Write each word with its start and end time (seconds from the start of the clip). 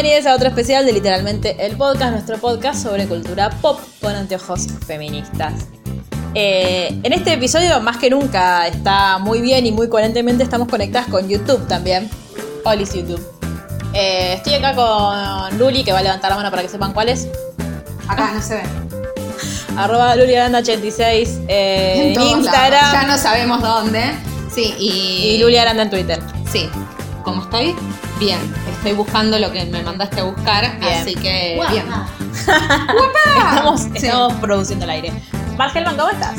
Bienvenidos 0.00 0.30
a 0.30 0.36
otro 0.36 0.46
especial 0.46 0.86
de 0.86 0.92
Literalmente 0.92 1.56
el 1.58 1.76
Podcast, 1.76 2.12
nuestro 2.12 2.38
podcast 2.38 2.84
sobre 2.84 3.08
cultura 3.08 3.50
pop 3.50 3.80
con 4.00 4.14
anteojos 4.14 4.68
feministas. 4.86 5.54
Eh, 6.36 7.00
en 7.02 7.12
este 7.12 7.32
episodio, 7.32 7.80
más 7.80 7.96
que 7.96 8.08
nunca, 8.08 8.68
está 8.68 9.18
muy 9.18 9.40
bien 9.40 9.66
y 9.66 9.72
muy 9.72 9.88
coherentemente 9.88 10.44
estamos 10.44 10.68
conectadas 10.68 11.08
con 11.08 11.28
YouTube 11.28 11.66
también. 11.66 12.08
Olis 12.64 12.94
YouTube. 12.94 13.20
Eh, 13.92 14.34
estoy 14.34 14.54
acá 14.54 14.76
con 14.76 15.58
Luli, 15.58 15.82
que 15.82 15.90
va 15.90 15.98
a 15.98 16.02
levantar 16.02 16.30
la 16.30 16.36
mano 16.36 16.50
para 16.52 16.62
que 16.62 16.68
sepan 16.68 16.92
cuál 16.92 17.08
es. 17.08 17.26
Acá 18.06 18.34
no 18.34 18.40
se 18.40 18.54
ve. 18.54 18.62
Arroba 19.76 20.14
LuliAranda86 20.14 21.46
eh, 21.48 22.10
en 22.10 22.14
lados. 22.14 22.36
Instagram. 22.36 22.92
Ya 22.92 23.02
no 23.02 23.18
sabemos 23.18 23.60
dónde. 23.62 24.12
Sí, 24.54 24.76
y. 24.78 25.34
Y 25.34 25.38
Luli 25.38 25.56
Aranda 25.56 25.82
en 25.82 25.90
Twitter. 25.90 26.20
Sí. 26.52 26.70
¿Cómo 27.28 27.42
estoy? 27.42 27.76
Bien. 28.18 28.38
Estoy 28.70 28.92
buscando 28.92 29.38
lo 29.38 29.52
que 29.52 29.62
me 29.66 29.82
mandaste 29.82 30.20
a 30.20 30.24
buscar. 30.24 30.78
Bien. 30.80 31.02
Así 31.02 31.14
que. 31.14 31.56
Guapa. 31.56 31.72
Bien. 31.72 31.86
Estamos, 33.50 33.80
Sí. 33.82 33.90
estamos 33.94 34.32
produciendo 34.34 34.84
el 34.86 34.90
aire. 34.92 35.12
Margelman, 35.58 35.96
¿cómo 35.96 36.08
estás? 36.08 36.36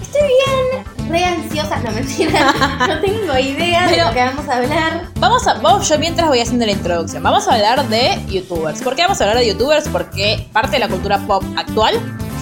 Estoy 0.00 0.22
bien, 0.22 1.10
re 1.10 1.24
ansiosa, 1.24 1.78
no 1.80 1.90
mentira. 1.90 2.54
No 2.88 3.00
tengo 3.00 3.38
idea 3.38 3.86
de 3.88 4.02
lo 4.02 4.10
que 4.12 4.24
vamos 4.24 4.48
a 4.48 4.56
hablar. 4.56 5.02
Vamos 5.20 5.46
a, 5.46 5.54
vamos, 5.54 5.88
yo 5.88 5.98
mientras 5.98 6.28
voy 6.28 6.40
haciendo 6.40 6.64
la 6.64 6.72
introducción, 6.72 7.22
vamos 7.22 7.46
a 7.48 7.54
hablar 7.54 7.86
de 7.88 8.18
youtubers. 8.28 8.80
¿Por 8.82 8.94
qué 8.96 9.02
vamos 9.02 9.20
a 9.20 9.24
hablar 9.24 9.38
de 9.38 9.48
youtubers? 9.48 9.88
Porque 9.88 10.48
parte 10.52 10.72
de 10.72 10.78
la 10.78 10.88
cultura 10.88 11.18
pop 11.26 11.42
actual 11.56 11.94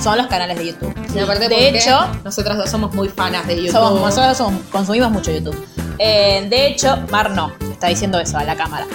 son 0.03 0.17
los 0.19 0.27
canales 0.29 0.59
de 0.59 0.67
YouTube. 0.69 0.95
Y 1.15 1.19
aparte 1.19 1.48
de 1.48 1.69
hecho, 1.70 2.06
nosotras 2.25 2.56
dos 2.56 2.70
somos 2.70 2.93
muy 2.95 3.09
fanas 3.09 3.47
de 3.47 3.56
YouTube. 3.56 3.73
somos, 3.73 4.01
nosotros 4.01 4.37
somos- 4.37 4.62
consumimos 4.70 5.11
mucho 5.11 5.31
YouTube. 5.31 5.57
Eh, 5.98 6.47
de 6.48 6.67
hecho, 6.69 6.97
Mar 7.11 7.31
no, 7.31 7.53
está 7.73 7.89
diciendo 7.89 8.19
eso 8.19 8.39
a 8.39 8.45
la 8.45 8.57
cámara. 8.57 8.87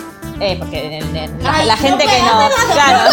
Eh, 0.41 0.57
porque 0.59 0.97
en- 0.97 1.15
en- 1.15 1.43
la, 1.43 1.53
Ay, 1.53 1.65
la 1.65 1.75
no 1.77 1.81
gente 1.81 2.03
que 2.05 2.19
nos. 2.21 2.53
claro, 2.73 3.09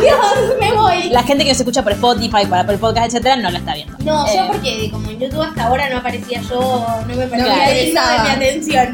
Dios, 0.00 0.16
me 0.60 0.72
voy. 0.72 1.10
la 1.10 1.22
gente 1.22 1.44
que 1.44 1.50
nos 1.50 1.58
escucha 1.60 1.82
por 1.82 1.92
Spotify, 1.92 2.46
para 2.48 2.62
Apple 2.62 2.78
Podcast, 2.78 3.08
etcétera, 3.08 3.36
no 3.36 3.50
la 3.50 3.58
está 3.58 3.74
viendo. 3.74 3.96
No, 4.00 4.26
Eh, 4.26 4.36
yo 4.36 4.46
porque 4.46 4.88
como 4.90 5.10
en 5.10 5.18
YouTube 5.20 5.42
hasta 5.42 5.64
ahora 5.64 5.90
no 5.90 5.98
aparecía 5.98 6.40
yo, 6.42 6.86
no 7.06 7.14
me 7.14 7.26
parecía 7.26 7.54
Claro. 7.54 7.72
digno 7.72 8.00
de 8.00 8.18
mi 8.22 8.28
atención. 8.28 8.92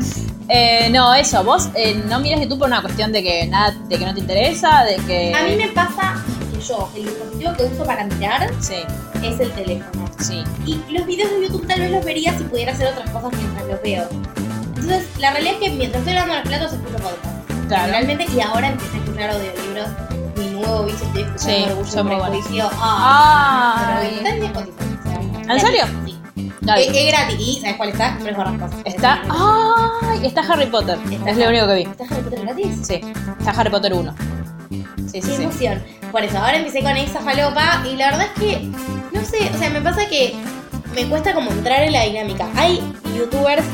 eh, 0.49 0.89
no, 0.91 1.15
eso, 1.15 1.45
vos 1.45 1.69
eh, 1.75 2.03
no 2.09 2.19
miras 2.21 2.41
YouTube 2.41 2.59
por 2.61 2.69
una 2.69 2.81
cuestión 2.83 3.13
de 3.13 3.23
que 3.23 3.47
nada, 3.47 3.75
de 3.89 3.99
que 3.99 4.05
no 4.07 4.15
te 4.15 4.21
interesa, 4.21 4.83
de 4.85 4.97
que. 4.97 5.35
A 5.35 5.43
mí 5.45 5.57
me 5.57 5.69
pasa 5.69 6.15
yo, 6.69 6.89
el 6.95 7.05
dispositivo 7.05 7.53
que 7.55 7.65
uso 7.65 7.85
para 7.85 8.05
mirar 8.05 8.51
Sí, 8.61 8.77
es 9.23 9.41
el 9.41 9.51
teléfono. 9.53 10.05
sí. 10.19 10.43
Y 10.67 10.75
los 10.93 11.07
videos 11.07 11.31
de 11.31 11.43
YouTube 11.43 11.67
tal 11.67 11.81
vez 11.81 11.91
los 11.91 12.05
vería 12.05 12.37
si 12.37 12.45
pudiera 12.45 12.73
hacer 12.73 12.89
otras 12.89 13.09
cosas 13.11 13.33
mientras 13.33 13.67
los 13.67 13.83
veo. 13.83 14.09
Entonces, 14.77 15.07
la 15.19 15.31
realidad 15.33 15.55
es 15.55 15.61
que 15.61 15.71
mientras 15.71 16.01
estoy 16.01 16.15
lavando 16.15 16.35
los 16.37 16.49
platos 16.49 16.73
escucho 16.73 16.97
podcast. 16.97 17.69
Claro. 17.69 17.93
Realmente, 17.93 18.27
y 18.35 18.41
ahora 18.41 18.69
empecé 18.69 18.97
a 18.97 19.01
escuchar 19.01 19.31
audiolibros. 19.31 19.89
Mi 20.37 20.51
nuevo 20.51 20.85
vicio 20.85 21.07
estoy 21.07 21.23
escuchando 21.23 21.39
Sí, 21.39 21.65
Orgullo 21.71 22.05
muy. 22.05 22.31
Prejuicio. 22.31 22.71
Ah, 22.75 23.99
pero 24.01 24.17
está 24.17 24.31
en 24.31 25.51
¿En 25.51 25.61
serio? 25.61 25.85
Es, 26.77 26.89
es 26.89 27.07
gratis. 27.13 27.37
¿Y 27.41 27.61
sabes 27.61 27.77
cuál 27.77 27.89
está? 27.89 28.19
Hombres. 28.19 28.71
Está. 28.85 29.23
¡Ay! 29.31 30.27
Está 30.27 30.41
Harry 30.43 30.67
Potter. 30.67 30.99
Está 31.11 31.31
es 31.31 31.37
lo 31.39 31.49
único 31.49 31.67
que 31.67 31.75
vi. 31.75 31.83
¿Está 31.83 32.05
Harry 32.05 32.23
Potter 32.23 32.41
gratis? 32.43 32.79
Sí. 32.83 33.01
Está 33.39 33.51
Harry 33.53 33.71
Potter 33.71 33.95
1. 33.95 34.15
Sí, 34.71 34.85
Qué 35.13 35.23
sí, 35.23 35.43
emoción. 35.43 35.83
Por 36.13 36.23
eso, 36.23 36.39
ahora 36.39 36.57
empecé 36.59 36.83
con 36.83 36.97
esa 36.97 37.21
falopa 37.21 37.83
y 37.91 37.97
la 37.97 38.11
verdad 38.11 38.27
es 38.35 38.43
que, 38.43 38.61
no 39.13 39.25
sé, 39.25 39.51
o 39.55 39.59
sea, 39.59 39.71
me 39.71 39.81
pasa 39.81 40.07
que 40.09 40.35
me 40.95 41.07
cuesta 41.07 41.35
como 41.35 41.51
entrar 41.51 41.83
en 41.83 41.93
la 41.93 42.03
dinámica. 42.05 42.47
Hay 42.57 42.81
youtubers, 43.17 43.65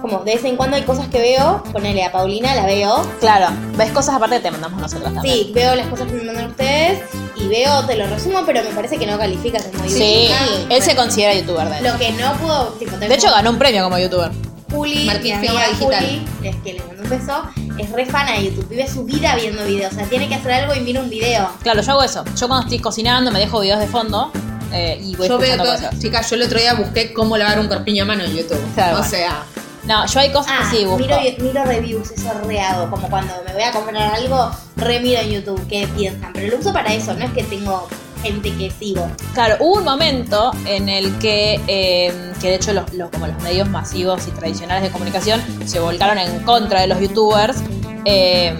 como 0.00 0.18
de 0.20 0.34
vez 0.34 0.44
en 0.44 0.56
cuando 0.56 0.76
hay 0.76 0.82
cosas 0.82 1.08
que 1.08 1.20
veo, 1.20 1.62
ponele 1.72 2.04
a 2.04 2.12
Paulina, 2.12 2.54
la 2.54 2.64
veo. 2.66 3.06
Claro. 3.20 3.48
¿Ves 3.76 3.90
cosas 3.90 4.14
aparte 4.14 4.36
que 4.36 4.42
te 4.42 4.50
mandamos 4.50 4.80
nosotros 4.80 5.12
también? 5.12 5.36
Sí, 5.36 5.52
veo 5.54 5.74
las 5.74 5.86
cosas 5.88 6.06
que 6.06 6.14
me 6.14 6.24
mandan 6.24 6.46
ustedes 6.46 7.00
y 7.36 7.48
veo, 7.48 7.84
te 7.86 7.96
lo 7.96 8.06
resumo, 8.06 8.40
pero 8.46 8.62
me 8.62 8.70
parece 8.70 8.98
que 8.98 9.06
no 9.06 9.18
calificas 9.18 9.64
como 9.64 9.84
youtuber. 9.84 9.98
Sí. 9.98 10.28
Ah, 10.32 10.46
Él 10.70 10.82
se 10.82 10.96
considera 10.96 11.34
youtuber 11.34 11.68
de 11.68 11.80
Lo 11.82 11.98
que 11.98 12.12
no 12.12 12.32
puedo, 12.34 12.68
tipo, 12.78 12.96
De 12.96 13.14
hecho, 13.14 13.30
ganó 13.30 13.50
un 13.50 13.58
premio 13.58 13.82
como 13.84 13.98
youtuber. 13.98 14.30
Juli, 14.70 15.04
Martín 15.04 15.40
mi 15.40 15.48
amiga. 15.48 15.66
Juli, 15.78 16.26
es 16.42 16.56
que 16.56 16.72
le 16.74 16.80
mando 16.84 17.02
un 17.02 17.08
beso, 17.10 17.42
es 17.78 17.90
re 17.92 18.06
fana 18.06 18.32
de 18.34 18.44
YouTube, 18.44 18.68
vive 18.68 18.88
su 18.88 19.04
vida 19.04 19.34
viendo 19.36 19.64
videos, 19.64 19.92
o 19.92 19.96
sea, 19.96 20.06
tiene 20.06 20.28
que 20.28 20.34
hacer 20.36 20.52
algo 20.52 20.74
y 20.74 20.80
mira 20.80 21.00
un 21.00 21.10
video. 21.10 21.50
Claro, 21.62 21.82
yo 21.82 21.92
hago 21.92 22.02
eso. 22.02 22.24
Yo 22.36 22.48
cuando 22.48 22.64
estoy 22.66 22.78
cocinando 22.78 23.30
me 23.30 23.38
dejo 23.40 23.60
videos 23.60 23.80
de 23.80 23.86
fondo 23.88 24.30
eh, 24.72 25.00
y 25.02 25.16
voy 25.16 25.28
Yo 25.28 25.38
veo 25.38 25.58
cosas. 25.58 25.98
Chicas, 25.98 26.28
yo 26.30 26.36
el 26.36 26.42
otro 26.42 26.58
día 26.58 26.74
busqué 26.74 27.12
cómo 27.12 27.36
lavar 27.36 27.58
un 27.58 27.68
corpiño 27.68 28.04
a 28.04 28.06
mano 28.06 28.24
en 28.24 28.36
YouTube. 28.36 28.60
Claro, 28.74 28.92
o 28.96 28.98
bueno. 28.98 29.10
sea. 29.10 29.42
No, 29.84 30.06
yo 30.06 30.20
hay 30.20 30.30
cosas 30.30 30.52
Ah, 30.56 30.68
que 30.70 30.76
sí 30.76 30.84
busco. 30.84 30.98
miro, 30.98 31.16
miro 31.40 31.64
reviews, 31.64 32.10
eso 32.12 32.30
re 32.44 32.60
hago, 32.60 32.88
como 32.90 33.08
cuando 33.08 33.32
me 33.46 33.52
voy 33.54 33.62
a 33.62 33.72
comprar 33.72 34.14
algo, 34.14 34.50
re 34.76 35.00
miro 35.00 35.20
en 35.20 35.30
YouTube 35.30 35.66
qué 35.68 35.88
piensan, 35.96 36.32
pero 36.32 36.48
lo 36.54 36.60
uso 36.60 36.72
para 36.72 36.92
eso, 36.92 37.12
no 37.14 37.24
es 37.24 37.30
que 37.32 37.42
tengo 37.44 37.88
gente 38.22 38.54
que 38.56 38.70
sigo. 38.70 39.08
Claro, 39.34 39.56
hubo 39.60 39.78
un 39.78 39.84
momento 39.84 40.50
en 40.66 40.88
el 40.88 41.16
que, 41.18 41.60
eh, 41.66 42.12
que 42.40 42.48
de 42.48 42.54
hecho 42.56 42.72
los, 42.72 42.92
los- 42.94 43.10
como 43.10 43.26
los 43.26 43.40
medios 43.42 43.68
masivos 43.68 44.26
y 44.28 44.30
tradicionales 44.30 44.82
de 44.84 44.90
comunicación 44.90 45.40
se 45.66 45.80
volcaron 45.80 46.18
en 46.18 46.40
contra 46.40 46.80
de 46.82 46.86
los 46.86 47.00
youtubers 47.00 47.58
eh, 48.04 48.58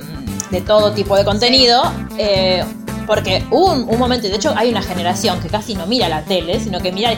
de 0.50 0.60
todo 0.62 0.93
tipo 0.93 1.16
de 1.16 1.25
contenido. 1.25 1.82
eh, 2.19 2.65
porque 3.06 3.44
hubo 3.50 3.72
un, 3.72 3.88
un 3.88 3.99
momento, 3.99 4.28
y 4.28 4.31
de 4.31 4.37
hecho 4.37 4.54
hay 4.56 4.70
una 4.70 4.82
generación 4.82 5.41
que 5.41 5.49
casi 5.49 5.75
no 5.75 5.84
mira 5.87 6.09
la 6.09 6.22
tele, 6.22 6.60
sino 6.60 6.81
que 6.81 6.93
mira 6.93 7.10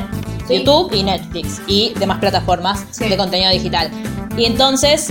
Sí. 0.48 0.56
YouTube 0.64 0.90
y 0.94 1.02
Netflix 1.02 1.60
y 1.66 1.92
demás 1.98 2.18
plataformas 2.18 2.84
Sí. 2.92 3.08
de 3.08 3.16
contenido 3.16 3.50
digital. 3.52 3.90
Y 4.36 4.46
entonces 4.46 5.10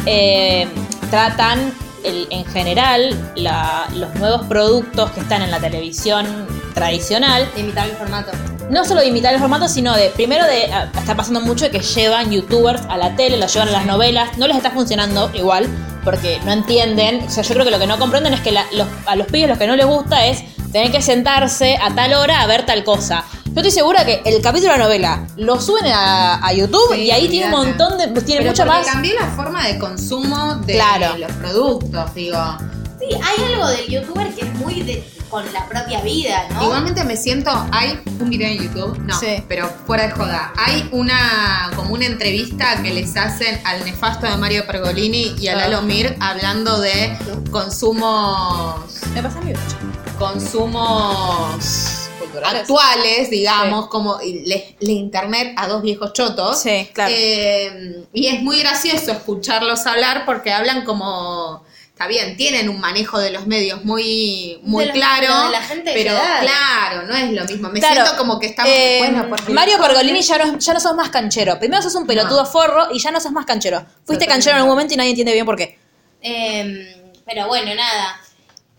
tratan 1.10 1.72
el- 2.04 2.28
en 2.32 2.46
general 2.46 3.32
la- 3.36 3.86
los 3.96 4.14
nuevos 4.16 4.46
productos 4.48 5.12
que 5.12 5.20
están 5.20 5.42
en 5.44 5.52
la 5.52 5.60
televisión 5.60 6.26
tradicional 6.74 7.50
De 7.56 7.62
imitar 7.62 7.88
el 7.90 7.96
formato. 7.96 8.32
no 8.70 8.86
solo 8.86 9.02
de 9.02 9.08
imitar 9.08 9.34
el 9.34 9.40
formato, 9.40 9.68
sino 9.68 9.96
de, 9.96 10.10
primero 10.10 10.46
de, 10.46 10.72
ah, 10.74 10.90
está 10.98 11.16
pasando 11.16 11.42
mucho 11.42 11.66
de 11.66 11.72
que 11.72 11.80
llevan 11.80 12.32
youtubers 12.32 12.82
a 12.90 12.98
la 12.98 13.16
tele, 13.16 13.38
los 13.38 13.54
llevan 13.54 13.70
a 13.70 13.72
las 13.72 13.86
novelas, 13.86 14.38
no 14.38 14.48
les 14.48 14.58
está 14.58 14.72
funcionando 14.72 15.30
igual, 15.34 15.68
porque 16.04 16.40
no 16.46 16.52
entienden, 16.52 17.24
o 17.28 17.30
sea, 17.30 17.44
yo 17.44 17.54
creo 17.54 17.66
que 17.66 17.72
lo 17.72 17.80
que 17.80 17.88
no 17.88 18.00
comprenden 18.00 18.34
es 18.34 18.42
que 18.42 18.52
la- 18.52 18.66
los- 18.74 18.88
a 19.06 19.16
los 19.16 19.28
pibes 19.28 19.50
lo 19.50 19.58
que 19.58 19.68
no 19.68 19.76
les 19.76 19.86
gusta 19.86 20.26
es 20.26 20.44
tener 20.72 20.92
que 20.92 21.02
sentarse 21.02 21.78
a 21.82 21.94
tal 21.94 22.14
hora 22.14 22.42
a 22.42 22.48
ver 22.48 22.66
tal 22.66 22.84
cosa. 22.84 23.24
Yo 23.46 23.58
estoy 23.58 23.72
segura 23.72 24.06
que 24.06 24.22
el 24.24 24.42
capítulo 24.42 24.72
de 24.72 24.78
la 24.80 24.86
novela 24.86 25.28
lo 25.36 25.60
suben 25.60 25.86
a, 25.88 26.36
a 26.46 26.54
YouTube 26.54 26.94
Sí, 26.96 27.02
y 27.02 27.12
ahí 27.12 27.28
tiene 27.28 27.48
un 27.48 27.52
montón 27.52 27.98
de, 27.98 28.08
tiene 28.22 28.40
Pero 28.42 28.52
mucho 28.52 28.66
más. 28.66 28.88
cambió 28.88 29.14
la 29.20 29.28
forma 29.28 29.68
de 29.68 29.78
consumo 29.78 30.56
de 30.66 30.74
Claro. 30.76 31.18
los 31.18 31.32
productos, 31.34 32.14
digo. 32.16 32.38
Sí, 33.00 33.08
hay 33.14 33.54
algo 33.54 33.68
del 33.68 33.88
youtuber 33.88 34.34
que 34.34 34.46
es 34.46 34.54
muy 34.54 34.82
de, 34.84 35.04
con 35.32 35.52
la 35.54 35.66
propia 35.68 36.02
vida, 36.02 36.46
¿no? 36.52 36.64
Igualmente 36.66 37.04
me 37.06 37.16
siento, 37.18 37.50
hay 37.72 37.98
un 38.20 38.30
video 38.30 38.50
en 38.50 38.58
YouTube, 38.62 38.98
no, 39.00 39.18
Sí. 39.18 39.42
pero 39.48 39.68
fuera 39.88 40.08
de 40.08 40.12
joda, 40.12 40.52
hay 40.58 40.88
una 40.92 41.72
como 41.76 41.94
una 41.94 42.06
entrevista 42.06 42.82
que 42.84 42.92
les 42.94 43.16
hacen 43.16 43.60
al 43.66 43.84
nefasto 43.86 44.28
de 44.28 44.36
Mario 44.38 44.68
Pergolini 44.68 45.36
y 45.40 45.48
a 45.48 45.54
Ah. 45.54 45.56
Lalo 45.56 45.82
Mir 45.84 46.18
hablando 46.20 46.80
de 46.82 47.18
consumos 47.50 48.82
Me 49.14 49.24
pasa 49.24 49.40
mí, 49.42 49.54
consumos 50.20 52.10
Culturales. 52.20 52.62
actuales, 52.62 53.30
digamos, 53.30 53.88
como 53.88 54.20
le, 54.22 54.76
le 54.80 54.92
internet 54.92 55.54
a 55.58 55.68
dos 55.68 55.82
viejos 55.82 56.14
chotos. 56.14 56.62
Sí, 56.62 56.90
claro. 56.94 57.14
Eh, 57.16 58.04
y 58.14 58.28
es 58.28 58.42
muy 58.42 58.60
gracioso 58.60 59.12
escucharlos 59.12 59.86
hablar 59.86 60.24
porque 60.26 60.52
hablan 60.54 60.84
como 60.86 61.64
está 62.02 62.08
bien, 62.08 62.36
tienen 62.38 62.68
un 62.70 62.80
manejo 62.80 63.20
de 63.20 63.32
los 63.32 63.46
medios 63.48 63.84
muy, 63.86 64.60
muy 64.64 64.86
De 64.86 64.88
la- 64.88 64.94
claro, 64.94 65.46
de 65.46 65.52
la 65.52 65.62
gente 65.62 65.90
de 65.92 65.96
pero 65.96 66.16
claro, 66.42 67.04
no 67.08 67.16
es 67.16 67.32
lo 67.32 67.46
mismo. 67.46 67.70
Me 67.70 67.80
Claro, 67.80 67.96
siento 67.96 68.18
como 68.18 68.40
que 68.40 68.48
estamos 68.48 68.72
eh, 68.74 68.98
bueno, 69.00 69.28
porque 69.30 69.52
Mario 69.54 69.78
Pergolini 69.80 70.22
ya 70.22 70.38
no, 70.38 70.58
ya 70.58 70.74
no 70.74 70.80
sos 70.80 70.96
más 70.96 71.10
canchero. 71.10 71.60
Primero 71.60 71.82
sos 71.82 71.94
un 71.96 72.08
pelotudo 72.08 72.44
No. 72.44 72.50
forro 72.50 72.88
y 72.94 73.00
ya 73.00 73.12
no 73.12 73.20
sos 73.22 73.32
más 73.32 73.46
canchero. 73.46 73.86
Fuiste 74.06 74.26
canchero 74.26 74.54
en 74.56 74.58
algún 74.62 74.72
momento 74.72 74.94
y 74.94 74.98
nadie 74.98 75.10
entiende 75.12 75.34
bien 75.34 75.46
por 75.46 75.56
qué. 75.56 75.78
Eh, 76.22 77.14
pero 77.26 77.48
bueno, 77.48 77.74
nada. 77.76 78.20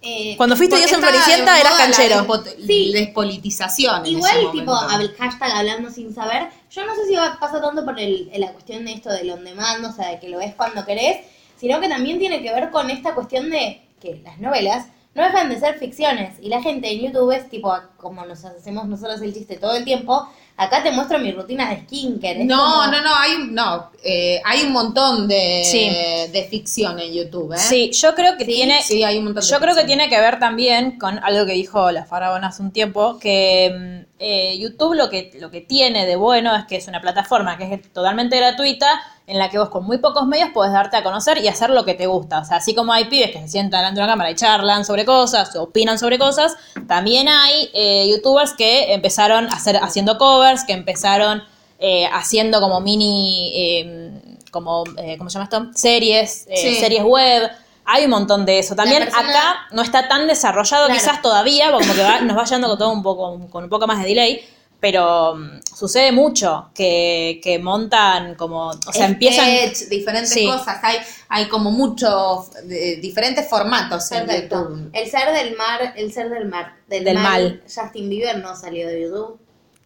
Eh, 0.05 0.35
Cuando 0.37 0.57
fuiste 0.57 0.77
Dios 0.77 0.91
en 0.91 1.01
Floricienta 1.01 1.61
eras 1.61 1.73
la 1.73 1.79
canchero. 1.79 2.27
Sí. 2.67 2.91
despolitización. 2.93 4.05
en 4.05 4.13
Igual, 4.13 4.37
ese 4.37 4.49
tipo, 4.53 4.75
hashtag 4.75 5.53
hablando 5.53 5.91
sin 5.91 6.13
saber, 6.13 6.49
yo 6.71 6.85
no 6.85 6.95
sé 6.97 7.07
si 7.07 7.15
va, 7.15 7.39
pasa 7.39 7.61
tanto 7.61 7.85
por 7.85 7.99
el, 8.01 8.29
la 8.37 8.51
cuestión 8.53 8.85
de 8.85 8.95
esto 8.95 9.11
del 9.11 9.31
on 9.31 9.45
demand, 9.45 9.85
o 9.85 9.93
sea, 9.93 10.09
de 10.09 10.19
que 10.19 10.29
lo 10.29 10.39
ves 10.39 10.55
cuando 10.57 10.85
querés, 10.85 11.19
sino 11.63 11.81
que 11.81 11.89
también 11.89 12.19
tiene 12.19 12.43
que 12.43 12.53
ver 12.53 12.71
con 12.71 12.91
esta 12.91 13.15
cuestión 13.15 13.49
de 13.49 13.81
que 14.01 14.21
las 14.25 14.41
novelas 14.41 14.89
no 15.15 15.23
dejan 15.23 15.49
de 15.49 15.61
ser 15.61 15.79
ficciones 15.79 16.35
y 16.41 16.49
la 16.49 16.61
gente 16.61 16.91
en 16.91 17.03
YouTube 17.03 17.31
es 17.31 17.49
tipo, 17.49 17.73
como 17.99 18.27
nos 18.27 18.45
hacemos 18.45 18.89
nosotros 18.89 19.23
el 19.23 19.33
chiste 19.33 19.59
todo 19.59 19.77
el 19.77 19.85
tiempo, 19.85 20.27
acá 20.57 20.83
te 20.83 20.91
muestro 20.91 21.21
mi 21.21 21.31
rutina 21.31 21.71
de 21.71 21.83
skincare. 21.83 22.45
No, 22.45 22.57
como- 22.59 22.87
no, 22.91 23.01
no, 23.03 23.15
hay, 23.15 23.35
un- 23.35 23.55
no, 23.55 23.91
eh, 24.03 24.41
hay 24.45 24.63
un 24.63 24.73
montón 24.73 25.29
de, 25.29 25.63
Sí. 25.65 25.89
de 26.33 26.43
ficción 26.51 26.99
en 26.99 27.13
YouTube, 27.13 27.53
¿eh? 27.53 27.59
Sí, 27.59 27.91
yo 27.93 28.13
creo 28.17 28.37
que 28.37 28.45
tiene. 28.45 28.83
Sí, 28.83 29.05
hay 29.05 29.19
un 29.19 29.25
montón 29.25 29.43
de 29.45 29.49
Yo 29.49 29.61
creo 29.61 29.77
que 29.77 29.85
tiene 29.85 30.09
que 30.09 30.19
ver 30.19 30.41
también 30.41 30.99
con 30.99 31.19
algo 31.23 31.47
que 31.47 31.53
dijo 31.53 31.93
la 31.93 32.05
Faraón 32.07 32.43
hace 32.45 32.61
un 32.63 32.73
tiempo, 32.73 33.19
que 33.21 34.05
mm, 34.09 34.12
eh, 34.25 34.57
YouTube 34.59 34.95
lo 34.95 35.11
que, 35.11 35.33
lo 35.41 35.51
que 35.51 35.61
tiene 35.61 36.07
de 36.07 36.15
bueno 36.15 36.55
es 36.55 36.65
que 36.67 36.77
es 36.77 36.87
una 36.87 37.01
plataforma 37.01 37.59
que 37.59 37.75
es 37.75 37.93
totalmente 37.93 38.37
gratuita, 38.37 39.01
en 39.27 39.39
la 39.39 39.51
que 39.51 39.59
vos 39.59 39.69
con 39.69 39.85
muy 39.85 39.99
pocos 39.99 40.27
medios 40.27 40.51
podés 40.51 40.73
darte 40.73 40.97
a 40.97 41.03
conocer 41.03 41.39
y 41.39 41.49
hacer 41.49 41.71
lo 41.71 41.85
que 41.85 41.95
te 41.95 42.07
gusta. 42.07 42.41
O 42.41 42.45
sea, 42.45 42.59
así 42.59 42.75
como 42.75 42.93
hay 42.93 43.07
pibes 43.07 43.33
que 43.33 43.41
se 43.41 43.49
sientan 43.49 43.81
delante 43.81 44.01
de 44.01 44.05
una 44.05 44.13
cámara 44.13 44.31
y 44.31 44.35
charlan 44.37 44.85
sobre 44.85 45.05
cosas, 45.05 45.55
opinan 45.57 45.99
sobre 45.99 46.19
cosas, 46.19 46.57
también 46.87 47.29
hay 47.29 47.69
eh, 47.75 48.09
youtubers 48.11 48.53
que 48.53 48.93
empezaron 48.95 49.47
a 49.47 49.57
hacer, 49.57 49.77
haciendo 49.77 50.19
covers, 50.19 50.65
que 50.65 50.73
empezaron 50.73 51.43
eh, 51.79 52.07
haciendo 52.13 52.61
como 52.61 52.81
mini, 52.81 53.51
eh, 53.55 54.13
como, 54.53 54.85
eh, 54.99 55.17
¿cómo 55.19 55.31
se 55.31 55.35
llama 55.35 55.45
esto? 55.51 55.67
Series, 55.75 56.47
Sí. 56.55 56.77
series 56.77 57.03
web. 57.03 57.51
Hay 57.95 58.05
un 58.05 58.11
montón 58.11 58.47
de 58.47 58.59
eso. 58.59 58.75
También 58.75 59.05
persona- 59.05 59.29
acá 59.29 59.61
no 59.73 59.83
está 59.83 60.09
tan 60.09 60.27
desarrollado 60.27 60.87
Claro. 60.87 60.99
quizás 61.01 61.21
todavía, 61.21 61.71
porque 61.71 61.87
como 61.87 61.97
que 61.97 62.03
va- 62.03 62.21
nos 62.23 62.37
va 62.37 62.45
llevando 62.45 62.69
con 62.69 62.79
todo 62.79 62.91
un 62.91 63.03
poco, 63.03 63.49
con 63.51 63.65
un 63.65 63.71
poco 63.71 63.87
más 63.87 64.01
de 64.03 64.09
delay, 64.09 64.45
pero 64.81 65.37
mm, 65.37 65.61
sucede 65.77 66.11
mucho 66.11 66.71
que, 66.75 67.41
que 67.45 67.59
montan 67.59 68.35
como, 68.35 68.69
o 68.71 68.93
sea, 68.93 69.07
empiezan... 69.07 69.45
Sketch, 69.47 69.89
diferentes 69.89 70.31
Sí. 70.33 70.47
cosas, 70.47 70.79
hay, 70.83 70.97
hay 71.29 71.49
como 71.49 71.71
muchos 71.71 72.49
eh, 72.69 72.99
diferentes 73.01 73.49
formatos 73.49 74.11
en. 74.13 74.27
YouTube. 74.27 74.91
El 74.93 75.09
ser 75.11 75.33
del 75.33 75.57
mar, 75.57 75.93
el 75.97 76.13
ser 76.13 76.31
del 76.31 76.47
mar, 76.47 76.75
del, 76.89 77.05
Del 77.05 77.19
mal. 77.19 77.63
Justin 77.73 78.09
Bieber 78.09 78.39
no 78.39 78.57
salió 78.57 78.89
de 78.89 79.03
YouTube. 79.03 79.39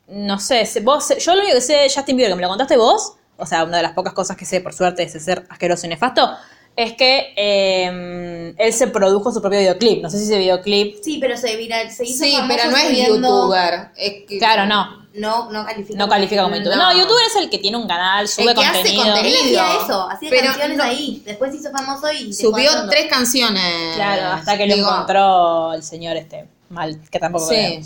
No 0.08 0.38
sé, 0.38 0.66
vos, 0.82 1.12
yo 1.18 1.34
lo 1.34 1.40
único 1.40 1.56
que 1.56 1.60
sé 1.60 1.72
de 1.74 1.90
Justin 1.94 2.16
Bieber, 2.16 2.30
que 2.32 2.36
me 2.36 2.42
lo 2.42 2.48
contaste 2.48 2.76
vos, 2.76 3.14
o 3.36 3.44
sea, 3.44 3.64
una 3.64 3.78
de 3.78 3.82
las 3.82 3.92
pocas 3.92 4.14
cosas 4.14 4.36
que 4.36 4.44
sé, 4.46 4.60
por 4.60 4.72
suerte, 4.72 5.02
de 5.02 5.08
ese 5.08 5.18
ser 5.20 5.44
asqueroso 5.50 5.84
y 5.86 5.88
nefasto, 5.90 6.30
es 6.76 6.92
que 6.92 7.32
eh, 7.36 8.54
él 8.58 8.72
se 8.72 8.86
produjo 8.88 9.32
su 9.32 9.40
propio 9.40 9.58
videoclip. 9.58 10.02
No 10.02 10.10
sé 10.10 10.18
si 10.18 10.24
ese 10.24 10.38
videoclip... 10.38 11.02
Sí, 11.02 11.18
pero 11.20 11.36
se 11.36 11.56
viral, 11.56 11.90
se 11.90 12.04
hizo 12.04 12.24
Sí, 12.24 12.32
famoso 12.32 12.54
pero 12.54 12.70
no 12.70 12.76
es 12.76 12.84
subiendo- 12.84 13.28
youtuber. 13.28 13.88
Es 13.96 14.12
que, 14.28 14.38
Claro, 14.38 14.66
no. 14.66 15.06
No, 15.14 15.50
no 15.50 15.64
califica. 15.64 15.98
No 15.98 16.08
califica 16.10 16.42
como 16.42 16.56
youtuber. 16.56 16.76
No, 16.76 16.92
No. 16.92 16.98
youtuber 16.98 17.24
es 17.26 17.36
el 17.36 17.48
que 17.48 17.56
tiene 17.58 17.78
un 17.78 17.88
canal, 17.88 18.28
sube 18.28 18.50
El 18.50 18.54
que 18.58 18.64
hace 18.64 18.78
contenido. 18.82 19.04
Él 19.06 19.12
contenido. 19.22 19.62
hacía 19.62 19.82
eso, 19.82 20.10
hacía 20.10 20.28
Pero 20.30 20.46
canciones 20.48 20.76
no- 20.76 20.84
ahí. 20.84 21.22
Después 21.24 21.52
se 21.52 21.56
hizo 21.58 21.70
famoso 21.70 22.12
y 22.12 22.32
Subió 22.34 22.70
tres 22.90 23.06
canciones. 23.08 23.94
Claro, 23.94 24.26
hasta 24.34 24.58
que 24.58 24.66
lo 24.66 24.74
Digo, 24.74 24.88
encontró 24.90 25.72
el 25.72 25.82
señor 25.82 26.16
este 26.18 26.46
mal, 26.68 27.00
que 27.10 27.18
tampoco 27.18 27.48
Sí. 27.48 27.80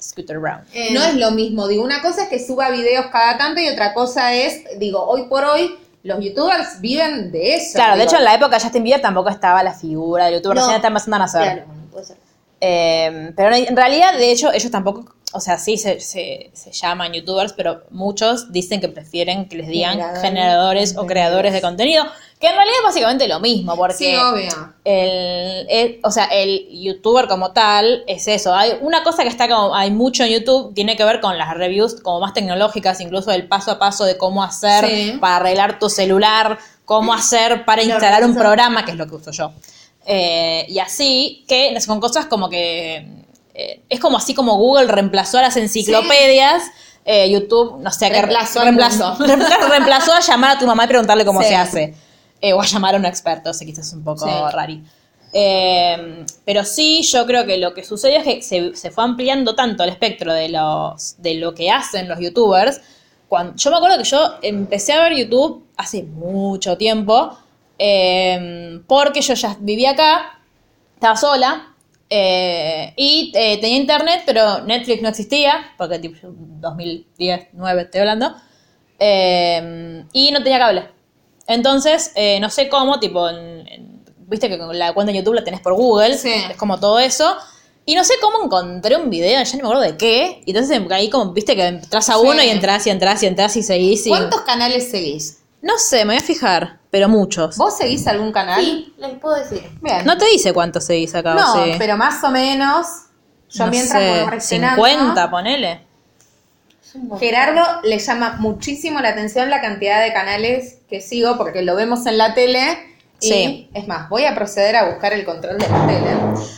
Scooter 0.00 0.38
Brown. 0.38 0.60
Eh, 0.72 0.90
No 0.92 1.02
es 1.02 1.14
lo 1.16 1.32
mismo, 1.32 1.66
digo, 1.66 1.82
una 1.84 2.00
cosa 2.00 2.22
es 2.22 2.28
que 2.28 2.38
suba 2.44 2.70
videos 2.70 3.06
cada 3.12 3.36
tanto 3.36 3.60
y 3.60 3.68
otra 3.68 3.92
cosa 3.92 4.32
es, 4.34 4.62
digo, 4.78 5.04
hoy 5.04 5.24
por 5.24 5.44
hoy 5.44 5.76
los 6.02 6.24
youtubers 6.24 6.80
viven 6.80 7.30
de 7.30 7.56
eso. 7.56 7.74
Claro, 7.74 7.96
de 7.96 8.04
hecho 8.04 8.16
en 8.16 8.24
la 8.24 8.34
época 8.34 8.56
de 8.56 8.62
Justin 8.62 8.82
Bieber 8.84 9.00
tampoco 9.02 9.28
estaba 9.28 9.62
la 9.62 9.74
figura 9.74 10.26
de 10.26 10.34
youtuber, 10.34 10.56
No. 10.56 10.60
recién 10.62 10.76
está 10.76 10.88
empezando 10.88 11.16
a 11.16 11.18
nacer. 11.20 11.42
Claro, 11.42 11.62
bueno, 11.66 11.82
puede 11.90 12.04
ser. 12.06 12.16
Eh, 12.62 13.32
pero 13.36 13.54
en 13.54 13.76
realidad, 13.76 14.14
de 14.18 14.30
hecho, 14.32 14.52
ellos 14.52 14.70
tampoco, 14.70 15.14
o 15.32 15.40
sea, 15.40 15.56
sí 15.58 15.76
se, 15.78 16.00
se, 16.00 16.50
se 16.52 16.72
llaman 16.72 17.12
youtubers, 17.12 17.52
pero 17.54 17.84
muchos 17.90 18.52
dicen 18.52 18.80
que 18.80 18.88
prefieren 18.88 19.48
que 19.48 19.56
les 19.56 19.68
digan 19.68 19.98
Generadores 20.20 20.96
o 20.96 21.06
creadores 21.06 21.52
de 21.52 21.60
contenido, 21.60 22.04
que 22.40 22.46
en 22.48 22.54
realidad 22.54 22.76
es 22.78 22.84
básicamente 22.84 23.28
lo 23.28 23.38
mismo, 23.38 23.76
porque 23.76 23.94
Sí, 23.94 24.16
obvio. 24.16 24.72
el, 24.84 25.66
el- 25.68 26.00
o 26.02 26.10
sea, 26.10 26.24
el 26.24 26.66
youtuber 26.70 27.28
como 27.28 27.52
tal 27.52 28.02
es 28.06 28.26
eso. 28.28 28.54
Hay 28.54 28.72
una 28.80 29.02
cosa 29.02 29.22
que 29.22 29.28
está 29.28 29.46
como, 29.46 29.74
hay 29.74 29.90
mucho 29.90 30.24
en 30.24 30.30
YouTube, 30.30 30.74
tiene 30.74 30.96
que 30.96 31.04
ver 31.04 31.20
con 31.20 31.36
las 31.36 31.54
reviews 31.54 32.00
como 32.00 32.18
más 32.20 32.32
tecnológicas, 32.32 33.00
incluso 33.00 33.30
el 33.30 33.46
paso 33.46 33.72
a 33.72 33.78
paso 33.78 34.04
de 34.06 34.16
cómo 34.16 34.42
hacer 34.42 34.86
Sí. 34.86 35.18
para 35.20 35.36
arreglar 35.36 35.78
tu 35.78 35.90
celular, 35.90 36.58
cómo 36.86 37.12
hacer 37.12 37.64
para 37.66 37.82
instalar 37.82 38.24
un 38.24 38.34
programa, 38.34 38.84
que 38.84 38.92
es 38.92 38.96
lo 38.96 39.06
que 39.06 39.16
uso 39.16 39.30
yo. 39.32 39.52
Eh, 40.06 40.64
y 40.68 40.78
así, 40.78 41.44
que 41.46 41.78
son 41.80 42.00
cosas 42.00 42.24
como 42.26 42.48
que 42.48 43.06
eh, 43.54 43.82
es 43.90 44.00
como 44.00 44.16
así 44.16 44.32
como 44.32 44.56
Google 44.56 44.86
reemplazó 44.86 45.38
a 45.38 45.42
las 45.42 45.56
enciclopedias. 45.58 46.62
eh, 47.04 47.30
YouTube, 47.30 47.78
no 47.80 47.90
sé, 47.90 48.08
que 48.08 48.14
Reemplazó 48.20 48.60
al 48.60 48.66
reemplazó, 48.66 49.16
reemplazó, 49.18 49.68
reemplazó 49.68 50.12
a 50.14 50.20
llamar 50.20 50.56
a 50.56 50.58
tu 50.58 50.66
mamá 50.66 50.84
y 50.84 50.86
preguntarle 50.88 51.24
cómo 51.24 51.42
Sí. 51.42 51.48
se 51.48 51.56
hace. 51.56 51.94
Eh, 52.40 52.52
o 52.52 52.60
a 52.60 52.64
llamar 52.66 52.94
a 52.94 52.98
un 52.98 53.04
experto, 53.04 53.52
sé 53.52 53.64
que 53.66 53.72
quizás 53.72 53.88
es 53.88 53.92
un 53.94 54.04
poco 54.04 54.26
Sí. 54.26 54.32
rari. 54.52 54.82
Eh, 55.32 56.24
pero 56.44 56.64
sí, 56.64 57.02
yo 57.02 57.24
creo 57.26 57.46
que 57.46 57.56
lo 57.58 57.72
que 57.74 57.84
sucedió 57.84 58.18
es 58.18 58.24
que 58.24 58.42
se, 58.42 58.74
se 58.74 58.90
fue 58.90 59.04
ampliando 59.04 59.54
tanto 59.54 59.84
el 59.84 59.90
espectro 59.90 60.32
de, 60.32 60.48
los, 60.48 61.16
de 61.18 61.34
lo 61.34 61.54
que 61.54 61.70
hacen 61.70 62.08
los 62.08 62.18
youtubers. 62.18 62.80
Cuando, 63.28 63.54
yo 63.56 63.70
me 63.70 63.76
acuerdo 63.76 63.98
que 63.98 64.04
yo 64.04 64.34
empecé 64.42 64.92
a 64.92 65.02
ver 65.02 65.14
YouTube 65.16 65.64
hace 65.76 66.02
mucho 66.02 66.76
tiempo, 66.76 67.38
eh, 67.78 68.80
porque 68.88 69.20
yo 69.20 69.34
ya 69.34 69.56
vivía 69.60 69.90
acá, 69.92 70.40
estaba 70.94 71.16
sola, 71.16 71.74
eh, 72.08 72.92
y 72.96 73.30
eh, 73.36 73.58
tenía 73.60 73.76
internet, 73.78 74.22
pero 74.26 74.62
Netflix 74.64 75.00
no 75.00 75.08
existía, 75.10 75.72
porque 75.78 76.00
tipo 76.00 76.16
2010, 76.22 77.48
9 77.52 77.82
estoy 77.82 78.00
hablando, 78.00 78.34
eh, 78.98 80.04
y 80.12 80.32
no 80.32 80.42
tenía 80.42 80.58
cable. 80.58 80.88
Entonces, 81.52 82.12
eh, 82.14 82.38
no 82.40 82.48
sé 82.48 82.68
cómo, 82.68 83.00
tipo, 83.00 83.28
en- 83.28 83.66
en- 83.68 84.04
viste 84.28 84.48
que 84.48 84.56
con 84.58 84.78
la 84.78 84.92
cuenta 84.94 85.10
en 85.12 85.18
YouTube 85.18 85.34
la 85.34 85.42
tenés 85.44 85.60
por 85.60 85.74
Google, 85.74 86.16
Sí. 86.16 86.32
es 86.50 86.56
como 86.56 86.78
todo 86.78 86.98
eso. 87.00 87.36
Y 87.84 87.94
no 87.96 88.04
sé 88.04 88.14
cómo 88.20 88.44
encontré 88.44 88.94
un 88.96 89.10
video, 89.10 89.42
ya 89.42 89.50
no 89.52 89.56
me 89.56 89.62
acuerdo 89.64 89.82
de 89.82 89.96
qué. 89.96 90.42
Y 90.46 90.50
entonces 90.52 90.80
ahí 90.92 91.10
como, 91.10 91.32
viste 91.32 91.56
que 91.56 91.66
entras 91.66 92.08
a 92.08 92.14
Sí. 92.14 92.20
uno 92.22 92.40
y 92.42 92.48
entras 92.48 92.86
y 92.86 92.90
entras 92.90 93.22
y 93.22 93.26
entras 93.26 93.56
y 93.56 93.62
seguís. 93.64 94.06
Y... 94.06 94.10
¿Cuántos 94.10 94.42
canales 94.42 94.90
seguís? 94.90 95.38
No 95.62 95.76
sé, 95.76 96.04
me 96.04 96.14
voy 96.14 96.22
a 96.22 96.24
fijar, 96.24 96.78
pero 96.90 97.08
muchos. 97.08 97.56
¿Vos 97.56 97.76
seguís 97.76 98.06
algún 98.06 98.30
canal? 98.32 98.64
Sí, 98.64 98.94
les 98.98 99.18
puedo 99.18 99.34
decir. 99.34 99.68
Bien. 99.82 100.04
No 100.06 100.16
te 100.16 100.26
dice 100.26 100.52
cuántos 100.52 100.84
seguís 100.84 101.14
acá, 101.14 101.34
No, 101.34 101.54
pero 101.78 101.96
más 101.96 102.22
o 102.22 102.30
menos. 102.30 102.86
Yo 103.50 103.64
No 103.64 103.70
mientras 103.72 104.00
sé, 104.00 104.08
voy 104.20 104.30
reaccionando, 104.30 104.84
50, 104.86 105.30
ponele. 105.30 105.86
Montón. 106.94 107.18
Gerardo 107.20 107.62
le 107.84 107.98
llama 107.98 108.36
muchísimo 108.38 109.00
la 109.00 109.10
atención 109.10 109.48
la 109.50 109.60
cantidad 109.60 110.02
de 110.02 110.12
canales 110.12 110.78
que 110.88 111.00
sigo 111.00 111.36
porque 111.36 111.62
lo 111.62 111.76
vemos 111.76 112.06
en 112.06 112.18
la 112.18 112.34
tele. 112.34 112.86
Y 113.22 113.28
Sí. 113.28 113.70
es 113.74 113.86
más, 113.86 114.08
voy 114.08 114.24
a 114.24 114.34
proceder 114.34 114.76
a 114.76 114.88
buscar 114.88 115.12
el 115.12 115.24
control 115.26 115.58
de 115.58 115.68
la 115.68 115.86
tele. 115.86 116.10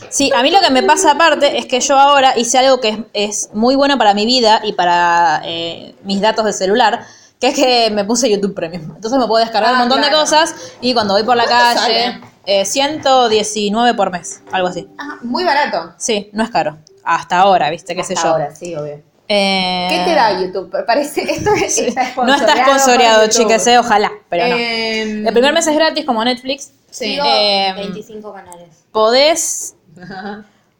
Sí, 0.09 0.31
a 0.33 0.41
mí 0.41 0.49
lo 0.49 0.61
que 0.61 0.69
me 0.69 0.81
pasa 0.81 1.11
aparte 1.11 1.57
es 1.57 1.65
que 1.65 1.81
yo 1.81 1.97
ahora 1.99 2.37
hice 2.37 2.57
algo 2.57 2.79
que 2.79 2.89
es, 2.89 2.97
es 3.13 3.49
muy 3.53 3.75
bueno 3.75 3.97
para 3.97 4.13
mi 4.13 4.25
vida 4.25 4.61
y 4.63 4.71
para 4.73 5.41
eh, 5.43 5.93
mis 6.03 6.21
datos 6.21 6.45
de 6.45 6.53
celular, 6.53 7.01
que 7.41 7.47
es 7.49 7.55
que 7.55 7.89
me 7.91 8.05
puse 8.05 8.29
YouTube 8.29 8.55
Premium. 8.55 8.93
Entonces 8.95 9.19
me 9.19 9.27
puedo 9.27 9.43
descargar 9.43 9.71
Ah, 9.71 9.73
un 9.73 9.79
montón 9.79 9.99
claro. 9.99 10.15
de 10.15 10.21
cosas 10.23 10.55
y 10.79 10.93
cuando 10.93 11.15
voy 11.15 11.23
por 11.23 11.35
la 11.35 11.45
¿Cuánto 11.47 11.81
calle, 11.81 12.21
eh, 12.45 12.63
119 12.63 13.93
por 13.95 14.11
mes, 14.11 14.41
algo 14.51 14.69
así. 14.69 14.87
Ah, 14.97 15.17
muy 15.21 15.43
barato. 15.43 15.93
Sí, 15.97 16.29
no 16.31 16.43
es 16.43 16.49
caro. 16.49 16.77
Hasta 17.03 17.39
ahora, 17.39 17.69
viste, 17.69 17.93
qué 17.93 18.05
sé 18.05 18.13
Hasta 18.13 18.27
yo. 18.27 18.33
Ahora, 18.35 18.55
sí, 18.55 18.73
obvio. 18.75 19.01
Eh, 19.35 19.87
¿Qué 19.89 20.03
te 20.05 20.15
da 20.15 20.39
YouTube? 20.39 20.85
Parece, 20.85 21.21
esto 21.23 21.49
es- 21.65 21.77
está 21.79 22.13
No 22.17 22.35
está 22.35 22.63
sponsoreado 22.65 23.27
chicas, 23.27 23.65
eh, 23.67 23.77
ojalá, 23.79 24.11
pero 24.29 24.47
no. 24.47 24.55
Eh, 24.55 25.01
El 25.27 25.33
primer 25.33 25.53
mes 25.53 25.65
es 25.65 25.75
gratis 25.75 26.05
como 26.05 26.23
Netflix. 26.23 26.71
Sí. 26.91 27.05
Sigo 27.13 27.23
Eh, 27.25 27.73
25 27.75 28.33
canales. 28.33 28.69
Podés 28.91 29.75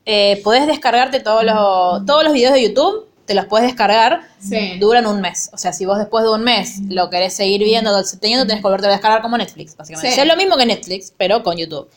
Eh, 0.05 0.41
podés 0.43 0.67
descargarte 0.67 1.19
todos 1.21 1.43
los, 1.43 2.05
todos 2.05 2.23
los 2.25 2.33
videos 2.33 2.53
de 2.53 2.61
YouTube, 2.63 3.07
te 3.25 3.33
los 3.33 3.45
puedes 3.45 3.65
descargar, 3.67 4.21
Sí. 4.39 4.77
duran 4.77 5.07
un 5.07 5.21
mes. 5.21 5.49
O 5.53 5.57
sea, 5.57 5.71
si 5.71 5.85
vos 5.85 5.97
después 5.97 6.25
de 6.25 6.31
un 6.31 6.43
mes 6.43 6.79
lo 6.89 7.09
querés 7.09 7.33
seguir 7.33 7.63
viendo, 7.63 7.89
teniendo, 8.19 8.45
tenés 8.45 8.59
que 8.61 8.63
volverte 8.63 8.87
a 8.87 8.91
descargar 8.91 9.21
como 9.21 9.37
Netflix, 9.37 9.77
básicamente. 9.77 10.09
Sí. 10.09 10.13
O 10.13 10.15
sea, 10.15 10.23
es 10.25 10.29
lo 10.29 10.35
mismo 10.35 10.57
que 10.57 10.65
Netflix, 10.65 11.13
pero 11.17 11.41
con 11.41 11.55
YouTube. 11.57 11.89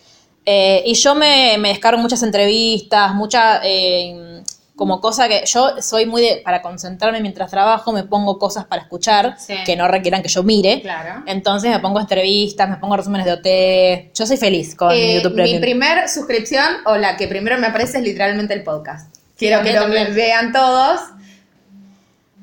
Eh, 0.44 0.84
y 0.86 0.94
yo 0.94 1.16
me, 1.16 1.56
me 1.58 1.70
descargo 1.70 2.00
muchas 2.00 2.22
entrevistas, 2.22 3.12
mucha 3.12 3.60
eh, 3.64 4.42
como 4.76 5.00
cosa 5.00 5.26
que 5.26 5.42
yo 5.46 5.80
soy 5.80 6.04
muy 6.06 6.20
de, 6.22 6.42
para 6.44 6.60
concentrarme 6.60 7.20
mientras 7.20 7.50
trabajo, 7.50 7.92
me 7.92 8.02
pongo 8.04 8.38
cosas 8.38 8.66
para 8.66 8.82
escuchar 8.82 9.34
Sí. 9.38 9.54
que 9.64 9.74
no 9.74 9.88
requieran 9.88 10.22
que 10.22 10.28
yo 10.28 10.42
mire. 10.42 10.82
Claro. 10.82 11.22
Entonces 11.26 11.70
me 11.70 11.78
pongo 11.80 11.98
entrevistas, 11.98 12.68
me 12.68 12.76
pongo 12.76 12.94
resúmenes 12.96 13.24
de 13.26 13.32
OT. 13.32 14.12
Yo 14.14 14.26
soy 14.26 14.36
feliz 14.36 14.74
con 14.74 14.92
Eh, 14.92 15.14
YouTube 15.14 15.30
mi 15.32 15.36
Premium. 15.36 15.60
primer 15.62 16.08
suscripción, 16.10 16.66
o 16.84 16.96
la 16.96 17.16
que 17.16 17.26
primero 17.26 17.56
me 17.58 17.66
aparece, 17.68 17.98
es 17.98 18.04
literalmente 18.04 18.52
el 18.54 18.62
podcast. 18.64 19.16
Quiero 19.38 19.62
que 19.62 19.72
lo 19.72 19.88
vean 19.88 20.52
todos. 20.52 21.00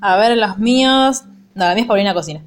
A 0.02 0.18
ver, 0.18 0.36
los 0.38 0.58
míos. 0.58 1.22
No, 1.56 1.66
la 1.66 1.74
mía 1.76 1.84
es 1.84 1.88
Paulina 1.88 2.14
Cocina. 2.16 2.42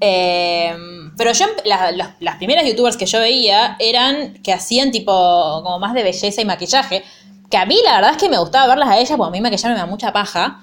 Eh, 0.00 0.74
pero 1.16 1.32
yo, 1.32 1.46
la- 1.64 2.14
las 2.18 2.36
primeras 2.36 2.64
youtubers 2.66 2.96
que 2.96 3.06
yo 3.06 3.20
veía 3.20 3.76
eran 3.78 4.34
que 4.42 4.52
hacían 4.52 4.90
tipo 4.90 5.12
como 5.62 5.78
más 5.78 5.94
de 5.94 6.02
belleza 6.02 6.40
y 6.40 6.44
maquillaje. 6.44 7.04
Que 7.52 7.58
a 7.58 7.66
mí 7.66 7.78
la 7.84 7.96
verdad 7.96 8.12
es 8.12 8.16
que 8.16 8.30
me 8.30 8.38
gustaba 8.38 8.66
verlas 8.66 8.88
a 8.88 8.96
ellas, 8.96 9.12
porque 9.18 9.28
a 9.28 9.30
mí 9.30 9.40
maquillarme 9.42 9.74
me 9.74 9.80
da 9.80 9.86
mucha 9.86 10.10
paja. 10.10 10.62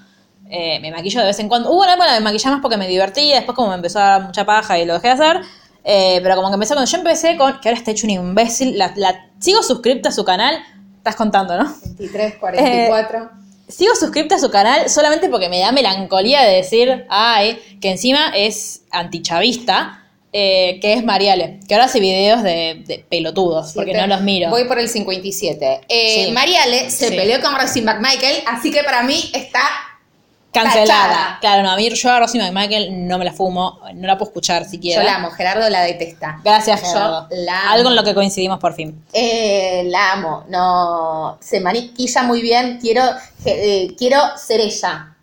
Eh, 0.50 0.80
me 0.80 0.90
maquillo 0.90 1.20
de 1.20 1.26
vez 1.26 1.38
en 1.38 1.48
cuando. 1.48 1.70
Hubo 1.70 1.82
una 1.84 1.94
época 1.94 2.10
me 2.14 2.20
maquillaba 2.20 2.56
más 2.56 2.62
porque 2.62 2.76
me 2.76 2.88
divertía, 2.88 3.36
después 3.36 3.54
como 3.54 3.68
me 3.68 3.76
empezó 3.76 4.00
a 4.00 4.04
dar 4.04 4.22
mucha 4.22 4.44
paja 4.44 4.76
y 4.76 4.84
lo 4.84 4.94
dejé 4.94 5.06
de 5.06 5.12
hacer. 5.14 5.40
Eh, 5.84 6.18
pero 6.20 6.34
como 6.34 6.48
que 6.48 6.54
empecé 6.54 6.74
cuando 6.74 6.90
yo 6.90 6.98
empecé 6.98 7.36
con, 7.36 7.60
que 7.60 7.68
ahora 7.68 7.78
está 7.78 7.92
hecho 7.92 8.06
un 8.08 8.10
imbécil, 8.10 8.76
la, 8.76 8.92
la- 8.96 9.28
sigo 9.38 9.62
suscripta 9.62 10.08
a 10.08 10.12
su 10.12 10.24
canal, 10.24 10.58
estás 10.96 11.14
contando, 11.14 11.56
¿no? 11.56 11.72
23, 11.96 12.38
44. 12.38 13.30
Sigo 13.68 13.94
suscripta 13.94 14.34
a 14.34 14.38
su 14.40 14.50
canal 14.50 14.90
solamente 14.90 15.28
porque 15.28 15.48
me 15.48 15.60
da 15.60 15.70
melancolía 15.70 16.42
de 16.42 16.56
decir, 16.56 17.06
ay, 17.08 17.56
que 17.80 17.92
encima 17.92 18.32
es 18.34 18.82
antichavista, 18.90 19.99
eh, 20.32 20.78
que 20.80 20.92
es 20.94 21.04
Mariale, 21.04 21.58
que 21.66 21.74
ahora 21.74 21.86
hace 21.86 21.98
videos 22.00 22.42
de, 22.42 22.82
de 22.86 23.04
pelotudos, 23.08 23.72
porque 23.74 23.92
no 23.94 24.06
los 24.06 24.20
miro. 24.22 24.48
Voy 24.50 24.64
por 24.64 24.78
el 24.78 24.88
57. 24.88 25.80
Eh, 25.88 26.24
Sí. 26.26 26.32
Mariale 26.32 26.90
se 26.90 27.08
Sí. 27.08 27.16
peleó 27.16 27.40
con 27.40 27.54
Rosie 27.56 27.82
McMichael, 27.82 28.42
así 28.46 28.70
que 28.70 28.84
para 28.84 29.02
mí 29.02 29.30
está 29.34 29.60
Cancelada. 30.52 30.86
tachada. 30.86 31.38
Claro, 31.40 31.62
no, 31.62 31.70
a 31.70 31.76
mí 31.76 31.88
yo 31.90 32.10
a 32.10 32.18
Rosie 32.18 32.40
McMichael 32.40 33.06
no 33.06 33.18
me 33.18 33.24
la 33.24 33.32
fumo, 33.32 33.78
no 33.94 34.06
la 34.06 34.18
puedo 34.18 34.30
escuchar 34.30 34.64
siquiera. 34.68 35.02
Yo 35.02 35.08
la 35.08 35.16
amo, 35.16 35.30
Gerardo 35.30 35.68
la 35.70 35.82
detesta. 35.82 36.40
Gracias, 36.44 36.80
Yo 36.82 36.88
Gerardo. 36.88 37.28
la 37.30 37.60
amo. 37.62 37.70
Algo 37.72 37.88
en 37.90 37.96
lo 37.96 38.02
que 38.04 38.14
coincidimos 38.14 38.58
por 38.58 38.74
fin. 38.74 39.04
Eh, 39.12 39.82
la 39.86 40.12
amo, 40.12 40.44
no, 40.48 41.38
se 41.40 41.60
maniquilla 41.60 42.22
muy 42.24 42.40
bien, 42.42 42.78
quiero, 42.80 43.02
eh, 43.44 43.94
quiero 43.96 44.18
ser 44.36 44.60
ella. 44.60 45.16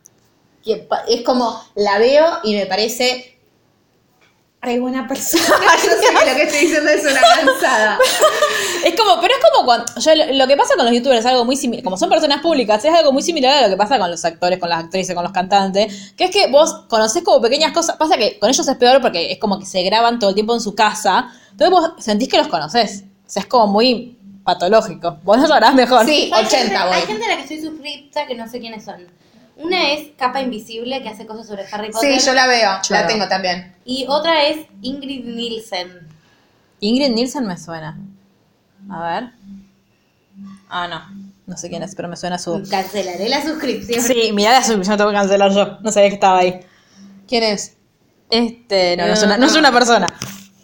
Que 0.63 0.77
pa- 0.77 1.03
Es 1.09 1.21
como, 1.23 1.61
la 1.75 1.97
veo 1.97 2.25
y 2.43 2.53
me 2.55 2.65
parece 2.65 3.36
re 4.61 4.79
buena 4.79 5.07
persona. 5.07 5.43
Yo 5.83 5.91
sé 5.91 6.07
que 6.07 6.29
lo 6.29 6.35
que 6.35 6.43
estoy 6.43 6.59
diciendo 6.59 6.89
es 6.89 7.03
una 7.03 7.19
avanzada. 7.19 7.99
Es 8.83 8.95
como, 8.99 9.19
pero 9.21 9.33
es 9.33 9.39
como 9.51 9.65
cuando. 9.65 9.85
yo 9.97 10.11
lo, 10.33 10.47
que 10.47 10.57
pasa 10.57 10.75
con 10.75 10.85
los 10.85 10.93
youtubers 10.93 11.19
es 11.19 11.25
algo 11.25 11.45
muy 11.45 11.55
similar. 11.55 11.83
Como 11.83 11.97
son 11.97 12.09
personas 12.09 12.41
públicas, 12.41 12.83
es 12.83 12.93
algo 12.93 13.11
muy 13.11 13.21
similar 13.21 13.63
a 13.63 13.67
lo 13.67 13.69
que 13.69 13.77
pasa 13.77 13.97
con 13.99 14.09
los 14.09 14.23
actores, 14.23 14.59
con 14.59 14.69
las 14.69 14.83
actrices, 14.83 15.13
con 15.15 15.23
los 15.23 15.33
cantantes. 15.33 16.13
Que 16.15 16.25
es 16.25 16.31
que 16.31 16.47
vos 16.47 16.85
conocés 16.87 17.23
como 17.23 17.41
pequeñas 17.41 17.71
cosas. 17.71 17.97
Pasa 17.97 18.17
que 18.17 18.39
con 18.39 18.49
ellos 18.49 18.67
es 18.67 18.77
peor 18.77 19.01
porque 19.01 19.31
es 19.31 19.39
como 19.39 19.59
que 19.59 19.65
se 19.65 19.81
graban 19.83 20.19
todo 20.19 20.29
el 20.29 20.35
tiempo 20.35 20.53
en 20.53 20.61
su 20.61 20.75
casa. 20.75 21.29
Entonces 21.51 21.69
vos 21.69 22.03
sentís 22.03 22.29
que 22.29 22.37
los 22.37 22.47
conocés. 22.47 23.03
O 23.25 23.29
sea, 23.29 23.41
es 23.41 23.47
como 23.47 23.67
muy 23.67 24.17
patológico. 24.43 25.17
Vos 25.23 25.37
lo 25.39 25.47
sabrás 25.47 25.75
mejor. 25.75 26.05
Sí, 26.05 26.31
Hay 26.33 26.45
80 26.45 26.57
gente, 26.57 26.77
voy. 26.87 26.95
hay 26.95 27.01
gente 27.01 27.25
a 27.25 27.27
la 27.29 27.35
que 27.35 27.41
estoy 27.41 27.61
suscripta 27.61 28.25
que 28.25 28.35
no 28.35 28.47
sé 28.49 28.59
quiénes 28.59 28.85
son. 28.85 29.05
Una 29.57 29.91
es 29.91 30.09
Capa 30.17 30.41
Invisible, 30.41 31.01
que 31.01 31.09
hace 31.09 31.25
cosas 31.25 31.47
sobre 31.47 31.65
Harry 31.71 31.91
Potter. 31.91 32.19
Sí, 32.19 32.25
yo 32.25 32.33
la 32.33 32.47
veo, 32.47 32.69
Claro. 32.87 33.03
la 33.03 33.07
tengo 33.07 33.27
también. 33.27 33.75
Y 33.85 34.05
otra 34.07 34.45
es 34.47 34.67
Ingrid 34.81 35.25
Nielsen. 35.25 36.07
Ingrid 36.79 37.09
Nielsen 37.11 37.45
me 37.45 37.57
suena. 37.57 37.97
A 38.89 39.03
ver. 39.03 39.29
Ah, 40.69 40.87
no. 40.87 41.27
No 41.47 41.57
sé 41.57 41.69
quién 41.69 41.81
es, 41.81 41.95
pero 41.95 42.07
me 42.07 42.17
suena 42.17 42.37
su. 42.37 42.67
Cancelaré 42.69 43.29
la 43.29 43.41
suscripción. 43.41 44.01
Sí, 44.01 44.31
mirá 44.33 44.51
la 44.51 44.61
suscripción, 44.63 44.97
tengo 44.97 45.09
que 45.09 45.15
cancelar 45.15 45.51
yo. 45.51 45.77
No 45.81 45.91
sabía 45.91 46.09
que 46.09 46.15
estaba 46.15 46.39
ahí. 46.39 46.59
¿Quién 47.27 47.43
es? 47.43 47.77
Este, 48.29 48.97
no, 48.97 49.07
no, 49.07 49.13
es 49.13 49.23
una, 49.23 49.37
no 49.37 49.45
es 49.45 49.55
una 49.55 49.71
persona. 49.71 50.07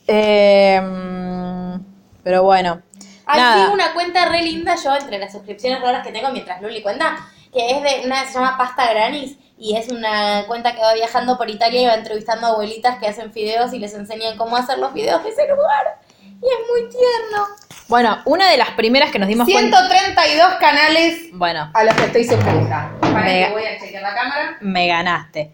Eh, 0.07 0.79
mm, 0.81 1.81
pero 2.23 2.43
bueno. 2.43 2.81
Hay 3.25 3.71
una 3.73 3.93
cuenta 3.93 4.25
re 4.27 4.41
linda 4.43 4.75
yo 4.75 4.93
entre 4.95 5.17
las 5.17 5.31
suscripciones 5.31 5.81
raras 5.81 6.05
que 6.05 6.11
tengo 6.11 6.29
mientras 6.31 6.61
Luli 6.61 6.81
cuenta, 6.81 7.17
que 7.53 7.71
es 7.71 7.83
de 7.83 8.05
una 8.05 8.25
se 8.25 8.33
llama 8.33 8.57
Pasta 8.57 8.89
Granis 8.91 9.37
y 9.57 9.77
es 9.77 9.89
una 9.89 10.45
cuenta 10.47 10.73
que 10.75 10.81
va 10.81 10.93
viajando 10.93 11.37
por 11.37 11.49
Italia 11.49 11.81
y 11.81 11.85
va 11.85 11.93
entrevistando 11.93 12.47
a 12.47 12.49
abuelitas 12.49 12.97
que 12.99 13.07
hacen 13.07 13.31
videos 13.31 13.71
y 13.73 13.79
les 13.79 13.93
enseñan 13.93 14.35
cómo 14.37 14.57
hacer 14.57 14.79
los 14.79 14.93
videos 14.93 15.23
de 15.23 15.29
ese 15.29 15.47
lugar. 15.47 15.99
Y 16.19 16.45
es 16.45 16.67
muy 16.69 16.89
tierno. 16.89 17.45
Bueno, 17.87 18.17
una 18.25 18.49
de 18.49 18.57
las 18.57 18.71
primeras 18.71 19.11
que 19.11 19.19
nos 19.19 19.29
dimos 19.29 19.47
cuenta. 19.47 19.87
132 19.87 20.53
canales 20.55 21.19
Bueno, 21.33 21.69
a 21.73 21.83
los 21.83 21.95
que 21.95 22.05
estoy 22.05 22.23
suscrita. 22.25 22.91
Para 22.99 23.25
que 23.25 23.49
voy 23.51 23.63
a 23.65 23.79
chequear 23.79 24.01
la 24.03 24.13
cámara. 24.15 24.57
me 24.61 24.87
ganaste. 24.87 25.51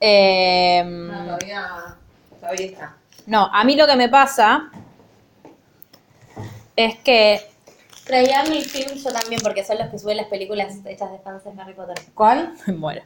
Eh, 0.00 0.82
No, 0.84 1.24
todavía, 1.24 1.66
todavía 2.40 2.66
está. 2.66 2.94
no, 3.26 3.48
a 3.52 3.64
mí 3.64 3.76
lo 3.76 3.86
que 3.86 3.96
me 3.96 4.08
pasa 4.08 4.64
es 6.76 6.96
que. 6.98 7.40
Triangle 8.04 8.62
Films 8.62 9.04
yo 9.04 9.10
también, 9.12 9.40
porque 9.42 9.64
son 9.64 9.78
los 9.78 9.88
que 9.88 9.98
suben 9.98 10.16
las 10.16 10.26
películas 10.26 10.74
hechas 10.86 11.10
de 11.12 11.18
fans 11.18 11.44
de 11.44 11.50
Harry 11.60 11.74
Potter. 11.74 11.96
¿Cuál? 12.14 12.54
Me 12.66 12.72
muero. 12.74 13.02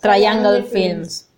Triangle 0.00 0.62
Films. 0.64 1.28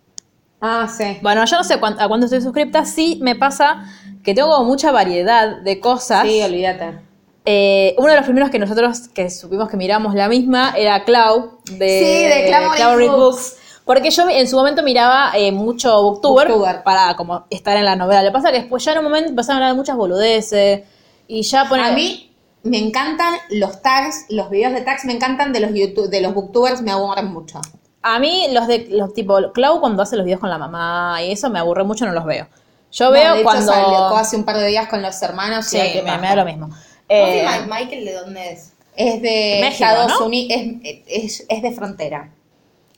Ah, 0.60 0.88
sí. 0.88 1.18
Bueno, 1.22 1.44
yo 1.44 1.56
no 1.58 1.64
sé 1.64 1.78
cuán- 1.78 2.00
a 2.00 2.08
cuánto 2.08 2.26
estoy 2.26 2.40
suscripta. 2.40 2.84
Sí 2.84 3.18
me 3.22 3.34
pasa 3.36 3.84
que 4.24 4.34
tengo 4.34 4.48
como 4.50 4.64
mucha 4.64 4.90
variedad 4.90 5.58
de 5.58 5.80
cosas. 5.80 6.26
Sí, 6.26 6.40
olvídate. 6.42 6.98
Eh, 7.44 7.94
uno 7.98 8.08
de 8.08 8.16
los 8.16 8.24
primeros 8.24 8.50
que 8.50 8.58
nosotros 8.58 9.08
que 9.08 9.30
supimos 9.30 9.68
que 9.68 9.76
miramos 9.76 10.14
la 10.14 10.28
misma 10.28 10.74
era 10.76 11.04
Clau 11.04 11.58
de, 11.70 11.88
Sí, 12.00 12.40
de 12.40 12.46
Clau 12.76 12.96
Read 12.96 13.10
Books. 13.10 13.56
Porque 13.84 14.10
yo 14.10 14.28
en 14.28 14.48
su 14.48 14.56
momento 14.56 14.82
miraba 14.82 15.30
eh, 15.36 15.52
mucho 15.52 16.02
Booktuber, 16.02 16.48
Booktuber. 16.48 16.82
para 16.82 17.14
como 17.14 17.46
estar 17.50 17.76
en 17.76 17.84
la 17.84 17.94
novela. 17.94 18.22
Lo 18.24 18.30
que 18.30 18.32
pasa 18.32 18.48
es 18.48 18.54
que 18.54 18.60
después 18.62 18.84
ya 18.84 18.92
en 18.92 18.98
un 18.98 19.04
momento 19.04 19.28
empezaron 19.30 19.62
a 19.62 19.66
hablar 19.66 19.74
de 19.74 19.78
muchas 19.78 19.96
boludeces 19.96 20.82
y 21.28 21.42
ya 21.42 21.68
ponen... 21.68 21.86
A 21.86 21.92
mí 21.92 22.25
me 22.66 22.78
encantan 22.78 23.34
los 23.50 23.82
tags, 23.82 24.26
los 24.28 24.50
videos 24.50 24.72
de 24.72 24.80
tags 24.82 25.04
me 25.04 25.12
encantan 25.12 25.52
de 25.52 25.60
los 25.60 25.72
YouTube, 25.72 26.08
de 26.10 26.20
los 26.20 26.34
booktubers 26.34 26.82
me 26.82 26.90
aburren 26.90 27.26
mucho. 27.32 27.60
A 28.02 28.18
mí 28.18 28.48
los 28.52 28.66
de 28.68 28.86
los 28.90 29.14
tipo 29.14 29.52
Clau 29.52 29.80
cuando 29.80 30.02
hace 30.02 30.16
los 30.16 30.24
videos 30.24 30.40
con 30.40 30.50
la 30.50 30.58
mamá 30.58 31.22
y 31.22 31.32
eso 31.32 31.50
me 31.50 31.58
aburre 31.58 31.84
mucho, 31.84 32.06
no 32.06 32.12
los 32.12 32.24
veo. 32.24 32.46
Yo 32.92 33.06
No, 33.06 33.10
veo 33.12 33.32
de 33.32 33.40
hecho, 33.40 33.44
cuando... 33.44 33.72
salió 33.72 34.16
hace 34.16 34.36
un 34.36 34.44
par 34.44 34.58
de 34.58 34.66
días 34.68 34.88
con 34.88 35.02
los 35.02 35.20
hermanos 35.22 35.66
Sí, 35.66 35.78
y 35.78 36.02
me, 36.02 36.10
da 36.18 36.36
lo 36.36 36.44
mismo. 36.44 36.68
¿Vos 36.68 36.76
Eh, 37.08 37.46
Michael 37.68 38.04
de 38.04 38.12
dónde 38.14 38.52
es? 38.52 38.72
Es 38.94 39.20
de 39.20 39.58
México, 39.60 39.84
Estados 39.84 40.20
¿no? 40.20 40.26
Unidos, 40.26 40.62
es, 40.84 40.98
es- 41.06 41.46
es 41.48 41.62
de 41.62 41.72
frontera. 41.72 42.30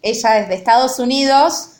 Ella 0.02 0.38
es 0.38 0.48
de 0.48 0.54
Estados 0.54 0.98
Unidos. 0.98 1.70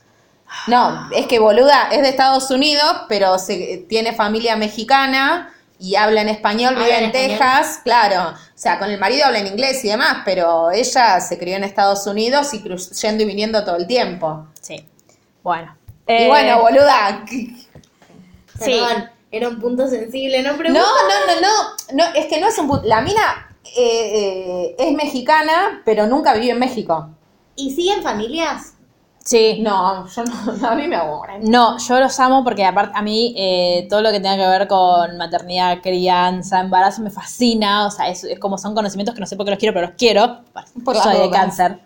No, 0.67 1.11
es 1.15 1.27
que 1.27 1.39
boluda, 1.39 1.89
es 1.93 2.01
de 2.03 2.09
Estados 2.09 2.51
Unidos, 2.51 2.91
pero 3.09 3.39
se, 3.39 3.85
tiene 3.89 4.15
familia 4.15 4.57
mexicana 4.57 5.55
y 5.81 5.95
habla 5.97 6.23
en 6.23 6.29
español, 6.29 6.75
vive 6.77 6.91
en 6.97 7.05
en 7.05 7.11
español. 7.11 7.29
Texas, 7.39 7.81
claro. 7.85 8.31
O 8.31 8.59
sea, 8.59 8.79
con 8.79 8.91
el 8.91 8.99
marido 8.99 9.27
habla 9.27 9.39
en 9.39 9.47
inglés 9.47 9.85
y 9.85 9.89
demás, 9.89 10.19
pero 10.25 10.71
ella 10.71 11.21
se 11.21 11.39
crió 11.39 11.57
en 11.57 11.65
Estados 11.65 12.07
Unidos 12.07 12.53
y 12.55 12.63
yendo 12.63 13.23
y 13.23 13.27
viniendo 13.27 13.65
todo 13.65 13.77
el 13.77 13.87
tiempo. 13.87 14.47
sí. 14.61 14.85
Bueno. 15.43 15.77
y 16.07 16.13
Eh, 16.13 16.27
bueno, 16.27 16.61
boluda. 16.61 17.25
Sí. 18.61 18.73
Perdón, 18.73 19.09
era 19.31 19.49
un 19.49 19.61
punto 19.61 19.87
sensible, 19.89 20.43
no 20.43 20.53
No, 20.53 20.59
pregunto. 20.59 20.81
no, 20.81 21.35
no, 21.35 21.41
no, 21.41 22.05
no, 22.09 22.15
es 22.15 22.27
que 22.27 22.41
no 22.41 22.49
es 22.49 22.59
un 22.59 22.69
pu- 22.69 22.83
La 22.83 23.01
mina 23.03 23.57
eh, 23.65 23.77
eh, 23.77 24.77
es 24.81 24.93
mexicana, 24.95 25.81
pero 25.85 26.09
nunca 26.09 26.33
vivió 26.35 26.55
en 26.55 26.59
México. 26.59 27.09
¿Y 27.55 27.73
siguen 27.77 28.03
familias? 28.03 28.73
Sí. 29.29 29.59
No, 29.61 30.07
yo 30.09 30.25
no, 30.25 30.69
a 30.69 30.75
mí 30.75 30.87
me 30.89 30.97
aburren. 30.97 31.43
No, 31.51 31.77
yo 31.79 32.01
los 32.01 32.19
amo 32.19 32.43
porque 32.45 32.65
aparte 32.65 32.93
a 32.97 33.03
mí 33.03 33.35
eh, 33.37 33.87
todo 33.91 34.01
lo 34.01 34.11
que 34.11 34.21
tenga 34.21 34.37
que 34.37 34.47
ver 34.49 34.67
con 34.67 35.19
maternidad, 35.19 35.83
crianza, 35.83 36.61
embarazo 36.61 37.03
me 37.03 37.11
fascina. 37.11 37.87
O 37.87 37.91
sea, 37.91 38.09
es, 38.09 38.25
es 38.25 38.39
como 38.39 38.57
son 38.57 38.75
conocimientos 38.75 39.15
que 39.15 39.21
no 39.21 39.27
sé 39.27 39.37
por 39.37 39.45
qué 39.45 39.51
los 39.51 39.59
quiero, 39.59 39.75
pero 39.75 39.87
los 39.89 39.97
quiero. 39.99 40.41
Por 40.83 40.97
soy 40.97 41.13
de 41.17 41.25
dudas. 41.27 41.39
cáncer. 41.41 41.79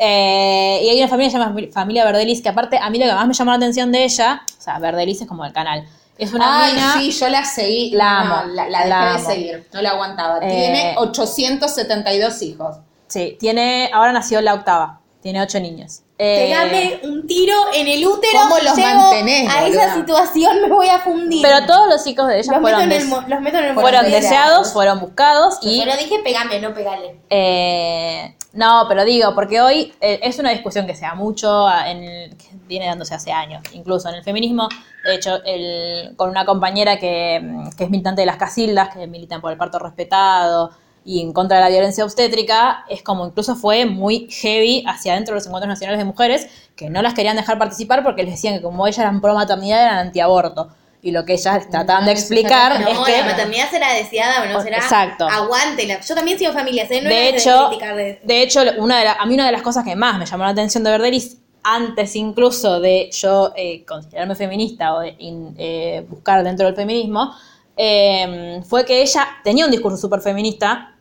Eh, 0.00 0.80
y 0.82 0.88
hay 0.88 0.98
una 0.98 1.08
familia 1.08 1.28
que 1.28 1.32
se 1.32 1.38
llama 1.38 1.56
Familia 1.72 2.04
Verdelis, 2.04 2.42
que 2.42 2.48
aparte 2.48 2.78
a 2.78 2.90
mí 2.90 2.98
lo 2.98 3.06
que 3.06 3.12
más 3.12 3.26
me 3.28 3.34
llamó 3.34 3.50
la 3.52 3.56
atención 3.58 3.92
de 3.92 4.04
ella, 4.04 4.42
o 4.58 4.60
sea, 4.60 4.78
Verdelis 4.80 5.20
es 5.20 5.28
como 5.28 5.44
el 5.44 5.52
canal. 5.52 5.86
Es 6.16 6.32
una 6.32 6.64
Ay, 6.64 6.72
mina. 6.74 6.94
sí, 6.94 7.12
yo 7.12 7.28
la 7.28 7.44
seguí. 7.44 7.90
La 7.92 8.24
no, 8.24 8.34
amo, 8.34 8.52
la, 8.54 8.68
la 8.68 8.78
dejé 8.80 8.88
la 8.90 9.04
de 9.04 9.10
amo. 9.10 9.24
seguir. 9.30 9.68
No 9.72 9.82
la 9.82 9.90
aguantaba. 9.90 10.38
Eh, 10.38 10.48
Tiene 10.50 10.94
872 10.98 12.42
hijos. 12.42 12.76
Sí, 13.06 13.36
tiene. 13.38 13.88
Ahora 13.94 14.10
nació 14.12 14.40
la 14.40 14.54
octava. 14.54 15.00
Tiene 15.22 15.40
ocho 15.42 15.60
niños. 15.60 16.02
Eh, 16.20 16.46
Pegame 16.46 17.00
un 17.04 17.26
tiro 17.28 17.54
en 17.74 17.86
el 17.86 18.04
útero. 18.04 18.40
¿Cómo 18.42 18.58
y 18.58 18.64
los 18.64 18.74
llego 18.76 18.88
mantenés, 18.88 19.48
A 19.48 19.60
boluda? 19.62 19.84
esa 19.84 19.94
situación 19.94 20.62
me 20.62 20.68
voy 20.68 20.88
a 20.88 20.98
fundir. 20.98 21.42
pero 21.42 21.64
todos 21.64 21.88
los 21.88 22.04
hijos 22.08 22.26
de 22.26 22.40
ella 22.40 22.52
los, 22.54 22.60
meto 22.60 22.60
fueron, 22.62 22.80
en 22.82 22.92
el, 22.92 22.98
des- 22.98 23.08
mo- 23.08 23.20
los 23.28 23.40
meto 23.40 23.58
en 23.58 23.64
el 23.66 23.74
fueron 23.74 24.04
deseados, 24.10 24.72
fueron 24.72 24.98
buscados 25.00 25.58
y 25.62 25.80
Pero 25.84 25.96
dije 25.96 26.16
pegame, 26.24 26.60
no 26.60 26.74
pegale. 26.74 27.20
Eh, 27.30 28.34
no, 28.52 28.86
pero 28.88 29.04
digo, 29.04 29.32
porque 29.36 29.60
hoy 29.60 29.92
eh, 30.00 30.18
es 30.24 30.38
una 30.40 30.50
discusión 30.50 30.86
que 30.88 30.96
se 30.96 31.02
da 31.02 31.14
mucho, 31.14 31.68
a- 31.68 31.88
en 31.88 32.02
el- 32.02 32.36
que 32.36 32.46
viene 32.66 32.86
dándose 32.86 33.14
hace 33.14 33.30
años, 33.30 33.62
incluso 33.72 34.08
en 34.08 34.16
el 34.16 34.24
feminismo. 34.24 34.68
De 35.04 35.14
hecho, 35.14 35.38
el- 35.44 36.14
con 36.16 36.30
una 36.30 36.44
compañera 36.44 36.98
que, 36.98 37.38
mm, 37.40 37.70
que 37.76 37.84
es 37.84 37.90
militante 37.90 38.22
de 38.22 38.26
las 38.26 38.36
casildas, 38.38 38.88
que 38.92 39.06
militan 39.06 39.40
por 39.40 39.52
el 39.52 39.56
parto 39.58 39.78
respetado 39.78 40.72
y 41.10 41.22
en 41.22 41.32
contra 41.32 41.56
de 41.56 41.62
la 41.64 41.70
violencia 41.70 42.04
obstétrica, 42.04 42.84
es 42.90 43.02
como 43.02 43.26
incluso 43.26 43.56
fue 43.56 43.86
muy 43.86 44.28
heavy 44.30 44.84
hacia 44.86 45.12
adentro 45.12 45.32
de 45.32 45.38
los 45.40 45.46
encuentros 45.46 45.68
nacionales 45.68 45.98
de 45.98 46.04
mujeres, 46.04 46.48
que 46.76 46.90
no 46.90 47.00
las 47.00 47.14
querían 47.14 47.34
dejar 47.36 47.58
participar 47.58 48.02
porque 48.04 48.22
les 48.24 48.32
decían 48.34 48.54
que 48.56 48.60
como 48.62 48.86
ellas 48.86 48.98
eran 48.98 49.20
pro 49.22 49.32
maternidad, 49.34 49.82
eran 49.84 49.98
antiaborto. 49.98 50.68
Y 51.00 51.12
lo 51.12 51.24
que 51.24 51.34
ellas 51.34 51.70
trataban 51.70 52.04
de 52.04 52.12
explicar 52.12 52.80
No, 52.80 52.88
es 52.88 52.98
que... 53.06 53.18
la 53.18 53.24
maternidad 53.24 53.70
será 53.70 53.94
deseada 53.94 54.42
o 54.42 54.46
no 54.52 54.60
será. 54.60 54.78
exacto. 54.78 55.26
Aguántela. 55.30 56.00
Yo 56.00 56.14
también 56.14 56.38
sigo 56.38 56.52
familias, 56.52 56.90
¿eh? 56.90 57.00
No 57.00 57.08
de 57.08 57.28
hecho, 57.30 57.70
de- 57.70 58.20
de 58.22 58.42
hecho, 58.42 58.60
una 58.78 58.98
de 58.98 59.04
la- 59.04 59.12
a 59.14 59.24
mí 59.24 59.32
una 59.34 59.46
de 59.46 59.52
las 59.52 59.62
cosas 59.62 59.84
que 59.84 59.96
más 59.96 60.18
me 60.18 60.26
llamó 60.26 60.42
la 60.44 60.50
atención 60.50 60.84
de 60.84 60.90
Verdelis, 60.90 61.38
antes 61.62 62.14
incluso 62.16 62.80
de 62.80 63.08
yo 63.12 63.52
eh, 63.56 63.84
considerarme 63.86 64.34
feminista 64.34 64.92
o 64.94 65.00
de 65.00 65.14
in- 65.20 65.54
eh, 65.56 66.04
buscar 66.08 66.42
dentro 66.44 66.66
del 66.66 66.74
feminismo, 66.74 67.32
eh, 67.76 68.60
fue 68.68 68.84
que 68.84 69.00
ella 69.02 69.26
tenía 69.44 69.64
un 69.64 69.70
discurso 69.70 69.96
súper 69.96 70.20
feminista 70.20 70.94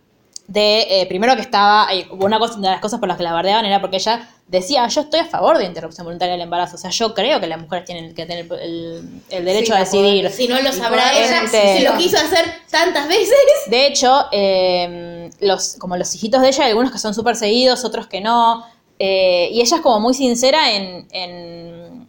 de, 0.47 1.01
eh, 1.01 1.05
primero 1.07 1.35
que 1.35 1.41
estaba, 1.41 1.87
eh, 1.93 2.07
una 2.11 2.39
cosa, 2.39 2.55
una 2.57 2.69
de 2.69 2.73
las 2.75 2.81
cosas 2.81 2.99
por 2.99 3.07
las 3.09 3.17
que 3.17 3.23
la 3.23 3.33
bardeaban 3.33 3.65
era 3.65 3.81
porque 3.81 3.97
ella 3.97 4.29
decía, 4.47 4.87
yo 4.87 5.01
estoy 5.01 5.19
a 5.19 5.25
favor 5.25 5.57
de 5.57 5.65
interrupción 5.65 6.05
voluntaria 6.05 6.31
del 6.33 6.41
embarazo, 6.41 6.75
o 6.75 6.79
sea, 6.79 6.89
yo 6.89 7.13
creo 7.13 7.41
que 7.41 7.47
las 7.47 7.59
mujeres 7.59 7.83
tienen 7.83 8.15
que 8.15 8.25
tener 8.25 8.47
el, 8.61 9.21
el 9.29 9.45
derecho 9.45 9.73
a 9.75 9.79
decidir. 9.79 10.29
Si 10.31 10.47
no 10.47 10.55
lo 10.61 10.71
sabrá 10.71 11.11
ella, 11.25 11.41
si 11.77 11.83
lo 11.83 11.97
quiso 11.97 12.17
hacer 12.17 12.45
tantas 12.71 13.07
veces. 13.09 13.35
De 13.67 13.87
hecho, 13.87 14.25
eh, 14.31 15.29
los, 15.41 15.75
como 15.79 15.97
los 15.97 16.15
hijitos 16.15 16.41
de 16.41 16.47
ella, 16.47 16.63
hay 16.63 16.69
algunos 16.69 16.93
que 16.93 16.97
son 16.99 17.13
súper 17.13 17.35
seguidos, 17.35 17.83
otros 17.83 18.07
que 18.07 18.21
no. 18.21 18.65
eh, 18.99 19.49
y 19.51 19.59
ella 19.61 19.75
es 19.75 19.81
como 19.81 19.99
muy 19.99 20.13
sincera 20.13 20.71
en, 20.71 21.07
en, 21.11 22.07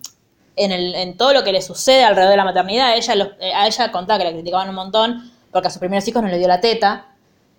en, 0.57 0.73
el- 0.73 0.95
en 0.95 1.17
todo 1.17 1.33
lo 1.33 1.43
que 1.43 1.51
le 1.53 1.61
sucede 1.61 2.05
alrededor 2.05 2.31
de 2.31 2.37
la 2.37 2.45
maternidad. 2.45 2.97
Ella 2.97 3.15
los- 3.17 3.29
a 3.55 3.67
ella 3.67 3.91
contaba 3.91 4.19
que 4.21 4.25
la 4.27 4.33
criticaban 4.33 4.69
un 4.69 4.77
montón 4.77 5.33
porque 5.51 5.67
a 5.69 5.71
sus 5.73 5.81
primeros 5.81 6.07
hijos 6.07 6.23
no 6.23 6.29
le 6.29 6.39
dio 6.39 6.47
la 6.47 6.61
teta. 6.61 7.07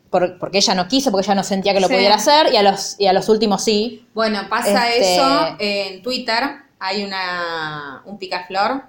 Por- 0.10 0.38
porque 0.40 0.58
ella 0.60 0.74
no 0.76 0.88
quiso, 0.88 1.12
porque 1.12 1.26
ella 1.26 1.36
no 1.36 1.44
sentía 1.44 1.74
que 1.74 1.80
lo 1.80 1.88
Sí. 1.88 1.94
pudiera 1.94 2.16
hacer, 2.16 2.52
y 2.54 2.58
a 2.58 2.64
los, 2.64 2.96
y 3.00 3.08
a 3.08 3.14
los 3.14 3.30
últimos 3.30 3.64
sí. 3.64 4.06
Bueno, 4.14 4.42
pasa 4.50 4.90
Este- 4.90 5.16
eso 5.16 5.56
en 5.60 6.02
Twitter. 6.02 6.44
Hay 6.80 7.04
una 7.04 8.02
un 8.06 8.18
picaflor. 8.18 8.84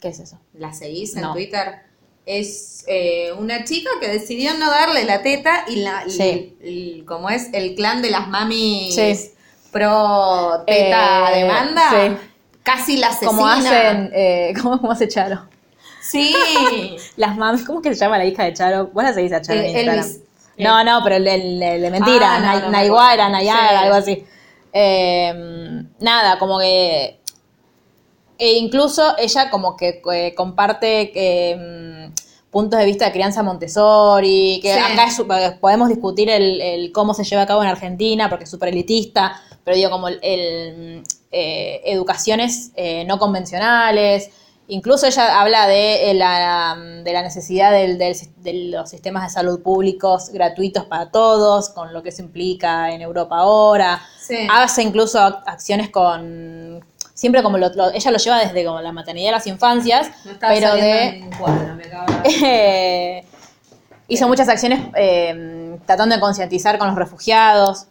¿Qué 0.00 0.08
es 0.08 0.20
eso? 0.20 0.40
¿La 0.54 0.72
seguís 0.72 1.14
en 1.16 1.22
No. 1.22 1.32
Twitter? 1.34 1.82
Es 2.24 2.84
eh, 2.88 3.30
una 3.38 3.64
chica 3.64 3.90
que 4.00 4.08
decidió 4.08 4.54
no 4.54 4.70
darle 4.70 5.04
la 5.04 5.22
teta 5.22 5.64
y 5.68 5.76
la 5.76 6.04
y- 6.06 6.10
Sí. 6.10 6.56
y 6.62 7.00
como 7.02 7.30
es 7.30 7.48
el 7.52 7.74
clan 7.74 8.02
de 8.02 8.10
las 8.10 8.28
mamis 8.28 8.94
Sí. 8.94 9.30
pro 9.70 10.64
teta 10.66 11.30
Eh, 11.32 11.42
demanda, 11.42 12.18
casi 12.62 12.96
la 12.96 13.08
asesina. 13.08 13.30
Como 13.30 13.46
hacen, 13.46 14.10
eh, 14.14 14.52
¿cómo, 14.62 14.80
cómo 14.80 14.92
hace 14.92 15.06
Charo? 15.08 15.46
Sí. 16.00 16.34
Las 17.16 17.36
mamis, 17.36 17.64
¿cómo 17.64 17.82
que 17.82 17.92
se 17.94 18.00
llama 18.00 18.18
la 18.18 18.24
hija 18.24 18.44
de 18.44 18.54
Charo? 18.54 18.86
Vos 18.92 19.02
la 19.04 19.12
seguís 19.12 19.32
a 19.32 19.42
Charo 19.42 19.58
en 19.60 19.66
Eh, 19.66 19.70
Instagram. 19.72 19.98
Elvis. 20.04 20.20
No, 20.58 20.82
no, 20.84 21.00
pero 21.04 21.16
el, 21.16 21.26
el- 21.26 21.62
el 21.62 21.82
de 21.82 21.90
mentira, 21.90 22.36
Ah, 22.36 22.38
no, 22.60 22.60
no 22.66 22.70
Naiguara, 22.70 23.26
acuerdo. 23.26 23.30
Nayara, 23.32 23.68
Sí. 23.80 23.84
algo 23.84 23.94
así. 23.96 24.24
Eh, 24.72 25.34
nada, 26.00 26.38
como 26.38 26.58
que. 26.58 27.20
E 28.38 28.52
incluso 28.58 29.16
ella 29.18 29.48
como 29.50 29.76
que 29.76 30.02
eh, 30.12 30.34
comparte 30.34 31.10
que, 31.10 31.56
mm, 32.10 32.50
puntos 32.50 32.78
de 32.78 32.84
vista 32.86 33.06
de 33.06 33.12
crianza 33.12 33.42
Montessori, 33.42 34.60
que 34.62 34.74
Sí. 34.74 34.78
acá 34.78 35.04
es 35.06 35.16
súper- 35.16 35.58
podemos 35.58 35.88
discutir 35.88 36.28
el, 36.30 36.60
el 36.60 36.92
cómo 36.92 37.14
se 37.14 37.24
lleva 37.24 37.42
a 37.42 37.46
cabo 37.46 37.62
en 37.62 37.68
Argentina, 37.68 38.28
porque 38.28 38.44
es 38.44 38.50
súper 38.50 38.68
elitista, 38.70 39.40
pero 39.64 39.76
digo, 39.76 39.90
como 39.90 40.08
el, 40.08 40.18
el, 40.22 41.02
eh, 41.32 41.80
educaciones 41.86 42.72
eh, 42.76 43.04
no 43.06 43.18
convencionales. 43.18 44.30
Incluso 44.68 45.06
ella 45.06 45.40
habla 45.40 45.66
de 45.68 46.10
eh, 46.10 46.14
la, 46.14 46.76
de 47.04 47.12
la 47.12 47.22
necesidad 47.22 47.70
del- 47.70 47.98
del- 47.98 48.16
de 48.38 48.52
los 48.76 48.90
sistemas 48.90 49.22
de 49.22 49.30
salud 49.30 49.62
públicos 49.62 50.30
gratuitos 50.30 50.84
para 50.86 51.10
todos, 51.10 51.68
con 51.68 51.92
lo 51.92 52.02
que 52.02 52.08
eso 52.08 52.22
implica 52.22 52.90
en 52.90 53.00
Europa 53.00 53.36
ahora. 53.38 54.00
Sí. 54.20 54.46
Hace 54.50 54.82
incluso 54.82 55.18
ac- 55.20 55.42
acciones 55.46 55.90
con... 55.90 56.84
Siempre 57.14 57.42
como 57.42 57.58
lo- 57.58 57.68
lo- 57.74 57.90
ella 57.92 58.10
lo 58.10 58.18
lleva 58.18 58.38
desde 58.40 58.64
como 58.64 58.80
la 58.80 58.92
maternidad 58.92 59.30
a 59.30 59.36
las 59.38 59.46
infancias, 59.46 60.08
No 60.24 60.32
pero 60.40 60.74
de... 60.74 61.30
cuadro, 61.38 61.74
me 61.76 61.84
hizo 64.08 64.28
muchas 64.28 64.48
acciones 64.48 64.80
eh, 64.96 65.78
tratando 65.86 66.14
de 66.16 66.20
concientizar 66.20 66.76
con 66.78 66.88
los 66.88 66.96
refugiados. 66.96 67.86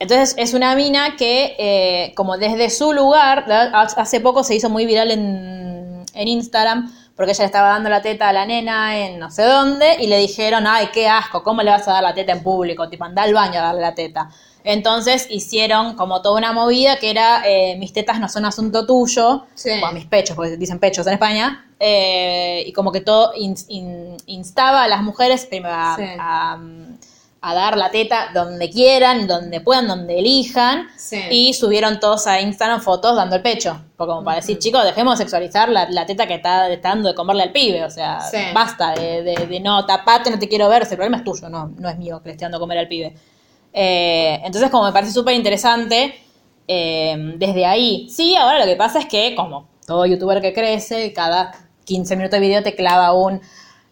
Entonces 0.00 0.34
es 0.38 0.54
una 0.54 0.74
mina 0.76 1.16
que, 1.16 1.56
eh, 1.58 2.12
como 2.14 2.36
desde 2.38 2.70
su 2.70 2.92
lugar, 2.92 3.44
hace 3.74 4.20
poco 4.20 4.44
se 4.44 4.54
hizo 4.54 4.70
muy 4.70 4.86
viral 4.86 5.10
en, 5.10 6.04
en 6.14 6.28
Instagram 6.28 6.92
porque 7.16 7.32
ella 7.32 7.42
le 7.42 7.46
estaba 7.46 7.70
dando 7.70 7.88
la 7.90 8.00
teta 8.00 8.28
a 8.28 8.32
la 8.32 8.46
nena 8.46 8.96
en 8.96 9.18
no 9.18 9.28
sé 9.32 9.42
dónde 9.42 9.96
y 9.98 10.06
le 10.06 10.18
dijeron, 10.18 10.68
ay, 10.68 10.90
qué 10.92 11.08
asco, 11.08 11.42
¿cómo 11.42 11.62
le 11.62 11.70
vas 11.72 11.88
a 11.88 11.94
dar 11.94 12.02
la 12.04 12.14
teta 12.14 12.30
en 12.30 12.44
público? 12.44 12.88
Tipo, 12.88 13.04
anda 13.06 13.22
al 13.24 13.34
baño 13.34 13.58
a 13.58 13.64
darle 13.64 13.80
la 13.80 13.94
teta. 13.94 14.30
Entonces 14.62 15.26
hicieron 15.30 15.94
como 15.96 16.22
toda 16.22 16.38
una 16.38 16.52
movida 16.52 16.98
que 16.98 17.10
era, 17.10 17.42
eh, 17.44 17.76
mis 17.78 17.92
tetas 17.92 18.20
no 18.20 18.28
son 18.28 18.44
asunto 18.44 18.86
tuyo, 18.86 19.46
Sí. 19.54 19.70
o 19.82 19.90
mis 19.92 20.04
pechos, 20.06 20.36
porque 20.36 20.56
dicen 20.56 20.78
pechos 20.78 21.06
en 21.08 21.14
España, 21.14 21.64
eh, 21.80 22.62
y 22.66 22.72
como 22.72 22.92
que 22.92 23.00
todo 23.00 23.32
in- 23.34 23.56
in- 23.68 24.16
instaba 24.26 24.84
a 24.84 24.88
las 24.88 25.02
mujeres 25.02 25.44
primero 25.46 25.74
a, 25.74 25.96
Sí. 25.96 26.02
a, 26.20 26.58
a 27.40 27.54
dar 27.54 27.76
la 27.76 27.90
teta 27.90 28.30
donde 28.34 28.68
quieran, 28.68 29.28
donde 29.28 29.60
puedan, 29.60 29.86
donde 29.86 30.18
elijan, 30.18 30.88
Sí. 30.96 31.20
y 31.30 31.54
subieron 31.54 32.00
todos 32.00 32.26
a 32.26 32.40
Instagram 32.40 32.80
fotos 32.80 33.14
dando 33.14 33.36
el 33.36 33.42
pecho, 33.42 33.80
porque 33.96 34.10
como 34.10 34.24
para 34.24 34.36
decir, 34.38 34.58
chicos, 34.58 34.82
dejemos 34.84 35.16
de 35.18 35.24
sexualizar 35.24 35.68
la, 35.68 35.88
la 35.88 36.04
teta 36.04 36.26
que 36.26 36.34
está, 36.34 36.68
está 36.68 36.88
dando 36.90 37.08
de 37.10 37.14
comerle 37.14 37.44
al 37.44 37.52
pibe, 37.52 37.84
o 37.84 37.90
sea, 37.90 38.20
Sí. 38.20 38.38
basta 38.52 38.92
de, 38.94 39.22
de- 39.22 39.46
de 39.46 39.60
no, 39.60 39.86
tapate, 39.86 40.30
no 40.32 40.38
te 40.38 40.48
quiero 40.48 40.68
ver, 40.68 40.82
ese 40.82 40.96
problema 40.96 41.18
es 41.18 41.24
tuyo, 41.24 41.48
no, 41.48 41.72
no 41.78 41.88
es 41.88 41.96
mío 41.96 42.20
que 42.22 42.30
le 42.30 42.32
esté 42.32 42.44
dando 42.44 42.58
comer 42.58 42.78
al 42.78 42.88
pibe. 42.88 43.14
Eh, 43.72 44.40
entonces, 44.44 44.70
como 44.70 44.84
me 44.86 44.92
parece 44.92 45.12
súper 45.12 45.34
interesante, 45.34 46.14
eh, 46.66 47.14
desde 47.36 47.64
ahí. 47.66 48.08
Sí, 48.10 48.34
ahora 48.34 48.58
lo 48.58 48.64
que 48.66 48.76
pasa 48.76 48.98
es 48.98 49.06
que, 49.06 49.34
como 49.34 49.68
todo 49.86 50.04
youtuber 50.06 50.40
que 50.40 50.52
crece, 50.52 51.12
cada 51.12 51.52
15 51.84 52.16
minutos 52.16 52.40
de 52.40 52.46
video 52.46 52.62
te 52.62 52.74
clava 52.74 53.12
un. 53.12 53.40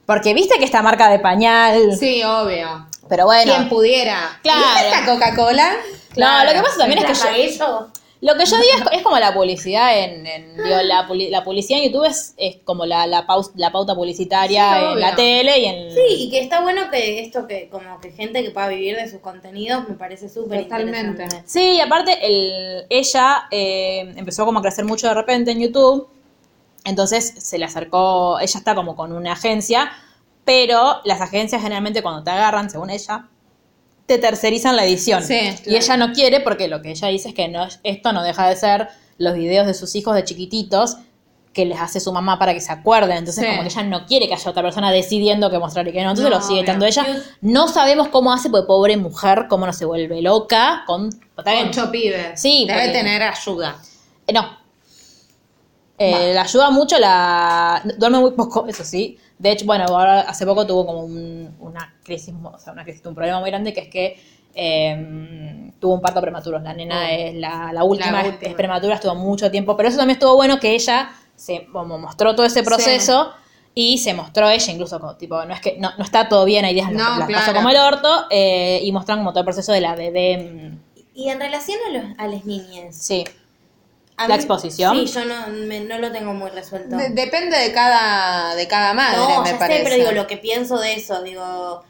Porque 0.05 0.35
viste 0.35 0.59
que 0.59 0.65
esta 0.65 0.83
marca 0.83 1.09
de 1.11 1.19
pañal. 1.19 1.93
Sí, 1.99 2.23
obvio. 2.23 2.87
Pero 3.09 3.25
bueno. 3.27 3.53
Quien 3.55 3.69
pudiera. 3.69 4.39
Claro. 4.43 4.61
¿Viste 4.61 4.89
esta 5.01 5.13
Coca-Cola? 5.13 5.77
No, 6.17 6.45
lo 6.45 6.51
que 6.53 6.63
pasa 6.63 6.79
también 6.79 7.05
es 7.05 7.21
que 7.21 7.27
yo, 7.29 7.35
eso. 7.45 7.93
lo 8.23 8.35
que 8.37 8.47
yo 8.47 8.57
digo 8.57 8.91
es, 8.91 8.99
es 8.99 9.03
como 9.03 9.19
la 9.19 9.35
publicidad 9.35 9.99
en, 9.99 10.27
en- 10.27 10.57
digo, 10.57 10.77
la, 10.83 11.07
la 11.31 11.45
publicidad 11.45 11.81
en 11.83 11.87
YouTube 11.93 12.07
es, 12.07 12.33
es 12.39 12.57
como 12.65 12.87
la, 12.87 13.07
la, 13.07 13.27
paus- 13.27 13.53
la 13.55 13.71
pauta 13.71 13.95
publicitaria 13.95 14.73
Sí, 14.73 14.79
en 14.79 14.85
obvio. 14.93 14.99
la 15.01 15.15
tele 15.15 15.59
y 15.59 15.65
en 15.67 15.91
Sí, 15.93 16.01
y 16.09 16.31
que 16.31 16.41
está 16.41 16.61
bueno 16.63 16.91
que 16.91 17.21
esto 17.21 17.47
que 17.47 17.69
como 17.69 18.01
que 18.01 18.13
gente 18.13 18.43
que 18.43 18.51
pueda 18.51 18.69
vivir 18.69 18.97
de 18.97 19.11
sus 19.11 19.21
contenidos 19.21 19.87
me 19.89 19.95
parece 19.95 20.29
súper 20.31 20.63
Totalmente. 20.63 21.27
Sí, 21.45 21.73
y 21.77 21.81
aparte 21.81 22.19
el, 22.23 22.87
ella 22.89 23.45
eh, 23.51 24.15
empezó 24.17 24.47
como 24.47 24.61
a 24.61 24.63
crecer 24.63 24.87
mucho 24.87 25.07
de 25.09 25.15
repente 25.15 25.51
en 25.51 25.61
YouTube, 25.61 26.09
entonces 26.85 27.35
se 27.39 27.59
le 27.59 27.67
acercó, 27.67 28.39
ella 28.41 28.59
está 28.59 28.75
como 28.75 28.97
con 28.97 29.13
una 29.13 29.33
agencia, 29.33 29.93
pero 30.47 31.01
las 31.05 31.21
agencias 31.21 31.61
generalmente 31.61 32.03
cuando 32.03 32.23
te 32.23 32.31
agarran, 32.31 32.71
según 32.71 32.89
ella, 32.89 33.29
te 34.07 34.17
tercerizan 34.19 34.77
la 34.77 34.85
edición. 34.87 35.23
Sí, 35.23 35.39
Y 35.67 35.75
ella 35.77 35.97
no 35.99 36.13
quiere 36.13 36.41
porque 36.41 36.69
lo 36.69 36.81
que 36.81 36.93
ella 36.93 37.09
dice 37.09 37.29
es 37.31 37.35
que 37.35 37.49
no, 37.49 37.67
esto 37.83 38.13
no 38.13 38.23
deja 38.23 38.49
de 38.49 38.57
ser 38.57 38.89
los 39.19 39.35
videos 39.35 39.67
de 39.67 39.75
sus 39.75 39.95
hijos 39.97 40.15
de 40.15 40.23
chiquititos 40.25 40.97
que 41.53 41.65
les 41.67 41.81
hace 41.81 41.99
su 42.01 42.13
mamá 42.13 42.39
para 42.39 42.53
que 42.55 42.61
se 42.61 42.71
acuerden. 42.71 43.17
Entonces, 43.17 43.43
Sí. 43.43 43.51
como 43.51 43.63
que 43.63 43.69
ella 43.69 43.83
no 43.83 44.07
quiere 44.07 44.29
que 44.29 44.35
haya 44.35 44.51
otra 44.51 44.63
persona 44.63 44.93
decidiendo 44.93 45.51
qué 45.51 45.59
mostrar 45.59 45.89
y 45.89 45.93
qué 45.93 46.03
no. 46.05 46.11
Entonces 46.11 46.31
No, 46.31 46.37
lo 46.39 46.43
sigue 46.43 46.63
tanto 46.65 46.85
ella. 46.87 47.05
No 47.41 47.67
sabemos 47.67 48.09
cómo 48.09 48.33
hace, 48.33 48.49
porque 48.51 48.67
pobre 48.67 48.97
mujer, 48.99 49.47
cómo 49.49 49.67
no 49.67 49.73
se 49.73 49.85
vuelve 49.87 50.21
loca 50.23 50.85
con. 50.87 51.09
Ocho 51.37 51.91
pibes. 51.91 52.41
Sí, 52.41 52.67
Debe 52.69 52.79
porque- 52.81 52.93
tener 52.93 53.23
ayuda. 53.23 53.77
Eh, 54.29 54.33
no. 54.33 54.59
Eh, 55.99 56.33
la 56.35 56.43
ayuda 56.43 56.71
mucho, 56.71 56.99
la 56.99 57.83
duerme 57.99 58.19
muy 58.19 58.33
poco, 58.33 58.67
eso 58.69 58.85
sí. 58.85 59.19
De 59.39 59.51
hecho, 59.53 59.67
bueno, 59.67 59.85
ahora 59.89 60.21
hace 60.23 60.47
poco 60.47 60.67
tuvo 60.67 60.87
como 60.87 61.01
un- 61.05 61.55
una 61.61 61.95
crisis, 62.03 62.35
o 62.43 62.59
sea, 62.59 62.73
una 62.73 62.85
crisis, 62.85 63.05
un 63.05 63.15
problema 63.15 63.41
muy 63.41 63.51
grande 63.51 63.73
que 63.75 63.81
es 63.81 63.89
que 63.89 64.19
eh, 64.59 65.71
tuvo 65.79 65.95
un 65.95 66.01
parto 66.01 66.21
prematuro. 66.21 66.59
La 66.59 66.73
nena 66.73 67.01
Oh. 67.03 67.09
es 67.11 67.35
la, 67.35 67.73
la 67.75 67.85
última, 67.85 68.13
La 68.13 68.21
es- 68.23 68.29
última. 68.33 68.51
es 68.51 68.57
prematura, 68.57 68.95
estuvo 68.95 69.15
mucho 69.15 69.51
tiempo. 69.51 69.77
Pero 69.77 69.89
eso 69.91 69.99
también 69.99 70.17
estuvo 70.17 70.35
bueno 70.35 70.59
que 70.59 70.75
ella 70.75 71.11
se 71.35 71.67
como 71.67 71.99
mostró 71.99 72.35
todo 72.35 72.47
ese 72.47 72.63
proceso 72.63 73.33
y 73.75 73.99
se 73.99 74.15
mostró 74.15 74.49
ella, 74.49 74.73
incluso 74.73 74.99
como, 74.99 75.17
tipo, 75.17 75.45
no 75.45 75.53
es 75.53 75.61
que 75.61 75.77
no, 75.79 75.91
no 75.99 76.05
está 76.05 76.29
todo 76.31 76.47
bien, 76.47 76.65
hay 76.65 76.73
días 76.73 76.89
en 76.89 76.97
los 76.97 77.03
No, 77.07 77.15
que 77.15 77.21
la 77.21 77.27
claro. 77.27 77.43
pasó 77.43 77.55
como 77.55 77.69
el 77.69 77.77
orto, 77.77 78.09
eh, 78.31 78.81
y 78.83 78.91
mostraron 78.93 79.21
como 79.23 79.33
todo 79.33 79.41
el 79.41 79.45
proceso 79.45 79.73
de 79.73 79.83
la 79.83 79.95
bebé. 79.95 80.39
mm, 80.39 80.79
Y 81.15 81.29
en 81.29 81.39
relación 81.39 81.79
a, 81.89 81.93
los, 81.93 82.05
a 82.19 82.27
las 82.27 82.45
niñas. 82.47 82.97
Sí. 82.97 83.25
La 84.19 84.29
mí- 84.29 84.35
exposición. 84.35 84.97
Sí, 84.97 85.07
yo 85.13 85.25
no, 85.27 85.47
me- 85.49 85.81
no 85.81 85.99
lo 85.99 86.11
tengo 86.13 86.33
muy 86.33 86.51
resuelto. 86.51 86.97
De- 86.97 87.11
depende 87.11 87.59
de 87.59 87.73
cada, 87.73 88.55
de 88.55 88.67
cada 88.67 88.95
madre, 88.95 89.17
no, 89.19 89.43
me 89.43 89.51
ya 89.51 89.59
parece. 89.59 89.79
sé, 89.79 89.85
pero 89.85 89.97
digo, 89.97 90.13
lo 90.13 90.27
que 90.27 90.37
pienso 90.39 90.79
de 90.79 90.95
eso, 90.95 91.23
digo, 91.23 91.83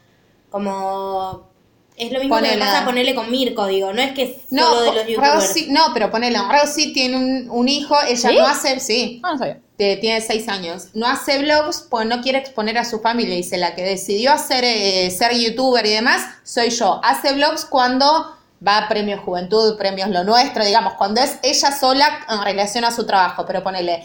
como... 0.49 1.47
Es 1.95 2.11
lo 2.11 2.19
mismo 2.19 2.35
que 2.35 2.41
Ponele- 2.43 2.59
me 2.59 2.65
pasa 2.65 2.85
ponerle 2.85 3.15
con 3.15 3.31
Mirko, 3.31 3.65
digo, 3.65 3.91
no 3.91 3.99
es 4.03 4.11
que 4.13 4.21
es 4.23 4.35
No, 4.51 4.65
solo 4.69 4.81
de 4.81 4.91
los 4.93 5.07
youtubers. 5.07 5.33
Rosy, 5.33 5.67
no, 5.71 5.81
pero 5.95 6.11
ponele, 6.11 6.37
Rosy 6.47 6.93
tiene 6.93 7.17
un, 7.17 7.49
un 7.49 7.67
hijo, 7.67 7.95
ella 8.07 8.29
¿Sí? 8.29 8.35
no 8.37 8.45
hace, 8.45 8.79
sí, 8.79 9.19
Ah, 9.23 9.31
no 9.31 9.39
sabía. 9.39 9.59
te- 9.77 9.97
tiene 9.97 10.21
seis 10.21 10.47
años, 10.47 10.89
no 10.93 11.07
hace 11.07 11.39
vlogs 11.39 11.87
pues 11.89 12.05
no 12.05 12.21
quiere 12.21 12.37
exponer 12.37 12.77
a 12.77 12.85
su 12.85 12.99
familia, 12.99 13.33
dice, 13.35 13.57
la 13.57 13.73
que 13.73 13.81
decidió 13.81 14.31
hacer, 14.31 14.63
eh, 14.63 15.09
ser 15.09 15.33
youtuber 15.33 15.83
y 15.87 15.89
demás, 15.93 16.23
soy 16.43 16.69
yo. 16.69 17.01
Hace 17.03 17.33
vlogs 17.33 17.65
cuando 17.65 18.36
va 18.65 18.77
a 18.79 18.87
Premios 18.87 19.19
Juventud, 19.21 19.77
Premios 19.77 20.09
Lo 20.09 20.23
Nuestro, 20.23 20.65
digamos, 20.65 20.93
cuando 20.93 21.21
es 21.21 21.39
ella 21.43 21.71
sola 21.71 22.07
en 22.29 22.43
relación 22.43 22.85
a 22.85 22.91
su 22.91 23.05
trabajo, 23.05 23.45
pero 23.45 23.63
ponele, 23.63 24.03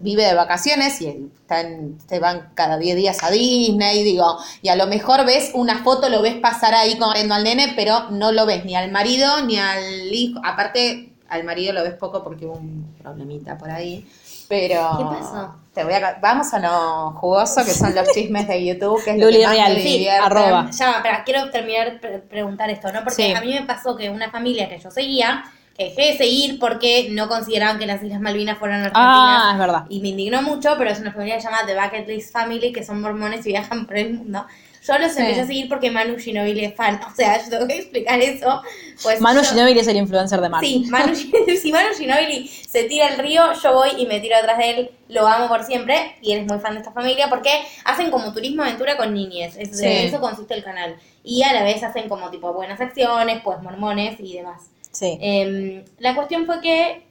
vive 0.00 0.24
de 0.24 0.34
vacaciones 0.34 1.00
y 1.00 1.30
están, 1.40 1.98
te 2.06 2.18
van 2.18 2.50
cada 2.54 2.76
10 2.76 2.96
días 2.96 3.22
a 3.22 3.30
Disney, 3.30 4.02
digo, 4.04 4.38
y 4.62 4.68
a 4.68 4.76
lo 4.76 4.86
mejor 4.86 5.24
ves 5.24 5.52
una 5.54 5.82
foto, 5.82 6.08
lo 6.08 6.22
ves 6.22 6.36
pasar 6.36 6.74
ahí 6.74 6.98
corriendo 6.98 7.34
al 7.34 7.44
nene, 7.44 7.72
pero 7.74 8.10
no 8.10 8.32
lo 8.32 8.46
ves 8.46 8.64
ni 8.64 8.76
al 8.76 8.90
marido 8.90 9.42
ni 9.44 9.58
al 9.58 10.12
hijo, 10.12 10.40
aparte 10.44 11.12
al 11.28 11.44
marido 11.44 11.72
lo 11.72 11.82
ves 11.82 11.94
poco 11.94 12.22
porque 12.22 12.44
hubo 12.44 12.54
un 12.54 12.94
problemita 13.00 13.56
por 13.56 13.70
ahí. 13.70 14.06
Pero. 14.48 14.90
¿Qué 14.98 15.04
pasó? 15.04 15.59
Te 15.80 15.84
voy 15.86 15.94
a, 15.94 16.18
vamos 16.20 16.52
a 16.52 16.58
lo 16.58 17.12
jugoso 17.12 17.64
que 17.64 17.70
son 17.70 17.94
los 17.94 18.06
chismes 18.12 18.46
de 18.46 18.66
YouTube, 18.66 19.02
que 19.02 19.12
es 19.12 19.16
lo 19.18 19.24
Luli 19.24 19.38
que 19.38 19.46
más 19.46 19.54
Real, 19.56 19.74
me 19.74 19.80
sí, 19.80 20.08
arroba. 20.08 20.70
Ya, 20.70 20.90
espera, 20.96 21.24
quiero 21.24 21.50
terminar 21.50 21.98
preguntar 22.28 22.68
esto, 22.68 22.92
¿no? 22.92 23.00
Porque 23.02 23.14
Sí. 23.28 23.32
a 23.32 23.40
mí 23.40 23.54
me 23.54 23.62
pasó 23.62 23.96
que 23.96 24.10
una 24.10 24.30
familia 24.30 24.68
que 24.68 24.78
yo 24.78 24.90
seguía, 24.90 25.42
que 25.74 25.84
dejé 25.84 26.12
de 26.12 26.18
seguir 26.18 26.58
porque 26.58 27.08
no 27.12 27.28
consideraban 27.28 27.78
que 27.78 27.86
las 27.86 28.02
Islas 28.02 28.20
Malvinas 28.20 28.58
fueran 28.58 28.80
argentinas. 28.80 29.00
Ah, 29.06 29.50
es 29.54 29.58
verdad. 29.58 29.84
Y 29.88 30.00
me 30.02 30.08
indignó 30.08 30.42
mucho, 30.42 30.74
pero 30.76 30.90
es 30.90 31.00
una 31.00 31.12
familia 31.12 31.38
llamada 31.38 31.64
The 31.64 31.74
Bucket 31.74 32.08
List 32.08 32.30
Family, 32.30 32.72
que 32.72 32.84
son 32.84 33.00
mormones 33.00 33.46
y 33.46 33.48
viajan 33.48 33.86
por 33.86 33.96
el 33.96 34.12
mundo. 34.12 34.44
Yo 34.82 34.98
los 34.98 35.14
empecé 35.16 35.42
a 35.42 35.46
seguir 35.46 35.68
porque 35.68 35.90
Manu 35.90 36.16
Ginobili 36.18 36.64
es 36.64 36.74
fan. 36.74 36.98
O 37.06 37.14
sea, 37.14 37.42
yo 37.42 37.50
tengo 37.50 37.66
que 37.68 37.78
explicar 37.78 38.18
eso. 38.20 38.62
Pues 39.02 39.20
Manu 39.20 39.42
yo- 39.42 39.50
Ginóbili 39.50 39.80
es 39.80 39.86
el 39.88 39.96
influencer 39.98 40.40
de 40.40 40.48
Manu. 40.48 40.66
Sí, 40.66 40.86
Manu, 40.88 41.14
si 41.60 41.70
Manu 41.72 41.88
Ginobili 41.96 42.48
se 42.48 42.84
tira 42.84 43.08
al 43.08 43.18
río, 43.18 43.42
yo 43.62 43.74
voy 43.74 43.90
y 43.98 44.06
me 44.06 44.20
tiro 44.20 44.36
atrás 44.36 44.56
de 44.58 44.70
él, 44.70 44.90
lo 45.08 45.26
amo 45.26 45.48
por 45.48 45.64
siempre, 45.64 46.16
y 46.22 46.32
él 46.32 46.40
es 46.40 46.46
muy 46.46 46.58
fan 46.60 46.72
de 46.74 46.80
esta 46.80 46.92
familia 46.92 47.28
porque 47.28 47.50
hacen 47.84 48.10
como 48.10 48.32
turismo 48.32 48.62
aventura 48.62 48.96
con 48.96 49.12
niñes, 49.12 49.56
es- 49.58 49.76
Sí. 49.76 49.84
de 49.84 50.06
eso 50.06 50.20
consiste 50.20 50.54
el 50.54 50.64
canal. 50.64 50.96
Y 51.22 51.42
a 51.42 51.52
la 51.52 51.62
vez 51.62 51.82
hacen 51.82 52.08
como 52.08 52.30
tipo 52.30 52.52
buenas 52.54 52.80
acciones, 52.80 53.42
pues 53.44 53.60
mormones 53.62 54.18
y 54.18 54.36
demás. 54.38 54.62
Sí. 54.92 55.18
Em, 55.20 55.84
la 55.98 56.14
cuestión 56.14 56.46
fue 56.46 56.60
que 56.62 57.02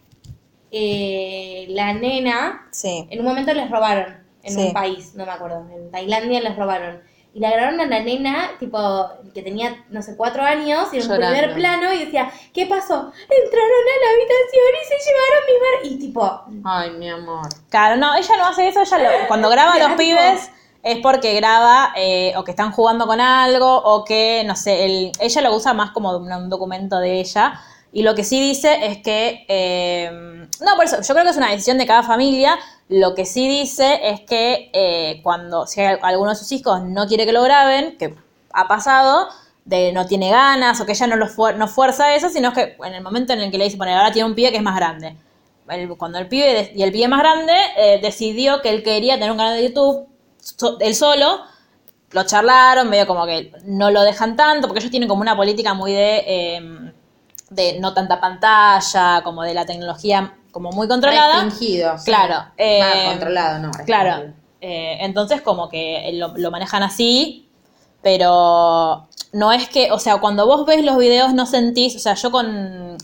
eh, 0.72 1.66
la 1.70 1.94
nena, 1.94 2.68
Sí. 2.72 3.08
en 3.10 3.20
un 3.20 3.26
momento 3.26 3.54
les 3.54 3.70
robaron 3.72 4.18
en 4.44 4.54
Sí. 4.54 4.60
un 4.60 4.74
país, 4.74 5.16
no 5.16 5.26
me 5.26 5.32
acuerdo, 5.32 5.68
en 5.76 5.90
Tailandia 5.92 6.42
les 6.42 6.56
robaron. 6.56 7.02
Y 7.40 7.42
la 7.42 7.52
grabaron 7.52 7.80
a 7.80 7.86
la 7.86 8.02
nena, 8.02 8.50
tipo, 8.60 8.78
que 9.34 9.42
tenía, 9.42 9.86
no 9.92 10.02
sé, 10.02 10.18
cuatro 10.18 10.44
años, 10.44 10.90
y 10.92 10.98
en 10.98 11.04
un 11.04 11.08
Llorando. 11.08 11.38
primer 11.38 11.56
plano, 11.56 11.94
y 11.94 12.00
decía, 12.04 12.30
¿qué 12.54 12.66
pasó? 12.66 12.96
Entraron 12.96 13.86
a 13.88 13.96
la 14.04 14.12
habitación 14.12 14.74
y 14.76 14.86
se 14.86 14.98
llevaron 15.08 15.46
mi 15.48 15.54
mar. 15.54 15.86
Y 15.86 16.00
tipo, 16.00 16.42
Ay, 16.70 16.90
mi 16.92 17.10
amor. 17.10 17.48
Claro, 17.70 17.96
no, 17.96 18.14
ella 18.14 18.36
no 18.38 18.46
hace 18.46 18.68
eso, 18.68 18.82
ella 18.82 18.98
lo- 18.98 19.28
cuando 19.30 19.50
graba 19.50 19.72
a 19.76 19.80
los 19.80 19.92
pibes 19.94 20.52
es 20.84 20.98
porque 21.02 21.34
graba 21.36 21.94
eh, 21.96 22.34
o 22.36 22.44
que 22.44 22.52
están 22.52 22.74
jugando 22.74 23.08
con 23.08 23.22
algo 23.22 23.74
o 23.74 24.04
que, 24.04 24.44
no 24.46 24.58
sé, 24.58 24.84
el- 24.84 25.12
ella 25.22 25.42
lo 25.42 25.56
usa 25.56 25.74
más 25.74 25.92
como 25.92 26.18
un, 26.18 26.30
un 26.30 26.50
documento 26.50 27.00
de 27.00 27.22
ella. 27.22 27.54
Y 27.94 28.04
lo 28.04 28.16
que 28.16 28.26
sí 28.26 28.42
dice 28.42 28.86
es 28.86 28.98
que, 28.98 29.46
eh, 29.48 30.12
no, 30.60 30.76
por 30.76 30.84
eso, 30.84 30.98
yo 31.02 31.14
creo 31.14 31.24
que 31.24 31.32
es 31.32 31.38
una 31.38 31.52
decisión 31.52 31.78
de 31.78 31.88
cada 31.88 32.04
familia. 32.04 32.60
Lo 32.90 33.16
que 33.16 33.26
sí 33.26 33.48
dice 33.48 34.00
es 34.04 34.22
que 34.22 34.70
eh, 34.74 35.22
cuando, 35.24 35.66
si 35.68 35.82
alguno 35.82 36.32
de 36.32 36.36
sus 36.36 36.52
hijos 36.52 36.84
no 36.84 37.08
quiere 37.08 37.26
que 37.26 37.32
lo 37.32 37.44
graben, 37.44 37.98
que 37.98 38.16
ha 38.52 38.68
pasado, 38.68 39.30
de 39.64 39.94
no 39.94 40.06
tiene 40.08 40.30
ganas 40.30 40.82
o 40.82 40.86
que 40.86 40.94
ella 40.94 41.08
no, 41.08 41.16
lo 41.16 41.28
no 41.56 41.68
fuerza 41.68 42.16
eso, 42.16 42.30
sino 42.30 42.52
que 42.54 42.76
en 42.84 42.94
el 42.96 43.04
momento 43.04 43.34
en 43.34 43.42
el 43.42 43.52
que 43.52 43.58
le 43.58 43.66
dice, 43.66 43.78
poner 43.78 43.96
ahora 43.96 44.12
tiene 44.12 44.28
un 44.28 44.36
pibe 44.36 44.52
que 44.52 44.58
es 44.58 44.64
más 44.64 44.76
grande 44.76 45.16
cuando 45.98 46.18
el 46.18 46.28
pibe 46.28 46.72
y 46.76 46.82
el 46.82 46.92
pibe 46.92 47.08
más 47.08 47.20
grande 47.20 47.54
eh, 47.78 48.00
decidió 48.02 48.62
que 48.62 48.70
él 48.70 48.84
quería 48.84 49.16
tener 49.16 49.32
un 49.32 49.38
canal 49.38 49.56
de 49.56 49.68
YouTube 49.68 50.08
él 50.80 50.96
solo 50.96 51.42
lo 52.12 52.24
charlaron 52.24 52.90
medio 52.90 53.06
como 53.06 53.26
que 53.26 53.52
no 53.66 53.92
lo 53.92 54.02
dejan 54.02 54.36
tanto 54.36 54.68
porque 54.68 54.80
ellos 54.80 54.92
tienen 54.92 55.08
como 55.08 55.22
una 55.22 55.36
política 55.36 55.74
muy 55.74 55.94
de 55.94 56.24
eh, 56.26 56.92
de 57.52 57.80
no 57.80 57.94
tanta 57.94 58.20
pantalla 58.20 59.22
como 59.24 59.44
de 59.44 59.54
la 59.54 59.66
tecnología 59.66 60.39
como 60.52 60.72
muy 60.72 60.88
controlada 60.88 61.44
Restringido. 61.44 61.98
sí. 61.98 62.06
Claro, 62.06 62.46
eh, 62.58 62.82
Ah, 62.82 63.10
controlado, 63.12 63.60
no. 63.60 63.72
Claro. 63.86 64.34
eh, 64.62 64.98
entonces 65.02 65.42
como 65.42 65.70
que 65.70 66.12
lo, 66.14 66.34
lo 66.38 66.52
manejan 66.52 66.84
así, 66.84 67.48
pero 68.02 69.08
no 69.34 69.52
es 69.52 69.70
que, 69.70 69.92
o 69.92 70.00
sea, 70.00 70.18
cuando 70.18 70.46
vos 70.46 70.66
ves 70.66 70.84
los 70.84 70.98
videos 70.98 71.34
no 71.34 71.46
sentís, 71.46 71.96
o 71.96 72.00
sea, 72.00 72.16
yo 72.16 72.32
con 72.32 72.98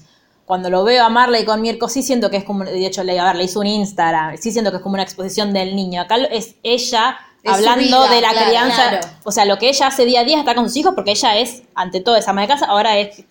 cuando 0.45 0.69
lo 0.69 0.83
veo 0.83 1.03
a 1.03 1.09
Marley 1.09 1.43
con 1.43 1.59
Mirko 1.61 1.89
sí 1.89 2.03
siento 2.03 2.29
que 2.29 2.37
es 2.37 2.43
como, 2.43 2.63
de 2.65 2.85
hecho, 2.85 3.03
le, 3.03 3.19
a 3.19 3.23
ver, 3.25 3.35
le 3.35 3.45
hizo 3.45 3.59
un 3.59 3.65
Instagram, 3.67 4.37
sí 4.37 4.51
siento 4.51 4.69
que 4.69 4.77
es 4.77 4.83
como 4.83 4.93
una 4.93 5.01
exposición 5.03 5.53
del 5.53 5.75
niño. 5.75 6.01
Acá 6.01 6.17
es 6.17 6.55
ella 6.61 7.17
Es 7.41 7.51
hablando 7.51 7.83
vida, 8.03 8.09
de 8.09 8.21
la 8.21 8.29
claro, 8.29 8.45
crianza, 8.47 8.89
claro. 8.89 9.07
o 9.23 9.31
sea, 9.31 9.45
lo 9.45 9.57
que 9.57 9.69
ella 9.69 9.87
hace 9.87 10.05
día 10.05 10.19
a 10.21 10.23
día 10.23 10.37
está 10.37 10.53
con 10.53 10.65
sus 10.67 10.77
hijos 10.77 10.93
porque 10.93 11.11
ella 11.11 11.35
es, 11.37 11.63
ante 11.73 11.99
todo, 11.99 12.15
esa 12.15 12.29
ama 12.31 12.41
de 12.41 12.47
casa, 12.47 12.67
ahora 12.67 12.95
es 12.99 13.23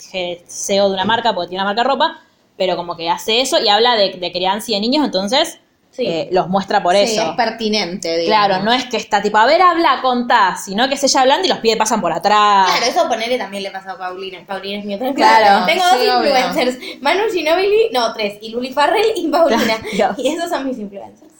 CEO 0.49 0.89
de 0.89 0.95
una 0.95 1.05
marca 1.05 1.35
porque 1.35 1.51
tiene 1.51 1.63
una 1.63 1.71
marca 1.71 1.83
de 1.83 1.89
ropa, 1.89 2.21
pero 2.57 2.77
como 2.77 2.97
que 2.97 3.09
hace 3.11 3.41
eso 3.41 3.59
y 3.61 3.69
habla 3.69 3.97
de, 3.97 4.13
de 4.13 4.33
crianza 4.33 4.71
y 4.71 4.75
de 4.75 4.81
niños, 4.81 5.05
entonces 5.05 5.59
Sí. 5.91 6.05
eh, 6.05 6.29
los 6.33 6.49
muestra 6.49 6.83
por 6.83 6.97
Sí, 6.97 7.03
eso. 7.03 7.23
es 7.31 7.37
pertinente, 7.37 8.19
digamos. 8.19 8.47
Claro, 8.49 8.65
no 8.65 8.73
es 8.73 8.85
que 8.87 8.97
está 8.97 9.23
tipo, 9.23 9.39
a 9.39 9.47
ver, 9.47 9.63
habla, 9.63 10.01
contá, 10.03 10.57
sino 10.57 10.89
que 10.89 10.95
es 10.95 11.05
ella 11.05 11.21
hablando 11.21 11.47
y 11.47 11.49
los 11.49 11.59
pibes 11.59 11.77
pasan 11.79 12.01
por 12.01 12.13
atrás. 12.13 12.67
Claro, 12.69 12.85
eso 12.85 13.09
ponerle 13.09 13.39
también 13.39 13.63
le 13.63 13.71
pasa 13.71 13.93
a 13.93 13.97
Paulina. 13.99 14.41
Paulina 14.45 14.81
es 14.81 14.85
mi 14.85 14.95
otra 14.97 15.15
Claro, 15.15 15.65
Tengo 15.67 15.85
sí, 15.93 16.05
dos 16.07 16.17
obvio. 16.21 16.31
influencers. 16.37 17.01
Manu 17.01 17.21
Ginobili, 17.33 17.91
no, 17.93 18.13
tres. 18.13 18.39
Y 18.41 18.49
Luli 18.49 18.73
Farrell 18.73 19.13
y 19.15 19.29
Paulina. 19.29 19.79
Claro. 19.95 20.15
Y 20.19 20.35
esos 20.35 20.51
son 20.51 20.67
mis 20.67 20.79
influencers. 20.81 21.33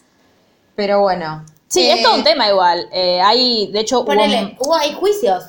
Pero 0.77 1.01
bueno. 1.01 1.45
Sí, 1.67 1.81
Eh, 1.89 1.95
es 1.95 2.03
todo 2.05 2.15
un 2.15 2.23
tema 2.23 2.49
igual. 2.49 2.89
Eh, 2.93 3.21
hay, 3.21 3.67
de 3.73 3.81
hecho, 3.81 3.99
hubo 3.99 4.07
Ponele, 4.07 4.39
un- 4.41 4.57
hubo, 4.61 4.77
hay 4.77 4.93
juicios. 4.93 5.43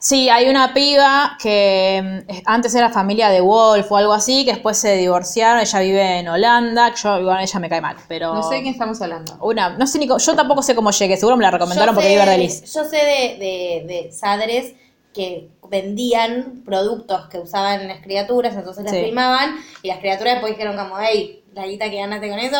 Sí, 0.00 0.28
hay 0.28 0.48
una 0.48 0.74
piba 0.74 1.36
que 1.40 2.24
mm, 2.26 2.32
antes 2.46 2.74
era 2.74 2.90
familia 2.90 3.28
de 3.28 3.40
Wolf 3.40 3.92
o 3.92 3.96
algo 3.96 4.12
así, 4.12 4.44
que 4.44 4.52
después 4.54 4.76
se 4.78 4.96
divorciaron, 4.96 5.60
ella 5.60 5.78
vive 5.80 6.18
en 6.18 6.28
Holanda, 6.28 6.90
que 6.90 6.96
yo, 7.00 7.20
igual 7.20 7.40
ella 7.42 7.60
me 7.60 7.68
cae 7.68 7.80
mal, 7.80 7.96
pero... 8.08 8.34
No 8.34 8.42
sé 8.42 8.56
de 8.56 8.62
quién 8.62 8.72
estamos 8.72 9.00
hablando. 9.00 9.36
Una, 9.40 9.68
no 9.76 9.86
sé 9.86 9.98
ni 10.00 10.08
yo 10.08 10.34
tampoco 10.34 10.62
sé 10.62 10.74
cómo 10.74 10.90
llegué, 10.90 11.16
seguro 11.16 11.36
me 11.36 11.44
la 11.44 11.52
recomendaron 11.52 11.94
Yo 11.94 11.94
porque 11.94 12.08
vive 12.08 12.20
Verdelis. 12.24 12.74
Yo 12.74 12.84
sé 12.84 12.96
de, 12.96 13.36
de, 13.38 13.84
de 13.86 14.12
sadres 14.12 14.72
que 15.14 15.48
vendían 15.68 16.62
productos 16.64 17.26
que 17.28 17.38
usaban 17.38 17.86
las 17.88 18.00
criaturas, 18.00 18.54
entonces 18.54 18.84
las 18.84 18.92
Sí. 18.94 19.02
filmaban 19.04 19.56
y 19.82 19.88
las 19.88 19.98
criaturas 19.98 20.34
después 20.34 20.52
dijeron 20.52 20.76
como, 20.76 20.96
hey, 21.00 21.42
la 21.54 21.66
guita 21.66 21.90
que 21.90 21.96
ganaste 21.96 22.28
con 22.28 22.38
eso 22.38 22.56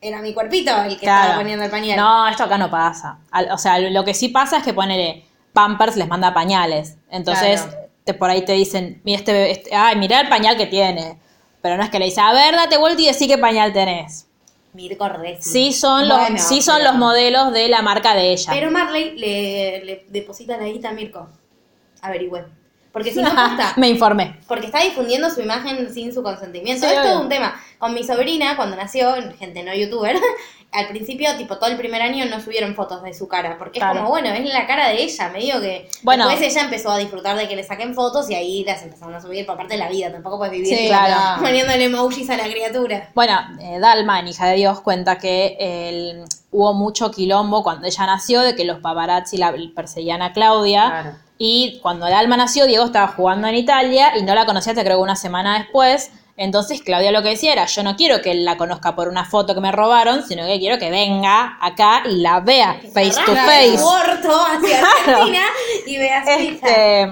era 0.00 0.20
mi 0.22 0.32
cuerpito 0.34 0.70
el 0.84 0.94
que 0.94 1.00
Claro. 1.00 1.22
estaba 1.22 1.38
poniendo 1.40 1.64
el 1.64 1.70
pañal. 1.70 1.96
No, 1.96 2.28
esto 2.28 2.44
acá 2.44 2.58
no 2.58 2.70
pasa. 2.70 3.18
O 3.52 3.58
sea, 3.58 3.78
lo 3.78 4.04
que 4.04 4.14
sí 4.14 4.28
pasa 4.28 4.58
es 4.58 4.62
que 4.64 4.72
ponele 4.74 5.24
Pampers 5.56 5.96
les 5.96 6.06
manda 6.06 6.32
pañales. 6.34 6.98
Entonces, 7.10 7.62
Claro. 7.62 7.88
te, 8.04 8.12
por 8.14 8.28
ahí 8.30 8.44
te 8.44 8.52
dicen, 8.52 9.00
mira 9.04 9.18
este, 9.18 9.32
bebé- 9.32 9.50
este- 9.52 9.74
ay, 9.74 9.96
mirá 9.96 10.20
el 10.20 10.28
pañal 10.28 10.56
que 10.58 10.66
tiene. 10.66 11.18
Pero 11.62 11.76
no 11.78 11.82
es 11.82 11.88
que 11.90 11.98
le 11.98 12.04
dice, 12.04 12.20
a 12.20 12.32
ver, 12.32 12.54
date 12.54 12.76
vuelta 12.76 13.00
y 13.02 13.06
decí 13.06 13.26
qué 13.26 13.38
pañal 13.38 13.72
tenés. 13.72 14.28
Mirko 14.74 15.08
Resi. 15.08 15.50
Sí 15.50 15.72
son 15.72 16.06
los, 16.06 16.18
Bueno, 16.18 16.38
sí 16.38 16.60
son 16.60 16.76
pero- 16.78 16.90
los 16.90 16.98
modelos 16.98 17.52
de 17.52 17.68
la 17.70 17.80
marca 17.80 18.14
de 18.14 18.32
ella. 18.32 18.52
Pero 18.52 18.70
Marley 18.70 19.16
le, 19.18 19.82
le 19.84 20.04
deposita 20.10 20.58
la 20.58 20.66
guita 20.66 20.90
a 20.90 20.92
Mirko. 20.92 21.28
Averigüe. 22.02 22.44
Porque 22.96 23.12
si 23.12 23.20
no 23.20 23.28
posta, 23.28 23.74
Me 23.76 23.88
informé. 23.90 24.38
porque 24.48 24.66
está 24.66 24.80
difundiendo 24.80 25.28
su 25.28 25.42
imagen 25.42 25.92
sin 25.92 26.14
su 26.14 26.22
consentimiento. 26.22 26.86
Sí, 26.88 26.94
es 26.94 27.02
todo 27.02 27.20
un 27.20 27.28
tema. 27.28 27.54
Con 27.78 27.92
mi 27.92 28.02
sobrina, 28.02 28.56
cuando 28.56 28.74
nació, 28.74 29.14
gente 29.38 29.62
no 29.62 29.74
youtuber, 29.74 30.16
al 30.72 30.88
principio, 30.88 31.28
tipo, 31.36 31.58
todo 31.58 31.68
el 31.68 31.76
primer 31.76 32.00
año 32.00 32.24
no 32.24 32.40
subieron 32.40 32.74
fotos 32.74 33.02
de 33.02 33.12
su 33.12 33.28
cara. 33.28 33.58
Porque 33.58 33.80
Claro. 33.80 33.96
es 33.96 33.98
como, 34.00 34.08
bueno, 34.10 34.28
es 34.30 34.50
la 34.50 34.66
cara 34.66 34.88
de 34.88 35.02
ella, 35.02 35.28
medio 35.28 35.60
que. 35.60 35.90
Bueno. 36.02 36.26
Después 36.26 36.50
ella 36.54 36.62
empezó 36.64 36.90
a 36.90 36.96
disfrutar 36.96 37.36
de 37.36 37.46
que 37.48 37.54
le 37.54 37.64
saquen 37.64 37.94
fotos 37.94 38.30
y 38.30 38.34
ahí 38.34 38.64
las 38.64 38.82
empezaron 38.82 39.14
a 39.14 39.20
subir 39.20 39.44
por 39.44 39.58
parte 39.58 39.74
de 39.74 39.78
la 39.80 39.90
vida. 39.90 40.10
Tampoco 40.10 40.38
puedes 40.38 40.52
vivir 40.52 40.74
Sí, 40.74 40.86
claro. 40.88 41.42
poniéndole 41.42 41.84
emojis 41.84 42.30
a 42.30 42.38
la 42.38 42.44
criatura. 42.44 43.10
Bueno, 43.14 43.38
eh, 43.60 43.78
Dalma, 43.78 44.20
en 44.20 44.28
Hija 44.28 44.46
de 44.46 44.56
Dios, 44.56 44.80
cuenta 44.80 45.18
que 45.18 45.56
el- 45.60 46.24
hubo 46.50 46.72
mucho 46.72 47.10
quilombo 47.10 47.62
cuando 47.62 47.86
ella 47.86 48.06
nació 48.06 48.40
de 48.40 48.56
que 48.56 48.64
los 48.64 48.80
paparazzi 48.80 49.36
la 49.36 49.54
perseguían 49.74 50.22
a 50.22 50.32
Claudia. 50.32 50.86
Claro. 50.88 51.25
Y 51.38 51.78
cuando 51.82 52.06
Dalma 52.08 52.36
nació, 52.36 52.66
Diego 52.66 52.84
estaba 52.84 53.08
jugando 53.08 53.46
en 53.48 53.56
Italia 53.56 54.16
y 54.18 54.22
no 54.22 54.34
la 54.34 54.46
conocía 54.46 54.72
hasta 54.72 54.84
creo 54.84 54.96
que 54.98 55.02
una 55.02 55.16
semana 55.16 55.58
después. 55.58 56.10
Entonces 56.38 56.82
Claudia 56.82 57.12
lo 57.12 57.22
que 57.22 57.30
decía 57.30 57.52
era, 57.52 57.64
yo 57.66 57.82
no 57.82 57.96
quiero 57.96 58.20
que 58.20 58.30
él 58.30 58.44
la 58.44 58.58
conozca 58.58 58.94
por 58.94 59.08
una 59.08 59.24
foto 59.24 59.54
que 59.54 59.60
me 59.60 59.72
robaron, 59.72 60.22
sino 60.22 60.46
que 60.46 60.58
quiero 60.58 60.78
que 60.78 60.90
venga 60.90 61.56
acá 61.60 62.02
y 62.06 62.16
la 62.16 62.40
vea 62.40 62.78
face 62.92 63.12
to 63.24 63.34
face. 63.34 63.76
hacia 63.76 64.80
Claro. 65.04 65.22
Argentina 65.22 65.44
y 65.86 65.96
ve 65.96 66.10
a 66.10 66.24
su 66.24 66.42
hija. 66.42 66.66
Este, 66.68 67.10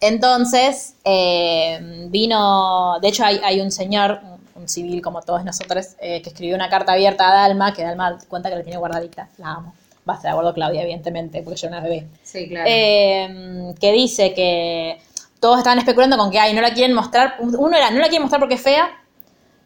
entonces, 0.00 0.94
eh, 1.04 1.78
vino, 2.10 2.98
de 3.00 3.08
hecho 3.08 3.24
hay, 3.24 3.40
hay 3.44 3.60
un 3.60 3.70
señor, 3.70 4.20
un, 4.22 4.62
un 4.62 4.68
civil 4.68 5.00
como 5.00 5.22
todos 5.22 5.44
nosotros, 5.44 5.90
eh, 6.00 6.20
que 6.20 6.30
escribió 6.30 6.56
una 6.56 6.68
carta 6.68 6.92
abierta 6.92 7.30
a 7.30 7.34
Dalma, 7.34 7.72
que 7.72 7.84
Dalma 7.84 8.18
cuenta 8.28 8.50
que 8.50 8.56
la 8.56 8.62
tiene 8.62 8.78
guardadita, 8.78 9.28
la 9.38 9.52
amo. 9.52 9.74
Basta, 10.04 10.28
la 10.28 10.34
guardo 10.34 10.52
Claudia, 10.54 10.82
evidentemente, 10.82 11.42
porque 11.42 11.58
yo 11.60 11.68
era 11.68 11.78
una 11.78 11.86
bebé. 11.88 12.06
Sí, 12.22 12.48
claro. 12.48 12.66
Eh, 12.70 13.74
que 13.80 13.92
dice 13.92 14.34
que 14.34 15.00
todos 15.40 15.58
estaban 15.58 15.78
especulando 15.78 16.16
con 16.18 16.30
que, 16.30 16.38
ay, 16.38 16.52
no 16.54 16.60
la 16.60 16.72
quieren 16.74 16.94
mostrar, 16.94 17.36
uno 17.40 17.76
era, 17.76 17.90
no 17.90 17.98
la 17.98 18.04
quieren 18.08 18.22
mostrar 18.22 18.40
porque 18.40 18.54
es 18.56 18.62
fea, 18.62 18.90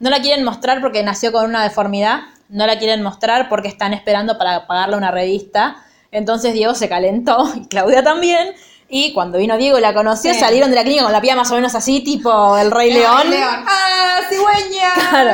no 0.00 0.10
la 0.10 0.20
quieren 0.20 0.44
mostrar 0.44 0.80
porque 0.80 1.02
nació 1.02 1.32
con 1.32 1.44
una 1.44 1.62
deformidad, 1.64 2.20
no 2.48 2.66
la 2.66 2.78
quieren 2.78 3.02
mostrar 3.02 3.48
porque 3.48 3.68
están 3.68 3.92
esperando 3.94 4.38
para 4.38 4.66
pagarle 4.66 4.96
una 4.96 5.10
revista. 5.10 5.76
Entonces 6.12 6.52
Diego 6.54 6.74
se 6.74 6.88
calentó 6.88 7.52
y 7.56 7.66
Claudia 7.66 8.02
también. 8.02 8.54
Y 8.88 9.12
cuando 9.12 9.36
vino 9.38 9.58
Diego 9.58 9.76
y 9.78 9.82
la 9.82 9.92
conoció, 9.92 10.32
Sí. 10.32 10.40
salieron 10.40 10.70
de 10.70 10.76
la 10.76 10.82
clínica 10.82 11.02
con 11.04 11.12
la 11.12 11.20
piel 11.20 11.36
más 11.36 11.50
o 11.50 11.54
menos 11.56 11.74
así, 11.74 12.00
tipo 12.00 12.56
el 12.56 12.70
Rey 12.70 12.90
León. 12.92 13.28
León. 13.28 13.64
¡Ah, 13.68 14.20
cigüeña! 14.30 14.94
Claro. 15.10 15.30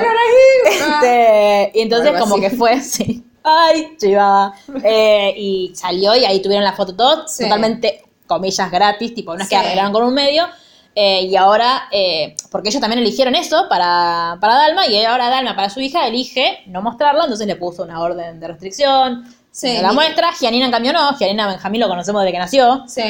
Este, 0.66 1.70
y 1.78 1.82
entonces 1.82 2.18
como 2.18 2.34
así. 2.36 2.40
que 2.42 2.50
fue, 2.50 2.80
sí. 2.82 3.24
Ay, 3.44 3.94
chivada. 3.98 4.54
Eh, 4.82 5.34
y 5.36 5.72
salió 5.74 6.16
y 6.16 6.24
ahí 6.24 6.40
tuvieron 6.40 6.64
la 6.64 6.72
foto 6.72 6.96
todos, 6.96 7.30
Sí. 7.30 7.44
totalmente, 7.44 8.02
comillas, 8.26 8.70
gratis, 8.70 9.14
tipo, 9.14 9.36
no 9.36 9.42
es 9.42 9.48
que 9.48 9.56
arreglaron 9.56 9.92
con 9.92 10.02
un 10.04 10.14
medio. 10.14 10.48
Eh, 10.96 11.22
y 11.24 11.36
ahora, 11.36 11.88
eh, 11.90 12.36
porque 12.50 12.68
ellos 12.70 12.80
también 12.80 13.00
eligieron 13.00 13.34
eso 13.34 13.66
para, 13.68 14.38
para 14.40 14.54
Dalma, 14.54 14.86
y 14.86 15.04
ahora 15.04 15.28
Dalma 15.28 15.54
para 15.56 15.68
su 15.68 15.80
hija 15.80 16.06
elige 16.06 16.62
no 16.66 16.82
mostrarlo, 16.82 17.22
entonces 17.24 17.46
le 17.48 17.56
puso 17.56 17.82
una 17.82 18.00
orden 18.00 18.40
de 18.40 18.48
restricción. 18.48 19.24
Sí. 19.50 19.76
la 19.80 19.92
muestra, 19.92 20.32
Gianina 20.32 20.66
en 20.66 20.72
cambio 20.72 20.92
no, 20.92 21.16
Gianina 21.16 21.46
Benjamín 21.46 21.80
lo 21.80 21.88
conocemos 21.88 22.22
desde 22.22 22.32
que 22.32 22.38
nació. 22.38 22.84
Sí. 22.88 23.02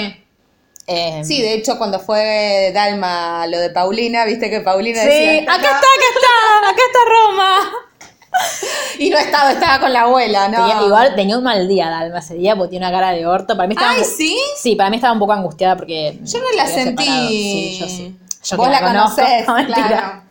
Eh, 0.87 1.23
Sí, 1.25 1.41
de 1.41 1.55
hecho, 1.55 1.79
cuando 1.79 1.99
fue 2.01 2.71
Dalma 2.75 3.47
lo 3.47 3.59
de 3.59 3.71
Paulina, 3.71 4.25
viste 4.27 4.51
que 4.51 4.61
Paulina 4.61 5.01
Sí, 5.01 5.07
decía. 5.09 5.43
acá 5.43 5.55
está, 5.57 5.69
acá 5.79 6.09
está, 6.15 6.69
acá 6.71 6.83
está 6.87 6.99
Roma. 7.09 7.73
Y 8.99 9.11
no 9.11 9.19
estaba, 9.19 9.53
estaba 9.53 9.81
con 9.81 9.93
la 9.93 10.03
abuela, 10.03 10.49
¿no? 10.49 10.67
Tenía- 10.69 10.87
igual 10.87 11.15
tenía 11.17 11.37
un 11.39 11.45
mal 11.45 11.67
día 11.67 11.89
Dalma 11.91 12.19
ese 12.21 12.35
día 12.35 12.55
porque 12.57 12.71
tiene 12.71 12.87
una 12.87 12.97
cara 12.97 13.11
de 13.13 13.27
orto. 13.27 13.57
Para 13.57 13.67
mí 13.67 13.75
estaba 13.75 13.93
Ay, 13.93 14.05
¿sí? 14.05 14.39
Sí, 14.57 14.77
para 14.77 14.89
mí 14.91 14.97
estaba 14.97 15.13
un 15.13 15.19
poco 15.19 15.33
angustiada 15.33 15.77
porque. 15.77 16.19
Yo 16.23 16.39
no 16.39 16.45
la 16.57 16.67
sentí. 16.67 17.05
Sí, 17.05 17.77
yo 17.81 17.87
sí. 17.89 18.17
Yo 18.45 18.57
Vos 18.57 18.69
la, 18.69 18.81
conozco. 18.81 19.17
conocés, 19.23 19.47
claro. 19.75 20.23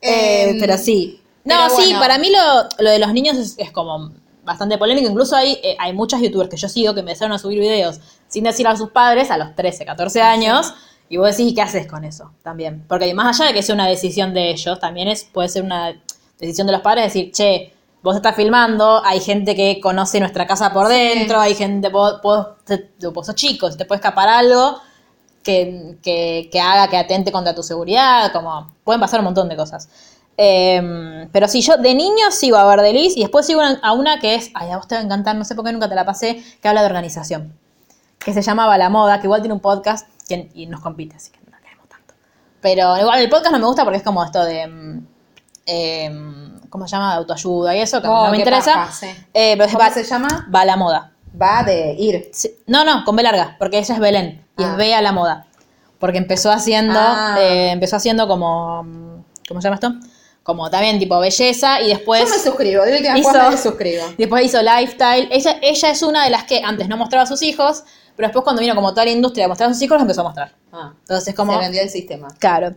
Eh, 0.00 0.50
Em, 0.50 0.60
pero 0.60 0.76
sí. 0.78 1.20
No, 1.44 1.54
pero 1.68 1.76
sí, 1.76 1.84
bueno. 1.84 2.00
para 2.00 2.18
mí 2.18 2.30
lo, 2.30 2.68
lo 2.82 2.90
de 2.90 2.98
los 2.98 3.12
niños 3.12 3.36
es, 3.36 3.54
es 3.58 3.70
como 3.70 4.10
bastante 4.44 4.78
polémico. 4.78 5.08
Incluso 5.08 5.36
hay, 5.36 5.52
eh, 5.62 5.76
hay 5.78 5.92
muchas 5.92 6.20
youtubers 6.20 6.48
que 6.50 6.56
yo 6.56 6.68
sigo 6.68 6.94
que 6.94 7.00
empezaron 7.00 7.32
a 7.32 7.38
subir 7.38 7.60
videos 7.60 8.00
sin 8.28 8.44
decir 8.44 8.66
a 8.66 8.76
sus 8.76 8.90
padres 8.90 9.30
a 9.30 9.36
los 9.38 9.54
13, 9.54 9.84
14 9.84 10.22
años. 10.22 10.72
Y 11.08 11.18
vos 11.18 11.36
decís, 11.36 11.52
¿qué 11.54 11.62
haces 11.62 11.86
con 11.86 12.04
eso? 12.04 12.32
También. 12.42 12.84
Porque 12.88 13.12
más 13.14 13.38
allá 13.38 13.48
de 13.48 13.54
que 13.54 13.62
sea 13.62 13.76
una 13.76 13.86
decisión 13.86 14.34
de 14.34 14.50
ellos, 14.50 14.80
también 14.80 15.06
es, 15.06 15.22
puede 15.24 15.48
ser 15.48 15.62
una 15.62 15.94
decisión 16.38 16.66
de 16.66 16.72
los 16.72 16.82
padres 16.82 17.04
decir, 17.06 17.32
che, 17.32 17.72
vos 18.02 18.16
estás 18.16 18.36
filmando, 18.36 19.02
hay 19.04 19.20
gente 19.20 19.54
que 19.54 19.80
conoce 19.80 20.20
nuestra 20.20 20.46
casa 20.46 20.72
por 20.72 20.88
dentro, 20.88 21.40
hay 21.40 21.54
gente, 21.54 21.88
vos, 21.88 22.20
vos, 22.22 22.48
vos 23.12 23.26
sos 23.26 23.34
chico, 23.34 23.70
si 23.70 23.76
te 23.76 23.84
puede 23.84 23.98
escapar 23.98 24.28
algo, 24.28 24.80
que, 25.42 25.96
que, 26.02 26.48
que 26.52 26.60
haga 26.60 26.88
que 26.88 26.96
atente 26.96 27.32
contra 27.32 27.54
tu 27.54 27.62
seguridad, 27.62 28.32
como 28.32 28.72
pueden 28.84 29.00
pasar 29.00 29.20
un 29.20 29.24
montón 29.24 29.48
de 29.48 29.56
cosas. 29.56 29.88
Eh, 30.38 31.28
pero 31.32 31.48
sí, 31.48 31.62
yo 31.62 31.78
de 31.78 31.94
niño 31.94 32.30
sigo 32.30 32.56
a 32.58 32.66
Verdelis 32.66 33.16
y 33.16 33.20
después 33.20 33.46
sigo 33.46 33.60
a 33.60 33.92
una 33.92 34.20
que 34.20 34.34
es, 34.34 34.50
ay, 34.54 34.70
a 34.70 34.76
vos 34.76 34.86
te 34.86 34.94
va 34.94 35.00
a 35.00 35.04
encantar, 35.04 35.34
no 35.34 35.44
sé 35.44 35.54
por 35.54 35.64
qué 35.64 35.72
nunca 35.72 35.88
te 35.88 35.94
la 35.94 36.04
pasé, 36.04 36.42
que 36.60 36.68
habla 36.68 36.82
de 36.82 36.86
organización, 36.86 37.58
que 38.18 38.32
se 38.32 38.42
llamaba 38.42 38.76
La 38.76 38.90
Moda, 38.90 39.20
que 39.20 39.26
igual 39.26 39.40
tiene 39.40 39.54
un 39.54 39.60
podcast 39.60 40.08
que, 40.28 40.50
y 40.54 40.66
nos 40.66 40.80
compite, 40.80 41.16
así 41.16 41.30
que 41.30 41.38
no 41.44 41.50
la 41.50 41.58
queremos 41.58 41.88
tanto. 41.88 42.14
Pero 42.60 42.98
igual 42.98 43.20
el 43.20 43.30
podcast 43.30 43.52
no 43.52 43.58
me 43.58 43.66
gusta 43.66 43.84
porque 43.84 43.98
es 43.98 44.04
como 44.04 44.22
esto 44.22 44.44
de, 44.44 44.66
mm, 44.66 45.06
eh, 45.66 46.10
¿cómo 46.70 46.86
se 46.86 46.92
llama? 46.96 47.10
De 47.12 47.16
autoayuda 47.18 47.76
y 47.76 47.80
eso, 47.80 48.00
que 48.00 48.08
Oh, 48.08 48.24
no 48.24 48.30
me 48.30 48.36
qué 48.36 48.38
interesa. 48.38 48.72
paja, 48.74 48.92
sí. 48.92 49.06
Eh, 49.34 49.54
pero 49.58 49.66
¿Cómo 49.72 49.78
va, 49.80 49.90
se 49.90 50.04
llama? 50.04 50.48
va 50.54 50.64
la 50.64 50.76
moda. 50.76 51.12
Va 51.40 51.62
de 51.64 51.94
ir. 51.98 52.30
Sí. 52.32 52.50
No, 52.66 52.84
no, 52.84 53.04
con 53.04 53.14
B 53.16 53.22
larga, 53.22 53.56
porque 53.58 53.78
ella 53.78 53.94
es 53.94 54.00
Belén 54.00 54.44
y 54.56 54.62
Ah. 54.62 54.70
es 54.70 54.76
B 54.76 54.94
a 54.94 55.02
la 55.02 55.12
moda. 55.12 55.46
Porque 55.98 56.18
empezó 56.18 56.50
haciendo, 56.50 56.98
Ah. 56.98 57.36
eh, 57.40 57.70
empezó 57.70 57.96
haciendo 57.96 58.26
como, 58.28 59.24
¿cómo 59.48 59.60
se 59.60 59.66
llama 59.66 59.74
esto? 59.76 59.92
Como 60.42 60.70
también 60.70 60.98
tipo 60.98 61.18
belleza 61.18 61.80
y 61.80 61.88
después... 61.88 62.22
Yo 62.22 62.28
me 62.30 62.38
suscribo, 62.38 62.84
de 62.84 62.96
última 62.98 63.18
hizo- 63.18 63.30
forma 63.32 63.50
me 63.50 63.56
suscribo. 63.58 64.04
Después 64.16 64.44
hizo 64.44 64.62
lifestyle. 64.62 65.28
Ella, 65.32 65.56
ella 65.60 65.90
es 65.90 66.02
una 66.02 66.24
de 66.24 66.30
las 66.30 66.44
que 66.44 66.62
antes 66.62 66.86
no 66.88 66.96
mostraba 66.96 67.24
a 67.24 67.26
sus 67.26 67.42
hijos, 67.42 67.82
pero 68.14 68.28
después 68.28 68.44
cuando 68.44 68.60
vino 68.60 68.74
como 68.76 68.90
toda 68.92 69.06
la 69.06 69.10
industria 69.10 69.46
a 69.46 69.48
mostrar 69.48 69.70
a 69.70 69.72
sus 69.74 69.82
hijos, 69.82 69.96
los 69.96 70.02
empezó 70.02 70.20
a 70.20 70.24
mostrar. 70.24 70.54
Ah, 70.72 70.92
Entonces 71.00 71.34
como... 71.34 71.52
Se 71.54 71.58
vendió 71.58 71.82
el 71.82 71.90
sistema. 71.90 72.28
Claro. 72.38 72.74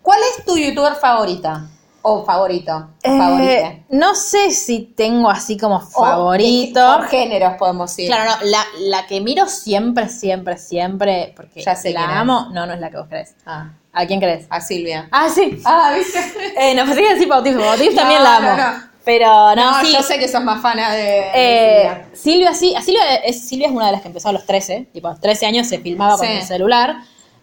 ¿Cuál 0.00 0.20
es 0.38 0.44
tu 0.44 0.56
youtuber 0.56 0.94
favorita? 0.94 1.66
O 2.04 2.24
favorito. 2.24 2.88
Eh, 3.02 3.16
favorita. 3.16 3.74
no 3.90 4.14
sé 4.14 4.50
si 4.50 4.80
tengo 4.96 5.30
así 5.30 5.56
como 5.56 5.80
favorito. 5.80 6.80
de- 6.92 6.98
Por 6.98 7.08
géneros 7.08 7.52
podemos 7.58 7.96
ir. 7.98 8.08
Claro, 8.08 8.30
no, 8.30 8.46
la, 8.50 8.64
la 8.80 9.06
que 9.06 9.20
miro 9.20 9.46
siempre, 9.46 10.08
siempre, 10.08 10.58
siempre, 10.58 11.32
porque 11.36 11.62
Ya 11.62 11.74
sé 11.76 11.92
la 11.92 12.00
quién 12.00 12.10
es. 12.10 12.16
amo, 12.16 12.48
no, 12.52 12.66
no 12.66 12.72
es 12.74 12.80
la 12.80 12.90
que 12.90 12.96
vos 12.96 13.06
crees. 13.08 13.34
Ah, 13.46 13.70
¿A 13.92 14.06
quién 14.06 14.20
crees? 14.20 14.46
a 14.50 14.60
Silvia. 14.60 15.08
Ah, 15.12 15.28
sí. 15.28 15.60
Ah, 15.64 15.92
¿viste? 15.96 16.18
Eh, 16.58 16.74
no, 16.74 16.84
pensé 16.84 17.02
que 17.02 17.12
decir. 17.14 17.28
Bautismo 17.28 17.60
No, 17.64 17.94
también 17.94 18.22
la 18.22 18.36
amo. 18.36 18.48
no, 18.48 18.56
no. 18.56 18.92
Pero 19.04 19.54
no, 19.56 19.80
sí. 19.84 19.92
yo 19.92 20.00
sé 20.02 20.18
que 20.18 20.28
sos 20.28 20.42
más 20.44 20.62
fana 20.62 20.92
de, 20.92 21.02
de 21.02 21.30
Eh, 21.34 22.04
Silvia. 22.14 22.52
Silvia 22.52 22.54
sí, 22.54 22.74
a 22.76 22.82
Silvia 22.82 23.14
es, 23.16 23.48
Silvia 23.48 23.66
es 23.68 23.72
una 23.74 23.86
de 23.86 23.92
las 23.92 24.00
que 24.02 24.08
empezó 24.08 24.28
a 24.28 24.32
los 24.32 24.46
13, 24.46 24.88
tipo 24.92 25.08
a 25.08 25.10
los 25.12 25.20
13 25.20 25.46
años 25.46 25.66
se 25.68 25.78
filmaba 25.80 26.16
con 26.16 26.26
el 26.28 26.42
celular. 26.42 26.96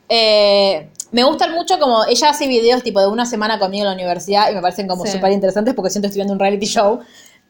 Eh, 0.08 0.90
me 1.12 1.24
gustan 1.24 1.54
mucho 1.54 1.80
como 1.80 2.06
ella 2.06 2.30
hace 2.30 2.48
videos 2.48 2.84
tipo 2.84 3.00
de 3.00 3.08
una 3.08 3.26
semana 3.26 3.58
conmigo 3.60 3.84
en 3.84 3.88
la 3.90 3.94
universidad 3.96 4.52
y 4.52 4.56
me 4.56 4.62
parecen 4.62 4.88
como 4.88 5.06
Sí. 5.06 5.12
súper 5.14 5.32
interesantes 5.32 5.74
porque 5.74 5.90
siento 5.90 6.06
que 6.06 6.10
estoy 6.10 6.20
viendo 6.20 6.34
un 6.34 6.40
reality 6.40 6.66
show. 6.66 7.00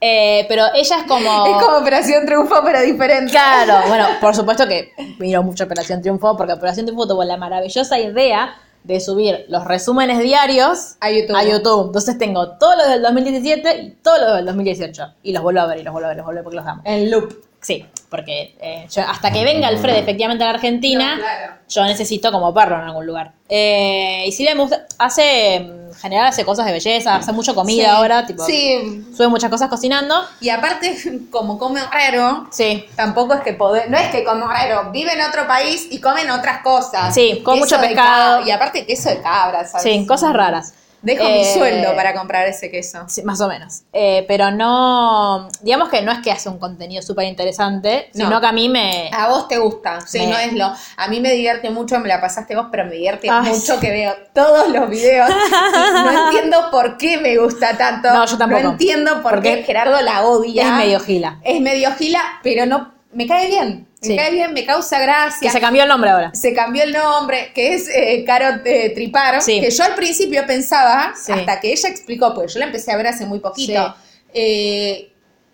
Eh, 0.01 0.45
pero 0.47 0.63
ella 0.75 0.97
es 0.97 1.03
como... 1.07 1.45
Es 1.57 1.63
como 1.63 1.77
Operación 1.77 2.25
Triunfo, 2.25 2.55
pero 2.63 2.81
diferente. 2.81 3.31
Claro, 3.31 3.73
bueno, 3.89 4.05
por 4.21 4.33
supuesto 4.33 4.65
que 4.67 4.91
miro 5.19 5.43
mucho 5.43 5.65
Operación 5.65 6.01
Triunfo 6.01 6.37
porque 6.37 6.53
Operación 6.53 6.85
Triunfo 6.85 7.05
tuvo 7.07 7.23
la 7.25 7.35
maravillosa 7.37 7.99
idea 7.99 8.55
de 8.85 9.01
subir 9.01 9.43
los 9.49 9.65
resúmenes 9.65 10.19
diarios 10.19 10.95
A 11.01 11.11
YouTube. 11.11 11.35
a 11.35 11.43
YouTube. 11.43 11.87
Entonces 11.87 12.17
tengo 12.17 12.51
todos 12.57 12.77
los 12.77 12.87
del 12.87 13.01
2017 13.01 13.81
y 13.81 13.89
todos 14.01 14.19
los 14.21 14.35
del 14.37 14.45
2018. 14.45 15.03
Y 15.23 15.33
los 15.33 15.43
vuelvo 15.43 15.59
a 15.59 15.65
ver 15.65 15.79
y 15.79 15.83
los 15.83 15.91
vuelvo 15.91 16.05
a 16.05 16.09
ver, 16.09 16.17
los 16.17 16.25
vuelvo 16.25 16.37
a 16.39 16.41
ver 16.41 16.43
porque 16.45 16.55
los 16.55 16.65
amo. 16.65 16.81
En 16.85 17.11
loop. 17.11 17.43
Sí, 17.59 17.85
porque 18.09 18.55
eh, 18.59 18.87
yo- 18.91 19.03
hasta 19.07 19.31
que 19.31 19.43
venga 19.43 19.67
Alfred 19.67 19.95
efectivamente 19.97 20.43
a 20.43 20.47
la 20.47 20.53
Argentina, 20.53 21.15
No, 21.15 21.21
claro. 21.21 21.53
yo 21.69 21.83
necesito 21.85 22.31
como 22.31 22.53
perro 22.53 22.75
en 22.77 22.81
algún 22.83 23.05
lugar. 23.05 23.31
Eh, 23.47 24.23
y 24.27 24.31
Silvia 24.31 24.55
me 24.55 24.61
gusta, 24.61 24.85
hace, 24.97 25.55
en 25.55 25.93
general 25.95 26.27
hace 26.27 26.43
cosas 26.45 26.65
de 26.65 26.71
belleza, 26.71 27.15
hace 27.15 27.31
mucho 27.31 27.53
comida 27.55 27.83
Sí. 27.83 27.89
ahora, 27.89 28.25
tipo, 28.25 28.43
Sí. 28.45 29.05
sube 29.15 29.27
muchas 29.27 29.49
cosas 29.49 29.69
cocinando. 29.69 30.15
Y 30.41 30.49
aparte, 30.49 30.95
como 31.31 31.57
come 31.59 31.81
raro, 31.91 32.47
Sí, 32.51 32.85
tampoco 32.95 33.33
es 33.35 33.41
que 33.41 33.53
poder, 33.53 33.89
no 33.89 33.97
es 33.97 34.07
que 34.09 34.23
come 34.23 34.45
raro, 34.45 34.91
vive 34.91 35.13
en 35.13 35.21
otro 35.21 35.47
país 35.47 35.87
y 35.91 35.99
comen 35.99 36.29
otras 36.31 36.61
cosas. 36.61 37.13
Sí, 37.13 37.41
come 37.43 37.59
mucho 37.59 37.79
pescado. 37.79 38.45
Y 38.45 38.51
aparte 38.51 38.85
queso 38.85 39.09
de 39.09 39.21
cabra, 39.21 39.65
¿sabes? 39.67 39.83
sí, 39.83 40.05
cosas 40.07 40.33
raras. 40.33 40.73
Dejo 41.01 41.23
mi 41.23 41.41
Eh, 41.41 41.53
sueldo 41.53 41.95
para 41.95 42.13
comprar 42.13 42.47
ese 42.47 42.69
queso. 42.69 43.05
Sí, 43.07 43.23
más 43.23 43.39
o 43.41 43.47
menos. 43.47 43.83
Eh, 43.93 44.25
pero 44.27 44.51
no, 44.51 45.47
digamos 45.61 45.89
que 45.89 46.01
no 46.01 46.11
es 46.11 46.19
que 46.19 46.31
hace 46.31 46.49
un 46.49 46.57
contenido 46.59 47.01
súper 47.01 47.25
interesante, 47.25 48.09
No. 48.15 48.25
sino 48.25 48.41
que 48.41 48.47
a 48.47 48.51
mí 48.51 48.67
me... 48.69 49.09
A 49.13 49.29
vos 49.29 49.47
te 49.47 49.57
gusta, 49.57 50.01
sí, 50.01 50.19
Me- 50.19 50.27
no 50.27 50.37
es 50.37 50.53
lo. 50.53 50.65
A 50.97 51.07
mí 51.07 51.19
me 51.21 51.31
divierte 51.31 51.69
mucho, 51.69 51.99
me 51.99 52.07
la 52.09 52.19
pasaste 52.19 52.55
vos, 52.55 52.67
pero 52.71 52.85
me 52.85 52.91
divierte 52.91 53.29
Ay, 53.29 53.49
mucho 53.53 53.79
que 53.79 53.91
veo 53.91 54.13
todos 54.33 54.69
los 54.69 54.89
videos. 54.89 55.29
y 55.29 55.33
no 56.13 56.25
entiendo 56.27 56.69
por 56.71 56.97
qué 56.97 57.17
me 57.17 57.37
gusta 57.37 57.77
tanto. 57.77 58.09
No, 58.13 58.25
yo 58.25 58.37
tampoco. 58.37 58.61
No 58.63 58.69
entiendo 58.71 59.21
por 59.21 59.33
Porque 59.35 59.55
qué 59.57 59.63
Gerardo 59.63 60.01
la 60.01 60.23
odia. 60.25 60.63
es 60.63 60.73
medio 60.73 60.99
gila. 60.99 61.39
Es 61.43 61.61
medio 61.61 61.91
gila, 61.95 62.21
pero 62.43 62.65
no. 62.65 62.91
Me 63.11 63.25
cae 63.25 63.47
bien. 63.47 63.87
Me 64.01 64.07
Sí. 64.07 64.15
cae 64.15 64.31
bien, 64.31 64.53
me 64.53 64.65
causa 64.65 64.97
gracia. 64.99 65.39
Que 65.41 65.49
se 65.49 65.59
cambió 65.59 65.83
el 65.83 65.89
nombre 65.89 66.09
ahora. 66.09 66.31
Se 66.33 66.53
cambió 66.53 66.83
el 66.83 66.93
nombre, 66.93 67.51
que 67.53 67.73
es 67.73 67.89
eh, 67.93 68.23
Caro 68.25 68.61
eh, 68.63 68.91
Tripar, 68.95 69.41
Sí. 69.41 69.59
que 69.59 69.69
yo 69.69 69.83
al 69.83 69.95
principio 69.95 70.45
pensaba, 70.47 71.13
Sí. 71.21 71.33
hasta 71.33 71.59
que 71.59 71.73
ella 71.73 71.89
explicó, 71.89 72.33
porque 72.33 72.53
yo 72.53 72.59
la 72.59 72.65
empecé 72.67 72.93
a 72.93 72.97
ver 72.97 73.07
hace 73.07 73.25
muy 73.25 73.39
poquito, 73.39 73.93
eh, 74.33 75.11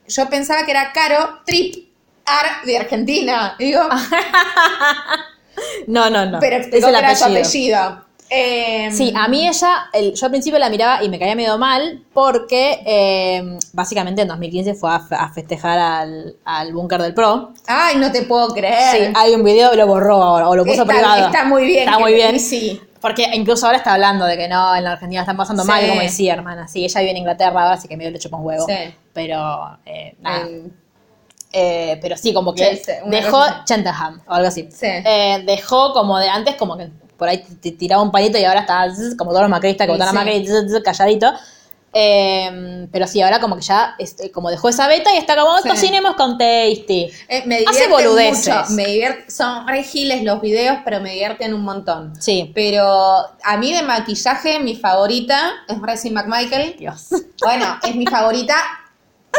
yo 0.08 0.30
pensaba 0.30 0.64
que 0.64 0.72
era 0.72 0.92
Caro 0.94 1.40
Trip 1.46 1.88
Ar 2.26 2.64
de 2.66 2.78
Argentina. 2.78 3.56
Digo, 3.58 3.82
No, 5.88 6.10
no, 6.10 6.26
no. 6.26 6.40
pero 6.40 6.58
Es 6.58 6.66
el 6.68 6.72
que 6.84 6.90
era 6.90 7.16
su 7.16 7.26
apellido. 7.26 8.05
Eh, 8.30 8.90
Sí, 8.92 9.14
a 9.16 9.28
mí 9.28 9.48
ella, 9.48 9.88
el- 9.94 10.14
yo 10.16 10.26
al 10.26 10.32
principio 10.32 10.58
la 10.58 10.70
miraba 10.70 11.04
y 11.04 11.10
me 11.10 11.20
caía 11.20 11.36
medio 11.36 11.58
mal 11.58 12.04
porque 12.14 12.82
eh, 12.86 13.58
básicamente 13.74 14.24
en 14.24 14.28
2015 14.28 14.74
fue 14.74 14.92
a, 14.94 15.00
fe- 15.00 15.16
a 15.16 15.30
festejar 15.32 15.78
al, 15.78 16.36
al 16.44 16.74
búnker 16.74 17.02
del 17.02 17.14
Pro. 17.14 17.52
Ay, 17.68 17.98
no 17.98 18.12
te 18.12 18.24
puedo 18.24 18.48
creer. 18.54 18.92
Sí, 19.08 19.14
hay 19.16 19.34
un 19.36 19.44
video 19.44 19.74
y 19.74 19.78
lo 19.78 19.86
borró 19.88 20.22
ahora, 20.24 20.50
o 20.50 20.56
lo 20.56 20.64
puso 20.66 20.82
Está- 20.82 20.94
privado. 20.94 21.26
está 21.28 21.44
muy 21.46 21.66
bien 21.66 21.88
Está 21.88 22.00
muy 22.00 22.14
bien. 22.14 22.40
sí. 22.40 22.82
Porque 23.00 23.30
incluso 23.34 23.68
ahora 23.68 23.78
está 23.78 23.94
hablando 23.94 24.26
de 24.26 24.36
que 24.36 24.48
no, 24.48 24.76
en 24.76 24.84
la 24.84 24.94
Argentina 24.94 25.22
están 25.22 25.38
pasando 25.38 25.62
Sí. 25.62 25.68
mal, 25.68 25.88
como 25.88 26.02
decía, 26.02 26.34
hermana. 26.34 26.68
Sí, 26.68 26.84
ella 26.84 27.00
vive 27.02 27.12
en 27.12 27.18
Inglaterra 27.18 27.62
ahora, 27.62 27.74
así 27.76 27.88
que 27.88 27.96
medio 27.98 28.10
le 28.10 28.18
chupa 28.18 28.38
un 28.38 28.46
huevo. 28.48 28.66
Sí. 28.66 28.74
Pero, 29.14 29.78
eh, 29.86 30.16
nada. 30.22 30.48
Eh, 30.48 30.64
Eh, 31.58 31.98
pero 32.02 32.18
sí, 32.18 32.34
como 32.34 32.54
que 32.54 32.64
Chelsea, 32.66 33.02
dejó 33.06 33.40
Cheltenham 33.64 34.20
o 34.28 34.34
algo 34.34 34.48
así. 34.50 34.68
Sí. 34.72 34.88
Eh, 34.88 35.42
dejó 35.46 35.94
como 35.94 36.18
de 36.20 36.28
antes, 36.28 36.56
como 36.56 36.76
que 36.76 36.90
por 37.18 37.28
ahí 37.30 37.44
te 37.62 37.72
tiraba 37.72 38.02
un 38.04 38.12
palito 38.12 38.38
y 38.38 38.44
ahora 38.44 38.62
está 38.62 38.88
como 39.18 39.32
todos 39.32 39.42
los 39.44 39.50
macristas 39.52 39.88
que 39.88 39.94
Sí, 39.94 39.98
votaron 40.00 40.18
a 40.18 40.24
sí. 40.24 40.48
Macri, 40.48 40.84
calladito. 40.84 41.32
Eh, 41.98 42.88
pero 42.92 43.08
sí, 43.08 43.22
ahora 43.22 43.40
como 43.40 43.56
que 43.56 43.62
ya 43.62 43.96
este, 43.98 44.30
como 44.30 44.50
dejó 44.52 44.68
esa 44.68 44.86
beta 44.88 45.14
y 45.14 45.18
está 45.18 45.36
como 45.38 45.58
Sí. 45.60 45.70
cocinemos 45.70 46.16
con 46.16 46.38
Tasty. 46.38 47.10
eh, 47.30 47.44
me 47.46 47.64
Hace 47.66 47.88
boludeces. 47.88 48.54
mucho. 48.54 48.70
Me 48.74 48.86
divierte, 48.86 49.32
son 49.32 49.66
re 49.66 49.82
giles 49.84 50.22
los 50.24 50.42
videos, 50.42 50.80
pero 50.84 51.00
me 51.00 51.12
divierten 51.12 51.54
un 51.54 51.62
montón. 51.62 52.14
Sí. 52.22 52.52
Pero 52.54 52.86
a 53.44 53.58
mí 53.58 53.72
de 53.74 53.82
maquillaje, 53.84 54.60
mi 54.60 54.76
favorita 54.76 55.52
es 55.70 55.82
Racing 55.82 56.12
McMichael. 56.12 56.76
Dios. 56.78 57.08
Bueno, 57.42 57.78
es 57.88 57.96
mi 57.96 58.06
favorita 58.06 58.56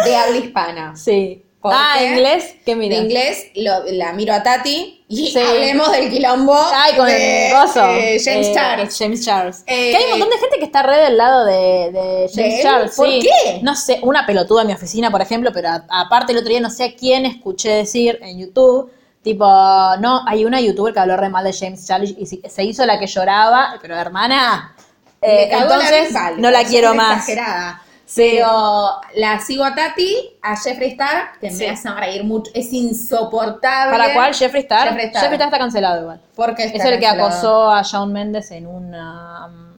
de 0.04 0.16
habla 0.16 0.36
hispana. 0.38 0.96
Sí. 0.96 1.42
¿Por 1.66 1.74
Ah, 1.74 2.02
inglés, 2.02 2.54
¿qué 2.64 2.74
mira? 2.76 2.96
De 2.96 3.02
inglés 3.02 3.46
lo- 3.54 3.84
la 3.92 4.12
miro 4.12 4.32
a 4.34 4.42
Tati 4.42 5.04
y 5.08 5.28
Sí. 5.30 5.38
hablemos 5.38 5.90
del 5.92 6.10
quilombo 6.10 6.54
Ay, 6.56 6.94
con 6.96 7.06
de, 7.06 7.48
el 7.48 7.54
gozo. 7.54 7.86
de 7.86 8.20
James 8.24 8.46
Eh, 8.48 8.52
Charles. 8.54 8.96
James 8.98 9.24
Charles. 9.24 9.64
Eh, 9.66 9.90
que 9.90 9.96
hay 9.96 10.04
un 10.04 10.10
montón 10.10 10.30
de 10.30 10.38
gente 10.38 10.58
que 10.58 10.64
está 10.64 10.82
re 10.82 10.96
del 10.96 11.16
lado 11.16 11.44
de, 11.44 11.90
de 11.92 12.30
James 12.34 12.56
¿De? 12.56 12.62
Charles. 12.62 12.94
¿Por 12.96 13.08
sí. 13.08 13.20
qué? 13.22 13.60
No 13.62 13.74
sé, 13.76 13.98
una 14.02 14.26
pelotuda 14.26 14.62
en 14.62 14.68
mi 14.68 14.72
oficina, 14.74 15.10
por 15.10 15.20
ejemplo, 15.22 15.50
pero 15.52 15.68
a- 15.70 15.84
aparte 15.88 16.32
el 16.32 16.38
otro 16.38 16.48
día 16.50 16.60
no 16.60 16.70
sé 16.70 16.84
a 16.84 16.94
quién 16.94 17.26
escuché 17.26 17.70
decir 17.70 18.18
en 18.22 18.38
YouTube, 18.38 18.90
Tipo, 19.22 19.44
no, 19.44 20.22
hay 20.24 20.44
una 20.44 20.60
youtuber 20.60 20.94
que 20.94 21.00
habló 21.00 21.16
re 21.16 21.28
mal 21.28 21.42
de 21.42 21.52
James 21.52 21.84
Charles 21.84 22.14
y 22.16 22.26
se- 22.48 22.62
hizo 22.62 22.86
la 22.86 22.96
que 23.00 23.08
lloraba, 23.08 23.76
pero 23.82 23.96
hermana, 23.96 24.72
eh, 25.20 25.48
la 25.50 25.58
entonces 25.62 26.12
no 26.38 26.48
la 26.52 26.62
quiero 26.62 26.94
más. 26.94 27.28
Exagerada. 27.28 27.82
Sí. 28.06 28.22
Pero 28.38 29.00
la 29.16 29.40
sigo 29.40 29.64
a 29.64 29.74
Tati, 29.74 30.14
a 30.40 30.56
Jeffree 30.56 30.90
Star, 30.92 31.32
que 31.40 31.50
Sí. 31.50 31.64
me 31.64 31.70
hace 31.70 31.90
reír 31.90 32.22
mucho. 32.24 32.50
Es 32.54 32.72
insoportable. 32.72 33.98
¿Para 33.98 34.14
cuál? 34.14 34.32
Jeffree 34.34 34.62
Star. 34.62 34.84
Jeffree 34.88 35.02
Jeffree 35.06 35.18
Star. 35.18 35.32
Star, 35.34 35.46
está 35.46 35.58
cancelado 35.58 36.02
igual. 36.02 36.20
Porque 36.36 36.64
Es 36.64 36.84
el 36.84 37.00
que 37.00 37.06
acosó 37.06 37.68
a 37.70 37.82
Shawn 37.82 38.12
Mendes 38.12 38.50
en 38.52 38.66
una... 38.68 39.46
um, 39.46 39.76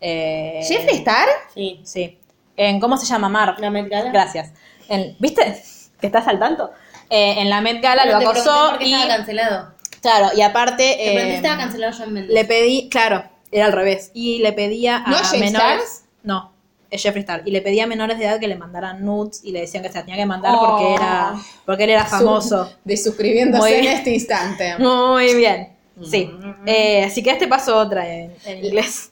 eh, 0.00 0.60
¿Jeffree 0.66 0.96
Star? 0.96 1.28
Sí. 1.54 1.80
Sí. 1.84 2.18
En, 2.56 2.80
¿Cómo 2.80 2.96
se 2.96 3.06
llama? 3.06 3.28
Mar. 3.28 3.56
¿La 3.58 3.70
Met 3.70 3.88
Gala? 3.90 4.10
Gracias. 4.10 4.50
En- 4.88 5.14
¿Viste? 5.18 5.62
¿Que 6.00 6.06
estás 6.06 6.26
al 6.26 6.38
tanto? 6.38 6.70
Eh, 7.10 7.34
en 7.38 7.50
la 7.50 7.60
Met 7.60 7.82
Gala 7.82 8.02
Pero 8.04 8.20
lo 8.20 8.30
acosó 8.30 8.76
y... 8.80 8.94
estaba 8.94 9.16
cancelado. 9.16 9.74
Claro, 10.00 10.28
y 10.34 10.42
aparte... 10.42 11.10
Eh, 11.16 11.34
estaba 11.36 11.58
cancelado 11.58 11.92
John 11.98 12.12
Mendes. 12.14 12.32
le 12.32 12.44
pedí... 12.44 12.88
Claro, 12.88 13.24
era 13.52 13.66
al 13.66 13.72
revés. 13.72 14.10
Y 14.14 14.38
le 14.38 14.52
pedía 14.52 14.96
a 15.04 15.10
¿No 15.10 15.16
menores... 15.38 15.42
Stars? 15.52 16.04
No, 16.22 16.52
Jeffree 16.90 17.20
Star. 17.20 17.42
Y 17.44 17.50
le 17.50 17.60
pedía 17.62 17.84
a 17.84 17.86
menores 17.86 18.18
de 18.18 18.24
edad 18.24 18.38
que 18.40 18.48
le 18.48 18.56
mandaran 18.56 19.04
nudes 19.04 19.40
y 19.44 19.52
le 19.52 19.60
decían 19.60 19.82
que 19.82 19.88
se 19.90 19.96
la 19.98 20.02
tenía 20.04 20.16
que 20.16 20.26
mandar 20.26 20.54
Oh. 20.56 20.66
porque 20.66 20.94
era 20.94 21.34
porque 21.66 21.84
él 21.84 21.90
era 21.90 22.04
famoso. 22.06 22.72
De 22.84 22.96
suscribiéndose 22.96 23.60
Muy 23.62 23.86
en 23.86 23.92
este 23.92 24.10
instante. 24.14 24.76
Muy 24.78 25.34
bien. 25.34 25.70
Sí. 26.02 26.30
Eh, 26.64 27.04
así 27.04 27.22
que 27.22 27.30
este 27.30 27.46
paso 27.48 27.76
otra 27.76 28.08
en, 28.12 28.32
en 28.46 28.64
inglés. 28.64 29.10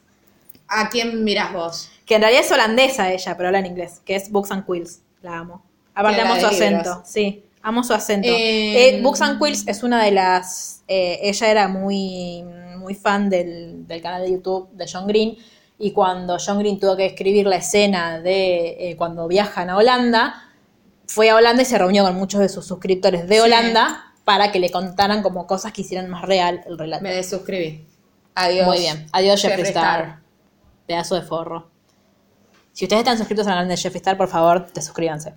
¿A 0.69 0.89
quién 0.89 1.23
mirás 1.25 1.53
vos? 1.53 1.91
Que 2.05 2.15
en 2.17 2.23
realidad 2.23 2.45
es 2.45 2.53
holandesa 2.53 3.13
ella, 3.13 3.37
pero 3.37 3.49
habla 3.49 3.59
en 3.59 3.67
inglés. 3.67 4.01
Que 4.05 4.15
es 4.17 4.31
Books 4.31 4.53
and 4.53 4.65
Quills. 4.65 5.01
La 5.23 5.39
amo. 5.39 5.63
Aparte 5.95 6.21
amo 6.21 6.37
su 6.41 6.47
acento. 6.47 6.77
libros. 6.91 6.99
Sí, 7.09 7.43
amo 7.63 7.83
su 7.83 7.93
acento. 7.93 8.29
Eh, 8.29 8.91
Eh, 8.97 9.01
Books 9.03 9.21
and 9.23 9.43
Quills 9.43 9.67
es 9.67 9.83
una 9.83 10.03
de 10.05 10.13
las... 10.13 10.83
eh, 10.89 11.19
ella 11.23 11.51
era 11.51 11.69
muy, 11.69 12.45
muy 12.79 12.95
fan 12.95 13.29
del, 13.31 13.87
del 13.87 14.01
canal 14.03 14.23
de 14.23 14.31
YouTube 14.31 14.69
de 14.73 14.87
John 14.93 15.07
Green. 15.09 15.37
Y 15.79 15.93
cuando 15.93 16.39
John 16.45 16.59
Green 16.59 16.81
tuvo 16.81 16.97
que 16.97 17.07
escribir 17.07 17.47
la 17.47 17.57
escena 17.57 18.21
de 18.21 18.91
eh, 18.91 18.97
cuando 18.97 19.29
viajan 19.29 19.69
a 19.71 19.77
Holanda, 19.77 20.43
fue 21.07 21.31
a 21.31 21.37
Holanda 21.37 21.63
y 21.63 21.67
se 21.67 21.77
reunió 21.79 22.05
con 22.05 22.15
muchos 22.17 22.41
de 22.41 22.49
sus 22.49 22.67
suscriptores 22.67 23.29
de 23.29 23.37
Sí. 23.37 23.41
Holanda 23.41 24.13
para 24.25 24.51
que 24.51 24.59
le 24.59 24.71
contaran 24.71 25.23
como 25.23 25.47
cosas 25.47 25.73
que 25.73 25.83
hicieran 25.83 26.09
más 26.09 26.23
real 26.23 26.63
el 26.67 26.79
relato. 26.79 27.03
Me 27.03 27.15
desuscribí. 27.15 27.87
Adiós. 28.35 28.67
Muy 28.67 28.79
bien. 28.79 29.07
Adiós, 29.13 29.41
Jeffree 29.41 29.65
Jeffree 29.65 29.69
Star. 29.81 30.01
Star. 30.01 30.21
Pedazo 30.87 31.15
de 31.15 31.23
forro. 31.23 31.69
Si 32.73 32.85
ustedes 32.85 33.01
están 33.01 33.19
suscritos 33.19 33.47
al 33.47 33.53
canal 33.55 33.69
de 33.69 33.77
Jeffree 33.77 33.99
Star, 33.99 34.17
por 34.17 34.29
favor, 34.29 34.67
te 34.67 34.83
suscríbanse. 34.83 35.35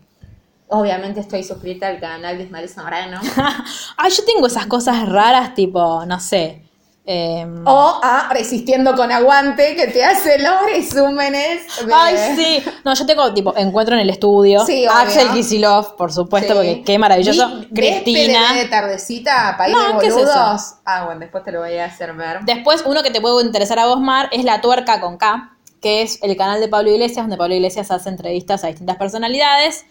Obviamente 0.68 1.20
estoy 1.20 1.44
suscrita 1.44 1.88
al 1.88 2.00
canal 2.00 2.38
de 2.38 2.44
Ismael 2.44 2.70
Zamorano. 2.70 3.20
Ay, 3.98 4.12
yo 4.12 4.24
tengo 4.26 4.48
esas 4.48 4.68
cosas 4.68 5.08
raras, 5.10 5.54
tipo, 5.56 6.06
no 6.06 6.20
sé. 6.20 6.64
Em, 7.12 7.64
o 7.66 8.00
a 8.04 8.30
Resistiendo 8.32 8.96
con 8.96 9.12
Aguante, 9.12 9.76
que 9.76 9.88
te 9.88 10.04
hace 10.06 10.38
los 10.38 10.62
resúmenes. 10.72 11.62
de- 11.84 11.92
Ay, 11.92 12.16
sí. 12.36 12.64
No, 12.86 12.94
yo 12.94 13.06
tengo, 13.08 13.34
tipo, 13.34 13.52
Encuentro 13.58 13.96
en 13.96 14.02
el 14.02 14.10
Estudio. 14.12 14.64
Sí. 14.64 14.86
Axel 14.86 15.30
Kisilov, 15.32 15.96
por 15.96 16.14
supuesto, 16.14 16.50
Sí. 16.54 16.56
porque 16.56 16.84
qué 16.84 17.00
maravilloso. 17.00 17.48
Vi- 17.48 17.68
Cristina. 17.74 18.40
¿ves 18.42 18.52
PDD 18.52 18.62
de 18.62 18.66
tardecita, 18.70 19.56
País 19.58 19.76
No, 19.76 19.94
de 19.94 20.00
¿qué 20.00 20.08
es 20.08 20.14
boludos. 20.14 20.36
eso? 20.36 20.76
Ah, 20.86 21.06
bueno, 21.06 21.22
después 21.22 21.44
te 21.44 21.52
lo 21.52 21.62
voy 21.62 21.76
a 21.78 21.86
hacer 21.86 22.14
ver. 22.14 22.42
Después, 22.42 22.84
uno 22.86 23.02
que 23.02 23.10
te 23.10 23.20
puede 23.22 23.44
interesar 23.44 23.80
a 23.80 23.88
vos, 23.88 24.00
Mar, 24.00 24.30
es 24.32 24.44
La 24.44 24.62
Tuerca 24.62 25.02
con 25.02 25.18
K, 25.18 25.56
que 25.82 26.04
es 26.04 26.20
el 26.22 26.38
canal 26.38 26.60
de 26.62 26.68
Pablo 26.68 26.92
Iglesias, 26.92 27.24
donde 27.24 27.38
Pablo 27.38 27.56
Iglesias 27.56 27.90
hace 27.90 28.10
entrevistas 28.10 28.64
a 28.64 28.68
distintas 28.68 28.98
personalidades. 28.98 29.86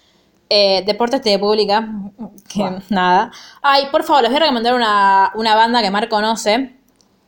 Eh, 0.50 0.82
Deportes 0.86 1.20
TV 1.20 1.38
Pública, 1.38 1.86
que 2.48 2.64
nada. 2.88 3.30
Ay, 3.60 3.88
por 3.90 4.02
favor, 4.04 4.22
les 4.22 4.30
voy 4.30 4.36
a 4.38 4.40
recomendar 4.40 4.72
una, 4.74 5.30
una 5.34 5.54
banda 5.54 5.82
que 5.82 5.90
Mar 5.90 6.08
conoce. 6.08 6.77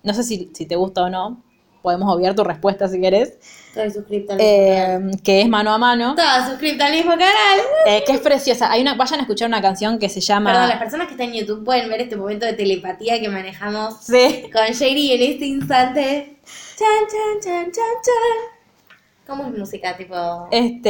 No 0.02 0.14
sé 0.14 0.22
si, 0.22 0.50
si 0.54 0.66
te 0.66 0.76
gusta 0.76 1.02
o 1.04 1.10
no. 1.10 1.42
Podemos 1.82 2.14
obviar 2.14 2.34
tu 2.34 2.44
respuesta 2.44 2.88
si 2.88 3.00
querés. 3.00 3.38
Estoy 3.68 3.90
suscripta 3.90 4.34
al 4.34 4.38
mismo 4.38 4.68
canal. 4.68 5.10
Eh, 5.12 5.16
que 5.24 5.40
es 5.40 5.48
Mano 5.48 5.72
a 5.72 5.78
Mano. 5.78 6.10
Estaba 6.10 6.46
suscripta 6.46 6.86
al 6.86 6.92
mismo 6.92 7.12
canal. 7.12 7.58
eh, 7.86 8.02
que 8.06 8.12
es 8.12 8.20
preciosa. 8.20 8.70
Hay 8.70 8.82
una, 8.82 8.94
vayan 8.94 9.20
a 9.20 9.22
escuchar 9.22 9.48
una 9.48 9.62
canción 9.62 9.98
que 9.98 10.10
se 10.10 10.20
llama. 10.20 10.52
Perdón, 10.52 10.68
las 10.68 10.78
personas 10.78 11.06
que 11.06 11.14
están 11.14 11.28
en 11.28 11.34
YouTube 11.40 11.64
pueden 11.64 11.88
ver 11.88 12.02
este 12.02 12.16
momento 12.16 12.44
de 12.44 12.52
telepatía 12.52 13.18
que 13.18 13.30
manejamos 13.30 13.94
Sí. 14.02 14.50
con 14.52 14.66
Sherry 14.66 15.12
en 15.12 15.32
este 15.32 15.46
instante. 15.46 16.36
Chan, 16.44 16.86
chan, 17.08 17.40
chan, 17.42 17.64
chan, 17.72 17.94
chan. 18.04 18.96
¿Cómo 19.26 19.44
es 19.50 19.58
música 19.58 19.96
tipo 19.96 20.14
Este. 20.50 20.88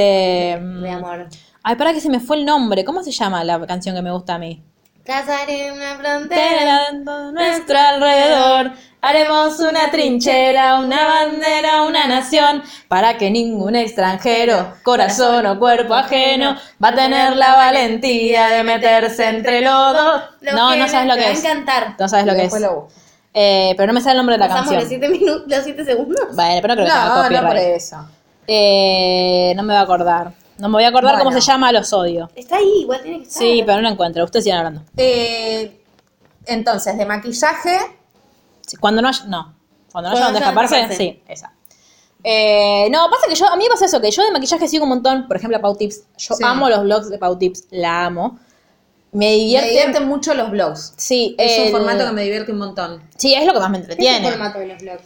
de 0.61 0.91
amor? 0.91 1.29
Ay, 1.63 1.77
para 1.77 1.93
que 1.93 2.01
se 2.01 2.09
me 2.09 2.19
fue 2.19 2.37
el 2.39 2.45
nombre. 2.47 2.85
¿Cómo 2.85 3.03
se 3.05 3.13
llama 3.13 3.45
la 3.45 3.65
canción 3.67 3.95
que 3.95 4.03
me 4.03 4.11
gusta 4.11 4.35
a 4.35 4.39
mí? 4.39 4.63
Cazaré 5.05 5.73
una 5.73 5.97
frontera. 5.97 6.87
a 6.89 6.93
nuestro 7.33 7.79
alrededor. 7.79 8.73
Haremos 9.03 9.59
una 9.61 9.91
trinchera, 9.91 10.79
una 10.79 11.07
bandera, 11.09 11.83
una 11.85 12.07
nación, 12.07 12.63
para 12.87 13.17
que 13.17 13.31
ningún 13.31 13.75
extranjero, 13.75 14.75
corazón 14.83 15.47
o 15.47 15.59
cuerpo 15.59 15.95
ajeno, 15.95 16.55
va 16.83 16.89
a 16.89 16.95
tener 16.95 17.35
la 17.37 17.57
valentía 17.57 18.49
de 18.49 18.63
meterse 18.63 19.27
entre 19.27 19.63
los 19.63 19.95
dos. 19.95 20.23
Lo 20.43 20.53
No, 20.53 20.77
no 20.77 20.87
sabes 20.87 21.09
lo 21.09 21.15
que 21.15 21.21
va 21.23 21.31
es. 21.31 21.45
a 21.45 21.51
encantar. 21.51 21.95
No 21.99 22.09
sabes 22.09 22.27
lo 22.27 22.35
que 22.35 22.45
es. 22.45 22.55
Eh, 23.33 23.75
pero 23.77 23.87
no 23.87 23.93
me 23.95 24.01
sale 24.03 24.13
el 24.13 24.17
nombre 24.19 24.35
de 24.35 24.39
la 24.41 24.49
Pasamos 24.49 24.73
los 24.73 24.81
canción. 24.83 25.01
siete 25.01 25.09
minutos, 25.19 25.45
los 25.49 25.65
siete 25.65 25.85
segundos. 25.85 26.37
Bueno, 26.37 26.59
pero 26.61 26.75
no 26.75 26.83
creo 26.83 26.87
que 27.29 27.35
No, 27.35 27.41
no 27.43 27.49
por 27.49 27.57
eso. 27.57 27.97
Eh, 28.47 29.53
no 29.57 29.63
me 29.63 29.73
voy 29.73 29.77
a 29.81 29.83
acordar. 29.83 30.33
No 30.61 30.69
me 30.69 30.75
voy 30.75 30.85
a 30.85 30.89
acordar 30.89 31.13
Bueno. 31.15 31.25
cómo 31.31 31.41
se 31.41 31.47
llama, 31.47 31.73
los 31.73 31.93
odio. 31.93 32.31
Está 32.35 32.57
ahí, 32.57 32.83
igual 32.83 33.03
tiene 33.03 33.19
que 33.19 33.25
estar. 33.29 33.43
Sí, 33.43 33.63
pero 33.65 33.77
no 33.79 33.83
lo 33.83 33.89
encuentro. 33.91 34.25
Ustedes 34.25 34.45
sigan 34.45 34.59
hablando. 34.59 34.83
Eh, 34.97 35.81
entonces, 36.47 36.97
de 36.99 37.07
maquillaje, 37.07 37.79
Sí, 38.67 38.77
Cuando 38.77 39.03
no 39.03 39.09
haya, 39.09 39.25
no. 39.25 39.55
Cuando 39.91 40.11
no 40.11 40.17
haya 40.17 40.25
donde 40.27 40.39
escaparse, 40.39 40.77
escaparse. 40.77 40.97
sí, 41.03 41.23
esa. 41.27 41.53
Eh, 42.23 42.89
no, 42.93 43.09
pasa 43.11 43.27
que 43.29 43.35
yo, 43.35 43.49
a 43.49 43.57
mí 43.57 43.65
me 43.65 43.71
pasa 43.71 43.87
eso, 43.87 44.01
que 44.01 44.11
yo 44.11 44.23
de 44.23 44.31
maquillaje 44.31 44.69
sigo 44.69 44.85
un 44.85 44.91
montón, 44.91 45.27
por 45.27 45.37
ejemplo, 45.37 45.57
a 45.57 45.61
Pau 45.61 45.75
Tips. 45.77 46.03
Yo 46.19 46.35
Sí. 46.37 46.45
amo 46.45 46.69
los 46.69 46.83
vlogs 46.85 47.09
de 47.11 47.19
Pau 47.19 47.37
Tips, 47.37 47.65
la 47.71 48.05
amo. 48.07 48.39
Me 49.13 49.27
me 49.27 49.33
divierte. 49.33 49.69
divierten 49.71 50.07
mucho 50.07 50.35
los 50.35 50.51
blogs. 50.53 50.93
Sí, 50.97 51.35
Es 51.37 51.59
el- 51.59 51.65
un 51.67 51.71
formato 51.73 52.07
que 52.07 52.13
me 52.13 52.23
divierte 52.23 52.53
un 52.53 52.59
montón. 52.59 53.03
Sí, 53.17 53.35
es 53.35 53.45
lo 53.45 53.53
que 53.55 53.59
más 53.59 53.71
me 53.71 53.79
¿Qué 53.79 53.83
es 53.83 53.89
el 53.89 53.93
entretiene. 54.07 54.31
formato 54.31 54.59
de 54.61 54.67
los 54.67 54.83
vlogs? 54.83 55.03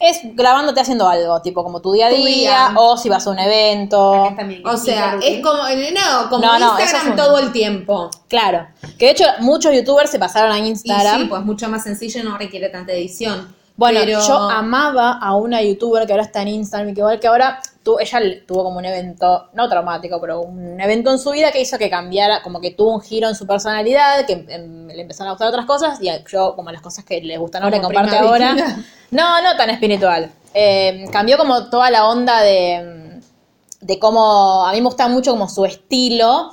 Es 0.00 0.20
grabándote 0.34 0.80
haciendo 0.80 1.08
algo, 1.08 1.40
tipo 1.42 1.62
como 1.64 1.80
tu 1.80 1.92
día 1.92 2.06
a 2.06 2.10
día, 2.10 2.24
día. 2.26 2.72
o 2.76 2.96
si 2.96 3.08
vas 3.08 3.26
a 3.26 3.30
un 3.30 3.38
evento. 3.38 4.34
O 4.64 4.76
sea, 4.76 5.18
es 5.22 5.42
como, 5.42 5.62
no, 5.62 6.28
como 6.30 6.44
No, 6.46 6.58
Instagram 6.78 7.02
es 7.02 7.10
un- 7.10 7.16
todo 7.16 7.38
el 7.38 7.52
tiempo. 7.52 8.10
Claro. 8.28 8.66
Que 8.98 9.06
de 9.06 9.10
hecho 9.12 9.24
muchos 9.40 9.74
youtubers 9.74 10.10
se 10.10 10.18
pasaron 10.18 10.52
a 10.52 10.58
Y 10.58 10.68
Instagram. 10.68 11.20
sí, 11.22 11.24
pues 11.26 11.42
mucho 11.44 11.68
más 11.68 11.82
sencillo 11.84 12.20
y 12.20 12.24
no 12.24 12.36
requiere 12.38 12.68
tanta 12.68 12.92
edición. 12.92 13.54
Bueno, 13.76 14.00
Pero- 14.04 14.26
yo 14.26 14.36
amaba 14.50 15.18
a 15.20 15.34
una 15.36 15.60
youtuber 15.62 16.06
que 16.06 16.12
ahora 16.12 16.24
está 16.24 16.42
en 16.42 16.48
Instagram 16.48 16.90
y 16.90 16.94
que 16.94 17.00
igual 17.00 17.20
que 17.20 17.26
ahora 17.26 17.60
tu- 17.86 18.00
ella 18.00 18.18
tuvo 18.48 18.64
como 18.64 18.78
un 18.78 18.84
evento, 18.84 19.48
no 19.54 19.68
traumático, 19.68 20.20
pero 20.20 20.40
un 20.40 20.80
evento 20.80 21.12
en 21.12 21.20
su 21.20 21.30
vida 21.30 21.52
que 21.52 21.60
hizo 21.60 21.78
que 21.78 21.88
cambiara, 21.88 22.42
como 22.42 22.60
que 22.60 22.72
tuvo 22.72 22.92
un 22.92 23.00
giro 23.00 23.28
en 23.28 23.36
su 23.36 23.46
personalidad, 23.46 24.26
que 24.26 24.44
em, 24.48 24.88
le 24.88 25.02
empezaron 25.02 25.28
a 25.28 25.32
gustar 25.34 25.48
otras 25.48 25.66
cosas 25.66 25.98
y 26.02 26.10
yo 26.28 26.56
como 26.56 26.72
las 26.72 26.82
cosas 26.82 27.04
que 27.04 27.20
le 27.22 27.38
gustan 27.38 27.62
ahora 27.62 27.76
y 27.76 27.80
Como 27.80 27.94
comparte 27.94 28.16
ahora. 28.16 28.54
No, 29.12 29.40
no 29.40 29.56
tan 29.56 29.70
espiritual. 29.70 30.32
Eh, 30.52 31.04
cambió 31.12 31.38
como 31.38 31.70
toda 31.70 31.90
la 31.92 32.08
onda 32.08 32.42
de, 32.42 33.20
de 33.80 33.98
cómo, 34.00 34.66
a 34.66 34.72
mí 34.72 34.78
me 34.80 34.86
gusta 34.86 35.06
mucho 35.06 35.30
como 35.30 35.48
su 35.48 35.64
estilo 35.64 36.50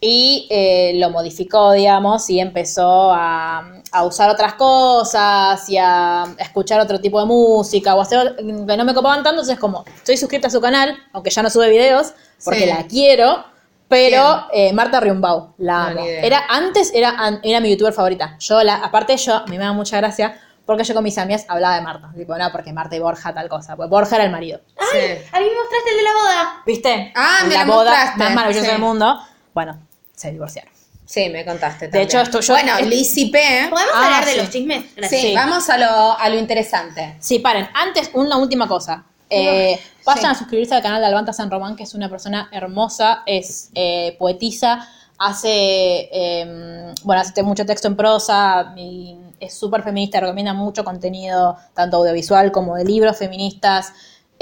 y 0.00 0.46
eh, 0.48 0.92
lo 0.94 1.10
modificó, 1.10 1.72
digamos, 1.72 2.30
y 2.30 2.40
empezó 2.40 3.12
a, 3.12 3.79
a 3.92 4.04
usar 4.04 4.30
otras 4.30 4.54
cosas 4.54 5.68
y 5.68 5.76
a 5.78 6.24
escuchar 6.38 6.80
otro 6.80 7.00
tipo 7.00 7.18
de 7.20 7.26
música 7.26 7.94
o 7.94 8.00
hacer 8.00 8.36
que 8.36 8.42
no 8.76 8.84
me 8.84 8.94
copaban 8.94 9.18
tanto, 9.22 9.40
entonces 9.40 9.58
como 9.58 9.84
estoy 9.96 10.16
suscrita 10.16 10.48
a 10.48 10.50
su 10.50 10.60
canal, 10.60 10.96
aunque 11.12 11.30
ya 11.30 11.42
no 11.42 11.50
sube 11.50 11.68
videos, 11.70 12.12
porque 12.44 12.60
Sí. 12.60 12.66
la 12.66 12.84
quiero, 12.86 13.44
pero 13.88 14.46
eh, 14.52 14.72
Marta 14.72 15.00
Riumbau, 15.00 15.54
la 15.58 15.86
amo. 15.88 16.00
Era, 16.04 16.44
antes 16.48 16.92
era, 16.94 17.40
era 17.42 17.60
mi 17.60 17.70
youtuber 17.70 17.92
favorita. 17.92 18.36
Yo 18.38 18.62
la, 18.62 18.76
aparte 18.76 19.16
yo, 19.16 19.34
a 19.34 19.46
mí 19.46 19.58
me 19.58 19.64
da 19.64 19.72
mucha 19.72 19.96
gracia, 19.96 20.40
porque 20.64 20.84
yo 20.84 20.94
con 20.94 21.02
mis 21.02 21.18
amigas 21.18 21.44
hablaba 21.48 21.74
de 21.74 21.80
Marta. 21.80 22.12
Tipo, 22.16 22.38
no, 22.38 22.52
porque 22.52 22.72
Marta 22.72 22.94
y 22.94 23.00
Borja 23.00 23.34
tal 23.34 23.48
cosa. 23.48 23.74
Pues 23.74 23.90
Borja 23.90 24.14
era 24.14 24.24
el 24.26 24.30
marido. 24.30 24.60
Sí. 24.92 24.98
A 25.32 25.40
mí 25.40 25.46
me 25.46 25.54
mostraste 25.56 25.90
el 25.90 25.96
de 25.96 26.02
la 26.04 26.12
boda. 26.12 26.62
¿Viste? 26.64 27.12
Ah, 27.16 27.38
me 27.48 27.54
la 27.54 27.60
la 27.60 27.66
boda 27.66 27.90
mostraste, 27.90 28.18
más 28.18 28.34
maravillosa 28.34 28.66
sí. 28.66 28.70
del 28.72 28.80
mundo. 28.80 29.20
Bueno, 29.52 29.78
se 30.14 30.30
divorciaron. 30.30 30.72
Sí, 31.10 31.28
me 31.28 31.44
contaste 31.44 31.88
De 31.88 32.02
hecho, 32.02 32.20
esto- 32.20 32.38
yo- 32.38 32.54
Bueno, 32.54 32.72
Lizzie 32.82 33.30
P. 33.32 33.40
¿Podemos 33.68 33.92
Ah, 33.92 34.04
hablar 34.04 34.24
de 34.26 34.30
sí. 34.30 34.36
los 34.38 34.50
chismes? 34.50 34.84
Gracias. 34.94 35.20
Sí, 35.20 35.26
Sí. 35.30 35.34
vamos 35.34 35.68
a 35.68 35.76
lo, 35.76 36.16
a 36.16 36.28
lo 36.28 36.38
interesante. 36.38 37.16
Sí, 37.18 37.40
paren. 37.40 37.66
Antes, 37.74 38.10
una 38.14 38.36
última 38.36 38.68
cosa. 38.68 39.04
Eh, 39.28 39.76
vayan 40.06 40.22
sí. 40.22 40.26
a 40.30 40.34
suscribirse 40.36 40.72
al 40.76 40.82
canal 40.82 41.00
de 41.00 41.08
Albanta 41.08 41.32
San 41.32 41.50
Román, 41.50 41.74
que 41.74 41.82
es 41.82 41.94
una 41.94 42.08
persona 42.08 42.48
hermosa, 42.52 43.24
es 43.26 43.70
eh, 43.74 44.14
poetisa, 44.20 44.88
hace, 45.18 46.08
eh, 46.12 46.94
bueno, 47.02 47.22
hace 47.22 47.42
mucho 47.42 47.66
texto 47.66 47.88
en 47.88 47.96
prosa, 47.96 48.72
y 48.76 49.16
es 49.40 49.52
súper 49.52 49.82
feminista, 49.82 50.20
recomienda 50.20 50.52
mucho 50.54 50.84
contenido, 50.84 51.56
tanto 51.74 51.96
audiovisual 51.96 52.52
como 52.52 52.76
de 52.76 52.84
libros 52.84 53.16
feministas. 53.16 53.92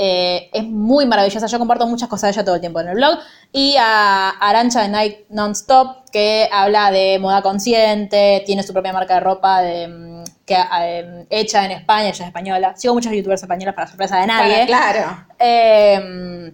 eh, 0.01 0.49
es 0.53 0.62
muy 0.62 1.07
maravillosa. 1.07 1.49
Yo 1.49 1.59
comparto 1.59 1.84
muchas 1.84 2.09
cosas 2.09 2.28
de 2.28 2.34
ella 2.34 2.45
todo 2.45 2.55
el 2.55 2.61
tiempo 2.61 2.78
en 2.78 2.86
el 2.86 2.95
blog. 2.95 3.18
Y 3.53 3.76
a 3.78 4.30
Arancha 4.30 4.82
de 4.82 4.88
Night 4.88 5.16
Nonstop, 5.30 6.11
que 6.11 6.49
habla 6.53 6.90
de 6.90 7.18
moda 7.18 7.42
consciente, 7.42 8.42
tiene 8.46 8.62
su 8.62 8.72
propia 8.72 8.92
marca 8.92 9.14
de 9.14 9.20
ropa 9.20 9.62
de, 9.62 9.88
mm, 9.88 10.24
que, 10.44 10.57
eh, 10.80 11.26
hecha 11.30 11.64
en 11.64 11.72
España, 11.72 12.09
ella 12.09 12.11
es 12.11 12.20
española. 12.20 12.74
Sigo 12.76 12.94
muchos 12.94 13.12
youtubers 13.12 13.42
españoles 13.42 13.74
para 13.74 13.86
sorpresa 13.86 14.18
de 14.18 14.26
nadie. 14.26 14.66
Claro. 14.66 15.26
Eh, 15.38 16.53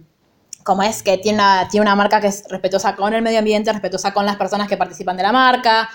como 0.65 0.81
es 0.81 1.03
que 1.03 1.19
tiene 1.19 1.37
una, 1.37 1.67
tiene 1.69 1.83
una 1.83 1.95
marca 1.95 2.19
que 2.19 2.27
es 2.27 2.43
respetuosa 2.49 2.95
con 2.95 3.13
el 3.13 3.21
medio 3.21 3.37
ambiente, 3.37 3.71
respetuosa 3.71 4.13
con 4.13 4.25
las 4.25 4.35
personas 4.35 4.67
que 4.67 4.77
participan 4.77 5.15
de 5.15 5.21
la 5.21 5.31
marca. 5.31 5.87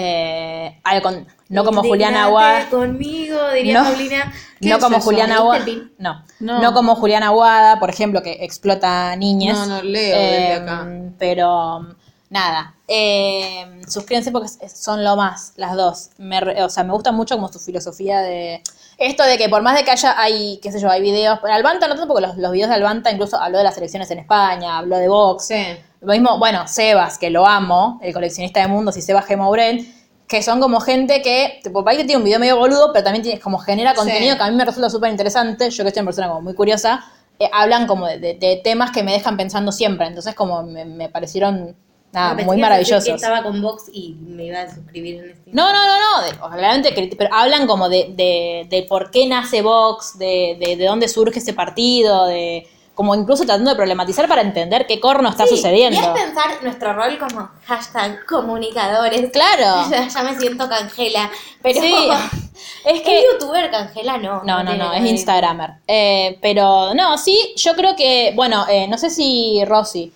Eh, 0.00 0.80
con- 1.02 1.26
no 1.48 1.64
como 1.64 1.82
Juliana 1.82 2.24
Aguada. 2.24 2.68
conmigo, 2.70 3.38
diría 3.52 3.82
No. 3.82 3.90
Paulina. 3.90 4.32
¿Qué 4.60 4.68
No 4.68 4.76
es 4.76 4.82
como 4.84 4.96
eso? 4.98 5.04
Juliana 5.04 5.34
¿Leíste 5.34 5.42
Aguada. 5.42 5.90
No. 5.98 6.24
No. 6.40 6.62
no. 6.62 6.74
como 6.74 6.94
Juliana 6.96 7.26
Aguada, 7.28 7.80
por 7.80 7.90
ejemplo, 7.90 8.22
que 8.22 8.44
explota 8.44 9.14
niñas. 9.16 9.58
No, 9.58 9.66
no 9.76 9.82
leo 9.82 10.18
desde 10.18 10.52
acá. 10.54 10.86
Pero 11.18 11.94
nada. 12.30 12.74
Eh, 12.86 13.80
suscríbanse 13.88 14.30
porque 14.30 14.48
es- 14.60 14.78
son 14.80 15.02
lo 15.04 15.16
más, 15.16 15.52
las 15.56 15.74
dos. 15.74 16.10
Me 16.18 16.38
o 16.62 16.68
sea, 16.68 16.84
me 16.84 16.92
gusta 16.92 17.12
mucho 17.12 17.34
como 17.36 17.48
su 17.52 17.58
filosofía 17.58 18.20
de. 18.20 18.62
Esto 18.98 19.22
de 19.22 19.38
que 19.38 19.48
por 19.48 19.62
más 19.62 19.76
de 19.76 19.84
que 19.84 19.92
haya, 19.92 20.20
hay, 20.20 20.58
qué 20.60 20.72
sé 20.72 20.80
yo, 20.80 20.90
hay 20.90 21.00
videos. 21.00 21.38
Albanta 21.44 21.86
no 21.86 21.94
tanto 21.94 22.08
porque 22.12 22.26
los, 22.26 22.36
los 22.36 22.50
videos 22.52 22.68
de 22.68 22.74
Albanta 22.76 23.12
incluso 23.12 23.38
habló 23.40 23.58
de 23.58 23.64
las 23.64 23.78
elecciones 23.78 24.10
en 24.10 24.18
España, 24.18 24.78
habló 24.78 24.96
de 24.98 25.08
Vox. 25.08 25.46
Sí. 25.46 25.64
Lo 26.00 26.12
mismo, 26.12 26.38
bueno, 26.38 26.66
Sebas, 26.66 27.16
que 27.18 27.30
lo 27.30 27.46
amo, 27.46 27.98
el 28.02 28.12
coleccionista 28.12 28.60
de 28.60 28.66
mundos, 28.68 28.96
y 28.96 29.02
Sebas 29.02 29.26
G. 29.26 29.36
Maurel, 29.36 29.86
que 30.26 30.42
son 30.42 30.60
como 30.60 30.80
gente 30.80 31.22
que, 31.22 31.60
tipo, 31.62 31.84
para 31.84 31.96
que 31.96 32.04
tiene 32.04 32.18
un 32.18 32.24
video 32.24 32.38
medio 32.40 32.56
boludo, 32.58 32.92
pero 32.92 33.04
también 33.04 33.22
tiene, 33.22 33.40
como 33.40 33.58
genera 33.58 33.94
contenido 33.94 34.36
que 34.36 34.42
a 34.42 34.50
mí 34.50 34.56
me 34.56 34.64
resulta 34.64 34.90
súper 34.90 35.10
interesante. 35.10 35.70
Yo 35.70 35.84
que 35.84 35.90
soy 35.90 36.00
una 36.00 36.06
persona 36.08 36.28
como 36.28 36.42
muy 36.42 36.54
curiosa, 36.54 37.04
eh, 37.38 37.48
hablan 37.52 37.86
como 37.86 38.06
de, 38.06 38.18
de- 38.18 38.34
de 38.34 38.60
temas 38.62 38.90
que 38.90 39.02
me 39.04 39.12
dejan 39.12 39.36
pensando 39.36 39.70
siempre. 39.72 40.06
Entonces, 40.08 40.34
como 40.34 40.62
me, 40.64 40.84
me 40.84 41.08
parecieron, 41.08 41.76
nada, 42.12 42.34
No, 42.34 42.44
muy 42.44 42.56
maravillosos. 42.58 43.04
Que 43.04 43.12
estaba 43.12 43.42
con 43.42 43.60
Vox 43.62 43.84
y 43.92 44.14
me 44.20 44.44
iba 44.46 44.60
a 44.62 44.74
suscribir 44.74 45.16
en 45.24 45.30
este. 45.30 45.50
No, 45.52 45.72
no, 45.72 45.86
no, 45.86 45.94
no, 45.98 46.22
de- 46.26 46.56
obviamente, 46.56 47.14
pero 47.16 47.34
hablan 47.34 47.66
como 47.66 47.88
de, 47.88 48.12
de, 48.16 48.66
de 48.68 48.82
por 48.84 49.10
qué 49.10 49.26
nace 49.26 49.62
Vox, 49.62 50.18
de, 50.18 50.56
de, 50.60 50.76
de 50.76 50.84
dónde 50.86 51.08
surge 51.08 51.38
ese 51.38 51.52
partido, 51.52 52.26
de 52.26 52.68
como 52.94 53.14
incluso 53.14 53.44
tratando 53.44 53.70
de 53.70 53.76
problematizar 53.76 54.26
para 54.26 54.40
entender 54.40 54.84
qué 54.88 54.98
corno 54.98 55.28
está 55.28 55.46
Sí, 55.46 55.54
sucediendo. 55.56 56.00
Y 56.00 56.02
es 56.02 56.08
pensar 56.08 56.46
nuestro 56.64 56.92
rol 56.94 57.16
como 57.16 57.48
hashtag 57.66 58.26
comunicadores. 58.26 59.30
Claro. 59.30 59.88
Ya, 59.90 60.08
ya 60.08 60.22
me 60.24 60.36
siento 60.36 60.68
cangela. 60.68 61.30
Pero 61.62 61.80
Sí, 61.80 61.94
es 62.84 63.00
que... 63.02 63.18
¿Es 63.20 63.24
youtuber 63.32 63.70
cangela? 63.70 64.18
No. 64.18 64.42
No, 64.42 64.64
no, 64.64 64.74
no, 64.74 64.92
es. 64.92 65.04
Instagramer. 65.04 65.74
Eh, 65.86 66.38
pero 66.42 66.92
no, 66.94 67.16
sí, 67.18 67.54
yo 67.56 67.74
creo 67.76 67.94
que, 67.94 68.32
bueno, 68.34 68.66
eh, 68.68 68.88
no 68.88 68.98
sé 68.98 69.10
si 69.10 69.62
Rosy, 69.64 70.12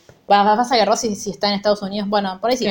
pasa 0.56 0.76
que 0.76 0.84
Rosy 0.84 1.14
si 1.14 1.30
está 1.30 1.48
en 1.48 1.54
Estados 1.54 1.82
Unidos, 1.82 2.08
bueno, 2.08 2.38
por 2.40 2.50
ahí 2.50 2.56
sí. 2.56 2.64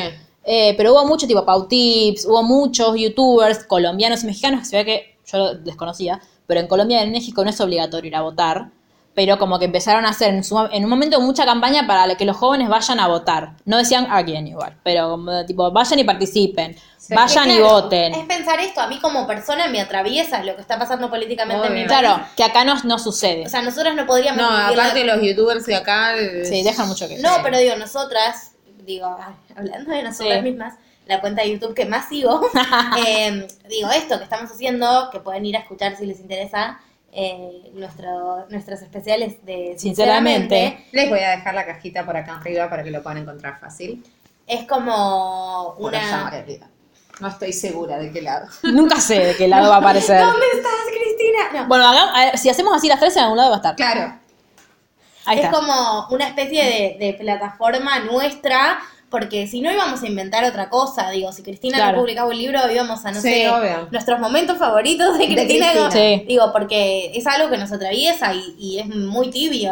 Eh, 0.43 0.73
pero 0.75 0.93
hubo 0.93 1.05
mucho 1.05 1.27
tipo 1.27 1.45
Pau 1.45 1.67
Tips, 1.67 2.25
hubo 2.25 2.41
muchos 2.43 2.95
youtubers 2.97 3.63
colombianos 3.65 4.23
y 4.23 4.25
mexicanos 4.25 4.61
que 4.61 4.65
se 4.65 4.77
ve 4.77 4.85
que 4.85 5.17
yo 5.31 5.37
lo 5.37 5.53
desconocía, 5.55 6.19
pero 6.47 6.59
en 6.59 6.67
Colombia 6.67 6.99
y 7.01 7.03
en 7.03 7.11
México 7.11 7.43
no 7.43 7.51
es 7.51 7.61
obligatorio 7.61 8.07
ir 8.09 8.15
a 8.15 8.21
votar, 8.21 8.71
pero 9.13 9.37
como 9.37 9.59
que 9.59 9.65
empezaron 9.65 10.05
a 10.05 10.09
hacer 10.09 10.33
en, 10.33 10.43
su- 10.43 10.57
en 10.71 10.83
un 10.83 10.89
momento 10.89 11.19
mucha 11.21 11.45
campaña 11.45 11.85
para 11.85 12.15
que 12.15 12.25
los 12.25 12.37
jóvenes 12.37 12.69
vayan 12.69 12.99
a 12.99 13.07
votar. 13.07 13.57
No 13.65 13.77
decían 13.77 14.07
a 14.09 14.23
quién 14.25 14.47
igual, 14.47 14.77
pero 14.83 15.11
como 15.11 15.45
tipo 15.45 15.69
vayan 15.71 15.99
y 15.99 16.03
participen, 16.03 16.75
vayan 17.09 17.45
Que 17.45 17.53
y 17.55 17.57
claro, 17.57 17.73
voten. 17.81 18.13
Es 18.13 18.25
pensar 18.25 18.59
esto, 18.59 18.81
a 18.81 18.87
mí 18.87 18.99
como 18.99 19.25
persona 19.27 19.67
me 19.67 19.81
atraviesa 19.81 20.43
lo 20.43 20.55
que 20.55 20.61
está 20.61 20.77
pasando 20.77 21.09
políticamente 21.09 21.67
en 21.67 21.73
mi 21.73 21.85
país. 21.85 21.99
Claro, 21.99 22.23
que 22.37 22.43
acá 22.43 22.63
no, 22.63 22.75
no 22.83 22.99
sucede. 22.99 23.45
O 23.45 23.49
sea, 23.49 23.61
nosotras 23.61 23.95
no 23.95 24.05
podríamos 24.05 24.41
No, 24.41 24.49
vivir 24.49 24.77
la- 24.77 24.83
aparte 24.83 25.03
los 25.05 25.21
youtubers 25.21 25.65
de 25.65 25.75
acá. 25.75 26.15
eh, 26.17 26.45
Sí, 26.45 26.63
dejan 26.63 26.87
mucho 26.87 27.07
que 27.07 27.17
No, 27.17 27.29
pero 27.43 27.57
digo, 27.57 27.75
nosotras, 27.75 28.51
digo, 28.85 29.17
hablando 29.55 29.91
de 29.91 30.03
nosotras 30.03 30.37
Sí. 30.39 30.43
mismas, 30.43 30.75
la 31.07 31.19
cuenta 31.19 31.41
de 31.41 31.51
YouTube 31.51 31.73
que 31.73 31.85
más 31.85 32.07
sigo, 32.07 32.41
eh, 33.07 33.47
digo 33.67 33.89
esto 33.91 34.17
que 34.17 34.23
estamos 34.23 34.51
haciendo, 34.51 35.09
que 35.11 35.19
pueden 35.19 35.45
ir 35.45 35.57
a 35.57 35.59
escuchar 35.59 35.97
si 35.97 36.05
les 36.05 36.19
interesa, 36.19 36.79
eh, 37.11 37.69
nuestro, 37.73 38.45
nuestros 38.49 38.81
especiales 38.81 39.43
de 39.45 39.75
Sinceramente. 39.77 40.55
Sinceramente, 40.55 40.87
Les 40.93 41.09
voy 41.09 41.19
a 41.19 41.31
dejar 41.31 41.53
la 41.55 41.65
cajita 41.65 42.05
por 42.05 42.15
acá 42.15 42.37
arriba 42.37 42.69
para 42.69 42.83
que 42.83 42.91
lo 42.91 43.01
puedan 43.03 43.17
encontrar 43.17 43.59
fácil. 43.59 44.03
es 44.47 44.65
como 44.67 45.75
Por 45.79 45.95
allá, 45.95 46.29
en 46.33 46.59
una... 46.59 46.70
No 47.21 47.27
estoy 47.27 47.53
segura 47.53 47.97
de 47.97 48.11
qué 48.11 48.21
lado. 48.21 48.47
Nunca 48.63 48.99
sé 48.99 49.19
de 49.19 49.35
qué 49.35 49.47
lado 49.47 49.69
va 49.69 49.75
a 49.75 49.79
aparecer. 49.81 50.19
¿Dónde 50.19 50.45
estás, 50.55 50.71
Cristina? 50.89 51.61
No. 51.61 51.67
Bueno, 51.67 51.87
a 51.87 52.25
ver, 52.25 52.37
si 52.37 52.49
hacemos 52.49 52.73
así 52.75 52.87
las 52.87 52.99
tres, 52.99 53.15
en 53.15 53.23
algún 53.23 53.37
lado 53.37 53.51
va 53.51 53.55
a 53.55 53.59
estar. 53.59 53.75
Claro. 53.75 54.19
Ahí 55.25 55.37
es 55.37 55.45
está. 55.45 55.55
como 55.55 56.07
una 56.09 56.27
especie 56.27 56.63
de, 56.65 57.05
de 57.05 57.13
plataforma 57.13 57.99
nuestra, 57.99 58.79
porque 59.11 59.45
si 59.45 59.61
no 59.61 59.71
íbamos 59.71 60.01
a 60.01 60.07
inventar 60.07 60.43
otra 60.45 60.69
cosa, 60.69 61.09
digo, 61.11 61.31
si 61.31 61.43
Cristina 61.43 61.77
Claro. 61.77 61.97
no 61.97 62.01
publicaba 62.03 62.29
un 62.29 62.37
libro, 62.37 62.59
íbamos 62.71 63.05
a, 63.05 63.11
no 63.11 63.21
Sí, 63.21 63.29
sé, 63.29 63.49
obvio. 63.49 63.87
nuestros 63.91 64.19
momentos 64.19 64.57
favoritos 64.57 65.17
de 65.19 65.27
De 65.27 65.33
Cristina. 65.35 65.73
Digo, 65.73 65.91
Sí. 65.91 66.23
Digo, 66.27 66.51
porque 66.51 67.11
es 67.13 67.27
algo 67.27 67.49
que 67.49 67.57
nos 67.57 67.71
atraviesa 67.71 68.33
y, 68.33 68.55
y 68.57 68.79
es 68.79 68.87
muy 68.87 69.29
tibio 69.29 69.71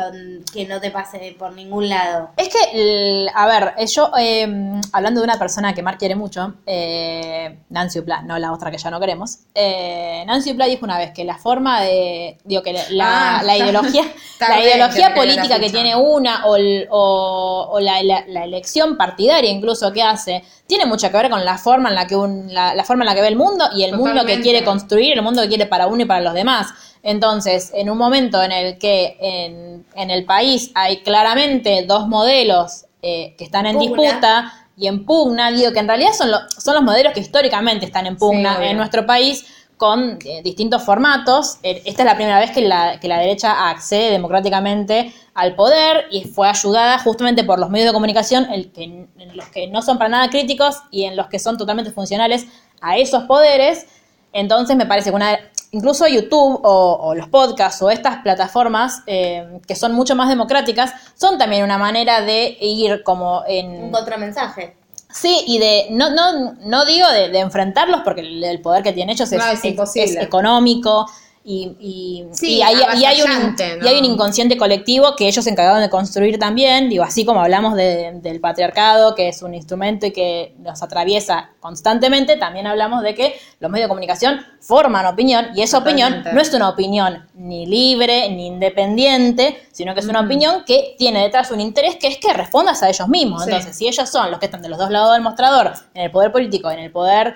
que 0.53 0.65
no 0.65 0.79
te 0.81 0.91
pase 0.91 1.35
por 1.39 1.53
ningún 1.53 1.89
lado. 1.89 2.29
Es 2.37 2.49
que, 2.49 3.27
a 3.33 3.47
ver, 3.47 3.73
eh, 3.77 3.87
yo, 3.87 4.11
eh, 4.19 4.47
hablando 4.91 5.21
de 5.21 5.25
una 5.25 5.39
persona 5.39 5.73
que 5.73 5.81
Mar 5.81 5.97
quiere 5.97 6.15
mucho, 6.15 6.53
eh, 6.65 7.57
Nancy 7.69 7.99
Upla, 7.99 8.21
no 8.23 8.37
la 8.39 8.51
otra 8.51 8.71
que 8.71 8.77
ya 8.77 8.89
no 8.91 8.99
queremos, 8.99 9.39
eh, 9.55 10.23
Nancy 10.27 10.51
Upla 10.51 10.65
dijo 10.65 10.85
una 10.85 10.97
vez 10.97 11.11
que 11.11 11.23
la 11.23 11.37
forma 11.37 11.81
de, 11.81 12.37
digo, 12.43 12.61
que 12.61 12.73
la, 12.73 13.37
Ah, 13.39 13.43
la 13.43 13.57
ideología, 13.57 14.03
está 14.33 14.49
la 14.49 14.61
ideología 14.61 15.13
que 15.13 15.15
no 15.19 15.25
la 15.25 15.33
política 15.33 15.59
que 15.59 15.69
tiene 15.69 15.95
una 15.95 16.45
o, 16.45 16.55
el- 16.55 16.87
o- 16.91 17.69
o 17.71 17.79
la, 17.79 18.01
la- 18.03 18.25
la 18.27 18.43
elección 18.43 18.97
incluso 19.43 19.91
que 19.93 20.01
hace, 20.03 20.43
tiene 20.67 20.86
mucho 20.86 21.09
que 21.09 21.17
ver 21.17 21.30
con 21.30 21.43
la 21.45 21.57
forma 21.57 21.89
en 21.89 21.95
la 21.95 22.07
que 22.07 22.15
un, 22.15 22.53
la, 22.53 22.73
la 22.75 22.84
forma 22.84 23.03
en 23.03 23.07
la 23.09 23.15
que 23.15 23.21
ve 23.21 23.27
el 23.27 23.36
mundo 23.36 23.65
y 23.75 23.84
el 23.84 23.91
mundo 23.97 24.25
que 24.25 24.34
quiere 24.41 24.63
construir, 24.65 25.13
el 25.13 25.21
mundo 25.21 25.41
que 25.41 25.47
quiere 25.49 25.65
para 25.65 25.88
uno 25.88 26.01
y 26.03 26.05
para 26.05 26.21
los 26.21 26.34
demás. 26.34 26.67
Entonces, 27.03 27.71
en 27.73 27.89
un 27.89 27.97
momento 27.97 28.41
en 28.43 28.51
el 28.51 28.77
que 28.77 29.17
en, 29.19 29.86
en 29.95 30.11
el 30.11 30.25
país 30.25 30.71
hay 30.75 30.97
claramente 31.01 31.86
dos 31.88 32.07
modelos 32.07 32.86
eh, 33.01 33.36
que 33.38 33.45
están 33.45 33.65
en 33.65 33.77
Pugna. 33.77 34.01
disputa 34.03 34.53
y 34.75 34.88
en 34.88 35.05
pugna, 35.05 35.51
digo 35.51 35.71
que 35.73 35.80
en 35.80 35.88
realidad 35.88 36.11
son, 36.17 36.32
lo- 36.32 36.39
son 36.57 36.73
los 36.75 36.84
modelos 36.84 37.13
que 37.13 37.19
históricamente 37.19 37.86
están 37.86 38.05
en 38.07 38.15
pugna 38.17 38.57
Sí, 38.59 38.65
en 38.67 38.77
nuestro 38.77 39.05
país 39.05 39.45
con 39.80 40.19
eh, 40.25 40.41
distintos 40.43 40.84
formatos. 40.84 41.57
Eh, 41.63 41.82
Esta 41.86 42.03
es 42.03 42.05
la 42.05 42.15
primera 42.15 42.38
vez 42.38 42.51
que 42.51 42.59
la, 42.59 42.99
que 42.99 43.07
la 43.07 43.17
derecha 43.17 43.69
accede 43.69 44.11
democráticamente 44.11 45.13
al 45.34 45.55
poder 45.55 46.05
y 46.11 46.25
fue 46.25 46.49
ayudada 46.49 46.99
justamente 46.99 47.45
por 47.45 47.59
los 47.59 47.69
medios 47.69 47.88
de 47.88 47.93
comunicación 47.93 48.51
el 48.51 48.73
que, 48.73 48.84
en 48.84 49.38
los 49.38 49.47
que 49.47 49.67
no 49.67 49.82
son 49.82 49.97
para 49.97 50.09
nada 50.09 50.30
críticos 50.30 50.75
y 50.91 51.05
en 51.05 51.15
los 51.15 51.27
que 51.27 51.39
son 51.39 51.57
totalmente 51.57 51.91
funcionales 51.91 52.45
a 52.82 52.97
esos 52.97 53.23
poderes. 53.23 53.88
Entonces 54.34 54.75
me 54.75 54.86
parece 54.86 55.11
que 55.11 55.15
una, 55.15 55.39
incluso 55.71 56.05
YouTube 56.09 56.59
o, 56.61 57.15
los 57.15 57.30
podcasts 57.30 57.82
o 57.82 57.89
estas 57.89 58.17
plataformas 58.17 59.01
eh, 59.07 59.61
que 59.65 59.75
son 59.75 59.93
mucho 59.93 60.13
más 60.13 60.27
democráticas 60.27 60.91
son 61.15 61.38
también 61.38 61.63
una 61.63 61.77
manera 61.77 62.19
de 62.19 62.57
ir 62.59 63.01
como 63.03 63.43
en... 63.47 63.86
Un 63.86 63.91
contramensaje. 63.91 64.75
Sí, 65.12 65.43
y 65.47 65.57
de, 65.57 65.88
no, 65.91 66.12
no, 66.12 66.53
no 66.66 66.86
digo 66.86 67.07
de, 67.10 67.30
de 67.30 67.39
enfrentarlos 67.39 68.01
porque 68.03 68.22
el, 68.22 68.43
el 68.43 68.62
poder 68.62 68.84
que 68.84 68.93
tienen 68.93 69.14
ellos 69.16 69.32
es, 69.32 69.39
No, 69.39 69.47
es 69.47 69.66
imposible. 69.66 70.20
es 70.20 70.24
económico 70.24 71.07
y, 71.43 71.75
y, 71.79 72.25
Sí, 72.33 72.57
y 72.57 72.61
hay, 72.61 72.75
y 72.99 73.05
hay 73.05 73.21
un, 73.21 73.55
y 73.83 73.87
hay 73.87 73.97
un 73.97 74.05
inconsciente 74.05 74.57
colectivo 74.57 75.15
que 75.15 75.27
ellos 75.27 75.43
se 75.43 75.49
encargaron 75.49 75.81
de 75.81 75.89
construir 75.89 76.37
también, 76.37 76.89
digo, 76.89 77.03
así 77.03 77.25
como 77.25 77.41
hablamos 77.41 77.75
de- 77.75 78.19
del 78.21 78.39
patriarcado, 78.39 79.15
que 79.15 79.29
es 79.29 79.41
un 79.41 79.53
instrumento 79.55 80.05
y 80.05 80.11
que 80.11 80.53
nos 80.59 80.83
atraviesa 80.83 81.51
constantemente, 81.59 82.35
también 82.37 82.67
hablamos 82.67 83.01
de 83.03 83.15
que 83.15 83.35
los 83.59 83.71
medios 83.71 83.85
de 83.85 83.89
comunicación 83.89 84.41
forman 84.59 85.05
opinión 85.05 85.47
y 85.55 85.61
esa 85.61 85.77
opinión 85.79 86.23
no 86.33 86.41
es 86.41 86.53
una 86.53 86.69
opinión 86.69 87.25
ni 87.33 87.65
libre 87.65 88.29
ni 88.29 88.47
independiente, 88.47 89.57
sino 89.71 89.93
que 89.93 90.01
es 90.01 90.07
una 90.07 90.21
opinión 90.21 90.63
que 90.65 90.95
tiene 90.97 91.21
detrás 91.23 91.51
un 91.51 91.61
interés 91.61 91.95
que 91.95 92.07
es 92.07 92.17
que 92.17 92.33
respondas 92.33 92.83
a 92.83 92.89
ellos 92.89 93.07
mismos. 93.07 93.43
Sí. 93.43 93.49
Entonces, 93.49 93.75
si 93.77 93.87
ellos 93.87 94.09
son 94.09 94.29
los 94.29 94.39
que 94.39 94.45
están 94.47 94.61
de 94.61 94.69
los 94.69 94.77
dos 94.77 94.89
lados 94.91 95.13
del 95.13 95.21
mostrador, 95.21 95.73
en 95.93 96.03
el 96.03 96.11
poder 96.11 96.31
político, 96.31 96.69
en 96.69 96.79
el 96.79 96.91
poder 96.91 97.35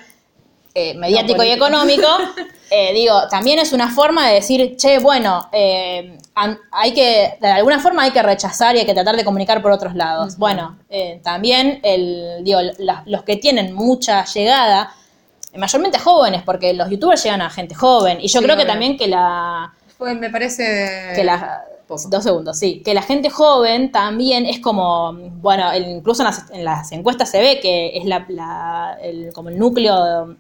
eh, 0.76 0.94
mediático 0.96 1.44
y 1.44 1.52
económico, 1.52 2.08
eh, 2.72 2.94
digo, 2.94 3.28
también 3.30 3.60
es 3.60 3.74
una 3.74 3.90
forma 3.94 4.28
de 4.28 4.36
decir, 4.36 4.76
che, 4.78 5.00
bueno, 5.00 5.48
eh, 5.52 6.18
hay 6.72 6.94
que, 6.94 7.38
de 7.40 7.48
alguna 7.48 7.80
forma 7.80 8.04
hay 8.04 8.12
que 8.12 8.24
rechazar 8.24 8.76
y 8.76 8.80
hay 8.80 8.86
que 8.86 8.94
tratar 8.96 9.16
de 9.16 9.24
comunicar 9.24 9.62
por 9.62 9.72
otros 9.72 9.94
lados. 9.96 10.38
Bueno, 10.38 10.78
también 11.22 11.80
el, 11.84 12.44
digo, 12.44 12.60
la- 12.80 13.04
los 13.06 13.24
que 13.24 13.36
tienen 13.38 13.74
mucha 13.74 14.26
llegada, 14.26 14.92
mayormente 15.56 16.00
jóvenes, 16.00 16.42
porque 16.44 16.74
los 16.74 16.90
youtubers 16.90 17.24
llegan 17.24 17.42
a 17.44 17.50
gente 17.52 17.76
joven, 17.76 18.18
y 18.20 18.28
yo 18.28 18.40
Sí, 18.40 18.46
creo 18.46 18.58
que 18.58 18.66
también 18.66 18.98
que 18.98 19.08
la, 19.08 19.72
Fue, 19.98 20.16
me 20.16 20.32
parece. 20.32 21.12
que 21.16 21.24
la 21.24 21.64
poco. 21.88 22.02
dos 22.10 22.24
segundos, 22.24 22.58
sí, 22.58 22.82
que 22.84 22.96
la 22.96 23.04
gente 23.04 23.30
joven 23.30 23.92
también 23.92 24.48
es 24.48 24.60
como, 24.60 25.14
bueno, 25.14 25.66
incluso 25.78 26.24
en 26.24 26.26
las, 26.30 26.50
en 26.50 26.66
las 26.66 26.92
encuestas 26.92 27.30
se 27.30 27.40
ve 27.40 27.60
que 27.62 27.96
es 27.98 28.06
la, 28.06 28.26
la- 28.30 28.98
el, 29.04 29.32
como 29.34 29.50
el 29.50 29.60
núcleo 29.60 30.36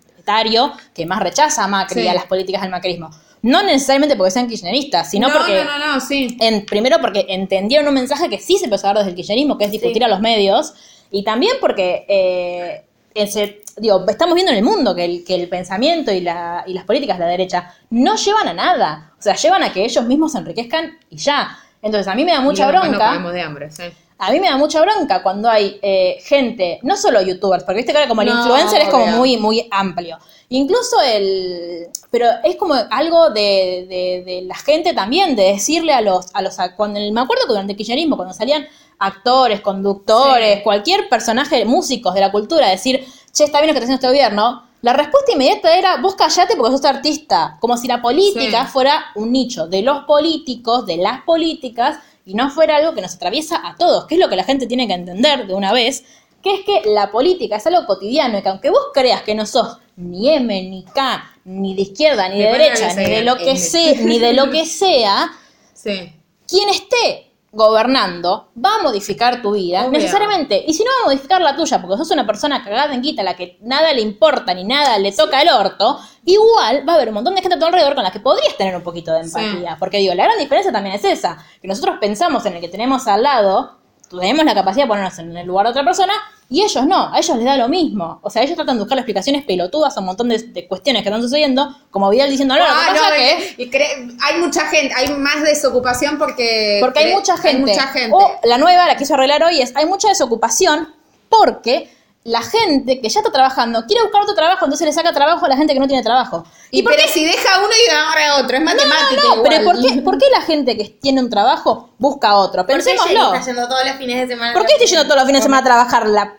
que 0.93 1.05
más 1.05 1.19
rechaza 1.21 1.63
a 1.63 1.67
Macri 1.67 2.01
Sí. 2.03 2.07
a 2.07 2.13
las 2.13 2.25
políticas 2.25 2.61
del 2.61 2.71
macrismo. 2.71 3.09
No 3.41 3.61
necesariamente 3.61 4.15
porque 4.15 4.31
sean 4.31 4.47
kirchneristas, 4.47 5.09
sino 5.11 5.27
no, 5.27 5.33
porque... 5.37 5.63
No, 5.65 5.77
no, 5.77 5.93
no, 5.95 5.99
sí. 5.99 6.37
En, 6.39 6.65
primero 6.65 6.99
porque 7.01 7.25
entendieron 7.27 7.87
un 7.87 7.93
mensaje 7.93 8.29
que 8.29 8.39
sí 8.39 8.57
se 8.57 8.65
empezó 8.65 8.87
a 8.87 8.89
dar 8.89 8.97
desde 8.99 9.09
el 9.09 9.15
kirchnerismo, 9.17 9.57
que 9.57 9.65
es 9.65 9.71
discutir 9.71 10.03
a 10.03 10.07
los 10.07 10.21
medios, 10.21 10.73
y 11.11 11.23
también 11.25 11.57
porque, 11.59 12.05
eh, 12.07 12.85
ese- 13.13 13.61
digo, 13.77 14.05
estamos 14.07 14.33
viendo 14.35 14.51
en 14.53 14.59
el 14.59 14.63
mundo 14.63 14.95
que 14.95 15.03
el, 15.03 15.25
que 15.25 15.35
el 15.35 15.49
pensamiento 15.49 16.11
y, 16.13 16.21
la, 16.21 16.63
y 16.65 16.73
las 16.73 16.85
políticas 16.85 17.17
de 17.19 17.25
la 17.25 17.31
derecha 17.31 17.73
no 17.89 18.15
llevan 18.15 18.47
a 18.47 18.53
nada, 18.53 19.11
o 19.19 19.21
sea, 19.21 19.35
llevan 19.35 19.61
a 19.63 19.73
que 19.73 19.83
ellos 19.83 20.05
mismos 20.05 20.31
se 20.31 20.37
enriquezcan 20.37 20.97
y 21.09 21.17
ya. 21.17 21.59
Entonces 21.81 22.07
a 22.07 22.15
mí 22.15 22.23
me 22.23 22.31
da 22.31 22.39
mucha 22.39 22.63
Y 22.63 22.67
bronca. 22.71 23.19
No 23.19 23.29
de 23.31 23.41
hambre, 23.41 23.69
sí. 23.71 23.83
A 24.27 24.31
mí 24.31 24.39
me 24.39 24.47
da 24.49 24.57
mucha 24.57 24.81
bronca 24.81 25.21
cuando 25.23 25.49
hay 25.49 25.79
eh, 25.81 26.17
gente, 26.23 26.79
no 26.83 26.95
solo 26.97 27.21
youtubers, 27.21 27.63
porque 27.63 27.77
viste 27.77 27.91
que 27.91 27.97
ahora 27.97 28.07
como 28.09 28.21
el 28.21 28.29
No, 28.29 28.39
influencer 28.39 28.81
es 28.81 28.89
como 28.89 29.03
obvio. 29.05 29.17
muy, 29.17 29.37
muy 29.37 29.67
amplio. 29.71 30.17
Incluso 30.49 31.01
el. 31.01 31.87
Pero 32.11 32.27
es 32.43 32.55
como 32.57 32.75
algo 32.91 33.29
de, 33.31 33.85
de- 33.89 34.23
de 34.25 34.41
la 34.43 34.55
gente 34.55 34.93
también, 34.93 35.35
de 35.35 35.43
decirle 35.53 35.93
a 35.93 36.01
los. 36.01 36.27
A 36.33 36.41
los 36.41 36.55
cuando, 36.77 36.99
me 36.99 37.21
acuerdo 37.21 37.43
que 37.47 37.53
durante 37.53 37.73
el 37.73 37.77
kirchnerismo, 37.77 38.15
cuando 38.15 38.33
salían 38.33 38.65
actores, 38.99 39.61
conductores, 39.61 40.57
Sí. 40.57 40.63
cualquier 40.63 41.09
personaje, 41.09 41.65
músicos 41.65 42.13
de 42.13 42.21
la 42.21 42.31
cultura, 42.31 42.69
decir, 42.69 43.03
che, 43.33 43.43
está 43.43 43.59
bien 43.59 43.67
lo 43.69 43.73
que 43.73 43.79
está 43.83 43.93
haciendo 43.93 43.95
este 43.95 44.07
gobierno. 44.07 44.63
La 44.81 44.93
respuesta 44.93 45.31
inmediata 45.31 45.75
era, 45.77 45.97
vos 45.97 46.15
callate 46.15 46.55
porque 46.57 46.71
sos 46.75 46.85
artista. 46.85 47.57
Como 47.61 47.77
si 47.77 47.87
la 47.87 48.01
política 48.01 48.65
Sí. 48.65 48.71
fuera 48.71 49.05
un 49.15 49.31
nicho 49.31 49.65
de 49.67 49.81
los 49.81 50.03
políticos, 50.03 50.85
de 50.85 50.97
las 50.97 51.21
políticas, 51.23 51.99
y 52.25 52.33
no 52.35 52.49
fuera 52.49 52.77
algo 52.77 52.93
que 52.93 53.01
nos 53.01 53.15
atraviesa 53.15 53.61
a 53.67 53.75
todos, 53.75 54.05
que 54.05 54.15
es 54.15 54.21
lo 54.21 54.29
que 54.29 54.35
la 54.35 54.43
gente 54.43 54.67
tiene 54.67 54.87
que 54.87 54.93
entender 54.93 55.47
de 55.47 55.53
una 55.53 55.73
vez, 55.73 56.03
que 56.41 56.55
es 56.55 56.61
que 56.65 56.89
la 56.89 57.11
política 57.11 57.57
es 57.57 57.67
algo 57.67 57.85
cotidiano 57.85 58.37
y 58.37 58.41
que 58.41 58.49
aunque 58.49 58.69
vos 58.69 58.87
creas 58.93 59.21
que 59.23 59.35
no 59.35 59.45
sos 59.45 59.77
ni 59.95 60.29
M, 60.29 60.61
ni 60.63 60.83
K, 60.83 61.37
ni 61.45 61.75
de 61.75 61.83
izquierda, 61.83 62.27
ni 62.29 62.39
de 62.39 62.51
derecha, 62.51 62.93
ni 62.95 63.05
de 63.05 63.23
lo 63.23 63.37
que 63.37 63.57
sea, 63.57 63.93
ni 64.01 64.19
de 64.19 64.33
lo 64.33 64.49
que 64.49 64.65
sea, 64.65 65.31
Sí. 65.73 66.13
quien 66.47 66.69
esté 66.69 67.31
gobernando 67.53 68.49
va 68.57 68.75
a 68.79 68.83
modificar 68.83 69.41
tu 69.41 69.51
vida, 69.51 69.81
Obvio. 69.81 69.91
necesariamente. 69.91 70.63
Y 70.67 70.73
si 70.73 70.83
no 70.83 70.89
va 70.89 71.03
a 71.03 71.05
modificar 71.13 71.39
la 71.39 71.55
tuya, 71.55 71.79
porque 71.79 71.97
sos 71.97 72.11
una 72.11 72.25
persona 72.25 72.63
cagada 72.63 72.93
en 72.93 73.01
guita, 73.01 73.21
a 73.21 73.25
la 73.25 73.35
que 73.35 73.59
nada 73.61 73.93
le 73.93 74.01
importa 74.01 74.53
ni 74.53 74.63
nada 74.63 74.97
le 74.97 75.11
toca 75.11 75.41
el 75.41 75.49
orto, 75.49 75.99
igual 76.25 76.87
va 76.87 76.93
a 76.93 76.95
haber 76.95 77.09
un 77.09 77.13
montón 77.13 77.35
de 77.35 77.41
gente 77.41 77.55
a 77.55 77.59
tu 77.59 77.65
alrededor 77.65 77.93
con 77.93 78.03
la 78.03 78.11
que 78.11 78.19
podrías 78.19 78.57
tener 78.57 78.75
un 78.75 78.81
poquito 78.81 79.13
de 79.13 79.21
empatía. 79.21 79.77
Porque 79.79 79.97
digo, 79.99 80.15
la 80.15 80.23
gran 80.23 80.39
diferencia 80.39 80.71
también 80.71 80.95
es 80.95 81.05
esa, 81.05 81.37
que 81.61 81.67
nosotros 81.67 81.97
pensamos 82.01 82.45
en 82.47 82.55
el 82.55 82.61
que 82.61 82.69
tenemos 82.69 83.07
al 83.07 83.21
lado, 83.21 83.77
tenemos 84.09 84.43
la 84.45 84.55
capacidad 84.55 84.85
de 84.85 84.87
ponernos 84.87 85.17
en 85.19 85.37
el 85.37 85.47
lugar 85.47 85.67
de 85.67 85.71
otra 85.71 85.85
persona, 85.85 86.13
y 86.53 86.61
ellos 86.61 86.85
no, 86.85 87.11
a 87.11 87.17
ellos 87.17 87.35
les 87.35 87.45
da 87.45 87.57
lo 87.57 87.67
mismo. 87.67 88.19
O 88.21 88.29
sea, 88.29 88.43
ellos 88.43 88.55
tratan 88.55 88.75
de 88.77 88.83
buscar 88.83 88.97
explicaciones 88.99 89.43
pelotudas 89.43 89.97
a 89.97 89.99
un 90.01 90.05
montón 90.05 90.29
de, 90.29 90.37
de 90.37 90.67
cuestiones 90.67 91.01
que 91.01 91.09
están 91.09 91.21
sucediendo, 91.21 91.75
como 91.89 92.09
Vidal 92.11 92.29
diciendo, 92.29 92.53
no, 92.53 92.59
lo 92.61 92.65
Ah, 92.67 92.77
que 92.85 92.93
pasa 92.99 93.09
no, 93.09 93.15
es 93.15 93.55
que... 93.55 93.63
y 93.63 93.71
cre- 93.71 94.17
hay 94.21 94.39
mucha 94.39 94.61
gente, 94.67 94.93
hay 94.95 95.09
más 95.15 95.41
desocupación 95.41 96.19
porque... 96.19 96.77
Porque 96.79 96.99
hay 96.99 97.13
mucha 97.15 97.35
gente. 97.37 97.71
Hay 97.71 97.77
mucha 97.77 97.87
gente. 97.87 98.11
O 98.15 98.31
la 98.43 98.59
nueva, 98.59 98.85
la 98.85 98.95
que 98.95 99.03
hizo 99.03 99.15
arreglar 99.15 99.43
hoy, 99.43 99.61
es 99.61 99.75
hay 99.75 99.87
mucha 99.87 100.09
desocupación 100.09 100.93
porque 101.27 101.89
la 102.25 102.41
gente 102.41 103.01
que 103.01 103.09
ya 103.09 103.19
está 103.19 103.31
trabajando 103.31 103.83
quiere 103.85 104.03
buscar 104.03 104.21
otro 104.21 104.33
trabajo, 104.35 104.63
entonces 104.63 104.85
le 104.87 104.93
saca 104.93 105.11
trabajo 105.11 105.45
a 105.45 105.49
la 105.49 105.57
gente 105.57 105.73
que 105.73 105.79
no 105.79 105.87
tiene 105.87 106.03
trabajo. 106.03 106.45
y 106.71 106.81
por 106.83 106.93
pero 106.93 107.05
qué? 107.07 107.11
si 107.13 107.25
deja 107.25 107.57
uno 107.59 107.67
y 107.85 107.89
agarra 107.91 108.41
otro, 108.43 108.55
es 108.57 108.63
matemática 108.63 109.21
No, 109.23 109.35
no, 109.37 109.43
pero 109.43 109.55
igual. 109.61 109.75
¿por 109.81 109.85
qué, 109.91 110.01
¿por 110.01 110.17
qué 110.19 110.25
la 110.31 110.41
gente 110.41 110.77
que 110.77 110.85
tiene 111.01 111.19
un 111.19 111.29
trabajo 111.29 111.89
busca 111.97 112.35
otro? 112.35 112.65
¿Por 112.65 112.77
qué 112.77 112.83
Pensémoslo. 112.91 113.33
está 113.33 113.45
yendo 113.47 113.67
todos 113.67 113.85
los 113.85 113.95
fines 113.97 114.21
de 114.21 114.33
semana? 114.35 114.53
¿Por 114.53 114.65
qué 114.65 114.73
estoy 114.73 114.87
yendo 114.87 115.03
todos 115.03 115.17
los 115.17 115.25
fines 115.25 115.41
de 115.41 115.43
semana 115.43 115.61
a 115.61 115.65
trabajar 115.65 116.07
la 116.07 116.33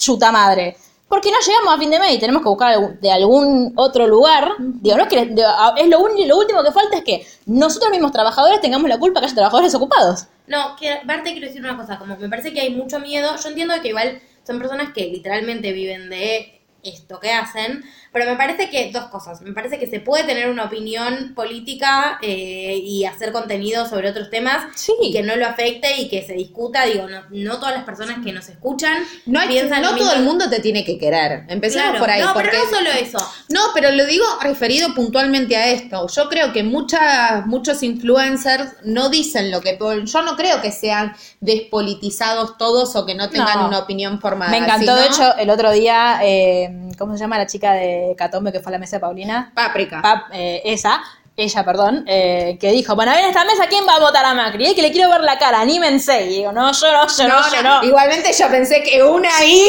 chuta 0.00 0.32
madre? 0.32 0.76
Porque 1.08 1.30
no 1.30 1.38
llegamos 1.44 1.74
a 1.74 1.78
fin 1.78 1.90
de 1.90 1.98
mes 1.98 2.14
y 2.14 2.18
tenemos 2.18 2.42
que 2.42 2.48
buscar 2.48 3.00
de 3.00 3.10
algún 3.10 3.72
otro 3.76 4.06
lugar. 4.06 4.52
Digo, 4.58 4.96
no 4.96 5.02
es 5.02 5.08
que 5.08 5.20
es 5.20 5.88
lo, 5.88 6.00
último 6.00 6.62
que 6.62 6.70
falta 6.70 6.98
es 6.98 7.04
que 7.04 7.26
nosotros 7.46 7.90
mismos 7.90 8.12
trabajadores 8.12 8.60
tengamos 8.60 8.88
la 8.88 8.98
culpa 8.98 9.18
que 9.18 9.26
haya 9.26 9.34
trabajadores 9.34 9.72
desocupados. 9.72 10.26
No, 10.46 10.76
que, 10.76 11.00
Barte, 11.04 11.32
quiero 11.32 11.48
decir 11.48 11.62
una 11.62 11.76
cosa, 11.76 11.98
como 11.98 12.16
me 12.16 12.28
parece 12.28 12.52
que 12.52 12.60
hay 12.60 12.70
mucho 12.70 13.00
miedo, 13.00 13.36
yo 13.36 13.48
entiendo 13.48 13.74
que 13.82 13.88
igual 13.88 14.22
son 14.46 14.58
personas 14.58 14.92
que 14.92 15.06
literalmente 15.06 15.72
viven 15.72 16.10
de 16.10 16.60
esto 16.84 17.18
que 17.20 17.32
hacen, 17.32 17.84
pero 18.12 18.24
me 18.30 18.36
parece 18.36 18.68
que 18.70 18.90
dos 18.92 19.04
cosas, 19.04 19.40
me 19.42 19.52
parece 19.52 19.78
que 19.78 19.86
se 19.86 20.00
puede 20.00 20.24
tener 20.24 20.48
una 20.50 20.64
opinión 20.64 21.32
política 21.34 22.18
eh, 22.22 22.80
y 22.82 23.04
hacer 23.04 23.32
contenido 23.32 23.88
sobre 23.88 24.10
otros 24.10 24.30
temas 24.30 24.64
Sí. 24.74 24.92
y 25.02 25.12
que 25.12 25.22
no 25.22 25.36
lo 25.36 25.46
afecte 25.46 25.96
y 25.98 26.08
que 26.08 26.22
se 26.26 26.32
discuta, 26.34 26.84
digo, 26.86 27.08
no, 27.08 27.22
no 27.30 27.58
todas 27.58 27.74
las 27.74 27.84
personas 27.84 28.18
que 28.24 28.32
nos 28.32 28.48
escuchan 28.48 28.94
No, 29.26 29.40
hay- 29.40 29.48
piensan 29.48 29.82
no 29.82 29.90
lo 29.92 29.96
todo 29.96 30.06
mismo. 30.06 30.12
el 30.20 30.22
mundo 30.24 30.50
te 30.50 30.60
tiene 30.60 30.84
que 30.84 30.98
querer. 30.98 31.44
Empecemos 31.48 31.90
Claro, 31.90 31.98
por 32.00 32.10
ahí. 32.10 32.20
no, 32.22 32.32
porque... 32.34 32.48
pero 32.50 32.64
no 32.64 32.70
solo 32.70 32.90
eso. 32.90 33.18
No, 33.48 33.60
pero 33.74 33.90
lo 33.92 34.04
digo 34.06 34.24
referido 34.42 34.94
puntualmente 34.94 35.56
a 35.56 35.68
esto. 35.70 36.06
Yo 36.08 36.28
creo 36.28 36.52
que 36.52 36.62
muchas, 36.62 37.46
muchos 37.46 37.82
influencers 37.82 38.72
no 38.84 39.08
dicen 39.08 39.50
lo 39.50 39.60
que... 39.60 39.78
Yo 40.04 40.22
no 40.22 40.36
creo 40.36 40.60
que 40.60 40.72
sean 40.72 41.14
despolitizados 41.40 42.58
todos 42.58 42.94
o 42.96 43.06
que 43.06 43.14
no 43.14 43.30
tengan 43.30 43.60
No. 43.60 43.68
una 43.68 43.78
opinión 43.78 44.20
formada. 44.20 44.50
Me 44.50 44.58
encantó, 44.58 44.94
de 44.96 45.06
hecho, 45.06 45.36
el 45.38 45.50
otro 45.50 45.70
día, 45.72 46.20
eh, 46.22 46.88
¿cómo 46.98 47.14
se 47.14 47.20
llama 47.20 47.38
la 47.38 47.46
chica 47.46 47.72
de 47.74 47.99
Catombe 48.16 48.52
que 48.52 48.60
fue 48.60 48.70
a 48.70 48.72
la 48.72 48.78
mesa 48.78 48.96
de 48.96 49.00
Paulina? 49.00 49.52
Páprica. 49.54 50.00
Pap- 50.02 50.26
eh, 50.32 50.62
esa, 50.64 51.00
ella, 51.36 51.64
perdón, 51.64 52.04
eh, 52.06 52.58
que 52.60 52.70
dijo, 52.70 52.94
bueno, 52.94 53.12
en 53.12 53.24
esta 53.24 53.44
mesa, 53.44 53.66
¿quién 53.68 53.84
va 53.88 53.94
a 53.94 54.00
votar 54.00 54.24
a 54.26 54.34
Macri? 54.34 54.66
Es 54.66 54.74
que 54.74 54.82
le 54.82 54.92
quiero 54.92 55.08
ver 55.10 55.22
la 55.22 55.38
cara, 55.38 55.60
anímense. 55.60 56.26
Y 56.26 56.28
digo, 56.38 56.52
no, 56.52 56.70
yo 56.72 56.92
no, 56.92 57.06
yo 57.08 57.28
no, 57.28 57.50
yo 57.52 57.62
no. 57.62 57.82
Igualmente 57.84 58.30
yo 58.32 58.48
pensé 58.50 58.82
que 58.82 59.02
una 59.02 59.34
ahí... 59.38 59.64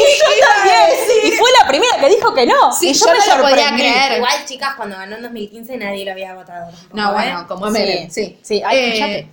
También. 0.56 1.24
Y 1.24 1.30
fue 1.32 1.48
la 1.60 1.66
primera 1.68 1.96
que 1.98 2.08
dijo 2.08 2.34
que 2.34 2.46
no. 2.46 2.72
Sí, 2.72 2.90
y 2.90 2.92
yo 2.94 3.06
me 3.06 3.12
no 3.26 3.36
lo 3.42 3.48
podía 3.48 3.68
creer. 3.74 4.16
Igual, 4.18 4.44
chicas, 4.44 4.74
cuando 4.76 4.96
ganó 4.96 5.16
en 5.16 5.22
2015 5.22 5.76
nadie 5.78 6.04
lo 6.04 6.12
había 6.12 6.34
votado. 6.34 6.70
No, 6.92 7.10
¿eh? 7.10 7.14
bueno, 7.14 7.46
como 7.48 7.70
Sí, 7.72 8.08
sí. 8.10 8.38
sí. 8.42 8.62
Ay, 8.64 8.78
Eh. 8.78 9.28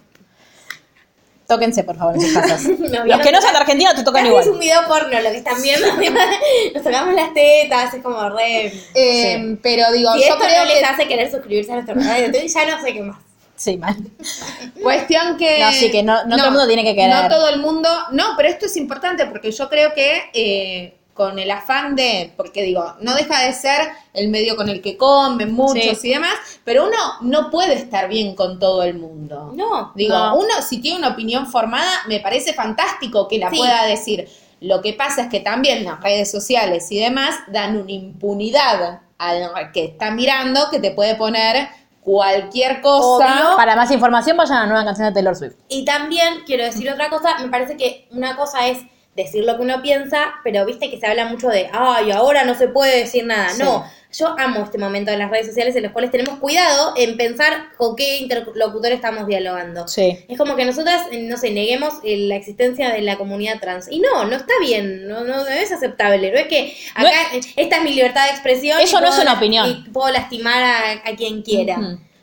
Tóquense, 1.50 1.84
por 1.84 1.98
favor, 1.98 2.14
en 2.16 2.22
sus 2.22 2.32
casas. 2.34 2.62
No, 2.80 3.06
Los 3.06 3.20
que 3.22 3.32
no 3.32 3.42
sean 3.42 3.54
de 3.54 3.60
Argentina 3.60 3.94
te 3.96 4.04
tocan 4.04 4.26
igual. 4.26 4.44
Es 4.44 4.50
un 4.50 4.60
video 4.60 4.82
porno 4.88 5.20
lo 5.20 5.30
que 5.32 5.38
están 5.38 5.60
viendo. 5.62 5.88
Nos 6.76 6.84
tocamos 6.84 7.14
las 7.16 7.34
tetas, 7.34 7.94
es 7.96 8.04
como 8.04 8.30
re. 8.30 8.72
eh, 8.94 9.58
Pero 9.64 9.92
digo, 9.92 10.14
Si 10.14 10.20
yo 10.20 10.26
esto 10.28 10.38
creo 10.38 10.60
no 10.60 10.66
les 10.66 10.78
que... 10.80 10.86
hace 10.86 11.08
querer 11.08 11.32
suscribirse 11.32 11.72
a 11.72 11.76
nuestro 11.76 11.96
canal 11.96 12.22
de 12.22 12.28
YouTube, 12.40 12.48
ya 12.54 12.66
no 12.78 12.82
sé 12.84 12.94
qué 12.94 13.02
más. 13.02 13.18
Sí, 13.56 13.78
mal. 13.78 13.96
Cuestión 14.84 15.38
que... 15.38 15.60
No, 15.60 15.72
sí, 15.72 15.90
que 15.92 16.04
no- 16.04 16.24
no 16.26 16.36
todo 16.38 16.46
el 16.46 16.52
mundo 16.52 16.68
tiene 16.68 16.84
que 16.84 16.96
querer. 16.96 17.10
No 17.24 17.28
todo 17.30 17.50
el 17.50 17.60
mundo... 17.60 17.90
No, 18.12 18.36
pero 18.38 18.48
esto 18.48 18.68
es 18.68 18.78
importante 18.78 19.26
porque 19.26 19.52
yo 19.52 19.68
creo 19.70 19.94
que 19.94 20.30
eh, 20.34 20.99
con 21.20 21.38
el 21.38 21.52
afán 21.52 21.98
de... 21.98 22.32
Porque 22.38 22.64
digo, 22.64 22.96
no 23.02 23.14
deja 23.14 23.42
de 23.46 23.52
ser 23.52 23.90
el 24.14 24.30
medio 24.30 24.56
con 24.56 24.70
el 24.70 24.82
que 24.82 24.96
comen 24.96 25.52
muchos 25.54 26.00
Sí. 26.00 26.08
y 26.08 26.14
demás, 26.14 26.32
pero 26.64 26.86
uno 26.88 26.96
no 27.20 27.50
puede 27.50 27.74
estar 27.74 28.08
bien 28.08 28.36
con 28.36 28.58
todo 28.58 28.84
el 28.84 28.94
mundo. 28.94 29.52
No. 29.54 29.92
Digo, 29.96 30.16
No. 30.18 30.38
uno 30.38 30.62
si 30.66 30.80
tiene 30.80 30.98
una 31.00 31.10
opinión 31.10 31.46
formada, 31.52 31.92
me 32.08 32.22
parece 32.22 32.54
fantástico 32.54 33.28
que 33.28 33.38
la 33.38 33.50
Sí. 33.50 33.58
pueda 33.58 33.84
decir. 33.86 34.30
Lo 34.62 34.82
que 34.82 34.94
pasa 34.94 35.24
es 35.24 35.28
que 35.28 35.42
también 35.42 35.84
las 35.84 36.00
redes 36.00 36.32
sociales 36.32 36.90
y 36.90 37.00
demás 37.00 37.36
dan 37.52 37.76
una 37.76 37.92
impunidad 37.92 39.02
al 39.18 39.72
que 39.74 39.84
está 39.84 40.12
mirando 40.12 40.70
que 40.72 40.80
te 40.80 40.92
puede 40.92 41.16
poner 41.16 41.68
cualquier 42.02 42.80
cosa. 42.80 43.56
Para 43.58 43.76
más 43.76 43.92
información, 43.92 44.38
vayan 44.38 44.58
a 44.58 44.62
la 44.62 44.68
nueva 44.68 44.86
canción 44.86 45.10
de 45.10 45.14
Taylor 45.14 45.36
Swift. 45.36 45.56
Y 45.68 45.84
también 45.84 46.44
quiero 46.46 46.64
decir 46.64 46.90
otra 46.90 47.10
cosa, 47.10 47.38
me 47.40 47.50
parece 47.50 47.76
que 47.76 48.08
una 48.12 48.38
cosa 48.38 48.68
es 48.68 48.78
decir 49.24 49.44
lo 49.46 49.56
que 49.58 49.64
uno 49.64 49.82
piensa, 49.82 50.34
pero 50.44 50.66
viste 50.66 50.90
que 50.90 51.00
se 51.00 51.08
habla 51.08 51.26
mucho 51.26 51.50
de, 51.50 51.70
ay, 51.72 52.12
ahora 52.12 52.44
no 52.44 52.56
se 52.56 52.68
puede 52.68 53.00
decir 53.00 53.26
nada. 53.26 53.50
Sí. 53.50 53.64
No, 53.64 53.86
yo 54.12 54.36
amo 54.40 54.64
este 54.64 54.78
momento 54.78 55.12
de 55.12 55.18
las 55.18 55.30
redes 55.30 55.48
sociales 55.48 55.76
en 55.76 55.84
los 55.84 55.92
cuales 55.92 56.10
tenemos 56.10 56.40
cuidado 56.40 56.94
en 56.98 57.16
pensar 57.16 57.70
con 57.78 57.96
qué 57.96 58.18
interlocutor 58.18 58.92
estamos 58.92 59.28
dialogando. 59.28 59.88
Sí. 59.88 60.26
Es 60.28 60.38
como 60.38 60.56
que 60.56 60.66
nosotras, 60.66 61.04
eh, 61.12 61.22
no 61.22 61.38
sé, 61.38 61.52
neguemos 61.52 61.96
eh, 62.04 62.18
la 62.18 62.36
existencia 62.36 62.90
de 62.92 63.02
la 63.02 63.18
comunidad 63.18 63.60
trans. 63.60 63.92
Y 63.92 64.00
no, 64.00 64.26
no 64.26 64.36
está 64.36 64.54
bien, 64.62 65.08
no, 65.08 65.24
no 65.24 65.48
es 65.48 65.72
aceptable. 65.72 66.32
No 66.32 66.40
es 66.40 66.48
que 66.48 66.76
No 66.98 67.08
acá 67.08 67.36
eh, 67.36 67.42
esta 67.56 67.78
es 67.78 67.84
mi 67.84 67.94
libertad 67.94 68.26
de 68.26 68.32
expresión. 68.32 68.80
Eso 68.80 69.00
no 69.00 69.10
es 69.10 69.20
una 69.20 69.34
opinión. 69.34 69.70
Y 69.70 69.90
puedo 69.92 70.12
lastimar 70.12 70.64
a, 70.64 70.92
a 71.08 71.16
quien 71.16 71.44
quiera. 71.44 71.78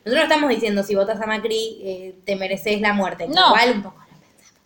Nosotros 0.06 0.28
no 0.28 0.34
estamos 0.34 0.50
diciendo 0.50 0.82
si 0.82 0.94
votas 0.94 1.20
a 1.20 1.26
Macri 1.26 1.78
eh, 1.82 2.14
te 2.24 2.36
mereces 2.36 2.80
la 2.80 2.92
muerte. 2.92 3.26
No. 3.28 3.48
Igual 3.48 3.70
un 3.74 3.82
poco. 3.82 4.05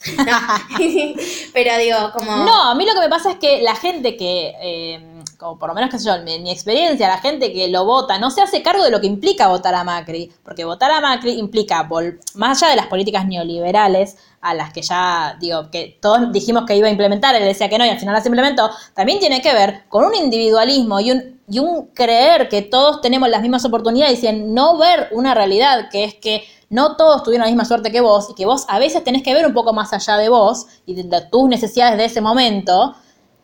Pero 1.52 1.78
digo, 1.78 1.98
como... 2.16 2.36
No, 2.44 2.70
a 2.70 2.74
mí 2.74 2.86
lo 2.86 2.94
que 2.94 3.00
me 3.00 3.08
pasa 3.08 3.32
es 3.32 3.36
que 3.36 3.60
la 3.60 3.74
gente 3.74 4.16
que, 4.16 4.54
eh, 4.60 5.22
por 5.38 5.68
lo 5.68 5.74
menos 5.74 5.90
que 5.90 5.98
sé 5.98 6.06
yo, 6.06 6.14
en 6.14 6.24
mi, 6.24 6.38
mi 6.38 6.50
experiencia, 6.50 7.08
la 7.08 7.18
gente 7.18 7.52
que 7.52 7.68
lo 7.68 7.84
vota 7.84 8.18
no 8.18 8.30
se 8.30 8.40
hace 8.40 8.62
cargo 8.62 8.82
de 8.82 8.90
lo 8.90 9.00
que 9.00 9.06
implica 9.06 9.48
votar 9.48 9.74
a 9.74 9.84
Macri, 9.84 10.32
porque 10.42 10.64
votar 10.64 10.90
a 10.90 11.00
Macri 11.00 11.32
implica, 11.32 11.88
más 12.34 12.62
allá 12.62 12.70
de 12.70 12.76
las 12.76 12.86
políticas 12.86 13.26
neoliberales, 13.26 14.16
a 14.40 14.54
las 14.54 14.72
que 14.72 14.80
ya, 14.80 15.36
digo, 15.38 15.70
que 15.70 15.98
todos 16.00 16.32
dijimos 16.32 16.64
que 16.66 16.76
iba 16.76 16.88
a 16.88 16.90
implementar, 16.90 17.34
él 17.34 17.44
decía 17.44 17.68
que 17.68 17.76
no 17.76 17.84
y 17.84 17.90
al 17.90 17.98
final 17.98 18.14
las 18.14 18.24
implementó, 18.24 18.70
también 18.94 19.18
tiene 19.18 19.42
que 19.42 19.52
ver 19.52 19.84
con 19.88 20.04
un 20.04 20.14
individualismo 20.14 20.98
y 21.00 21.10
un, 21.10 21.40
y 21.46 21.58
un 21.58 21.88
creer 21.88 22.48
que 22.48 22.62
todos 22.62 23.02
tenemos 23.02 23.28
las 23.28 23.42
mismas 23.42 23.64
oportunidades 23.66 24.22
y 24.22 24.28
en 24.28 24.54
no 24.54 24.78
ver 24.78 25.08
una 25.12 25.34
realidad 25.34 25.90
que 25.90 26.04
es 26.04 26.14
que 26.14 26.44
no 26.70 26.96
todos 26.96 27.22
tuvieron 27.22 27.44
la 27.46 27.50
misma 27.50 27.64
suerte 27.64 27.90
que 27.92 28.00
vos 28.00 28.28
y 28.30 28.34
que 28.34 28.46
vos 28.46 28.64
a 28.68 28.78
veces 28.78 29.04
tenés 29.04 29.22
que 29.22 29.34
ver 29.34 29.46
un 29.46 29.52
poco 29.52 29.72
más 29.72 29.92
allá 29.92 30.16
de 30.16 30.28
vos 30.28 30.66
y 30.86 30.94
de, 30.94 31.20
tus 31.30 31.48
necesidades 31.48 31.98
de 31.98 32.04
ese 32.06 32.20
momento, 32.20 32.94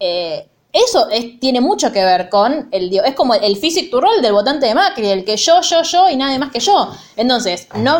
eh, 0.00 0.48
eso 0.72 1.08
es- 1.10 1.40
tiene 1.40 1.60
mucho 1.60 1.90
que 1.92 2.04
ver 2.04 2.28
con 2.28 2.68
el 2.70 2.92
es 3.04 3.14
como 3.14 3.34
el 3.34 3.56
physic 3.56 3.90
to 3.90 4.00
roll 4.00 4.20
del 4.22 4.32
votante 4.32 4.66
de 4.66 4.74
Macri, 4.74 5.08
el 5.08 5.24
que 5.24 5.36
yo, 5.36 5.60
yo, 5.62 5.82
yo 5.82 6.08
y 6.10 6.16
nadie 6.16 6.38
más 6.38 6.50
que 6.52 6.60
yo. 6.60 6.90
Entonces, 7.16 7.68
no 7.76 7.98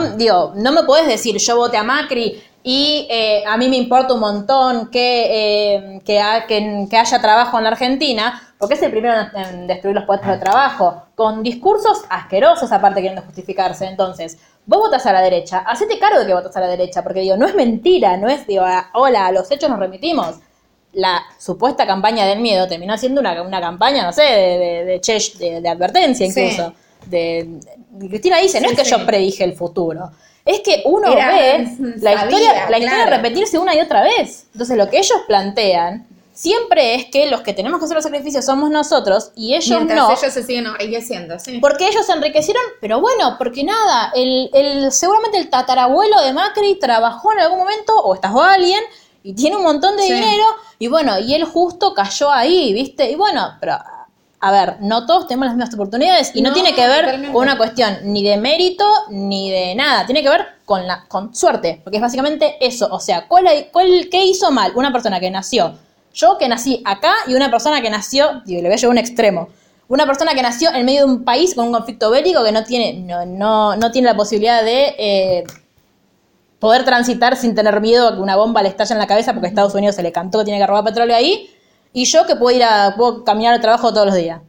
no 0.55 0.73
me 0.73 0.83
puedes 0.85 1.07
decir 1.07 1.37
yo 1.39 1.57
voté 1.57 1.77
a 1.79 1.83
Macri 1.83 2.43
y 2.63 3.07
eh, 3.09 3.45
a 3.47 3.57
mí 3.57 3.69
me 3.69 3.77
importa 3.77 4.13
un 4.15 4.21
montón 4.21 4.91
que, 4.91 5.75
eh, 5.77 6.01
que, 6.05 6.21
que- 6.91 6.97
haya 6.99 7.21
trabajo 7.21 7.57
en 7.59 7.63
la 7.65 7.71
Argentina, 7.71 8.43
porque 8.59 8.75
es 8.75 8.83
el 8.83 8.91
primero 8.91 9.15
en 9.35 9.67
destruir 9.69 9.95
los 9.95 10.05
puestos 10.05 10.29
de 10.29 10.39
trabajo, 10.39 11.03
con 11.15 11.43
discursos 11.45 12.03
asquerosos 12.11 12.73
aparte 12.73 12.97
queriendo 13.01 13.23
justificarse. 13.23 13.87
Entonces, 13.87 14.39
vos 14.67 14.81
votas 14.81 15.07
a 15.07 15.13
la 15.13 15.23
derecha, 15.23 15.59
hacete 15.59 15.99
cargo 15.99 16.21
de 16.21 16.27
que 16.27 16.35
votas 16.35 16.57
a 16.57 16.61
la 16.61 16.67
derecha, 16.69 17.03
porque 17.03 17.21
digo, 17.21 17.37
no 17.37 17.47
es 17.47 17.55
mentira, 17.55 18.17
no 18.17 18.29
es, 18.29 18.47
digo, 18.47 18.65
a- 18.65 18.91
hola, 18.95 19.27
a 19.27 19.33
los 19.33 19.51
hechos 19.51 19.71
nos 19.71 19.79
remitimos 19.79 20.37
la 20.93 21.23
supuesta 21.39 21.87
campaña 21.87 22.25
del 22.27 22.41
miedo 22.41 22.67
terminó 22.67 22.97
siendo 22.97 23.21
una, 23.21 23.43
una 23.43 23.61
campaña, 23.61 24.03
no 24.05 24.13
sé, 24.13 24.23
de, 24.23 24.59
de, 24.59 24.85
de, 24.87 25.01
che- 25.01 25.33
de- 25.39 25.61
de 25.61 25.69
advertencia 25.69 26.27
incluso. 26.27 26.73
De, 27.07 27.47
de- 27.91 28.09
Cristina 28.09 28.39
dice, 28.39 28.61
no 28.61 28.69
Sí, 28.69 28.75
es 28.75 28.79
que 28.81 28.85
sí. 28.87 28.91
yo 28.93 29.05
predije 29.07 29.45
el 29.45 29.53
futuro, 29.53 30.11
es 30.45 30.61
que 30.61 30.83
uno 30.87 31.13
Era- 31.13 31.33
ve 31.33 31.69
la 31.99 32.13
historia, 32.15 32.71
la 32.71 32.79
historia 32.79 33.05
claro. 33.05 33.11
repetirse 33.23 33.59
una 33.59 33.75
y 33.75 33.81
otra 33.81 34.03
vez. 34.03 34.47
Entonces 34.53 34.77
lo 34.77 34.89
que 34.89 34.99
ellos 34.99 35.19
plantean 35.27 36.07
siempre 36.37 36.95
es 36.95 37.07
que 37.07 37.27
los 37.31 37.41
que 37.41 37.55
tenemos 37.55 37.79
que 37.81 37.87
hacer 37.87 37.95
los 37.95 38.05
sacrificios 38.05 38.45
somos 38.45 38.69
nosotros 38.71 39.31
y 39.35 39.55
ellos 39.55 39.69
Mientras 39.71 39.99
no. 39.99 40.11
ellos 40.11 40.33
se 40.33 40.43
siguen 40.43 40.67
enriqueciendo, 40.67 41.39
sí. 41.39 41.59
Porque 41.61 41.89
ellos 41.89 42.05
se 42.05 42.13
enriquecieron, 42.13 42.63
pero 42.81 43.01
bueno, 43.01 43.37
porque 43.39 43.65
nada, 43.65 44.13
el, 44.15 44.51
el, 44.53 44.93
seguramente 44.93 45.39
el 45.39 45.49
tatarabuelo 45.49 46.21
de 46.21 46.35
Macri 46.35 46.79
trabajó 46.79 47.33
en 47.33 47.41
algún 47.41 47.59
momento, 47.61 47.95
o 47.97 48.15
estás 48.15 48.33
alguien, 48.37 48.81
y 49.23 49.33
tiene 49.35 49.57
un 49.57 49.63
montón 49.63 49.97
de 49.97 50.03
Sí. 50.03 50.13
dinero, 50.13 50.45
y 50.79 50.89
bueno, 50.89 51.19
y 51.19 51.35
él 51.35 51.45
justo 51.45 51.95
cayó 51.95 52.31
ahí, 52.31 52.75
¿viste? 52.75 53.11
Y 53.11 53.15
bueno, 53.17 53.55
pero 53.59 53.79
a 54.39 54.51
ver, 54.53 54.77
no 54.81 55.07
todos 55.07 55.27
tenemos 55.27 55.47
las 55.47 55.57
mismas 55.57 55.75
oportunidades, 55.75 56.33
y 56.35 56.43
no, 56.43 56.51
No, 56.51 56.55
tiene 56.55 56.75
que 56.75 56.87
ver 56.87 57.01
totalmente. 57.07 57.33
con 57.33 57.43
una 57.45 57.57
cuestión 57.57 57.97
ni 58.03 58.23
de 58.23 58.37
mérito 58.37 58.85
ni 59.09 59.51
de 59.51 59.75
nada, 59.75 60.05
tiene 60.05 60.23
que 60.23 60.29
ver 60.29 60.47
con 60.67 60.87
la 60.87 61.07
con 61.09 61.35
suerte, 61.35 61.81
porque 61.83 61.97
es 61.97 62.03
básicamente 62.03 62.57
eso, 62.61 62.89
o 62.93 63.01
sea, 63.01 63.27
¿cuál, 63.27 63.47
cuál, 63.73 64.09
¿qué 64.11 64.23
hizo 64.27 64.51
mal 64.51 64.73
una 64.77 64.93
persona 64.93 65.19
que 65.19 65.31
nació? 65.31 65.79
Yo 66.17 66.39
que 66.39 66.49
nací 66.49 66.83
acá 66.87 67.13
y 67.27 67.35
una 67.35 67.51
persona 67.51 67.83
que 67.83 67.91
nació, 67.91 68.41
digo, 68.47 68.63
le 68.63 68.69
voy 68.69 68.73
a 68.73 68.77
llevar 68.77 68.93
un 68.93 68.99
extremo. 68.99 69.49
Una 69.87 70.07
persona 70.07 70.33
que 70.35 70.41
nació 70.41 70.73
en 70.73 70.87
medio 70.87 71.07
de 71.07 71.13
un 71.13 71.25
país 71.25 71.55
con 71.55 71.67
un 71.67 71.73
conflicto 71.73 72.11
bélico 72.11 72.43
que 72.43 72.53
no 72.53 72.65
tiene, 72.65 72.95
no, 72.95 73.27
no, 73.27 73.77
no 73.77 73.91
tiene 73.91 74.09
la 74.09 74.17
posibilidad 74.17 74.65
de 74.65 74.95
eh, 74.99 75.45
poder 76.59 76.87
transitar 76.87 77.37
sin 77.37 77.55
tener 77.55 77.83
miedo 77.83 78.09
a 78.09 78.15
que 78.15 78.21
una 78.21 78.35
bomba 78.35 78.63
le 78.63 78.71
estalle 78.71 78.95
en 78.95 78.99
la 78.99 79.07
cabeza 79.07 79.35
porque 79.35 79.49
Estados 79.49 79.75
Unidos 79.75 79.95
se 79.95 80.03
le 80.03 80.11
cantó 80.11 80.39
que 80.39 80.47
tiene 80.47 80.59
que 80.59 80.67
robar 80.67 80.85
petróleo 80.85 81.15
ahí. 81.15 81.51
Y 81.93 82.07
yo 82.07 82.25
que 82.27 82.35
puedo 82.35 82.57
ir 82.57 82.65
a, 82.65 82.95
puedo 82.97 83.23
caminar 83.23 83.53
al 83.53 83.61
trabajo 83.61 83.93
todos 83.93 84.07
los 84.07 84.15
días. 84.15 84.41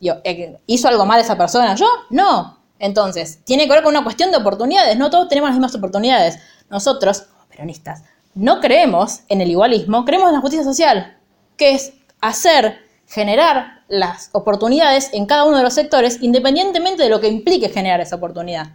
Digo, 0.00 0.18
eh, 0.22 0.56
¿hizo 0.66 0.86
algo 0.86 1.06
mal 1.06 1.20
esa 1.20 1.36
persona? 1.36 1.74
¿Yo? 1.74 1.86
No. 2.10 2.60
Entonces, 2.78 3.40
tiene 3.44 3.64
que 3.64 3.72
ver 3.72 3.82
con 3.82 3.94
una 3.94 4.04
cuestión 4.04 4.30
de 4.30 4.36
oportunidades. 4.36 4.96
No 4.96 5.10
todos 5.10 5.28
tenemos 5.28 5.50
las 5.50 5.56
mismas 5.58 5.74
oportunidades. 5.74 6.38
Nosotros, 6.70 7.24
peronistas, 7.50 8.04
no 8.36 8.60
creemos 8.60 9.22
en 9.28 9.40
el 9.40 9.50
igualismo, 9.50 10.04
creemos 10.04 10.28
en 10.28 10.34
la 10.34 10.40
justicia 10.40 10.64
social, 10.64 11.15
que 11.56 11.72
es 11.74 11.92
hacer, 12.20 12.78
generar 13.06 13.84
las 13.88 14.30
oportunidades 14.32 15.10
en 15.12 15.26
cada 15.26 15.44
uno 15.44 15.58
de 15.58 15.62
los 15.62 15.74
sectores, 15.74 16.18
independientemente 16.20 17.02
de 17.02 17.08
lo 17.08 17.20
que 17.20 17.28
implique 17.28 17.68
generar 17.68 18.00
esa 18.00 18.16
oportunidad. 18.16 18.68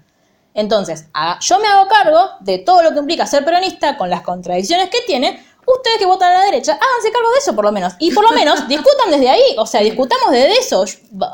Entonces, 0.53 1.07
yo 1.41 1.59
me 1.59 1.67
hago 1.67 1.88
cargo 1.88 2.29
de 2.41 2.59
todo 2.59 2.84
lo 2.84 2.91
que 2.91 2.99
implica 2.99 3.25
ser 3.25 3.45
peronista, 3.45 3.97
con 3.97 4.09
las 4.09 4.21
contradicciones 4.21 4.89
que 4.89 4.99
tiene. 5.05 5.45
Ustedes 5.65 5.99
que 5.99 6.05
votan 6.05 6.34
a 6.34 6.39
la 6.39 6.45
derecha, 6.45 6.73
háganse 6.73 7.11
cargo 7.11 7.29
de 7.32 7.38
eso 7.38 7.55
por 7.55 7.65
lo 7.65 7.71
menos. 7.71 7.93
Y 7.99 8.11
por 8.11 8.23
lo 8.23 8.32
menos 8.32 8.67
discutan 8.67 9.11
desde 9.11 9.29
ahí. 9.29 9.55
O 9.57 9.65
sea, 9.65 9.82
discutamos 9.82 10.32
desde 10.32 10.57
eso. 10.57 10.84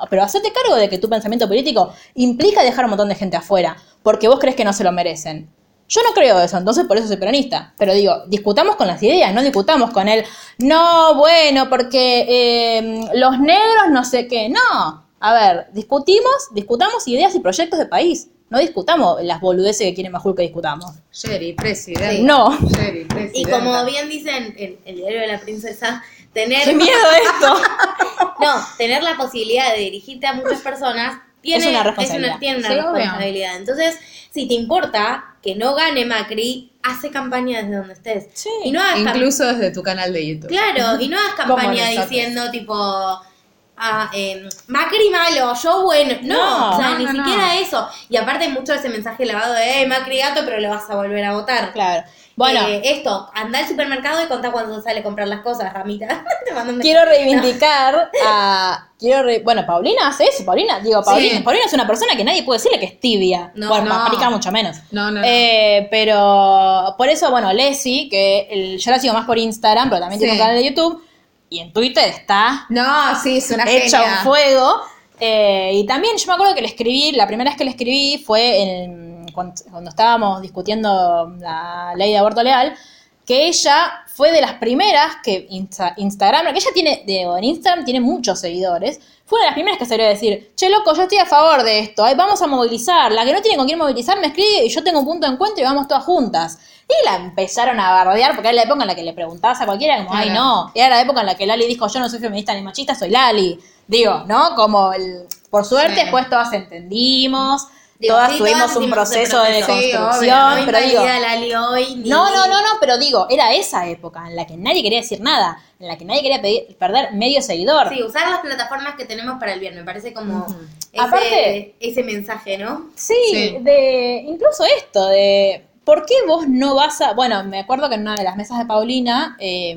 Pero 0.09 0.23
hacete 0.23 0.51
cargo 0.51 0.75
de 0.75 0.89
que 0.89 0.97
tu 0.97 1.09
pensamiento 1.09 1.47
político 1.47 1.93
implica 2.13 2.61
dejar 2.63 2.83
a 2.83 2.87
un 2.87 2.91
montón 2.91 3.09
de 3.09 3.15
gente 3.15 3.37
afuera. 3.37 3.77
Porque 4.03 4.27
vos 4.27 4.39
crees 4.39 4.55
que 4.55 4.65
no 4.65 4.73
se 4.73 4.83
lo 4.83 4.91
merecen. 4.91 5.49
Yo 5.89 6.01
no 6.03 6.13
creo 6.13 6.39
eso, 6.41 6.57
entonces 6.57 6.85
por 6.85 6.97
eso 6.97 7.07
soy 7.07 7.17
peronista. 7.17 7.73
Pero 7.77 7.93
digo, 7.93 8.23
discutamos 8.27 8.75
con 8.75 8.88
las 8.88 9.01
ideas, 9.01 9.33
no 9.33 9.41
discutamos 9.41 9.91
con 9.91 10.07
el, 10.09 10.25
no, 10.59 11.15
bueno, 11.15 11.69
porque 11.69 12.25
eh, 12.27 13.01
los 13.13 13.39
negros 13.39 13.89
no 13.91 14.03
sé 14.03 14.27
qué. 14.27 14.49
No, 14.49 15.05
a 15.19 15.33
ver, 15.33 15.67
discutimos, 15.73 16.49
discutamos 16.51 17.07
ideas 17.07 17.33
y 17.35 17.39
proyectos 17.39 17.79
de 17.79 17.85
país. 17.85 18.27
No 18.49 18.59
discutamos 18.59 19.21
las 19.23 19.41
boludeces 19.41 19.88
que 19.88 19.93
quiere 19.93 20.09
Majul 20.09 20.33
que 20.35 20.43
discutamos. 20.43 20.91
Sherry, 21.11 21.53
presidente. 21.53 22.19
No. 22.21 22.57
Sherry, 22.69 23.05
Y 23.33 23.43
como 23.43 23.83
bien 23.83 24.07
dicen 24.07 24.55
en 24.57 24.77
el 24.85 24.95
diario 24.95 25.19
de 25.19 25.27
la 25.27 25.39
princesa, 25.39 26.01
tener 26.31 26.63
¡Qué 26.63 26.73
miedo 26.73 27.07
esto! 27.23 27.55
no, 28.39 28.53
tener 28.77 29.03
la 29.03 29.17
posibilidad 29.17 29.73
de 29.73 29.79
dirigirte 29.79 30.27
a 30.27 30.33
muchas 30.33 30.61
personas 30.61 31.19
tiene 31.41 31.63
Es 31.65 31.69
una 31.69 31.83
responsabilidad. 31.83 32.39
tiene 32.39 32.59
una 32.59 32.67
Sí, 32.67 32.73
obvio. 32.75 32.93
responsabilidad. 32.93 33.57
Entonces, 33.57 33.95
si 34.33 34.47
te 34.47 34.53
importa 34.53 35.35
que 35.47 35.55
no 35.55 35.75
gane 35.75 36.03
Macri, 36.03 36.73
hace 36.83 37.09
campaña 37.09 37.61
desde 37.61 37.77
donde 37.77 37.93
estés. 37.93 38.27
Sí. 38.33 38.49
Y 38.65 38.71
no 38.71 38.81
hagas 38.81 38.99
Incluso 38.99 39.45
desde 39.45 39.71
tu 39.71 39.81
canal 39.81 40.11
de 40.11 40.27
YouTube. 40.27 40.49
Claro, 40.49 40.99
y 40.99 41.07
no 41.07 41.17
hagas 41.17 41.35
campaña 41.37 41.87
diciendo 41.87 42.51
tipo 42.51 42.75
ah, 42.75 44.11
eh, 44.13 44.45
Macri 44.67 45.09
malo, 45.09 45.53
yo 45.63 45.83
bueno. 45.83 46.15
No, 46.23 46.35
No, 46.35 46.75
o 46.75 46.77
sea, 46.77 46.89
no, 46.89 46.97
ni 46.97 47.05
no, 47.05 47.11
siquiera 47.13 47.57
eso. 47.59 47.87
Y 48.09 48.17
aparte 48.17 48.43
hay 48.43 48.51
mucho 48.51 48.73
ese 48.73 48.89
mensaje 48.89 49.25
lavado 49.25 49.53
de 49.53 49.83
eh, 49.83 49.87
Macri 49.87 50.17
gato, 50.17 50.41
pero 50.43 50.59
le 50.59 50.67
vas 50.67 50.89
a 50.89 50.97
volver 50.97 51.23
a 51.23 51.31
votar. 51.31 51.71
Claro. 51.71 52.03
Bueno, 52.38 52.67
Eh, 52.67 52.81
esto, 52.85 53.29
anda 53.33 53.59
al 53.59 53.67
supermercado 53.67 54.23
y 54.23 54.27
contá 54.27 54.51
cuando 54.51 54.79
sale 54.79 54.99
a 54.99 55.03
comprar 55.03 55.27
las 55.27 55.41
cosas, 55.41 55.73
ramita. 55.73 56.23
Te 56.45 56.53
mando 56.53 56.71
un 56.73 56.79
quiero 56.79 57.03
reivindicar 57.03 58.09
a. 58.25 58.83
Quiero 58.99 59.23
re- 59.23 59.41
bueno, 59.43 59.65
Paulina 59.65 60.07
hace 60.07 60.25
eso. 60.25 60.45
Paulina, 60.45 60.79
digo, 60.79 61.03
Paulina, 61.03 61.38
Sí. 61.38 61.43
Paulina 61.43 61.65
es 61.65 61.73
una 61.73 61.85
persona 61.85 62.15
que 62.15 62.23
nadie 62.23 62.43
puede 62.43 62.59
decirle 62.59 62.79
que 62.79 62.85
es 62.85 62.99
tibia. 62.99 63.51
No, 63.55 63.69
bueno, 63.69 63.85
no. 63.85 63.95
marica 64.03 64.29
mucho 64.29 64.51
menos. 64.51 64.77
No, 64.91 65.11
no. 65.11 65.21
Eh, 65.25 65.88
pero 65.91 66.95
por 66.97 67.09
eso, 67.09 67.29
bueno, 67.31 67.51
Leslie, 67.53 68.07
que 68.09 68.47
el- 68.49 68.77
yo 68.79 68.91
la 68.91 68.99
sigo 68.99 69.13
más 69.13 69.25
por 69.25 69.38
Instagram, 69.38 69.89
pero 69.89 69.99
también 70.01 70.19
tiene 70.19 70.33
un 70.33 70.39
canal 70.39 70.55
de 70.55 70.63
YouTube. 70.65 71.03
Y 71.49 71.59
en 71.59 71.71
Twitter 71.73 72.07
está 72.09 72.65
No, 72.69 73.15
sí, 73.21 73.38
es 73.38 73.49
una 73.51 73.63
hecha 73.69 73.99
genia. 73.99 74.17
un 74.19 74.23
fuego. 74.25 74.75
Eh, 75.19 75.71
y 75.73 75.85
también 75.88 76.15
yo 76.17 76.27
me 76.27 76.33
acuerdo 76.33 76.53
que 76.53 76.61
le 76.61 76.67
escribí, 76.67 77.11
la 77.13 77.25
primera 77.25 77.49
vez 77.49 77.57
que 77.57 77.63
le 77.65 77.71
escribí 77.71 78.23
fue 78.25 78.61
en, 78.61 79.16
cuando, 79.38 79.53
cuando 79.69 79.89
estábamos 79.91 80.41
discutiendo 80.41 81.31
la 81.39 81.93
ley 81.95 82.11
de 82.11 82.17
aborto 82.17 82.41
legal, 82.41 82.75
que 83.23 83.47
ella 83.47 84.03
fue 84.07 84.31
de 84.31 84.41
las 84.41 84.53
primeras 84.53 85.17
que 85.23 85.47
Insta- 85.51 85.93
Instagram, 85.97 86.45
que 86.53 86.59
ella 86.59 86.71
tiene, 86.73 87.03
digo, 87.05 87.38
en 87.38 87.43
Instagram 87.43 87.85
tiene 87.85 87.99
muchos 88.01 88.39
seguidores, 88.39 88.99
fue 89.25 89.38
una 89.39 89.43
de 89.43 89.49
las 89.51 89.53
primeras 89.55 89.77
que 89.77 89.85
salió 89.85 90.05
a 90.05 90.09
decir, 90.09 90.53
che 90.55 90.69
loco, 90.69 90.95
yo 90.95 91.03
estoy 91.03 91.17
a 91.19 91.25
favor 91.25 91.61
de 91.63 91.79
esto, 91.79 92.03
ay, 92.03 92.15
vamos 92.15 92.41
a 92.41 92.47
movilizar, 92.47 93.11
la 93.11 93.25
que 93.25 93.33
no 93.33 93.41
tiene 93.41 93.57
con 93.57 93.67
quién 93.67 93.77
movilizar 93.77 94.19
me 94.19 94.27
escribe 94.27 94.65
y 94.65 94.69
yo 94.69 94.83
tengo 94.83 94.99
un 94.99 95.05
punto 95.05 95.27
de 95.27 95.33
encuentro 95.33 95.61
y 95.61 95.65
vamos 95.65 95.88
todas 95.88 96.03
juntas. 96.05 96.57
Y 96.89 97.05
la 97.05 97.17
empezaron 97.17 97.77
a 97.81 97.91
bardear, 97.91 98.31
porque 98.33 98.47
era 98.47 98.55
la 98.55 98.63
época 98.63 98.81
en 98.83 98.88
la 98.88 98.95
que 98.95 99.03
le 99.03 99.11
preguntabas 99.11 99.59
a 99.59 99.65
cualquiera, 99.65 99.97
como, 99.97 100.13
ay, 100.13 100.29
no. 100.29 100.71
Era 100.73 100.88
la 100.95 101.01
época 101.01 101.19
en 101.19 101.25
la 101.25 101.35
que 101.35 101.45
Lali 101.45 101.67
dijo, 101.67 101.85
yo 101.89 101.99
no 101.99 102.07
soy 102.09 102.19
feminista 102.19 102.53
ni 102.53 102.61
machista, 102.61 102.95
soy 102.95 103.09
Lali. 103.09 103.59
Digo, 103.88 104.23
¿no? 104.25 104.55
Como 104.55 104.93
el. 104.93 105.27
Por 105.49 105.65
suerte, 105.65 105.95
Sí. 105.95 106.01
después 106.03 106.29
todas 106.29 106.53
entendimos, 106.53 107.67
Digo, 107.99 108.13
todas 108.13 108.31
sí, 108.31 108.37
tuvimos 108.37 108.59
todas 108.61 108.77
un 108.77 108.89
proceso 108.91 109.41
de. 109.43 109.55
Sí, 109.55 109.61
construcción, 109.65 110.11
obvio, 110.53 110.59
No 110.59 110.65
pero 110.65 110.79
digo. 110.81 111.03
Lali 111.03 111.53
hoy. 111.55 111.95
ni- 111.95 112.09
No, 112.09 112.29
no, 112.29 112.45
no, 112.47 112.61
no, 112.61 112.67
pero 112.79 112.97
digo, 112.97 113.25
era 113.29 113.53
esa 113.53 113.87
época 113.87 114.27
en 114.27 114.35
la 114.35 114.45
que 114.45 114.55
nadie 114.55 114.83
quería 114.83 115.01
decir 115.01 115.19
nada, 115.19 115.57
en 115.79 115.87
la 115.87 115.97
que 115.97 116.05
nadie 116.05 116.21
quería 116.21 116.41
pedir- 116.41 116.75
perder 116.77 117.13
medio 117.13 117.41
seguidor. 117.41 117.89
Sí, 117.89 118.03
usar 118.03 118.29
las 118.29 118.39
plataformas 118.41 118.95
que 118.95 119.05
tenemos 119.05 119.39
para 119.39 119.53
el 119.53 119.59
bien, 119.59 119.75
me 119.75 119.83
parece 119.83 120.13
como 120.13 120.45
ese, 120.91 121.01
Aparte- 121.01 121.75
ese 121.79 122.03
mensaje, 122.03 122.57
¿no? 122.59 122.87
Sí, 122.95 123.15
Sí. 123.31 123.57
de 123.61 124.23
incluso 124.27 124.63
esto, 124.77 125.07
de 125.07 125.65
¿por 125.83 126.05
qué 126.05 126.13
vos 126.27 126.47
no 126.47 126.75
vas 126.75 127.01
a...? 127.01 127.13
Bueno, 127.13 127.43
me 127.45 127.59
acuerdo 127.61 127.89
que 127.89 127.95
en 127.95 128.01
una 128.01 128.15
de 128.15 128.23
las 128.23 128.35
mesas 128.35 128.59
de 128.59 128.65
Paulina, 128.65 129.35
eh, 129.39 129.75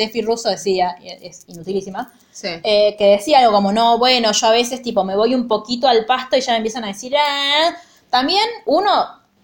Tefi 0.00 0.22
Russo 0.22 0.48
decía, 0.48 0.96
es 1.02 1.44
inutilísima, 1.46 2.10
Sí. 2.32 2.48
eh, 2.62 2.94
que 2.96 3.04
decía 3.08 3.40
algo 3.40 3.52
como, 3.52 3.70
no, 3.70 3.98
bueno, 3.98 4.32
yo 4.32 4.46
a 4.46 4.50
veces 4.50 4.80
tipo 4.82 5.04
me 5.04 5.14
voy 5.14 5.34
un 5.34 5.46
poquito 5.46 5.86
al 5.88 6.06
pasto 6.06 6.36
y 6.36 6.40
ya 6.40 6.52
me 6.52 6.56
empiezan 6.58 6.84
a 6.84 6.86
decir, 6.86 7.14
ah. 7.16 7.74
También 8.08 8.48
uno 8.64 8.90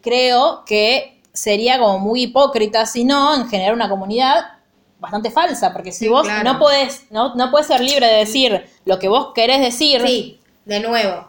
creo 0.00 0.64
que 0.64 1.20
sería 1.32 1.78
como 1.78 1.98
muy 1.98 2.22
hipócrita, 2.22 2.86
si 2.86 3.04
no, 3.04 3.34
en 3.34 3.48
generar 3.50 3.74
una 3.74 3.88
comunidad 3.90 4.46
bastante 4.98 5.30
falsa, 5.30 5.74
porque 5.74 5.92
si 5.92 6.06
Sí, 6.06 6.08
vos 6.08 6.22
claro. 6.26 6.42
no 6.54 6.58
podés, 6.58 7.04
no, 7.10 7.34
no 7.34 7.50
puedes 7.50 7.66
ser 7.66 7.80
libre 7.80 8.06
de 8.06 8.14
decir 8.16 8.66
lo 8.86 8.98
que 8.98 9.08
vos 9.08 9.32
querés 9.34 9.60
decir, 9.60 10.00
Sí, 10.06 10.40
de 10.64 10.80
nuevo. 10.80 11.28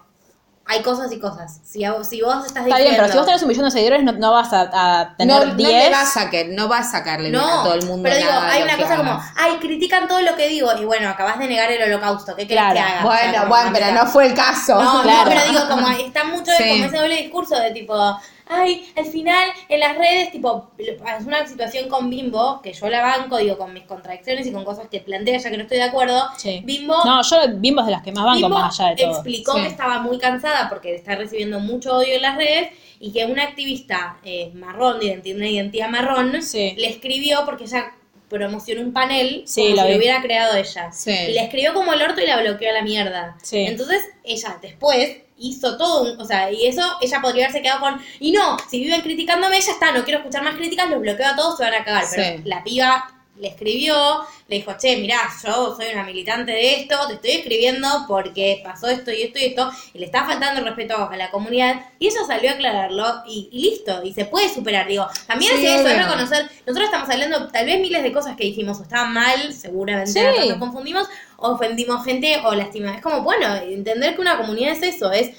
Hay 0.70 0.82
cosas 0.84 1.12
y 1.12 1.20
cosas. 1.20 1.60
Si, 1.64 1.84
a- 1.86 2.04
si 2.04 2.22
vos 2.22 2.46
estás 2.46 2.66
diciendo... 2.66 2.76
está 2.76 2.78
bien, 2.78 2.96
pero 2.98 3.08
si 3.12 3.18
vos 3.18 3.26
tenés 3.26 3.42
un 3.42 3.48
millón 3.48 3.66
de 3.66 3.72
seguidores 3.72 4.04
no, 4.04 4.12
no 4.12 4.32
vas 4.34 4.52
a, 4.52 4.70
a 4.74 5.04
No, 5.06 5.16
tener 5.18 5.48
no 5.48 5.54
10. 5.56 5.70
le 5.86 5.90
vas 5.92 6.18
a 6.18 6.30
que, 6.30 6.46
no 6.46 6.68
vas 6.68 6.88
a 6.88 6.92
sacarle 7.00 7.30
bien 7.30 7.42
a 7.42 7.64
todo 7.64 7.74
el 7.76 7.86
mundo. 7.86 8.04
pero 8.04 8.18
digo, 8.18 8.30
nada 8.32 8.52
hay 8.52 8.64
una 8.64 8.76
que 8.76 8.84
cosa 8.84 8.98
como, 8.98 9.12
hagas. 9.14 9.26
ay, 9.38 9.58
critican 9.60 10.08
todo 10.08 10.22
lo 10.22 10.36
que 10.36 10.48
digo. 10.50 10.70
Y 10.80 10.86
bueno, 10.86 11.10
acabas 11.10 11.40
de 11.40 11.48
negar 11.48 11.72
el 11.72 11.82
holocausto. 11.84 12.36
¿Qué 12.36 12.48
querés 12.48 12.64
Claro. 12.64 12.74
que 12.76 12.80
haga? 12.82 13.04
Bueno, 13.04 13.34
como, 13.40 13.48
bueno, 13.48 13.70
pero 13.74 13.92
no 13.94 14.06
fue 14.08 14.26
el 14.28 14.34
caso. 14.34 14.82
No, 14.82 15.02
Claro. 15.04 15.20
no, 15.20 15.36
pero 15.36 15.42
digo, 15.52 15.70
como 15.70 15.88
está 15.90 16.24
mucho 16.26 16.52
de 16.52 16.58
Sí. 16.58 16.70
como 16.70 16.86
ese 16.86 16.98
doble 16.98 17.16
discurso 17.16 17.56
de 17.60 17.72
tipo, 17.72 18.20
ay, 18.50 18.92
al 18.96 19.06
final 19.06 19.50
en 19.70 19.80
las 19.80 19.98
redes, 19.98 20.32
tipo, 20.32 20.72
es 20.78 21.26
una 21.26 21.46
situación 21.48 21.90
con 21.90 22.10
Bimbo, 22.10 22.62
que 22.62 22.74
yo 22.74 22.88
la 22.90 23.02
banco, 23.02 23.38
digo, 23.38 23.58
con 23.58 23.74
mis 23.74 23.84
contradicciones 23.84 24.46
y 24.48 24.52
con 24.52 24.64
cosas 24.66 24.88
que 24.90 25.00
plantea 25.00 25.38
ya 25.38 25.50
que 25.50 25.58
no 25.58 25.64
estoy 25.64 25.78
de 25.78 25.84
acuerdo. 25.84 26.28
Sí. 26.38 26.62
Bimbo 26.64 26.96
No, 27.06 27.22
yo 27.24 27.38
Bimbo 27.56 27.82
es 27.82 27.88
de 27.88 27.92
las 27.92 28.02
que 28.04 28.12
más 28.12 28.24
banco 28.26 28.38
Bimbo 28.38 28.50
más 28.60 28.80
allá 28.80 28.90
de 28.96 29.04
todo. 29.04 29.12
explicó 29.14 29.54
Sí. 29.54 29.62
que 29.62 29.68
estaba 29.68 30.00
muy 30.00 30.18
cansada 30.20 30.70
porque 30.70 30.96
está 30.96 31.16
recibiendo 31.16 31.60
mucho 31.60 31.96
odio 31.98 32.16
en 32.16 32.22
las 32.22 32.38
redes 32.38 32.70
y 33.00 33.12
que 33.12 33.26
una 33.26 33.44
activista 33.44 34.18
eh, 34.24 34.52
marrón, 34.56 35.00
de 35.00 35.34
una 35.36 35.48
identidad 35.48 35.90
marrón, 35.90 36.42
Sí. 36.42 36.74
le 36.78 36.88
escribió 36.90 37.46
porque 37.46 37.66
ella 37.66 37.94
promocionó 38.30 38.82
un 38.82 38.92
panel 38.92 39.44
Sí, 39.46 39.62
como 39.62 39.76
lo 39.78 39.82
si 39.84 39.90
lo 39.92 39.98
hubiera 39.98 40.22
creado 40.22 40.56
ella. 40.58 40.92
Sí. 40.92 41.12
Y 41.12 41.34
le 41.34 41.42
escribió 41.44 41.74
como 41.74 41.94
el 41.94 42.02
orto 42.02 42.22
y 42.22 42.26
la 42.28 42.42
bloqueó 42.42 42.70
a 42.70 42.74
la 42.74 42.82
mierda. 42.82 43.38
Sí. 43.42 43.60
Entonces 43.60 44.04
ella 44.24 44.58
después 44.62 45.18
hizo 45.40 45.78
todo 45.78 46.04
un, 46.04 46.20
o 46.20 46.26
sea, 46.26 46.52
y 46.52 46.66
eso 46.66 46.82
ella 47.02 47.22
podría 47.22 47.46
haberse 47.46 47.62
quedado 47.62 47.80
con, 47.80 48.02
y 48.20 48.32
no, 48.32 48.58
si 48.70 48.80
viven 48.80 49.02
criticándome, 49.02 49.60
ya 49.62 49.72
está, 49.72 49.92
no 49.92 50.04
quiero 50.04 50.20
escuchar 50.20 50.44
más 50.44 50.56
críticas, 50.56 50.90
los 50.90 51.00
bloqueo 51.02 51.28
a 51.28 51.36
todos, 51.36 51.58
se 51.58 51.64
van 51.64 51.74
a 51.76 51.84
cagar. 51.84 52.06
Sí. 52.06 52.16
Pero 52.16 52.42
la 52.46 52.64
piba 52.64 53.14
le 53.40 53.50
escribió, 53.50 54.26
le 54.48 54.56
dijo, 54.56 54.74
che, 54.80 54.98
mirá, 54.98 55.20
yo 55.46 55.76
soy 55.76 55.94
una 55.94 56.04
militante 56.04 56.52
de 56.52 56.82
esto, 56.82 56.96
te 57.08 57.14
estoy 57.14 57.32
escribiendo 57.34 57.88
porque 58.08 58.62
pasó 58.64 58.88
esto 58.88 59.12
y 59.12 59.22
esto 59.22 59.38
y 59.38 59.46
esto, 59.46 59.72
y 59.94 60.00
le 60.00 60.06
está 60.08 60.26
faltando 60.26 60.60
el 60.60 60.66
respeto 60.66 60.98
a 60.98 61.16
la 61.16 61.30
comunidad, 61.30 61.82
y 62.00 62.08
ella 62.08 62.22
salió 62.26 62.50
a 62.50 62.54
aclararlo, 62.54 63.06
y, 63.28 63.48
y 63.52 63.70
listo, 63.70 64.02
y 64.04 64.12
se 64.12 64.26
puede 64.26 64.52
superar, 64.52 64.88
digo, 64.88 65.06
también 65.28 65.56
Sí, 65.56 65.68
es 65.68 65.82
eso, 65.82 65.88
es 65.88 65.98
reconocer, 66.04 66.50
nosotros 66.66 66.86
estamos 66.86 67.10
hablando 67.12 67.48
tal 67.50 67.68
vez 67.68 67.80
miles 67.80 68.02
de 68.02 68.12
cosas 68.12 68.36
que 68.36 68.46
dijimos 68.46 68.80
o 68.80 68.84
estaban 68.84 69.14
mal, 69.14 69.54
seguramente 69.54 70.12
Sí. 70.14 70.50
nos 70.50 70.58
confundimos, 70.58 71.08
ofendimos 71.38 72.04
gente 72.04 72.42
o 72.44 72.54
lastimamos, 72.54 72.98
es 72.98 73.04
como, 73.04 73.22
bueno, 73.22 73.56
entender 73.56 74.16
que 74.16 74.22
una 74.22 74.38
comunidad 74.38 74.72
es 74.72 74.96
eso, 74.96 75.12
es 75.12 75.32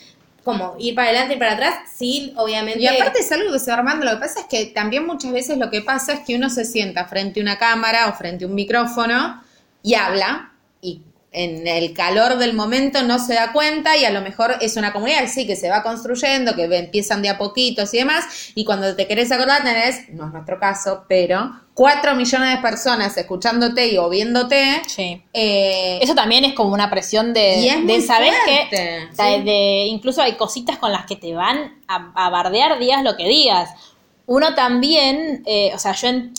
como 0.45 0.77
ir 0.79 0.95
para 0.95 1.09
adelante 1.09 1.35
y 1.35 1.39
para 1.39 1.53
atrás, 1.53 1.75
sin 1.95 2.33
obviamente... 2.39 2.81
Y 2.81 2.87
aparte 2.87 3.21
es 3.21 3.31
algo 3.33 3.53
que 3.53 3.59
se 3.59 3.71
va. 3.71 3.83
Lo 3.83 4.13
que 4.13 4.17
pasa 4.17 4.41
es 4.41 4.47
que 4.47 4.67
también 4.67 5.05
muchas 5.05 5.31
veces 5.31 5.59
lo 5.59 5.71
que 5.71 5.83
pasa 5.83 6.15
es 6.15 6.21
que 6.21 6.37
uno 6.37 6.49
se 6.49 6.65
sienta 6.65 7.05
frente 7.05 7.41
a 7.41 7.43
una 7.43 7.59
cámara 7.59 8.09
o 8.09 8.15
frente 8.15 8.45
a 8.45 8.49
un 8.49 8.55
micrófono 8.55 9.43
y 9.83 9.95
habla 9.95 10.53
y 10.81 11.03
en 11.33 11.67
el 11.67 11.93
calor 11.93 12.39
del 12.39 12.55
momento 12.55 13.03
no 13.03 13.19
se 13.19 13.35
da 13.35 13.53
cuenta 13.53 13.99
y 13.99 14.07
a 14.07 14.11
lo 14.11 14.23
mejor 14.23 14.57
es 14.63 14.77
una 14.79 14.95
comunidad 14.95 15.27
sí 15.29 15.47
que 15.47 15.55
se 15.55 15.69
va 15.69 15.83
construyendo, 15.83 16.55
que 16.55 16.65
empiezan 16.65 17.21
de 17.21 17.29
a 17.29 17.37
poquitos 17.37 17.93
y 17.93 17.99
demás 17.99 18.53
y 18.55 18.65
cuando 18.65 18.97
te 18.97 19.07
querés 19.07 19.31
acordar 19.31 19.63
tenés, 19.63 20.09
no 20.09 20.29
es 20.29 20.33
nuestro 20.33 20.59
caso, 20.59 21.05
pero 21.09 21.61
cuatro 21.79 22.17
millones 22.17 22.57
de 22.57 22.61
personas 22.61 23.17
escuchándote 23.17 23.87
y 23.87 23.99
o 23.99 24.09
viéndote. 24.09 24.83
Sí. 24.89 25.23
eh, 25.33 26.01
Eso 26.03 26.13
también 26.17 26.45
es 26.45 26.53
como 26.55 26.75
una 26.75 26.91
presión 26.91 27.33
de, 27.33 27.61
Y 27.61 27.69
es 27.69 27.77
de 27.77 27.83
muy 27.83 28.01
saber 28.03 28.35
fuerte, 28.35 28.67
que 28.69 29.09
sí. 29.13 29.43
de, 29.45 29.87
incluso 29.87 30.21
hay 30.21 30.33
cositas 30.33 30.77
con 30.79 30.91
las 30.91 31.07
que 31.07 31.15
te 31.15 31.33
van 31.35 31.81
a, 31.87 32.11
a 32.17 32.31
bardear 32.31 32.81
digas 32.81 33.05
lo 33.05 33.17
que 33.17 33.29
digas. 33.29 33.71
Uno 34.27 34.57
también, 34.57 35.45
eh, 35.47 35.71
o 35.73 35.79
sea, 35.79 35.93
yo, 35.93 36.09
en- 36.09 36.35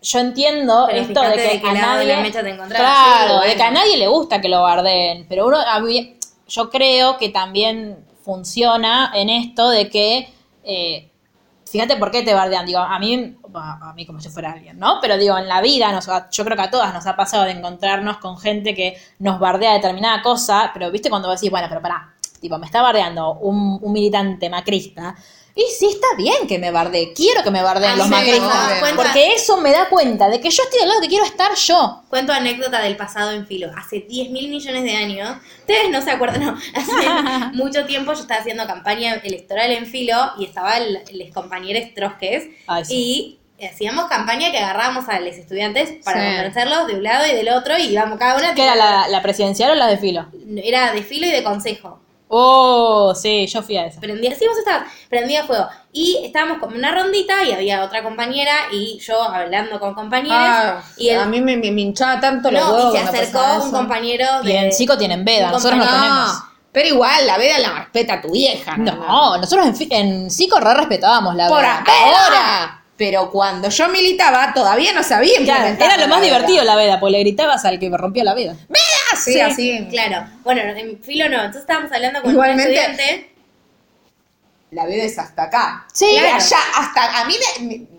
yo 0.00 0.18
entiendo 0.20 0.86
Pero 0.88 1.02
esto 1.02 1.20
de 1.20 1.34
que 1.34 1.58
de 1.60 1.68
a 1.68 1.72
nadie, 1.74 2.06
la 2.16 2.20
mecha 2.22 2.42
te 2.42 2.48
encontrás. 2.48 2.80
claro, 2.80 3.42
Sí, 3.42 3.48
de 3.50 3.54
que 3.56 3.62
a 3.62 3.70
nadie 3.72 3.96
le 3.98 4.08
gusta 4.08 4.40
que 4.40 4.48
lo 4.48 4.62
bardeen, 4.62 5.26
pero 5.28 5.48
uno, 5.48 5.58
a 5.58 5.80
mí- 5.80 6.16
yo 6.48 6.70
creo 6.70 7.18
que 7.18 7.28
también 7.28 7.98
funciona 8.24 9.12
en 9.14 9.28
esto 9.28 9.68
de 9.68 9.90
que 9.90 10.30
eh, 10.64 11.11
fíjate 11.72 11.96
por 11.96 12.10
qué 12.10 12.22
te 12.22 12.34
bardean. 12.34 12.66
Digo, 12.66 12.80
a 12.80 12.98
mí, 12.98 13.34
a 13.54 13.92
mí 13.96 14.06
como 14.06 14.20
si 14.20 14.28
fuera 14.28 14.52
alguien, 14.52 14.78
¿no? 14.78 14.98
Pero 15.00 15.16
digo, 15.16 15.38
en 15.38 15.48
la 15.48 15.62
vida, 15.62 15.90
nos, 15.90 16.06
yo 16.30 16.44
creo 16.44 16.56
que 16.56 16.62
a 16.62 16.70
todas 16.70 16.92
nos 16.92 17.06
ha 17.06 17.16
pasado 17.16 17.44
de 17.44 17.52
encontrarnos 17.52 18.18
con 18.18 18.38
gente 18.38 18.74
que 18.74 18.96
nos 19.18 19.40
bardea 19.40 19.72
determinada 19.72 20.22
cosa, 20.22 20.70
pero 20.74 20.90
viste 20.90 21.08
cuando 21.08 21.30
decís, 21.30 21.50
bueno, 21.50 21.66
pero 21.70 21.80
pará, 21.80 22.12
tipo, 22.40 22.58
me 22.58 22.66
está 22.66 22.82
bardeando 22.82 23.38
un, 23.38 23.78
un 23.80 23.92
militante 23.92 24.50
macrista. 24.50 25.16
Y 25.54 25.64
sí, 25.78 25.86
está 25.90 26.06
bien 26.16 26.46
que 26.48 26.58
me 26.58 26.70
bardee, 26.70 27.12
quiero 27.12 27.42
que 27.42 27.50
me 27.50 27.62
bardeen 27.62 27.92
A 27.92 27.96
los 27.96 28.08
macristas, 28.08 28.82
porque 28.96 29.34
eso 29.34 29.58
me 29.58 29.70
da 29.70 29.88
cuenta 29.90 30.28
de 30.30 30.40
que 30.40 30.48
yo 30.48 30.62
estoy 30.62 30.80
del 30.80 30.88
lado 30.88 31.00
que 31.02 31.08
quiero 31.08 31.24
estar 31.26 31.54
yo. 31.54 32.02
Cuento 32.08 32.32
anécdota 32.32 32.80
del 32.80 32.96
pasado 32.96 33.32
en 33.32 33.46
filo. 33.46 33.70
Hace 33.76 34.00
10 34.00 34.30
mil 34.30 34.48
millones 34.48 34.82
de 34.82 34.92
años, 34.96 35.36
ustedes 35.60 35.90
no 35.90 36.00
se 36.00 36.10
acuerdan, 36.10 36.40
no, 36.46 36.56
hace 36.74 37.52
mucho 37.54 37.84
tiempo 37.84 38.14
yo 38.14 38.20
estaba 38.20 38.40
haciendo 38.40 38.66
campaña 38.66 39.14
electoral 39.22 39.70
en 39.72 39.86
filo 39.86 40.16
y 40.38 40.46
estaban 40.46 40.82
los 40.92 41.30
compañeros 41.34 41.90
trosques 41.94 42.44
Ay, 42.66 42.84
sí. 42.86 43.38
y 43.60 43.64
hacíamos 43.66 44.06
campaña 44.06 44.50
que 44.50 44.58
agarrábamos 44.58 45.08
a 45.08 45.20
los 45.20 45.36
estudiantes 45.36 46.02
para 46.04 46.18
Sí. 46.20 46.26
convencerlos 46.36 46.86
de 46.88 46.94
un 46.94 47.02
lado 47.02 47.26
y 47.26 47.34
del 47.34 47.50
otro 47.50 47.76
y 47.78 47.88
íbamos 47.92 48.18
cada 48.18 48.36
una. 48.38 48.54
¿Qué 48.54 48.64
era 48.64 48.74
la, 48.74 49.06
la 49.08 49.22
presidencial 49.22 49.70
o 49.70 49.74
la 49.74 49.86
de 49.86 49.98
filo? 49.98 50.26
Era 50.64 50.92
de 50.92 51.02
filo 51.02 51.26
y 51.26 51.30
de 51.30 51.44
consejo. 51.44 52.00
Oh, 52.34 53.14
sí, 53.14 53.46
yo 53.46 53.62
fui 53.62 53.76
a 53.76 53.84
esa. 53.84 54.00
Prendía, 54.00 54.34
sí, 54.34 54.46
vos 54.48 54.56
estabas, 54.56 54.88
prendía 55.10 55.44
fuego. 55.44 55.68
Y 55.92 56.18
estábamos 56.24 56.58
como 56.60 56.74
una 56.76 56.90
rondita 56.90 57.44
y 57.44 57.52
había 57.52 57.84
otra 57.84 58.02
compañera 58.02 58.52
y 58.72 58.98
yo 59.00 59.20
hablando 59.22 59.78
con 59.78 59.92
compañeros. 59.92 60.38
ah, 60.40 60.82
y 60.96 61.10
el, 61.10 61.20
a 61.20 61.26
mí 61.26 61.42
me, 61.42 61.58
me- 61.58 61.70
me 61.70 61.82
hinchaba 61.82 62.18
tanto 62.20 62.50
los 62.50 62.62
no, 62.66 62.72
huevos 62.74 62.94
y 62.94 62.98
se 62.98 63.04
acercó 63.04 63.38
pasaba 63.38 63.56
un 63.60 63.68
eso. 63.68 63.76
compañero 63.76 64.26
de. 64.44 64.50
Y 64.50 64.56
en 64.56 64.70
Chico 64.70 64.96
tienen 64.96 65.26
veda, 65.26 65.50
nosotros 65.50 65.78
no 65.78 65.84
tenemos. 65.84 66.42
Pero 66.72 66.88
igual, 66.88 67.26
la 67.26 67.36
veda 67.36 67.58
la 67.58 67.72
respeta 67.80 68.22
tu 68.22 68.30
vieja. 68.32 68.78
No, 68.78 69.36
nosotros 69.36 69.66
en, 69.66 69.76
fi- 69.76 69.88
en 69.90 70.30
Cico 70.30 70.58
re 70.58 70.72
respetábamos 70.72 71.34
la 71.36 71.48
Por 71.48 71.58
veda. 71.60 71.84
ahora. 71.86 72.78
Pero 72.96 73.30
cuando 73.30 73.68
yo 73.68 73.88
militaba, 73.88 74.52
todavía 74.54 74.92
no 74.94 75.02
sabía 75.02 75.32
Claro, 75.44 75.66
era 75.78 75.96
lo 75.98 76.08
más 76.08 76.08
la 76.08 76.16
veda. 76.20 76.20
divertido 76.38 76.64
la 76.64 76.76
veda, 76.76 77.00
porque 77.00 77.12
le 77.12 77.18
gritabas 77.20 77.64
al 77.66 77.78
que 77.78 77.90
rompía 77.94 78.22
la 78.24 78.32
veda. 78.32 78.54
Ah, 78.70 78.74
sí, 79.24 79.40
así. 79.40 79.86
Claro. 79.90 80.26
Bueno, 80.42 80.60
en 80.62 81.02
filo 81.02 81.28
no. 81.28 81.36
Entonces 81.36 81.62
estábamos 81.62 81.92
hablando 81.92 82.22
con 82.22 82.30
Igualmente- 82.32 82.70
un 82.70 82.76
estudiante. 82.76 83.28
La 84.70 84.86
veda 84.86 85.04
es 85.04 85.18
hasta 85.18 85.42
acá. 85.44 85.86
Sí, 85.92 86.06
claro. 86.18 86.36
allá, 86.36 86.56
hasta 86.76 87.20
a 87.20 87.24
mí 87.26 87.34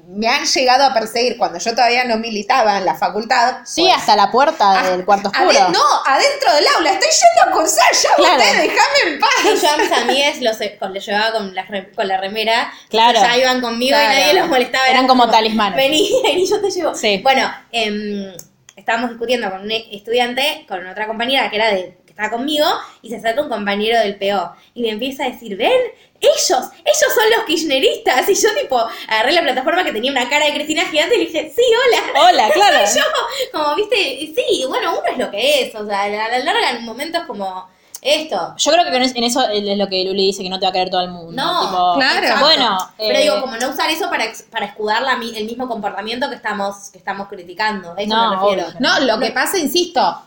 me, 0.08 0.28
han 0.28 0.44
llegado 0.44 0.86
a 0.86 0.92
perseguir 0.92 1.38
cuando 1.38 1.60
yo 1.60 1.70
todavía 1.76 2.04
no 2.06 2.18
militaba 2.18 2.80
en 2.80 2.86
la 2.86 2.96
facultad. 2.96 3.58
Sí, 3.64 3.82
Pues, 3.84 3.94
hasta 3.96 4.16
la 4.16 4.32
puerta 4.32 4.80
ah, 4.80 4.90
del 4.90 5.06
cuarto 5.06 5.30
oscuro. 5.30 5.70
no, 5.70 5.80
adentro 6.08 6.52
del 6.56 6.66
aula. 6.76 6.94
Estoy 6.94 7.10
yendo 7.12 7.52
a 7.52 7.60
cursar 7.60 7.86
ya, 7.94 8.16
Claro. 8.16 8.38
usted, 8.42 8.54
déjame 8.62 8.98
en 9.06 9.14
Y 9.14 9.20
paz. 9.20 9.62
yo 9.62 9.70
a 9.70 9.78
mis 9.78 9.92
amigas 9.92 10.42
los, 10.42 10.58
con, 10.80 10.94
les 10.94 11.06
llevaba 11.06 11.32
con 11.34 11.54
la, 11.54 11.62
re- 11.64 11.92
con 11.92 12.08
la 12.08 12.18
remera. 12.20 12.74
Claro. 12.90 13.22
Ya 13.22 13.38
iban 13.38 13.62
conmigo 13.62 13.96
Claro. 13.96 14.12
y 14.12 14.18
nadie 14.22 14.34
los 14.40 14.50
molestaba. 14.50 14.88
Eran 14.88 15.06
como 15.08 15.30
talismanes. 15.30 15.78
Vení, 15.78 16.12
vení, 16.24 16.50
yo 16.50 16.60
te 16.60 16.72
llevo. 16.72 16.96
Sí. 16.96 17.20
Bueno, 17.22 17.54
em, 17.72 18.34
estábamos 18.76 19.12
discutiendo 19.12 19.50
con 19.50 19.62
un 19.62 19.72
estudiante, 19.72 20.66
con 20.68 20.86
otra 20.86 21.08
compañera 21.08 21.50
que 21.50 21.56
era 21.56 21.74
de 21.74 21.98
que 22.06 22.12
estaba 22.12 22.30
conmigo, 22.30 22.66
y 23.02 23.10
se 23.10 23.18
acerca 23.18 23.42
un 23.42 23.50
compañero 23.50 24.00
del 24.00 24.18
PO 24.18 24.56
y 24.74 24.82
me 24.84 24.90
empieza 24.90 25.26
a 25.26 25.30
decir, 25.30 25.56
ven, 25.58 25.72
ellos, 26.20 26.50
ellos 26.50 27.14
son 27.14 27.30
los 27.36 27.46
kirchneristas. 27.46 28.30
Y 28.30 28.36
yo 28.36 28.50
tipo 28.60 28.80
agarré 29.08 29.34
la 29.34 29.42
plataforma 29.42 29.84
que 29.84 29.92
tenía 29.92 30.12
una 30.12 30.30
cara 30.30 30.46
de 30.46 30.54
Cristina 30.54 30.86
gigante 30.86 31.16
y 31.16 31.20
le 31.20 31.26
dije, 31.26 31.52
sí, 31.54 31.62
hola. 31.62 32.28
Hola, 32.28 32.50
claro. 32.54 32.88
Soy 32.88 33.02
yo. 33.02 33.06
Como, 33.52 33.76
viste, 33.76 33.96
sí, 34.36 34.66
bueno, 34.68 35.00
uno 35.00 35.08
es 35.12 35.18
lo 35.18 35.30
que 35.30 35.64
es. 35.64 35.76
O 35.76 35.86
sea, 35.86 36.04
a 36.04 36.10
la 36.10 36.40
larga 36.40 36.72
en 36.72 36.86
momentos 36.86 37.24
como 37.26 37.68
esto. 38.04 38.54
Yo 38.58 38.72
creo 38.72 38.84
que 38.86 38.96
en 38.96 39.04
es- 39.04 39.16
en 39.16 39.24
eso 39.24 39.48
es 39.50 39.78
lo 39.78 39.88
que 39.88 40.04
Luli 40.04 40.28
dice, 40.28 40.44
que 40.44 40.50
no 40.50 40.60
te 40.60 40.66
va 40.66 40.70
a 40.70 40.74
querer 40.74 40.90
todo 40.90 41.02
el 41.02 41.10
mundo. 41.12 41.32
No, 41.32 41.62
Tipo, 41.62 41.94
claro. 41.96 42.20
exacto. 42.20 42.46
Bueno, 42.46 42.78
Pero 42.98 43.18
eh, 43.18 43.22
digo, 43.22 43.42
como 43.42 43.56
no 43.58 43.70
usar 43.70 43.90
eso 43.90 44.10
para, 44.10 44.26
ex- 44.26 44.44
para 44.44 44.66
escudar 44.66 45.02
la 45.02 45.16
mi- 45.18 45.36
el 45.36 45.46
mismo 45.46 45.68
comportamiento 45.68 46.30
que 46.30 46.36
estamos, 46.36 46.90
que 46.92 46.98
estamos 46.98 47.28
criticando. 47.28 47.94
A 47.98 48.02
Eso 48.02 48.14
No, 48.16 48.30
me 48.30 48.36
refiero. 48.36 48.68
obvio. 48.70 48.80
No, 48.80 49.00
lo 49.02 49.20
que 49.20 49.32
pasa, 49.32 49.58
insisto, 49.58 50.22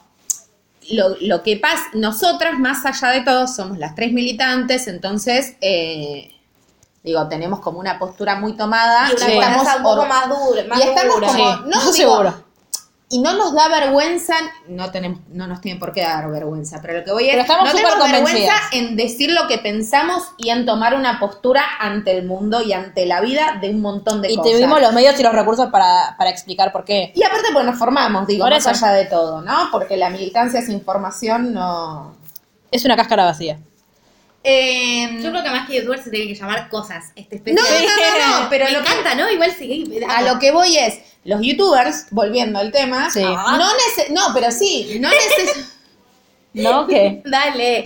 lo, 0.91 1.17
lo 1.21 1.43
que 1.43 1.57
pasa, 1.57 1.83
nosotras 1.95 2.59
más 2.59 2.85
allá 2.87 3.09
de 3.13 3.23
todo 3.23 3.47
somos 3.49 3.77
las 3.79 3.95
tres 3.95 4.13
militantes, 4.13 4.87
entonces, 4.87 5.57
eh, 5.61 6.33
digo, 7.03 7.27
tenemos 7.29 7.61
como 7.61 7.79
una 7.81 7.99
postura 7.99 8.37
muy 8.37 8.57
tomada. 8.57 9.09
Y 9.11 9.17
una 9.17 9.31
y 9.33 9.35
coraza 9.35 9.77
un 9.79 9.83
poco 9.83 10.01
or- 10.03 10.09
más 10.09 10.29
dura, 10.29 10.65
más 10.69 10.79
y 10.79 10.83
estamos 10.89 11.15
dura. 11.17 11.27
como, 11.27 11.37
Sí, 11.55 11.61
no, 11.67 11.71
eso 11.71 11.81
digo, 11.81 11.93
seguro. 11.93 12.46
Y 13.09 13.21
no 13.21 13.35
nos 13.35 13.55
da 13.55 13.69
vergüenza, 13.69 14.35
no 14.67 14.91
tenemos, 14.91 15.21
no 15.29 15.47
nos 15.47 15.61
tiene 15.61 15.79
por 15.79 15.93
qué 15.93 16.01
dar 16.03 16.29
vergüenza, 16.29 16.81
pero 16.83 16.99
lo 16.99 17.05
que 17.05 17.13
voy 17.13 17.31
es, 17.31 17.37
estamos 17.37 17.67
no 17.67 17.73
tenemos 17.73 18.11
vergüenza 18.11 18.53
en 18.73 18.97
decir 18.97 19.31
lo 19.31 19.47
que 19.47 19.59
pensamos 19.59 20.25
y 20.39 20.51
en 20.51 20.67
tomar 20.67 20.93
una 20.93 21.21
postura 21.21 21.63
ante 21.79 22.19
el 22.19 22.27
mundo 22.27 22.63
y 22.63 22.73
ante 22.73 23.07
la 23.07 23.21
vida 23.21 23.59
de 23.61 23.71
un 23.71 23.81
montón 23.81 24.23
de 24.23 24.33
Y 24.33 24.37
cosas. 24.37 24.53
tuvimos 24.53 24.81
los 24.81 24.93
medios 24.93 25.21
y 25.21 25.23
los 25.23 25.33
recursos 25.33 25.69
para, 25.71 26.17
para 26.19 26.31
explicar 26.31 26.73
por 26.73 26.85
qué. 26.85 27.13
Y 27.15 27.23
aparte 27.23 27.47
porque 27.53 27.67
nos 27.67 27.79
formamos, 27.79 28.27
digo, 28.27 28.43
Por 28.45 28.53
más 28.53 28.67
eso. 28.67 28.71
allá 28.71 28.93
de 28.97 29.05
todo, 29.05 29.41
¿no? 29.41 29.69
Porque 29.71 29.97
la 29.97 30.11
militancia 30.11 30.61
sin 30.63 30.81
formación 30.83 31.55
no... 31.55 32.17
Es 32.73 32.85
una 32.85 32.97
cáscara 32.97 33.25
vacía. 33.25 33.61
Eh, 34.49 35.19
Yo 35.21 35.31
creo 35.31 35.43
que 35.43 35.51
más 35.51 35.67
que 35.69 35.77
youtuber 35.77 36.01
se 36.03 36.09
tiene 36.11 36.29
que 36.29 36.35
llamar 36.37 36.69
cosas. 36.69 37.07
Este 37.17 37.53
no, 37.53 37.63
no, 37.63 37.69
no, 37.69 38.41
no, 38.43 38.49
pero 38.51 38.65
me 38.67 38.71
lo 38.73 38.83
que, 38.85 38.91
encanta, 38.93 39.15
¿no? 39.17 39.29
Igual 39.31 39.53
sí. 39.59 39.99
a 40.09 40.23
lo 40.23 40.39
que 40.39 40.53
voy 40.53 40.79
es, 40.79 40.99
los 41.25 41.41
youtubers, 41.43 42.07
volviendo 42.13 42.61
al 42.61 42.71
tema, 42.71 43.11
Sí. 43.11 43.23
no, 43.23 43.35
nece- 43.59 44.09
no, 44.11 44.23
pero 44.33 44.53
sí, 44.53 44.99
no, 45.01 45.09
neces- 45.11 45.67
¿No? 46.55 46.87
¿Qué? 46.87 47.23
Dale. 47.25 47.85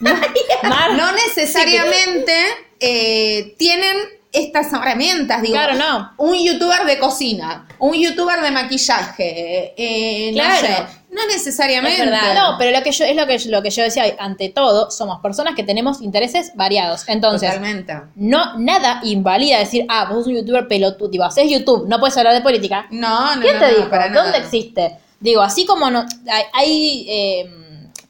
No 0.00 1.12
necesariamente 1.26 2.34
eh, 2.80 3.54
tienen 3.58 3.96
estas 4.32 4.72
herramientas, 4.72 5.42
digo, 5.42 5.54
Claro, 5.54 5.74
no. 5.76 6.12
un 6.18 6.36
youtuber 6.36 6.84
de 6.84 6.98
cocina, 6.98 7.68
un 7.78 7.94
youtuber 7.94 8.40
de 8.40 8.50
maquillaje, 8.50 9.74
eh, 9.76 10.32
no 10.32 10.42
Claro. 10.42 10.66
sé, 10.66 10.76
no 11.12 11.26
necesariamente. 11.26 12.02
Es 12.02 12.10
verdad. 12.10 12.34
No, 12.34 12.58
pero 12.58 12.76
lo 12.76 12.82
que 12.82 12.90
yo 12.90 13.04
es 13.04 13.14
lo 13.14 13.26
que 13.26 13.38
lo 13.50 13.62
que 13.62 13.70
yo 13.70 13.82
decía, 13.84 14.04
ante 14.18 14.48
todo, 14.48 14.90
somos 14.90 15.20
personas 15.20 15.54
que 15.54 15.62
tenemos 15.62 16.00
intereses 16.02 16.52
variados. 16.56 17.04
Entonces, 17.06 17.50
Totalmente. 17.50 17.94
no 18.16 18.58
nada 18.58 19.00
invalida 19.04 19.58
decir, 19.58 19.84
ah, 19.88 20.06
vos 20.06 20.18
sos 20.18 20.26
un 20.28 20.34
youtuber 20.36 20.66
pelotudo, 20.66 21.08
digo, 21.08 21.24
haces 21.24 21.50
YouTube, 21.50 21.86
no 21.88 22.00
puedes 22.00 22.16
hablar 22.16 22.34
de 22.34 22.40
política. 22.40 22.86
No, 22.90 23.36
no, 23.36 23.40
¿Quién 23.42 23.54
no, 23.54 23.60
te 23.60 23.70
no, 23.72 23.76
dijo? 23.78 23.90
para 23.90 24.04
¿Dónde 24.06 24.32
nada. 24.32 24.38
existe? 24.38 24.98
Digo, 25.20 25.40
así 25.42 25.64
como 25.66 25.88
no 25.90 26.04
hay, 26.30 26.44
hay, 26.52 27.06
eh, 27.08 27.50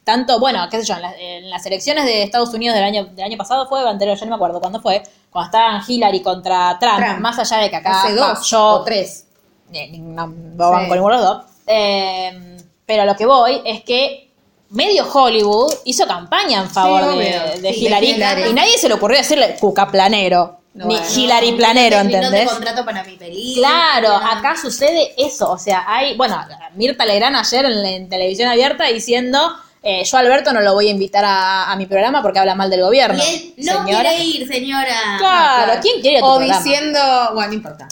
tanto, 0.03 0.39
bueno, 0.39 0.67
qué 0.69 0.79
sé 0.81 0.85
yo, 0.87 0.95
en, 0.95 1.01
las- 1.01 1.15
en 1.19 1.49
las 1.49 1.65
elecciones 1.65 2.05
de 2.05 2.23
Estados 2.23 2.53
Unidos 2.53 2.75
del 2.75 2.83
año 2.83 3.05
del 3.05 3.23
año 3.25 3.37
pasado 3.37 3.67
fue, 3.67 3.87
anterior, 3.87 4.17
yo 4.17 4.25
no 4.25 4.29
me 4.31 4.35
acuerdo 4.35 4.59
cuándo 4.59 4.81
fue, 4.81 5.03
cuando 5.29 5.45
estaban 5.47 5.81
Hillary 5.87 6.21
contra 6.21 6.77
Trump, 6.79 6.97
Trump. 6.97 7.19
más 7.19 7.37
allá 7.39 7.57
de 7.63 7.69
que 7.69 7.75
acá 7.75 8.03
Hace 8.03 8.15
dos 8.15 8.49
yo 8.49 8.65
o 8.65 8.83
tres. 8.83 9.27
eh, 9.73 9.91
no, 9.99 10.27
no 10.27 10.71
van 10.71 10.83
Sí. 10.83 10.87
con 10.89 10.97
ninguno 10.97 11.17
de 11.17 11.23
los 11.23 11.29
dos. 11.35 11.43
Eh, 11.67 12.52
pero 12.93 13.01
a 13.01 13.05
lo 13.05 13.15
que 13.15 13.25
voy 13.25 13.59
es 13.65 13.83
que 13.83 14.29
medio 14.69 15.03
Hollywood 15.11 15.73
hizo 15.85 16.05
campaña 16.05 16.61
en 16.61 16.69
favor 16.69 17.13
Sí, 17.13 17.17
de, 17.17 17.61
de 17.61 17.73
Sí, 17.73 17.85
Hillary, 17.87 18.05
de 18.07 18.13
Hillary. 18.17 18.43
y 18.49 18.53
nadie 18.53 18.77
se 18.77 18.87
le 18.87 18.93
ocurrió 18.93 19.17
decirle 19.17 19.55
Cuca 19.59 19.87
Planero, 19.89 20.59
No, 20.75 20.85
ni 20.85 20.95
bueno. 20.97 21.09
Hillary 21.15 21.51
Planero, 21.53 22.03
No 22.03 22.09
te- 22.09 22.15
No 22.17 22.19
te 22.21 22.25
¿entendés? 22.27 22.51
contrato 22.53 22.85
para 22.85 23.03
mi 23.03 23.15
película. 23.17 23.67
Claro, 23.67 24.15
acá 24.15 24.55
sucede 24.61 25.13
eso, 25.17 25.49
o 25.51 25.57
sea, 25.57 25.83
hay, 25.87 26.15
bueno, 26.15 26.39
Mirta 26.75 27.03
Legrand 27.03 27.35
ayer 27.35 27.65
en, 27.65 28.09
televisión 28.09 28.47
abierta 28.49 28.83
diciendo, 28.85 29.39
eh, 29.81 30.03
yo 30.05 30.17
a 30.17 30.19
Alberto 30.19 30.53
no 30.53 30.61
lo 30.61 30.75
voy 30.75 30.87
a 30.87 30.91
invitar 30.91 31.25
a, 31.25 31.71
a 31.71 31.75
mi 31.75 31.87
programa 31.87 32.21
porque 32.21 32.37
habla 32.37 32.53
mal 32.53 32.69
del 32.69 32.81
gobierno. 32.83 33.23
Y 33.23 33.27
él 33.27 33.53
no 33.57 33.85
Señora. 33.85 34.09
quiere 34.09 34.23
ir, 34.23 34.47
señora. 34.47 35.15
Claro, 35.17 35.73
¿quién 35.81 35.99
quiere 36.01 36.17
ir 36.19 36.23
a 36.23 36.27
tu 36.27 36.31
O 36.31 36.37
programa? 36.37 36.57
diciendo, 36.63 36.99
bueno, 37.33 37.47
no 37.49 37.53
importa. 37.55 37.87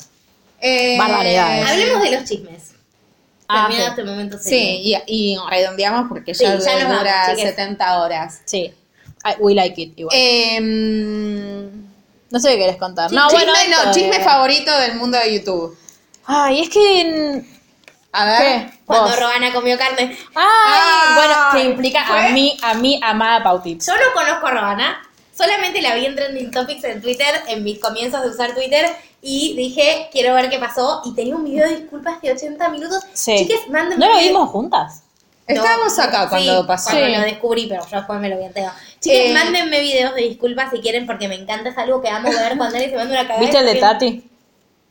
Eh, 0.62 0.95
Barbaridades. 0.97 1.70
Hablemos 1.70 2.02
de 2.04 2.12
los 2.12 2.24
chismes. 2.24 2.72
Ah, 3.54 3.68
Terminado 3.68 3.86
sí. 3.86 3.89
este 3.99 4.04
momento 4.04 4.38
Sí, 4.39 4.82
y, 4.84 4.95
y 5.08 5.38
redondeamos 5.49 6.08
porque 6.10 6.34
Sí, 6.34 6.43
ya, 6.45 6.56
dura 6.56 6.74
vamos, 6.88 7.30
chiques. 7.38 7.49
70 7.56 8.02
horas. 8.02 8.41
Sí, 8.45 8.74
I- 9.26 9.36
we 9.39 9.54
like 9.54 9.82
it 9.82 9.93
igual. 9.99 10.16
Em, 10.16 11.86
no 12.30 12.39
sé 12.39 12.52
qué 12.52 12.58
querés 12.60 12.78
contar. 12.78 13.12
no, 13.12 13.28
chisme, 13.30 13.45
bueno, 13.45 13.86
no, 13.86 13.91
chisme 13.91 14.18
de- 14.18 14.24
favorito 14.24 14.72
del 14.80 14.95
mundo 14.95 15.18
de 15.18 15.34
YouTube. 15.38 15.78
Ay, 16.26 16.62
es 16.62 16.70
que... 16.70 17.41
mm, 17.43 17.52
A 18.14 18.26
ver. 18.26 18.39
¿Qué? 18.70 18.80
Cuando 18.86 19.08
Vos. 19.10 19.20
Robana 19.20 19.52
comió 19.54 19.78
carne. 19.78 20.18
Ay, 20.36 20.36
Ah, 20.36 21.14
bueno, 21.16 21.36
que 21.64 21.70
implica 21.72 22.02
a 22.06 22.30
mí, 22.30 22.58
a 22.62 22.74
mí, 22.76 22.99
amada 23.04 23.41
Pautips. 23.43 23.88
Yo 23.88 23.93
no 23.93 24.14
conozco 24.14 24.47
a 24.47 24.52
Robana. 24.52 25.02
Solamente 25.36 25.82
la 25.82 25.95
vi 25.95 26.06
en 26.06 26.16
Trending 26.16 26.52
Topics 26.52 26.84
en 26.84 27.02
Twitter, 27.02 27.28
en 27.47 27.64
mis 27.64 27.80
comienzos 27.80 28.22
de 28.22 28.30
usar 28.30 28.54
Twitter, 28.54 28.86
y 29.22 29.55
dije, 29.55 30.09
quiero 30.11 30.34
ver 30.34 30.49
qué 30.49 30.57
pasó. 30.59 31.01
Y 31.05 31.13
tenía 31.13 31.36
un 31.36 31.43
video 31.43 31.67
de 31.67 31.78
disculpas 31.82 32.22
de 32.22 32.32
80 32.32 32.69
minutos. 32.69 33.03
Sí. 33.13 33.36
Chiques, 33.38 33.67
mándenme. 33.69 34.05
¿No 34.05 34.13
lo 34.13 34.19
vimos 34.19 34.49
juntas? 34.49 35.03
No, 35.47 35.55
Estábamos 35.55 35.99
acá 35.99 36.30
cuando 36.30 36.61
sí, 36.61 36.67
pasó. 36.67 36.89
Cuando 36.91 37.07
Sí. 37.07 37.15
lo 37.15 37.22
descubrí, 37.22 37.65
pero 37.67 37.86
yo 37.89 37.97
después 37.97 38.19
me 38.19 38.30
lo 38.30 38.38
vi 38.38 38.45
entero. 38.45 38.72
Chiques, 38.99 39.30
Eh, 39.30 39.34
mándenme 39.34 39.80
videos 39.80 40.15
de 40.15 40.22
disculpas 40.22 40.72
si 40.72 40.80
quieren, 40.80 41.05
porque 41.05 41.28
me 41.28 41.36
encanta, 41.36 41.69
es 41.69 41.78
algo 41.78 42.01
que 42.01 42.09
amo 42.09 42.30
ver 42.30 42.57
cuando 42.57 42.76
alguien 42.78 42.89
se 42.89 42.95
manda 42.97 43.13
una 43.13 43.24
cagada. 43.28 43.39
¿Viste 43.41 43.57
el 43.57 43.65
de 43.65 43.76
Tati? 43.76 44.24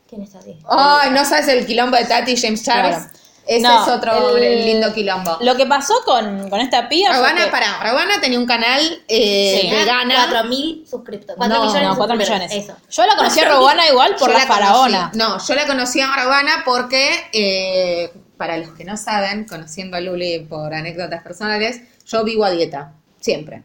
¿Quién 0.08 0.22
es 0.22 0.30
Tati? 0.32 0.56
Ay, 0.68 1.10
no 1.12 1.24
sabes 1.24 1.48
el 1.48 1.64
quilombo 1.66 1.96
de 1.96 2.04
Tati 2.04 2.36
James 2.36 2.62
Charles. 2.62 2.96
Claro. 2.96 3.10
Ese 3.50 3.62
No, 3.66 3.82
es 3.82 3.88
otro 3.88 4.36
el- 4.36 4.64
lindo 4.64 4.94
quilombo. 4.94 5.38
Lo 5.40 5.56
que 5.56 5.66
pasó 5.66 5.94
con, 6.04 6.48
con 6.48 6.60
esta 6.60 6.82
Robana, 6.88 7.46
que- 7.46 7.50
pará, 7.50 7.80
Robana 7.82 8.20
tenía 8.20 8.38
un 8.38 8.46
canal 8.46 8.80
eh, 9.08 9.58
Sí. 9.62 9.70
vegana. 9.70 10.14
4.000 10.28 10.86
suscriptores. 10.88 11.36
4 11.36 11.56
no, 11.58 11.64
millones 11.64 11.82
no, 11.82 11.90
de 11.90 11.96
4 11.96 12.16
suscriptores. 12.16 12.48
millones. 12.52 12.70
Eso. 12.70 13.02
Yo 13.02 13.06
la 13.06 13.16
conocí 13.16 13.40
a 13.40 13.48
Robana 13.48 13.88
igual 13.88 14.14
por 14.14 14.28
Yo 14.28 14.34
la, 14.34 14.38
la 14.40 14.46
faraona. 14.46 15.10
No, 15.14 15.44
yo 15.44 15.54
la 15.56 15.66
conocí 15.66 16.00
a 16.00 16.06
Robana 16.14 16.62
porque, 16.64 17.10
eh, 17.32 18.12
para 18.36 18.56
los 18.56 18.70
que 18.70 18.84
no 18.84 18.96
saben, 18.96 19.44
conociendo 19.48 19.96
a 19.96 20.00
Luli 20.00 20.38
por 20.48 20.72
anécdotas 20.72 21.22
personales, 21.24 21.80
yo 22.06 22.22
vivo 22.22 22.44
a 22.44 22.50
dieta, 22.50 22.92
siempre. 23.20 23.64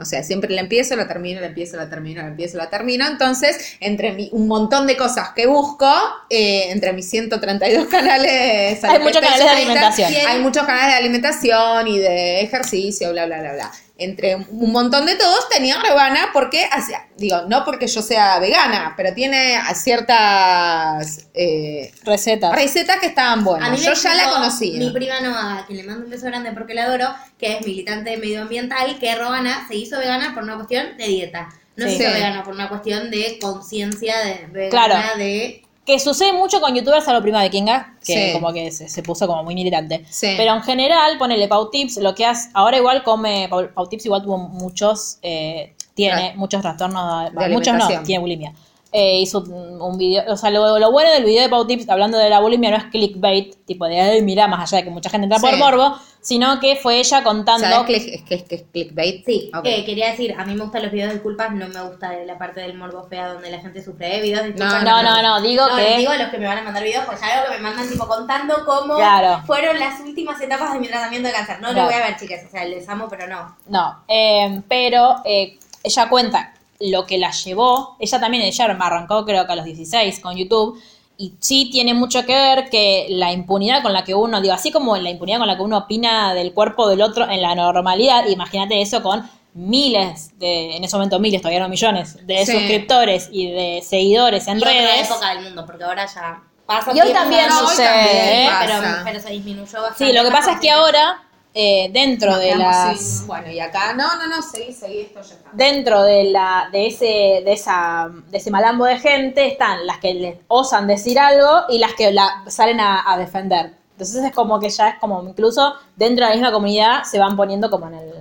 O 0.00 0.04
sea, 0.04 0.22
siempre 0.22 0.50
la 0.54 0.60
empiezo, 0.62 0.96
la 0.96 1.06
termino, 1.06 1.40
la 1.40 1.46
empiezo, 1.48 1.76
la 1.76 1.88
termino, 1.88 2.22
la 2.22 2.28
empiezo, 2.28 2.56
la 2.58 2.70
termino. 2.70 3.06
Entonces, 3.06 3.76
entre 3.80 4.12
mi- 4.12 4.30
un 4.32 4.46
montón 4.48 4.86
de 4.86 4.96
cosas 4.96 5.30
que 5.36 5.46
busco, 5.46 5.92
eh, 6.28 6.70
entre 6.70 6.92
mis 6.92 7.08
132 7.10 7.86
canales... 7.90 8.82
Hay 8.84 8.98
muchos 9.00 9.20
canales 9.20 9.44
de 9.44 9.50
alimentación. 9.62 10.12
Hay 10.26 10.38
muchos 10.40 10.66
canales 10.66 10.88
de 10.88 10.94
alimentación 10.98 11.88
y 11.88 11.98
de 11.98 12.40
ejercicio, 12.42 13.10
bla, 13.12 13.26
bla, 13.26 13.40
bla, 13.40 13.52
bla. 13.52 13.70
Entre 14.02 14.34
un 14.36 14.72
montón 14.72 15.04
de 15.06 15.14
todos 15.14 15.48
tenía 15.50 15.78
Rebana 15.80 16.30
porque 16.32 16.66
hacía, 16.72 17.06
digo, 17.18 17.42
no 17.48 17.64
porque 17.64 17.86
yo 17.86 18.00
sea 18.02 18.38
vegana, 18.38 18.94
pero 18.96 19.12
tiene 19.14 19.60
ciertas 19.74 21.26
eh, 21.34 21.92
Recetas. 22.04 22.52
recetas 22.54 22.96
que 22.98 23.06
estaban 23.06 23.40
A 23.40 23.42
buenas. 23.42 23.82
Yo 23.82 23.92
ya 23.92 24.14
la 24.14 24.30
conocía. 24.30 24.78
Mi 24.78 24.90
prima 24.90 25.20
Noa, 25.20 25.58
a 25.58 25.66
quien 25.66 25.78
le 25.78 25.84
mando 25.84 26.04
un 26.04 26.10
beso 26.10 26.26
grande 26.26 26.52
porque 26.52 26.74
la 26.74 26.84
adoro, 26.84 27.08
que 27.38 27.56
es 27.58 27.66
militante 27.66 28.16
medioambiental, 28.16 28.98
que 28.98 29.14
Robana 29.14 29.66
se 29.68 29.76
hizo 29.76 29.98
vegana 29.98 30.32
por 30.34 30.42
una 30.42 30.56
cuestión 30.56 30.96
de 30.96 31.06
dieta. 31.06 31.48
No 31.76 31.86
Sí. 31.86 31.96
se 31.96 32.02
hizo 32.04 32.12
vegana 32.12 32.42
por 32.44 32.54
una 32.54 32.68
cuestión 32.68 33.10
de 33.10 33.38
conciencia 33.40 34.18
de 34.20 34.46
vegana, 34.50 34.70
Claro. 34.70 35.18
de... 35.18 35.62
Que 35.90 35.98
sucede 35.98 36.32
mucho 36.32 36.60
con 36.60 36.72
youtubers 36.72 37.08
a 37.08 37.12
lo 37.12 37.20
prima 37.20 37.42
de 37.42 37.50
Kinga, 37.50 37.96
que 38.06 38.28
Sí. 38.28 38.32
como 38.32 38.52
que 38.52 38.70
se, 38.70 38.88
se 38.88 39.02
puso 39.02 39.26
como 39.26 39.42
muy 39.42 39.56
militante. 39.56 40.04
Sí. 40.08 40.34
Pero 40.36 40.54
en 40.54 40.62
general, 40.62 41.18
ponele 41.18 41.48
Pau 41.48 41.68
Tips, 41.68 41.96
lo 41.96 42.14
que 42.14 42.24
hace, 42.24 42.48
ahora 42.54 42.76
igual 42.76 43.02
come, 43.02 43.48
Pau, 43.50 43.68
Pau 43.74 43.88
Tips 43.88 44.06
igual 44.06 44.22
tuvo 44.22 44.38
muchos, 44.38 45.18
eh, 45.22 45.74
tiene 45.94 46.34
muchos 46.36 46.62
trastornos, 46.62 47.32
De 47.32 47.48
muchos 47.48 47.74
no, 47.74 47.88
tiene 48.04 48.20
bulimia. 48.20 48.52
Eh, 48.92 49.18
hizo 49.18 49.40
un, 49.40 49.82
un 49.82 49.98
video, 49.98 50.32
o 50.32 50.36
sea, 50.36 50.50
lo, 50.50 50.78
lo 50.78 50.92
bueno 50.92 51.10
del 51.10 51.24
video 51.24 51.42
de 51.42 51.48
Pau 51.48 51.66
Tips 51.66 51.88
hablando 51.88 52.18
de 52.18 52.30
la 52.30 52.38
bulimia 52.38 52.70
no 52.70 52.76
es 52.76 52.84
clickbait, 52.84 53.56
tipo 53.66 53.84
de, 53.86 54.00
ay, 54.00 54.22
mira, 54.22 54.46
más 54.46 54.60
allá 54.72 54.78
de 54.78 54.84
que 54.84 54.90
mucha 54.90 55.10
gente 55.10 55.24
entra 55.24 55.40
por 55.40 55.56
morbo, 55.58 55.96
sino 56.22 56.60
que 56.60 56.76
fue 56.76 56.98
ella 56.98 57.22
contando... 57.22 57.66
¿Sabes 57.66 57.86
qué 57.86 57.96
es, 57.96 58.22
que 58.24 58.34
es, 58.34 58.42
que 58.42 58.54
es 58.56 58.62
clickbait? 58.72 59.24
Sí, 59.24 59.50
Ok. 59.54 59.62
que 59.62 59.84
quería 59.84 60.10
decir, 60.10 60.34
a 60.38 60.44
mí 60.44 60.54
me 60.54 60.62
gustan 60.62 60.82
los 60.82 60.92
videos 60.92 61.08
de 61.08 61.14
disculpas, 61.14 61.50
no 61.52 61.66
me 61.68 61.80
gusta 61.82 62.12
la 62.26 62.36
parte 62.38 62.60
del 62.60 62.74
morbo 62.76 63.04
fea 63.08 63.28
donde 63.32 63.50
la 63.50 63.58
gente 63.60 63.82
sufre 63.82 64.08
de 64.08 64.20
videos 64.20 64.42
de 64.42 64.52
disculpas. 64.52 64.84
No, 64.84 65.02
no, 65.02 65.14
me 65.16 65.22
no, 65.22 65.32
gusta. 65.34 65.48
digo 65.48 65.68
No, 65.68 65.76
que- 65.76 65.82
les 65.82 65.96
digo 65.98 66.10
a 66.12 66.16
los 66.18 66.28
que 66.28 66.38
me 66.38 66.46
van 66.46 66.58
a 66.58 66.62
mandar 66.62 66.82
videos, 66.84 67.04
pues 67.06 67.20
ya 67.20 67.38
algo 67.38 67.50
que 67.52 67.56
me 67.58 67.62
mandan 67.62 67.88
tipo 67.88 68.06
contando 68.06 68.54
cómo 68.66 68.96
Claro. 68.96 69.42
fueron 69.46 69.78
las 69.78 69.98
últimas 70.00 70.40
etapas 70.40 70.72
de 70.74 70.78
mi 70.80 70.88
tratamiento 70.88 71.28
de 71.28 71.34
cáncer. 71.34 71.56
No 71.60 71.68
Claro. 71.68 71.76
lo 71.80 71.84
voy 71.86 71.94
a 71.94 72.06
ver, 72.06 72.16
chicas, 72.18 72.40
o 72.46 72.50
sea, 72.50 72.64
les 72.64 72.88
amo, 72.88 73.06
pero 73.08 73.26
no. 73.26 73.56
No, 73.68 74.04
eh, 74.08 74.60
pero 74.68 75.16
eh, 75.24 75.58
ella 75.82 76.08
cuenta 76.08 76.52
lo 76.80 77.06
que 77.06 77.18
la 77.18 77.30
llevó. 77.30 77.96
Ella 77.98 78.20
también, 78.20 78.42
ella 78.42 78.64
arrancó 78.64 79.24
creo 79.24 79.46
que 79.46 79.52
a 79.52 79.56
los 79.56 79.64
16 79.64 80.20
con 80.20 80.36
YouTube. 80.36 80.78
Y 81.22 81.34
sí 81.38 81.68
tiene 81.70 81.92
mucho 81.92 82.24
que 82.24 82.32
ver 82.34 82.70
que 82.70 83.08
la 83.10 83.30
impunidad 83.30 83.82
con 83.82 83.92
la 83.92 84.04
que 84.04 84.14
uno, 84.14 84.40
digo, 84.40 84.54
así 84.54 84.70
como 84.70 84.96
la 84.96 85.10
impunidad 85.10 85.36
con 85.38 85.48
la 85.48 85.56
que 85.56 85.62
uno 85.62 85.76
opina 85.76 86.32
del 86.32 86.54
cuerpo 86.54 86.88
del 86.88 87.02
otro 87.02 87.28
en 87.28 87.42
la 87.42 87.54
normalidad, 87.54 88.26
imagínate 88.26 88.80
eso 88.80 89.02
con 89.02 89.28
miles 89.52 90.38
de, 90.38 90.76
en 90.76 90.84
ese 90.84 90.96
momento 90.96 91.18
miles, 91.18 91.42
todavía 91.42 91.60
no 91.60 91.68
millones, 91.68 92.26
de 92.26 92.46
Sí. 92.46 92.52
suscriptores 92.52 93.28
y 93.30 93.50
de 93.50 93.82
seguidores 93.86 94.48
en 94.48 94.54
y 94.56 94.60
otra 94.62 94.72
redes. 94.72 95.10
época 95.10 95.34
del 95.34 95.44
mundo, 95.44 95.66
porque 95.66 95.84
ahora 95.84 96.06
ya 96.06 96.40
pasa 96.64 96.90
Y 96.94 97.00
hoy 97.00 97.08
tiempo, 97.08 97.20
también 97.20 97.48
no, 97.48 97.60
hoy 97.60 97.66
sucede, 97.66 97.86
también, 97.86 98.16
¿eh? 98.16 98.48
pero, 98.60 98.72
Pasa. 98.80 99.02
pero 99.04 99.20
se 99.20 99.30
disminuyó 99.30 99.82
bastante. 99.82 100.06
Sí, 100.06 100.12
lo 100.16 100.22
que 100.24 100.30
pasa 100.30 100.52
es 100.52 100.60
que 100.60 100.70
ahora, 100.70 101.22
eh, 101.54 101.90
dentro 101.92 102.30
Nos 102.32 102.40
de 102.40 102.54
las... 102.56 102.98
sin- 103.00 103.26
Bueno, 103.26 103.50
y 103.50 103.58
acá, 103.60 103.92
no, 103.94 104.06
no, 104.16 104.26
no, 104.28 104.40
seguí, 104.42 104.72
seguí, 104.72 105.00
esto 105.00 105.20
ya 105.20 105.34
está. 105.34 105.50
dentro 105.52 106.02
de 106.02 106.24
la 106.24 106.68
de 106.72 106.86
ese 106.86 107.42
de 107.44 107.52
esa 107.52 108.08
de 108.30 108.38
ese 108.38 108.50
malambo 108.50 108.84
de 108.84 108.98
gente 108.98 109.46
están 109.46 109.86
las 109.86 109.98
que 109.98 110.14
les 110.14 110.36
osan 110.48 110.86
decir 110.86 111.18
algo 111.18 111.62
y 111.68 111.78
las 111.78 111.94
que 111.94 112.12
la 112.12 112.44
salen 112.46 112.78
a, 112.80 113.10
a 113.12 113.16
defender 113.18 113.72
entonces 113.92 114.24
es 114.24 114.32
como 114.32 114.58
que 114.60 114.70
ya 114.70 114.90
es 114.90 114.98
como 115.00 115.22
incluso 115.28 115.74
dentro 115.96 116.24
de 116.24 116.30
la 116.30 116.36
misma 116.36 116.52
comunidad 116.52 117.02
se 117.04 117.18
van 117.18 117.36
poniendo 117.36 117.68
como 117.68 117.88
en 117.88 117.94
el, 117.94 118.12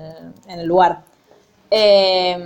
en 0.48 0.60
el 0.60 0.66
lugar 0.66 1.02
Eh, 1.72 2.38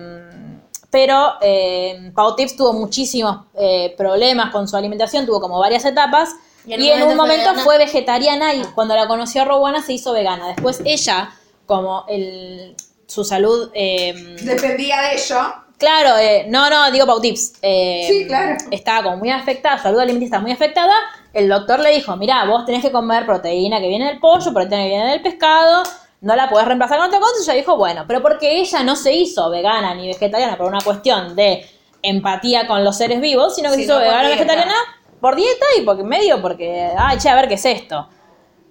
pero 0.91 1.34
eh, 1.41 2.11
Pau 2.13 2.36
Tips 2.36 2.55
tuvo 2.55 2.73
muchísimos 2.73 3.45
eh, 3.55 3.93
problemas 3.97 4.51
con 4.51 4.67
su 4.67 4.75
alimentación 4.77 5.25
tuvo 5.25 5.39
como 5.41 5.57
varias 5.59 5.86
etapas 5.86 6.36
Y 6.66 6.76
y 6.76 6.89
en 6.91 7.01
en, 7.01 7.07
un 7.07 7.16
momento 7.16 7.53
fue 7.55 7.64
fue 7.64 7.78
vegetariana 7.78 8.53
y 8.53 8.64
cuando 8.76 8.95
la 8.95 9.07
conoció 9.07 9.41
a 9.41 9.45
Rowana 9.45 9.84
se 9.84 9.93
hizo 9.93 10.14
vegana 10.14 10.47
después 10.47 10.82
ella 10.86 11.30
como 11.66 12.05
el 12.07 12.76
su 13.07 13.24
salud 13.24 13.70
eh, 13.74 14.36
Dependía 14.41 15.01
de 15.01 15.16
ello. 15.16 15.64
Claro, 15.78 16.18
eh, 16.18 16.45
no, 16.47 16.70
no, 16.70 16.91
digo 16.91 17.05
Pau 17.05 17.20
Tips. 17.20 17.53
Eh, 17.61 18.05
Sí, 18.07 18.26
claro. 18.28 18.57
Estaba 18.72 19.03
como 19.03 19.18
muy 19.18 19.32
afectada, 19.32 19.78
su 19.78 19.84
salud 19.84 19.99
alimenticia 19.99 20.38
está 20.38 20.39
muy 20.39 20.51
afectada. 20.51 20.93
El 21.34 21.49
doctor 21.49 21.80
le 21.80 21.89
dijo, 21.89 22.16
mira, 22.16 22.45
vos 22.45 22.66
tenés 22.66 22.82
que 22.82 22.91
comer 22.91 23.26
proteína 23.26 23.80
que 23.80 23.88
viene 23.88 24.05
del 24.05 24.20
pollo, 24.20 24.53
proteína 24.53 24.84
que 24.84 24.89
viene 24.89 25.11
del 25.11 25.22
pescado, 25.22 25.84
no 26.22 26.36
la 26.36 26.49
podés 26.49 26.68
reemplazar 26.68 26.99
con 26.99 27.07
otra 27.07 27.20
cosa. 27.20 27.34
Y 27.39 27.43
ella 27.43 27.53
dijo, 27.53 27.76
bueno, 27.76 28.05
pero 28.07 28.22
porque 28.22 28.61
ella 28.61 28.84
no 28.84 28.95
se 28.95 29.14
hizo 29.14 29.49
vegana 29.49 29.93
ni 29.93 30.07
vegetariana 30.07 30.57
por 30.57 30.68
una 30.68 30.80
cuestión 30.82 31.36
de 31.36 31.66
empatía 32.01 32.68
con 32.68 32.84
los 32.84 32.97
seres 32.97 33.20
vivos, 33.20 33.55
sino 33.55 33.70
que 33.70 33.76
se 33.76 33.82
hizo 33.82 33.95
por 33.95 34.03
vegana 34.03 34.30
vegetariana 34.30 34.76
por 35.24 35.38
dieta 35.38 35.65
y 35.80 35.84
porque 35.84 36.03
medio 36.03 36.41
porque, 36.41 36.89
ay, 36.97 37.17
che, 37.17 37.30
a 37.30 37.36
ver 37.36 37.47
qué 37.47 37.53
es 37.53 37.65
esto. 37.65 38.09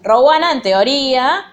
Rowana, 0.03 0.53
en 0.53 0.61
teoría, 0.61 1.47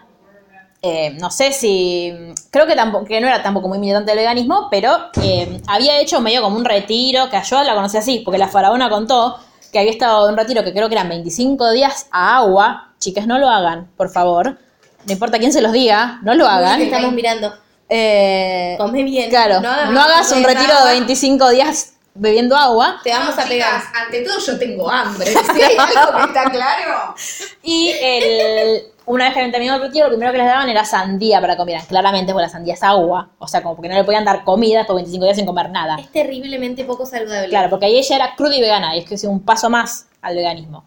eh, 0.82 1.12
no 1.22 1.32
sé 1.32 1.54
si. 1.54 2.14
Creo 2.52 2.68
que 2.68 2.76
tampoco, 2.76 3.06
que 3.06 3.22
no 3.22 3.28
era 3.28 3.42
tampoco 3.42 3.70
muy 3.70 3.80
militante 3.80 4.12
del 4.12 4.20
veganismo, 4.20 4.68
pero 4.70 4.98
eh, 5.24 5.62
había 5.68 6.02
hecho 6.02 6.20
medio 6.20 6.42
como 6.42 6.58
un 6.58 6.66
retiro, 6.66 7.30
que 7.30 7.42
yo 7.42 7.64
la 7.64 7.76
conocí 7.76 7.96
así, 7.96 8.20
porque 8.26 8.38
la 8.38 8.50
faraona 8.50 8.90
contó 8.90 9.38
que 9.72 9.80
había 9.80 9.92
estado 9.92 10.26
en 10.28 10.34
un 10.34 10.38
retiro 10.38 10.66
que 10.66 10.74
creo 10.74 10.90
que 10.90 10.96
eran 10.96 11.08
25 11.08 11.72
días 11.72 12.08
a 12.12 12.36
agua. 12.40 12.90
Chicas, 13.00 13.26
no 13.26 13.38
lo 13.40 13.48
hagan, 13.48 13.90
por 13.96 14.10
favor. 14.10 14.58
no 15.06 15.14
importa 15.14 15.40
quién 15.40 15.54
se 15.54 15.62
los 15.62 15.72
diga, 15.72 16.20
no 16.24 16.34
lo 16.34 16.44
Te 16.44 16.52
hagan. 16.52 16.82
estamos 16.82 17.14
mirando. 17.14 17.54
Eh, 17.88 18.76
Come 18.78 19.04
bien. 19.04 19.30
claro, 19.30 19.62
No 19.62 19.70
hagas 19.72 19.92
no 19.92 20.02
hagas 20.02 20.32
un 20.34 20.44
retiro 20.44 20.68
de 20.68 20.74
agua. 20.80 20.92
25 20.92 21.50
días 21.52 21.94
bebiendo 22.14 22.56
agua. 22.56 23.00
Te 23.04 23.12
vamos 23.12 23.36
No, 23.36 23.42
a 23.42 23.46
pegar. 23.46 23.80
chicas, 23.82 23.94
ante 23.96 24.22
todo 24.22 24.40
yo 24.40 24.60
tengo 24.60 24.90
hambre. 24.90 25.26
Si 25.28 25.62
hay 25.62 25.78
algo 25.96 26.18
que 26.18 26.24
está 26.24 26.44
claro. 26.52 27.16
Y 27.64 27.94
el, 28.02 28.84
una 29.06 29.26
vez 29.26 29.34
que 29.34 29.50
terminado 29.52 29.82
el 29.82 29.88
retiro, 29.88 30.06
lo 30.06 30.12
primero 30.12 30.32
que 30.32 30.38
les 30.38 30.48
daban 30.48 30.70
era 30.70 30.86
sandía 30.86 31.40
para 31.42 31.58
comer. 31.58 31.82
Claramente, 31.88 32.32
porque 32.34 32.44
la 32.44 32.50
sandía 32.50 32.74
es 32.74 32.84
agua. 32.84 33.30
O 33.40 33.48
sea, 33.48 33.62
como 33.62 33.76
porque 33.76 33.90
no 33.90 33.96
le 33.96 34.04
podían 34.04 34.26
dar 34.26 34.44
comida 34.44 34.86
por 34.86 34.96
25 34.98 35.24
días 35.26 35.38
sin 35.38 35.46
comer 35.46 35.70
nada. 35.70 35.98
Es 36.00 36.12
terriblemente 36.12 36.84
poco 36.84 37.06
saludable. 37.06 37.50
Claro, 37.50 37.70
porque 37.70 37.86
ahí 37.88 37.98
ella 37.98 38.16
era 38.16 38.36
cruda 38.36 38.56
y 38.56 38.62
vegana, 38.62 38.96
y 38.96 39.00
es 39.00 39.06
que 39.06 39.16
es 39.16 39.24
un 39.24 39.44
paso 39.44 39.70
más 39.70 40.08
al 40.22 40.36
veganismo. 40.36 40.84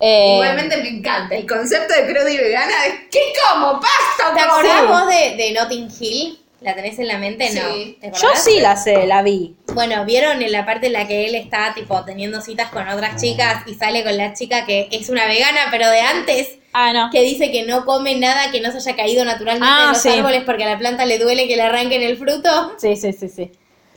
Eh, 0.00 0.34
Igualmente 0.34 0.76
me 0.76 0.88
encanta 0.90 1.34
el 1.34 1.44
concepto 1.44 1.92
de 1.92 2.06
crudo 2.06 2.28
y 2.28 2.36
vegana 2.36 2.72
de 2.84 3.08
¿qué 3.10 3.32
como? 3.42 3.80
¡Pasta! 3.80 4.32
¿Te 4.32 4.40
acordás 4.40 4.86
vos 4.86 5.08
de, 5.08 5.34
de 5.36 5.52
Notting 5.52 5.88
Hill? 5.98 6.38
¿La 6.60 6.74
tenés 6.74 6.98
en 6.98 7.06
la 7.06 7.18
mente? 7.18 7.50
No. 7.54 7.72
Sí. 7.72 7.98
¿Te 8.00 8.10
yo 8.10 8.28
sí 8.34 8.58
la 8.60 8.76
sé, 8.76 9.06
la 9.06 9.22
vi. 9.22 9.54
Bueno, 9.74 10.04
¿vieron 10.04 10.42
en 10.42 10.50
la 10.50 10.66
parte 10.66 10.88
en 10.88 10.92
la 10.94 11.06
que 11.06 11.26
él 11.26 11.36
está, 11.36 11.72
tipo, 11.74 12.04
teniendo 12.04 12.40
citas 12.40 12.68
con 12.70 12.88
otras 12.88 13.20
chicas 13.20 13.62
y 13.66 13.74
sale 13.74 14.02
con 14.02 14.16
la 14.16 14.32
chica 14.34 14.66
que 14.66 14.88
es 14.90 15.08
una 15.08 15.26
vegana, 15.26 15.60
pero 15.70 15.88
de 15.88 16.00
antes, 16.00 16.58
Ah, 16.72 16.92
no. 16.92 17.10
que 17.12 17.22
dice 17.22 17.52
que 17.52 17.62
no 17.62 17.84
come 17.84 18.16
nada 18.16 18.50
que 18.50 18.60
no 18.60 18.72
se 18.72 18.78
haya 18.78 18.96
caído 18.96 19.24
naturalmente 19.24 19.68
Ah, 19.70 19.82
de 19.82 19.88
los 19.92 20.02
sí. 20.02 20.08
árboles 20.08 20.42
porque 20.44 20.64
a 20.64 20.68
la 20.70 20.78
planta 20.78 21.06
le 21.06 21.18
duele 21.18 21.46
que 21.46 21.54
le 21.56 21.62
arranquen 21.62 22.02
el 22.02 22.16
fruto? 22.16 22.72
Sí, 22.76 22.96
sí, 22.96 23.12
sí, 23.12 23.28
sí. 23.28 23.52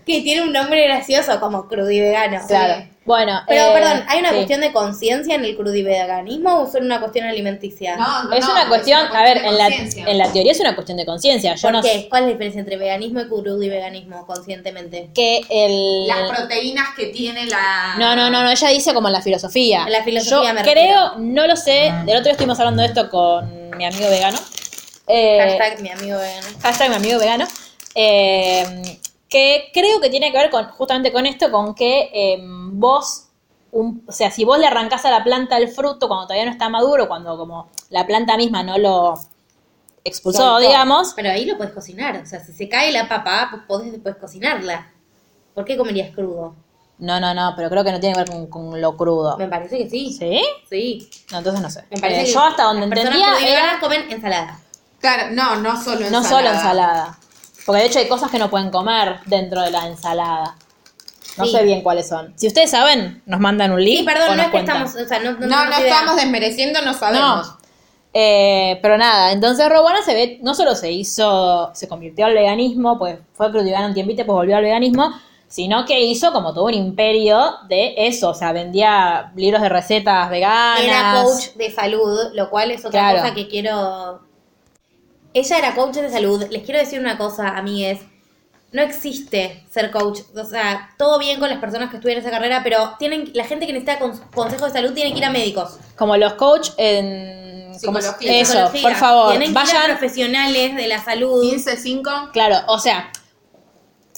Que 0.06 0.22
tiene 0.22 0.44
un 0.44 0.52
nombre 0.54 0.84
gracioso 0.86 1.40
como 1.40 1.68
crudivegano. 1.68 2.42
Claro. 2.48 2.86
Bueno, 3.04 3.42
Pero, 3.48 3.64
eh, 3.64 3.74
perdón, 3.74 4.04
¿hay 4.08 4.20
una 4.20 4.30
sí. 4.30 4.36
cuestión 4.36 4.62
de 4.62 4.72
conciencia 4.72 5.34
en 5.34 5.44
el 5.44 5.56
crudiveganismo 5.58 6.62
o 6.62 6.72
solo 6.72 6.86
una 6.86 7.00
cuestión 7.00 7.26
alimenticia? 7.26 7.96
No, 7.98 8.24
no, 8.26 8.34
Es 8.34 8.46
no, 8.46 8.52
una 8.54 8.68
cuestión, 8.68 9.00
a 9.16 9.24
ver, 9.24 9.38
en 9.38 9.58
la, 9.58 9.68
en 9.70 10.18
la 10.20 10.32
teoría 10.32 10.52
es 10.52 10.60
una 10.60 10.76
cuestión 10.76 10.98
de 11.00 11.06
conciencia. 11.06 11.56
¿Por 11.60 11.72
no 11.72 11.82
qué? 11.82 12.06
¿Cuál 12.10 12.24
es 12.24 12.28
la 12.28 12.32
diferencia 12.34 12.60
entre 12.60 12.78
veganismo 12.78 13.22
y 13.22 13.28
crudiveganismo 13.28 14.26
conscientemente? 14.28 15.10
que 15.16 15.42
el... 15.50 16.08
Las 16.08 16.30
proteínas 16.30 16.90
que 16.96 17.08
tiene 17.08 17.48
la... 17.48 17.96
No, 17.98 18.16
no, 18.16 18.30
no, 18.30 18.44
no, 18.44 18.52
ella 18.52 18.68
dice 18.70 18.94
como 18.94 19.08
en 19.08 19.14
la 19.14 19.22
filosofía. 19.22 19.84
En 19.86 19.92
la 19.94 20.04
filosofía 20.04 20.50
Yo 20.50 20.54
me 20.54 20.62
creo, 20.62 21.14
no 21.18 21.48
lo 21.48 21.56
sé, 21.56 21.92
del 22.06 22.18
otro 22.18 22.24
día 22.26 22.32
estuvimos 22.34 22.60
hablando 22.60 22.84
de 22.84 22.88
esto 22.90 23.10
con 23.10 23.72
mi 23.78 23.86
amigo 23.86 24.10
vegano. 24.10 24.38
Eh, 25.08 25.40
Hashtag 25.58 25.82
mi 25.82 25.90
amigo 25.90 26.20
vegano. 26.20 26.48
hashtag 26.62 26.90
mi 26.90 26.96
amigo 26.98 27.20
vegano, 27.20 27.48
eh, 27.96 29.00
que 29.32 29.70
creo 29.74 30.00
que 30.02 30.10
tiene 30.10 30.32
que 30.32 30.38
ver 30.38 30.50
con 30.52 30.68
justamente 30.72 31.12
con 31.14 31.26
esto, 31.26 31.50
con 31.50 31.74
que 31.74 32.10
eh, 32.14 32.38
vos, 32.44 33.30
un- 33.72 34.04
o 34.08 34.12
sea, 34.12 34.30
si 34.30 34.44
vos 34.44 34.60
le 34.60 34.68
arrancás 34.68 35.06
a 35.06 35.10
la 35.10 35.24
planta 35.24 35.58
el 35.58 35.70
fruto 35.70 36.08
cuando 36.10 36.26
todavía 36.28 36.46
no 36.46 36.52
está 36.52 36.68
maduro, 36.70 37.08
cuando 37.08 37.38
como 37.38 37.70
la 37.90 38.06
planta 38.06 38.36
misma 38.36 38.62
no 38.62 38.78
lo 38.78 39.14
expulsó, 40.04 40.40
Soltó. 40.40 40.60
digamos, 40.68 41.14
Pero 41.16 41.32
ahí 41.32 41.46
lo 41.46 41.56
puedes 41.58 41.74
cocinar. 41.74 42.18
O 42.18 42.26
sea, 42.26 42.40
si 42.44 42.52
se 42.54 42.68
cae 42.68 42.92
la 42.92 43.08
papa, 43.08 43.48
pues 43.52 43.64
podés 43.68 43.92
después 43.94 44.16
cocinarla. 44.18 44.92
¿Por 45.56 45.64
qué 45.66 45.78
comerías 45.78 46.14
crudo? 46.14 46.54
no, 46.98 47.20
no, 47.20 47.34
no, 47.34 47.54
pero 47.56 47.68
creo 47.70 47.84
que 47.84 47.92
no 47.92 48.00
tiene 48.00 48.14
que 48.14 48.20
ver 48.22 48.30
con, 48.30 48.46
con 48.48 48.80
lo 48.82 48.96
crudo. 48.96 49.36
Me 49.38 49.48
parece 49.48 49.78
que 49.78 49.90
sí. 49.90 50.14
¿Sí? 50.14 50.42
Sí. 50.70 51.10
No, 51.32 51.40
entonces 51.40 51.60
no 51.62 51.70
sé. 51.70 51.84
Me 51.90 52.00
parece 52.00 52.22
Eh, 52.22 52.26
que 52.26 52.32
yo 52.34 52.42
hasta 52.44 52.64
donde 52.64 52.84
entendía 52.84 53.38
era 53.44 53.80
comen 53.80 54.12
ensalada. 54.12 54.60
Claro, 55.00 55.32
no, 55.32 55.56
no 55.56 55.82
solo 55.82 56.06
ensalada. 56.06 56.12
no 56.12 56.24
solo 56.30 56.50
ensalada. 56.50 57.18
Porque 57.66 57.82
de 57.82 57.88
hecho 57.88 58.00
hay 58.00 58.08
cosas 58.08 58.32
que 58.32 58.40
no 58.40 58.50
pueden 58.50 58.70
comer 58.72 59.20
dentro 59.26 59.62
de 59.62 59.72
la 59.72 59.88
ensalada. 59.88 60.56
No 61.38 61.46
Sí. 61.46 61.52
sé 61.52 61.64
bien 61.64 61.82
cuáles 61.82 62.10
son. 62.10 62.34
Si 62.36 62.48
ustedes 62.48 62.70
saben, 62.72 63.22
nos 63.26 63.40
mandan 63.40 63.72
un 63.72 63.84
link. 63.84 64.00
Sí, 64.00 64.04
o 64.04 64.06
perdón, 64.06 64.30
no 64.30 64.36
nos 64.36 64.46
es 64.48 64.52
que 64.52 64.58
estamos, 64.58 64.96
o 64.96 65.08
sea, 65.08 65.20
no, 65.20 65.32
no, 65.34 65.48
No, 65.48 65.72
estamos 65.78 66.16
desmereciendo, 66.18 66.82
no 66.82 66.94
sabemos. 66.94 67.48
No. 67.48 67.58
Eh, 68.14 68.78
pero 68.82 68.98
nada, 68.98 69.32
entonces 69.32 69.70
Rowana 69.70 70.02
se 70.04 70.14
ve, 70.14 70.40
no 70.42 70.54
solo 70.54 70.76
se 70.76 70.92
hizo, 70.92 71.72
se 71.74 71.88
convirtió 71.88 72.26
al 72.26 72.34
veganismo, 72.34 73.00
pues 73.00 73.18
fue 73.34 73.50
crudivegano 73.52 73.88
un 73.88 73.94
tiempito, 73.94 74.26
pues 74.26 74.36
volvió 74.36 74.58
al 74.58 74.64
veganismo, 74.64 75.14
sino 75.48 75.86
que 75.86 76.02
hizo 76.02 76.34
como 76.34 76.54
todo 76.54 76.66
un 76.66 76.74
imperio 76.74 77.56
de 77.70 77.94
eso, 77.96 78.32
o 78.32 78.34
sea, 78.34 78.52
vendía 78.52 79.32
libros 79.38 79.62
de 79.62 79.70
recetas 79.70 80.30
veganas. 80.30 80.82
Era 80.82 81.24
coach 81.24 81.56
de 81.56 81.72
salud, 81.72 82.20
lo 82.34 82.50
cual 82.50 82.72
es 82.72 82.84
otra 82.84 83.00
Claro. 83.12 83.22
cosa 83.22 83.34
que 83.34 83.48
quiero. 83.48 84.20
Ella 85.34 85.58
era 85.58 85.76
coach 85.76 85.96
de 85.96 86.10
salud. 86.10 86.46
Les 86.50 86.64
quiero 86.64 86.80
decir 86.80 87.00
una 87.00 87.18
cosa, 87.18 87.50
amigues. 87.58 88.00
No 88.74 88.82
existe 88.82 89.66
ser 89.70 89.92
coach. 89.92 90.20
O 90.36 90.46
sea, 90.46 90.92
todo 90.98 91.20
bien 91.20 91.40
con 91.40 91.50
las 91.50 91.60
personas 91.60 91.90
que 91.90 91.98
estudian 91.98 92.20
esa 92.20 92.32
carrera, 92.32 92.62
pero 92.64 92.94
tienen 93.00 93.30
la 93.34 93.44
gente 93.46 93.68
que 93.68 93.74
necesita 93.74 94.00
con- 94.00 94.18
consejo 94.34 94.66
de 94.66 94.72
salud 94.72 94.94
tiene 94.94 95.12
que 95.12 95.18
ir 95.18 95.26
a 95.26 95.30
médicos. 95.30 95.78
Como 95.98 96.16
los 96.18 96.34
coach 96.34 96.70
en... 96.78 97.74
como- 97.86 98.00
Psicología. 98.00 98.40
eso, 98.40 98.52
Psicología. 98.54 98.82
por 98.84 98.96
favor, 98.96 99.30
Tienen 99.32 99.48
que 99.48 99.52
ir 99.52 99.58
a 99.58 99.64
vayan... 99.64 99.86
profesionales 99.98 100.76
de 100.76 100.88
la 100.88 101.04
salud. 101.04 101.42
15, 101.42 101.76
5. 101.78 102.12
Claro, 102.32 102.58
o 102.68 102.80
sea, 102.80 103.12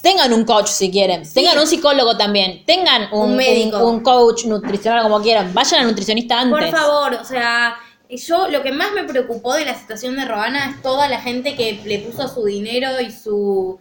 tengan 0.01 0.33
un 0.33 0.43
coach 0.45 0.67
si 0.67 0.91
quieren, 0.91 1.23
tengan 1.33 1.57
un 1.57 1.65
psicólogo 1.67 2.17
también, 2.17 2.63
tengan 2.65 3.07
un, 3.13 3.31
Un 3.31 3.35
médico. 3.37 3.77
un- 3.77 3.95
un 3.95 3.99
coach 4.03 4.45
nutricional 4.45 5.01
como 5.03 5.21
quieran, 5.21 5.53
vayan 5.53 5.81
al 5.81 5.87
nutricionista 5.87 6.41
antes. 6.41 6.59
Por 6.59 6.69
favor, 6.79 7.13
o 7.15 7.23
sea, 7.25 7.75
yo 8.17 8.47
lo 8.49 8.63
que 8.63 8.71
más 8.71 8.91
me 8.93 9.03
preocupó 9.03 9.53
de 9.53 9.65
la 9.65 9.75
situación 9.75 10.15
de 10.15 10.25
Robana 10.25 10.69
es 10.71 10.81
toda 10.81 11.07
la 11.07 11.21
gente 11.21 11.55
que 11.55 11.81
le 11.85 11.99
puso 11.99 12.27
su 12.27 12.45
dinero 12.45 12.99
y 13.01 13.11
su 13.11 13.79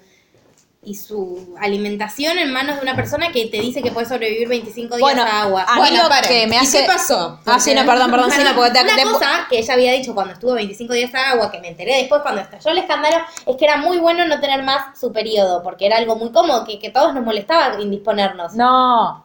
y 0.85 0.97
su 0.97 1.55
alimentación 1.61 2.39
en 2.39 2.53
manos 2.53 2.75
de 2.77 2.83
una 2.83 2.97
persona 2.97 3.31
que 3.31 3.47
te 3.47 3.61
dice 3.61 3.83
que 3.83 3.93
puede 3.93 4.05
sobrevivir 4.09 4.49
25 4.49 4.97
días 4.97 5.01
Bueno, 5.01 5.23
a 5.23 5.43
agua. 5.43 5.63
a 5.63 5.75
mí 5.75 5.81
Bueno, 5.81 6.03
lo 6.09 6.29
que 6.29 6.47
me 6.49 6.57
¿Y 6.57 6.59
hace... 6.59 6.81
qué 6.81 6.87
pasó? 6.89 7.39
Ah, 7.47 7.61
sí, 7.61 7.73
no, 7.73 7.87
perdón, 7.87 8.11
perdón, 8.11 8.33
sí, 8.33 8.43
no, 8.43 8.53
porque 8.57 8.73
te, 8.73 8.81
Una 8.81 8.97
te- 8.97 9.03
cosa 9.05 9.47
que 9.49 9.61
ella 9.61 9.75
había 9.75 9.93
dicho 9.93 10.13
cuando 10.13 10.33
estuvo 10.35 10.55
25 10.55 10.93
días 10.95 11.15
a 11.15 11.31
agua, 11.31 11.53
que 11.53 11.61
me 11.61 11.69
enteré 11.69 11.99
después 11.99 12.23
cuando 12.23 12.41
estalló 12.41 12.71
el 12.73 12.79
escándalo, 12.79 13.19
es 13.47 13.57
que 13.57 13.65
era 13.65 13.77
muy 13.77 13.99
bueno 13.99 14.25
no 14.27 14.41
tener 14.41 14.65
más 14.65 14.99
su 14.99 15.13
periodo, 15.13 15.63
porque 15.63 15.87
era 15.87 15.99
algo 15.99 16.17
muy 16.17 16.33
cómodo, 16.33 16.65
que, 16.65 16.81
que 16.81 16.91
todos 16.91 17.15
nos 17.15 17.25
molestaba 17.25 17.81
indisponernos. 17.81 18.53
No, 18.55 19.25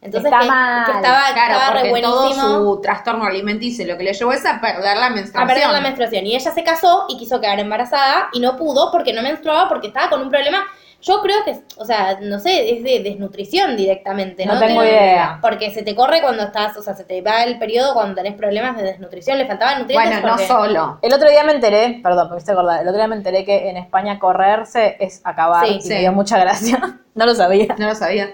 Entonces 0.00 0.30
está 0.30 0.40
que, 0.44 0.46
mal. 0.48 0.84
que 0.86 0.92
estaba, 0.92 1.20
Claro, 1.32 1.54
estaba 1.54 1.70
re 1.82 1.88
porque 1.88 2.02
todo 2.02 2.20
buenísimo. 2.20 2.48
su 2.74 2.80
trastorno 2.80 3.24
alimenticio 3.24 3.86
lo 3.86 3.98
que 3.98 4.04
le 4.04 4.12
llevó 4.12 4.32
es 4.32 4.46
a 4.46 4.60
perder 4.60 4.96
la 4.96 5.06
a 5.06 5.10
menstruación. 5.10 5.48
perder 5.48 5.70
la 5.72 5.80
menstruación. 5.80 6.26
Y 6.26 6.36
ella 6.36 6.50
se 6.52 6.62
casó 6.62 7.06
y 7.08 7.16
quiso 7.18 7.40
quedar 7.40 7.58
embarazada 7.58 8.28
y 8.32 8.40
no 8.40 8.56
pudo 8.56 8.92
porque 8.92 9.12
no 9.12 9.22
menstruaba 9.22 9.68
porque 9.68 9.88
estaba 9.88 10.08
con 10.08 10.22
un 10.22 10.30
problema. 10.30 10.64
Yo 11.00 11.20
creo 11.22 11.44
que, 11.44 11.56
o 11.76 11.84
sea, 11.84 12.18
no 12.20 12.40
sé, 12.40 12.72
es 12.76 12.82
de 12.82 13.00
desnutrición 13.04 13.76
directamente, 13.76 14.44
¿no? 14.44 14.54
No 14.54 14.60
tengo 14.60 14.80
Te- 14.82 14.88
idea. 14.88 15.38
Porque 15.40 15.70
se 15.70 15.82
te 15.84 15.94
corre 15.94 16.20
cuando 16.20 16.42
estás, 16.42 16.76
o 16.76 16.82
sea, 16.82 16.94
se 16.94 17.04
te 17.04 17.22
va 17.22 17.44
el 17.44 17.56
periodo 17.58 17.94
cuando 17.94 18.16
tenés 18.16 18.34
problemas 18.34 18.76
de 18.76 18.82
desnutrición, 18.82 19.38
le 19.38 19.46
faltaban 19.46 19.78
nutrientes. 19.80 20.20
Bueno, 20.22 20.36
no 20.36 20.38
solo. 20.44 20.98
el 21.02 21.12
otro 21.14 21.30
día 21.30 21.44
me 21.44 21.52
enteré, 21.52 22.00
perdón, 22.02 22.30
me 22.30 22.34
viste 22.36 22.50
acordar, 22.50 22.82
el 22.82 22.88
otro 22.88 22.98
día 22.98 23.06
me 23.06 23.14
enteré 23.14 23.44
que 23.44 23.68
en 23.70 23.76
España 23.76 24.18
correrse 24.18 24.96
es 24.98 25.20
acabar 25.24 25.66
Sí, 25.68 25.74
y 25.76 25.82
sí. 25.82 25.88
me 25.88 26.00
dio 26.00 26.12
mucha 26.12 26.36
gracia. 26.38 26.98
no 27.14 27.26
lo 27.26 27.34
sabía. 27.36 27.76
No 27.78 27.86
lo 27.86 27.94
sabía. 27.94 28.30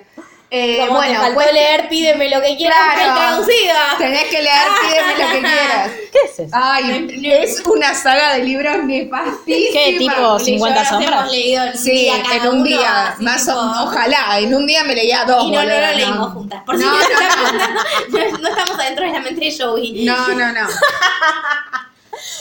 Eh, 0.57 0.85
Como 0.87 0.99
bueno, 1.01 1.15
te 1.15 1.19
faltó 1.19 1.35
pues, 1.35 1.53
leer, 1.53 1.89
pídeme 1.89 2.29
lo 2.31 2.41
que 2.41 2.57
quieras, 2.57 2.79
Claro. 2.95 3.15
traducida. 3.17 3.95
tenés 3.99 4.25
que 4.27 4.41
leer, 4.41 4.69
pídeme 4.83 5.13
lo 5.13 5.33
que 5.33 5.41
quieras. 5.51 5.91
¿Qué 6.13 6.19
es 6.27 6.39
eso? 6.39 6.57
Ay, 6.57 7.21
es 7.25 7.61
una 7.67 7.93
saga 7.93 8.35
de 8.35 8.45
libros 8.45 8.85
nefastísima. 8.85 9.73
¿Qué, 9.73 9.97
tipo 9.99 10.39
50 10.39 10.81
Nosotros 10.83 11.03
sombras? 11.05 11.21
hemos 11.23 11.33
leído 11.33 11.65
en 11.65 11.71
un 11.73 11.77
Sí, 11.79 11.91
día 11.91 12.23
cada 12.23 12.37
en 12.37 12.47
un 12.47 12.55
uno, 12.55 12.65
día. 12.65 13.15
Más 13.19 13.49
o- 13.49 13.83
ojalá, 13.83 14.39
en 14.39 14.55
un 14.55 14.65
día 14.65 14.85
me 14.85 14.95
leía 14.95 15.25
dos. 15.25 15.45
Y 15.45 15.51
no, 15.51 15.65
no 15.65 15.69
lo 15.81 15.93
leímos 15.93 16.33
juntas. 16.35 16.63
Por 16.65 16.79
si 16.79 16.85
No, 16.85 16.91
no, 16.93 16.99
no, 16.99 17.03
estamos, 17.03 17.53
no, 18.33 18.39
no 18.39 18.49
estamos 18.49 18.79
adentro 18.79 19.07
de 19.07 19.13
la 19.13 19.21
mente 19.21 19.45
de 19.45 19.59
Joey. 19.59 20.05
No, 20.05 20.29
no, 20.29 20.53
no. 20.53 20.69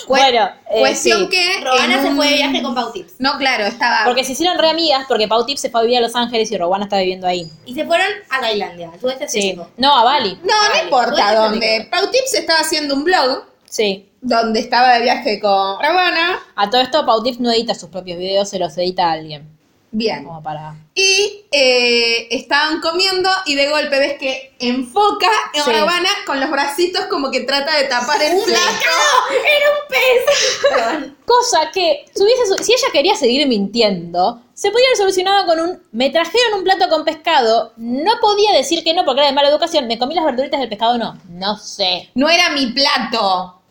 Bueno, 0.08 0.50
eh, 0.70 0.80
cuestión 0.80 1.20
sí. 1.22 1.30
que. 1.30 1.62
Robana 1.64 2.02
se 2.02 2.08
un- 2.10 2.16
fue 2.16 2.28
de 2.30 2.36
viaje 2.36 2.62
con 2.62 2.76
Pau 2.76 2.92
Tips. 2.92 3.14
No, 3.20 3.38
claro, 3.38 3.66
estaba. 3.66 4.02
Porque 4.06 4.24
se 4.24 4.34
hicieron 4.34 4.58
re 4.58 4.70
amigas 4.70 5.06
porque 5.08 5.28
Pau 5.28 5.46
Tip 5.46 5.58
se 5.58 5.70
fue 5.70 5.82
a 5.82 5.84
vivir 5.84 5.98
a 5.98 6.02
Los 6.02 6.16
Ángeles 6.16 6.52
y 6.52 6.58
Rowana 6.58 6.86
está 6.86 6.98
viviendo 7.00 7.28
ahí. 7.28 7.50
Y 7.66 7.74
se 7.74 7.86
fueron 7.86 8.08
a 8.30 8.40
Tailandia, 8.42 8.90
al 8.94 9.00
sudeste 9.00 9.28
Sí. 9.30 9.40
asiático. 9.40 9.70
No, 9.78 9.96
a 9.96 10.04
Bali. 10.04 10.40
No, 10.44 10.84
importa 10.84 11.36
dónde. 11.36 11.88
Pau 11.92 12.10
Tips 12.12 12.34
estaba 12.34 12.60
haciendo 12.60 12.96
un 12.96 13.04
blog 13.04 13.44
Sí. 13.70 14.10
donde 14.22 14.60
estaba 14.60 14.94
de 14.94 15.02
viaje 15.04 15.40
con 15.40 15.80
Rabana. 15.82 16.40
A 16.56 16.70
todo 16.70 16.82
esto, 16.82 17.06
Pau 17.06 17.22
Tips 17.24 17.40
no 17.40 17.52
edita 17.52 17.74
sus 17.76 17.90
propios 17.90 18.18
videos, 18.18 18.50
se 18.50 18.60
los 18.60 18.78
edita 18.78 19.08
a 19.10 19.12
alguien. 19.14 19.53
Bien. 19.96 20.24
Como 20.24 20.42
para. 20.42 20.76
Y 20.96 21.46
eh, 21.52 22.28
estaban 22.32 22.82
comiendo 22.82 23.30
y 23.46 23.54
de 23.54 23.70
golpe 23.70 24.00
ves 24.00 24.18
que 24.20 24.56
enfoca 24.60 25.30
en 25.54 25.64
Sí. 25.64 25.72
Rabana 25.72 26.10
con 26.26 26.40
los 26.40 26.50
bracitos 26.50 27.06
como 27.06 27.30
que 27.30 27.42
trata 27.42 27.78
de 27.78 27.84
tapar 27.84 28.20
el 28.24 28.44
plato. 28.44 28.60
¡Era 29.30 29.70
un 29.70 29.88
pez! 29.88 31.14
Cosa 31.26 31.70
que, 31.72 32.06
si, 32.14 32.24
hubiese 32.24 32.64
si 32.64 32.74
ella 32.74 32.88
quería 32.92 33.16
seguir 33.16 33.48
mintiendo, 33.48 34.42
se 34.56 34.72
podía 34.72 34.88
haber 34.88 34.98
solucionado 34.98 35.46
con 35.46 35.60
un. 35.60 35.84
Me 35.92 36.10
trajeron 36.10 36.56
un 36.58 36.64
plato 36.64 36.90
con 36.90 37.06
pescado, 37.06 37.74
no 37.78 38.14
podía 38.20 38.52
decir 38.54 38.84
que 38.84 38.96
no 38.96 39.06
porque 39.06 39.22
era 39.22 39.30
de 39.30 39.36
mala 39.36 39.50
educación, 39.50 39.88
me 39.88 40.00
comí 40.00 40.16
las 40.16 40.26
verduritas 40.26 40.60
del 40.60 40.70
pescado, 40.70 40.98
no. 40.98 41.20
No 41.30 41.56
sé. 41.58 42.10
No 42.16 42.30
era 42.30 42.50
mi 42.50 42.72
plato. 42.72 43.62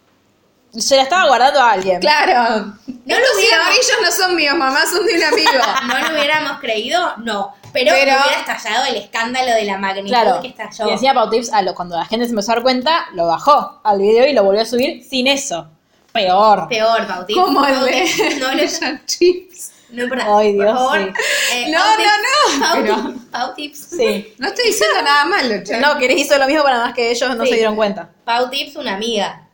Se 0.79 0.97
la 0.97 1.03
estaba 1.03 1.27
guardando 1.29 1.61
a 1.61 1.73
alguien. 1.73 2.01
Claro. 2.01 2.67
No 2.67 2.73
Estos 2.87 3.05
lo 3.07 3.39
hubiéramos- 3.39 3.41
cigarrillos 3.41 3.97
no 4.03 4.13
son 4.13 4.37
míos, 4.37 4.57
mamá, 4.57 4.81
son 4.87 5.05
de 5.05 5.15
un 5.17 5.25
amigo. 5.25 5.51
¿No 5.87 5.99
lo 5.99 6.15
hubiéramos 6.15 6.59
creído? 6.61 7.13
No. 7.19 7.55
Pero, 7.73 7.93
Pero- 7.95 8.13
hubiera 8.21 8.39
estallado 8.41 8.85
el 8.87 8.97
escándalo 8.97 9.53
de 9.53 9.65
la 9.65 9.79
magnitud 9.79 10.09
Claro. 10.09 10.41
que 10.41 10.49
estalló. 10.49 10.89
Y 10.89 10.93
decía 10.93 11.13
Pau 11.15 11.29
Tips, 11.31 11.53
a 11.53 11.63
lo- 11.63 11.75
cuando 11.75 11.97
la 11.97 12.05
gente 12.07 12.27
se 12.27 12.31
empezó 12.31 12.53
a 12.53 12.55
dar 12.57 12.63
cuenta, 12.63 13.07
lo 13.15 13.27
bajó 13.27 13.81
al 13.85 13.99
video 13.99 14.27
y 14.27 14.33
lo 14.33 14.45
volvió 14.45 14.63
a 14.63 14.67
subir 14.67 15.03
sin 15.05 15.27
eso. 15.27 15.69
peor. 16.13 16.69
Peor, 16.69 17.07
Pau 17.07 17.25
Tips. 17.27 17.41
Como 17.41 17.65
el 17.67 17.75
Pau 17.75 17.85
de 17.85 17.93
Tips, 17.93 18.39
No, 18.39 18.53
no, 18.53 18.59
Fish 18.59 18.83
and 18.85 19.07
chips. 19.07 19.73
no, 19.91 20.09
por, 20.09 20.21
Ay, 20.21 20.27
por 20.57 20.65
Dios, 20.67 20.75
favor. 20.79 20.99
sí. 20.99 21.55
Eh, 21.55 21.71
No, 21.71 21.79
Pau 21.79 21.91
no, 21.91 21.97
Tips, 21.97 22.59
no, 22.59 22.61
Pau 22.67 22.75
pero- 22.83 22.97
Tips, 22.97 23.25
Pau 23.31 23.55
Tips. 23.55 23.79
Sí. 23.97 24.35
No 24.39 24.49
estoy 24.49 24.67
diciendo 24.67 25.03
nada 25.03 25.25
malo, 25.25 25.55
che. 25.65 25.77
No, 25.79 25.97
que 25.99 26.13
hizo 26.13 26.37
lo 26.37 26.47
mismo 26.47 26.63
para 26.65 26.79
más 26.81 26.93
que 26.95 27.11
ellos 27.11 27.35
no 27.37 27.45
Sí. 27.45 27.51
se 27.51 27.57
dieron 27.57 27.77
cuenta. 27.77 28.11
Pau 28.27 28.51
Tips, 28.51 28.77
una 28.77 28.95
amiga. 28.95 29.49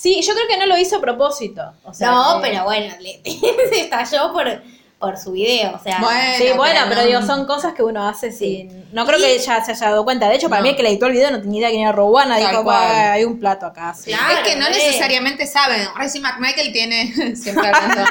Sí, 0.00 0.22
yo 0.22 0.32
creo 0.32 0.46
que 0.48 0.56
no 0.56 0.64
lo 0.66 0.78
hizo 0.78 0.96
a 0.96 1.00
propósito. 1.02 1.60
O 1.84 1.92
sea, 1.92 2.10
no, 2.10 2.40
que- 2.40 2.48
pero 2.48 2.64
bueno, 2.64 2.94
le, 3.00 3.20
se 3.68 3.80
estalló 3.82 4.32
por, 4.32 4.62
por 4.98 5.18
su 5.18 5.32
video. 5.32 5.74
O 5.74 5.78
sea, 5.82 5.98
Bueno, 6.00 6.20
Sí, 6.38 6.44
bueno, 6.56 6.80
pero, 6.88 7.02
no. 7.02 7.06
digo, 7.06 7.20
son 7.22 7.44
cosas 7.46 7.74
que 7.74 7.82
uno 7.82 8.08
hace 8.08 8.32
sin... 8.32 8.86
No 8.94 9.04
creo 9.04 9.18
Y- 9.18 9.22
que 9.22 9.32
ella 9.34 9.62
se 9.62 9.72
haya 9.72 9.90
dado 9.90 10.04
cuenta. 10.04 10.26
De 10.30 10.36
hecho, 10.36 10.48
para 10.48 10.60
No. 10.60 10.64
mí 10.64 10.68
el 10.70 10.76
que 10.76 10.82
le 10.82 10.88
editó 10.88 11.04
el 11.04 11.12
video 11.12 11.30
no 11.30 11.40
tenía 11.42 11.58
idea 11.58 11.68
quién 11.68 11.82
era 11.82 11.92
Rowana. 11.92 12.38
Dijo, 12.38 12.64
cual. 12.64 12.64
"Bah, 12.64 13.12
hay 13.12 13.24
un 13.24 13.38
plato 13.38 13.66
acá. 13.66 13.92
sí". 13.92 14.10
Claro, 14.10 14.38
es 14.38 14.48
que 14.48 14.56
no 14.56 14.70
necesariamente 14.70 15.46
saben. 15.46 15.86
Reci 15.94 16.18
McMichael 16.20 16.72
tiene. 16.72 17.36
Siempre 17.36 17.68
hablando 17.68 17.96
de 18.00 18.06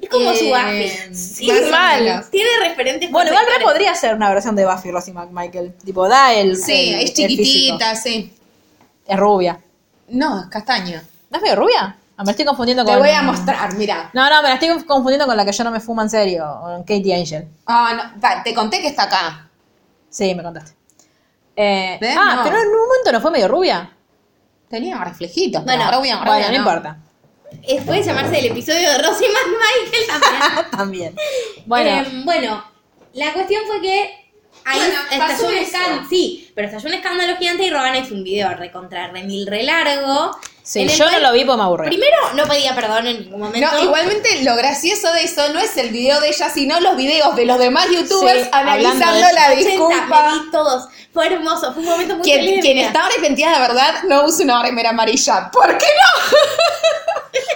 es 0.00 0.08
como 0.08 0.34
su 0.34 0.44
Eh, 0.46 0.48
Buffy. 1.08 1.14
Sí, 1.14 1.50
mal. 1.70 2.24
Tiene 2.30 2.48
referentes 2.62 3.10
Bueno, 3.10 3.30
igual 3.32 3.44
re 3.58 3.62
podría 3.62 3.94
ser 3.94 4.14
una 4.14 4.30
versión 4.32 4.56
de 4.56 4.64
Buffy 4.64 4.90
Rosie 4.90 5.12
McMichael. 5.12 5.74
Tipo, 5.84 6.08
da 6.08 6.32
el. 6.32 6.56
Sí, 6.56 6.94
el- 6.94 7.00
es 7.00 7.12
chiquitita, 7.12 7.94
sí. 7.96 8.32
Es 9.06 9.16
rubia. 9.18 9.60
No, 10.12 10.40
es 10.40 10.46
castaña. 10.46 11.02
¿No 11.30 11.36
es 11.36 11.42
medio 11.42 11.56
rubia? 11.56 11.96
Ah, 12.16 12.24
me 12.24 12.30
estoy 12.32 12.44
confundiendo 12.44 12.84
Te 12.84 12.90
con. 12.92 13.00
voy 13.00 13.10
a 13.10 13.22
mostrar, 13.22 13.74
mira. 13.74 14.10
No, 14.12 14.28
no, 14.28 14.42
me 14.42 14.48
la 14.48 14.54
estoy 14.54 14.68
confundiendo 14.84 15.26
con 15.26 15.36
la 15.36 15.44
que 15.44 15.52
yo 15.52 15.64
no 15.64 15.70
me 15.70 15.80
fuma 15.80 16.02
en 16.02 16.10
serio. 16.10 16.58
Con 16.60 16.80
Katie 16.82 17.14
Angel. 17.14 17.48
Ah, 17.66 18.12
no, 18.14 18.42
te 18.44 18.54
conté 18.54 18.80
que 18.80 18.88
está 18.88 19.04
acá. 19.04 19.48
Sí, 20.10 20.34
me 20.34 20.42
contaste. 20.42 20.72
Eh, 21.56 21.98
ah, 22.16 22.34
No. 22.36 22.42
pero 22.44 22.58
en 22.60 22.68
un 22.68 22.80
momento 22.86 23.12
no 23.12 23.20
fue 23.20 23.30
medio 23.30 23.48
rubia. 23.48 23.90
Tenía 24.68 25.02
reflejitos. 25.02 25.64
Bueno, 25.64 25.84
pero 25.86 25.98
rubia, 25.98 26.16
Bueno, 26.18 26.32
rubia, 26.34 26.48
no 26.50 26.56
importa. 26.56 26.96
Eh, 27.62 27.82
Puede 27.84 28.02
llamarse 28.02 28.38
el 28.38 28.46
episodio 28.46 28.88
de 28.90 28.98
Rosie 28.98 29.28
McMichael 29.28 30.06
también. 30.08 30.70
También. 30.70 31.16
Bueno, 31.66 31.90
Eh, 31.90 32.22
bueno, 32.24 32.64
la 33.14 33.32
cuestión 33.34 33.62
fue 33.66 33.80
que 33.82 34.21
ahí 34.64 34.78
Bueno, 34.78 34.94
pasó 35.18 35.32
estalló 35.34 35.48
un 35.48 35.54
escándalo. 35.64 36.08
Sí, 36.08 36.50
pero 36.54 36.68
estalló 36.68 36.88
un 36.88 36.94
escándalo 36.94 37.36
gigante 37.36 37.64
y 37.64 37.70
Robana 37.70 37.98
hizo 37.98 38.14
un 38.14 38.24
video 38.24 38.48
recontra 38.54 39.08
remil 39.08 39.46
re 39.46 39.62
largo. 39.62 40.36
sí, 40.62 40.86
yo 40.86 41.04
no 41.04 41.10
cual, 41.10 41.22
lo 41.22 41.32
vi 41.32 41.44
porque 41.44 41.56
me 41.58 41.62
aburrí. 41.64 41.86
Primero, 41.88 42.16
no 42.34 42.44
pedía 42.46 42.74
perdón 42.74 43.06
en 43.06 43.20
ningún 43.24 43.40
momento. 43.40 43.70
No, 43.72 43.82
igualmente 43.82 44.42
lo 44.44 44.54
gracioso 44.56 45.12
de 45.12 45.24
eso 45.24 45.52
no 45.52 45.58
es 45.60 45.76
el 45.76 45.90
video 45.90 46.20
de 46.20 46.28
ella, 46.28 46.48
sino 46.50 46.80
los 46.80 46.96
videos 46.96 47.34
de 47.36 47.46
los 47.46 47.58
demás 47.58 47.88
youtubers 47.90 48.44
Sí, 48.44 48.48
analizando 48.52 49.26
de 49.26 49.32
la 49.32 49.46
80, 49.52 49.68
disculpa. 49.70 50.28
me 50.32 50.38
vi 50.38 50.50
todos. 50.50 50.88
Fue 51.12 51.26
hermoso, 51.26 51.74
fue 51.74 51.82
un 51.82 51.88
momento 51.90 52.14
muy 52.16 52.22
Quien, 52.24 52.60
quien 52.62 52.78
está 52.78 53.04
arrepentida 53.04 53.52
de 53.52 53.58
verdad 53.60 54.02
no 54.04 54.24
usa 54.24 54.44
una 54.44 54.62
remera 54.62 54.90
amarilla. 54.90 55.50
¿Por 55.52 55.76
qué 55.76 55.84
no? 55.86 56.36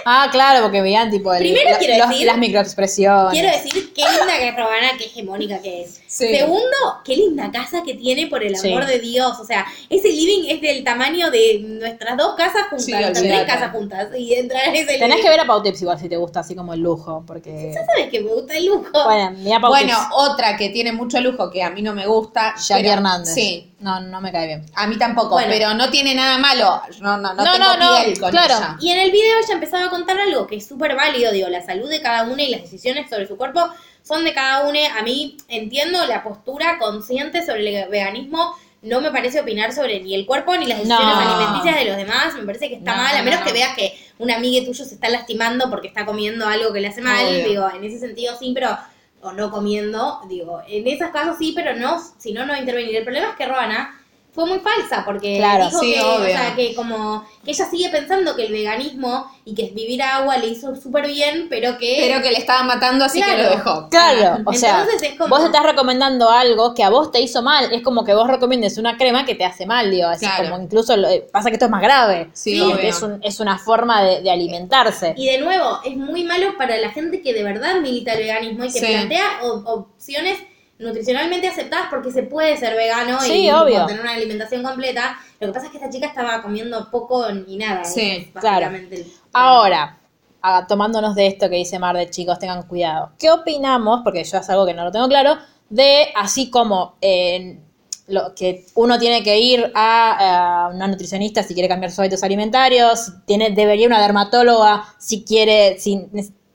Ah, 0.09 0.29
claro, 0.31 0.61
porque 0.63 0.81
veían 0.81 1.11
tipo 1.11 1.33
el- 1.33 1.39
Primero 1.39 1.71
la- 1.71 1.77
quiero 1.77 1.97
los- 1.97 2.09
decir- 2.09 2.25
las 2.25 2.37
microexpresiones. 2.37 3.31
Quiero 3.33 3.49
decir 3.51 3.93
qué 3.93 4.03
linda 4.03 4.37
que 4.37 4.47
es 4.47 4.55
Robana, 4.55 4.91
qué 4.97 5.03
hegemónica 5.05 5.61
que 5.61 5.83
es. 5.83 5.99
Sí. 6.17 6.35
Segundo, 6.35 6.63
qué 7.05 7.15
linda 7.15 7.51
casa 7.51 7.83
que 7.83 7.93
tiene, 7.93 8.25
por 8.25 8.43
el 8.43 8.57
Sí. 8.57 8.69
amor 8.71 8.87
de 8.87 8.97
Dios. 8.99 9.39
O 9.39 9.45
sea, 9.45 9.65
ese 9.87 10.09
living 10.09 10.49
es 10.49 10.61
del 10.61 10.83
tamaño 10.83 11.29
de 11.29 11.59
nuestras 11.61 12.17
dos 12.17 12.33
casas 12.35 12.63
juntas, 12.69 12.85
Sí, 12.85 12.91
nuestras 12.91 13.21
tres 13.23 13.43
casas 13.45 13.71
juntas. 13.71 14.07
Y 14.17 14.33
entrar 14.33 14.67
en 14.69 14.75
ese 14.77 14.85
Tenés 14.97 15.09
living. 15.09 15.21
que 15.23 15.29
ver 15.29 15.39
a 15.41 15.45
Pau 15.45 15.61
Tips 15.61 15.81
igual 15.83 15.99
si 15.99 16.09
te 16.09 16.17
gusta 16.17 16.39
así 16.39 16.55
como 16.55 16.73
el 16.73 16.79
lujo, 16.79 17.23
porque... 17.27 17.71
Ya 17.75 17.85
sabes 17.85 18.09
que 18.09 18.19
me 18.21 18.31
gusta 18.33 18.57
el 18.57 18.65
lujo. 18.65 18.89
Bueno, 19.05 19.31
mira 19.37 19.59
Pau 19.59 19.69
Bueno, 19.69 19.95
otra 20.13 20.57
que 20.57 20.69
tiene 20.69 20.91
mucho 20.91 21.19
lujo 21.21 21.51
que 21.51 21.61
a 21.61 21.69
mí 21.69 21.83
no 21.83 21.93
me 21.93 22.07
gusta. 22.07 22.55
Jackie 22.57 22.81
pero- 22.83 22.93
Hernández. 22.95 23.33
Sí, 23.35 23.73
No, 23.79 23.99
no 23.99 24.19
me 24.21 24.31
cae 24.31 24.47
bien. 24.47 24.65
a 24.73 24.87
mí 24.87 24.97
tampoco, 24.97 25.29
Bueno. 25.35 25.49
pero 25.51 25.73
no 25.75 25.91
tiene 25.91 26.15
nada 26.15 26.39
malo. 26.39 26.81
No, 26.99 27.17
no, 27.17 27.33
no, 27.35 27.43
No, 27.43 27.51
tengo 27.53 27.57
no, 27.59 27.77
no, 27.77 28.03
piel 28.03 28.19
con 28.19 28.31
claro. 28.31 28.55
ella. 28.55 28.77
Y 28.79 28.89
en 28.89 28.99
el 28.99 29.11
video 29.11 29.37
ella 29.43 29.53
empezaba 29.53 29.85
a 29.85 29.89
contar 29.91 30.19
algo 30.19 30.47
que 30.47 30.55
es 30.55 30.65
súper 30.67 30.95
válido, 30.95 31.31
digo, 31.31 31.47
la 31.49 31.63
salud 31.63 31.87
de 31.87 32.01
cada 32.01 32.23
una 32.23 32.41
y 32.41 32.49
las 32.49 32.61
decisiones 32.63 33.07
sobre 33.07 33.27
su 33.27 33.37
cuerpo 33.37 33.61
son 34.07 34.23
de 34.23 34.33
cada 34.33 34.67
una. 34.67 34.97
A 34.97 35.03
mí 35.03 35.37
entiendo 35.49 36.05
la 36.05 36.23
postura 36.23 36.77
consciente 36.79 37.45
sobre 37.45 37.83
el 37.83 37.89
veganismo. 37.89 38.55
No 38.83 39.01
me 39.01 39.11
parece 39.11 39.39
opinar 39.41 39.73
sobre 39.73 39.99
ni 39.99 40.13
el 40.15 40.25
cuerpo 40.25 40.55
ni 40.55 40.65
las 40.67 40.77
decisiones 40.77 41.15
No. 41.15 41.21
alimenticias 41.35 41.75
de 41.79 41.85
los 41.85 41.97
demás. 41.97 42.35
Me 42.35 42.43
parece 42.45 42.69
que 42.69 42.75
está 42.75 42.95
No, 42.95 43.01
mal, 43.03 43.15
a 43.15 43.19
no, 43.19 43.25
menos 43.25 43.39
no. 43.41 43.45
que 43.45 43.53
veas 43.53 43.75
que 43.75 43.97
un 44.19 44.31
amigo 44.31 44.65
tuyo 44.65 44.85
se 44.85 44.93
está 44.95 45.09
lastimando 45.09 45.69
porque 45.69 45.87
está 45.87 46.05
comiendo 46.05 46.47
algo 46.47 46.71
que 46.71 46.79
le 46.79 46.87
hace 46.87 47.01
mal. 47.01 47.25
Obvio. 47.25 47.47
Digo, 47.47 47.69
en 47.75 47.83
ese 47.83 47.99
sentido 47.99 48.37
sí, 48.39 48.51
pero 48.53 48.77
o 49.21 49.31
no 49.33 49.49
comiendo, 49.49 50.21
digo, 50.29 50.61
en 50.67 50.87
esos 50.87 51.09
casos 51.09 51.37
sí, 51.39 51.51
pero 51.55 51.75
no, 51.75 51.99
si 52.19 52.31
no, 52.33 52.45
no 52.45 52.51
va 52.53 52.57
a 52.57 52.61
intervenir. 52.61 52.95
El 52.95 53.03
problema 53.03 53.29
es 53.31 53.35
que 53.35 53.45
Robana 53.47 53.99
fue 54.37 54.45
muy 54.45 54.59
falsa 54.59 55.03
porque 55.03 55.37
Claro, 55.37 55.65
dijo 55.65 55.79
sí, 55.79 55.93
que, 55.95 55.99
o 55.99 56.23
sea, 56.25 56.53
que 56.55 56.75
como 56.75 57.25
que 57.43 57.49
ella 57.49 57.65
sigue 57.65 57.89
pensando 57.89 58.35
que 58.35 58.45
el 58.45 58.51
veganismo 58.51 59.25
y 59.45 59.55
que 59.55 59.71
vivir 59.73 59.99
a 60.03 60.17
agua 60.17 60.37
le 60.37 60.45
hizo 60.45 60.75
súper 60.75 61.07
bien, 61.07 61.47
pero 61.49 61.79
que 61.79 61.97
Pero 61.99 62.21
que 62.21 62.29
le 62.29 62.37
estaba 62.37 62.61
matando, 62.61 63.03
así 63.05 63.19
que 63.19 63.35
lo 63.35 63.49
dejó. 63.49 63.89
Claro, 63.89 64.43
o 64.45 64.53
sea, 64.53 64.81
Entonces 64.83 65.09
es 65.09 65.17
como- 65.17 65.35
vos 65.35 65.43
estás 65.43 65.63
recomendando 65.63 66.29
algo 66.29 66.75
que 66.75 66.83
a 66.83 66.89
vos 66.91 67.11
te 67.11 67.19
hizo 67.19 67.41
mal. 67.41 67.73
Es 67.73 67.81
como 67.81 68.05
que 68.05 68.13
vos 68.13 68.27
recomiendes 68.27 68.77
una 68.77 68.95
crema 68.95 69.25
que 69.25 69.33
te 69.33 69.43
hace 69.43 69.65
mal, 69.65 69.89
digo. 69.89 70.07
Así 70.07 70.27
Claro. 70.27 70.51
como 70.51 70.61
incluso 70.63 70.95
lo- 70.95 71.07
eh, 71.09 71.25
pasa 71.31 71.49
que 71.49 71.55
esto 71.55 71.65
es 71.65 71.71
más 71.71 71.81
grave. 71.81 72.29
Sí, 72.33 72.61
obvio. 72.61 72.77
es, 72.77 73.01
un- 73.01 73.19
es 73.23 73.39
una 73.39 73.57
forma 73.57 74.03
de, 74.03 74.21
de 74.21 74.29
alimentarse. 74.29 75.15
Y 75.17 75.25
de 75.25 75.39
nuevo, 75.39 75.79
es 75.83 75.97
muy 75.97 76.23
malo 76.23 76.55
para 76.59 76.77
la 76.77 76.91
gente 76.91 77.21
que 77.21 77.33
de 77.33 77.41
verdad 77.43 77.81
milita 77.81 78.13
el 78.13 78.19
veganismo 78.19 78.65
y 78.65 78.71
que 78.71 78.79
Sí. 78.81 78.85
plantea 78.85 79.39
o- 79.41 79.63
opciones 79.73 80.37
nutricionalmente 80.79 81.47
aceptadas 81.47 81.87
porque 81.89 82.11
se 82.11 82.23
puede 82.23 82.55
ser 82.57 82.75
vegano 82.75 83.19
Sí, 83.21 83.45
y 83.45 83.51
obvio. 83.51 83.85
tener 83.87 84.01
una 84.01 84.13
alimentación 84.13 84.63
completa. 84.63 85.17
Lo 85.39 85.47
que 85.47 85.53
pasa 85.53 85.65
es 85.65 85.71
que 85.71 85.77
esta 85.77 85.89
chica 85.89 86.07
estaba 86.07 86.41
comiendo 86.41 86.89
poco 86.91 87.31
ni 87.31 87.57
nada. 87.57 87.83
Sí, 87.83 88.29
claro. 88.39 88.67
básicamente 88.67 88.95
el- 88.97 89.11
Ahora, 89.33 89.97
ah, 90.41 90.65
tomándonos 90.67 91.15
de 91.15 91.27
esto 91.27 91.49
que 91.49 91.55
dice 91.55 91.79
Mar 91.79 91.95
de 91.97 92.09
chicos, 92.09 92.37
tengan 92.39 92.63
cuidado. 92.63 93.11
¿Qué 93.19 93.29
opinamos? 93.31 94.01
Porque 94.03 94.23
yo 94.23 94.37
es 94.37 94.49
algo 94.49 94.65
que 94.65 94.73
no 94.73 94.83
lo 94.83 94.91
tengo 94.91 95.07
claro, 95.07 95.37
de 95.69 96.07
así 96.15 96.49
como 96.49 96.95
eh, 97.01 97.59
lo 98.07 98.33
que 98.35 98.65
uno 98.75 98.97
tiene 98.99 99.21
que 99.23 99.37
ir 99.39 99.69
a, 99.75 100.65
a 100.65 100.69
una 100.69 100.87
nutricionista 100.87 101.43
si 101.43 101.53
quiere 101.53 101.67
cambiar 101.67 101.89
sus 101.91 101.99
hábitos 101.99 102.23
alimentarios, 102.23 103.11
tiene, 103.25 103.49
debería 103.49 103.85
ir 103.87 103.91
a 103.91 103.95
una 103.95 104.01
dermatóloga 104.01 104.85
si 104.97 105.23
quiere, 105.25 105.77
si 105.79 106.07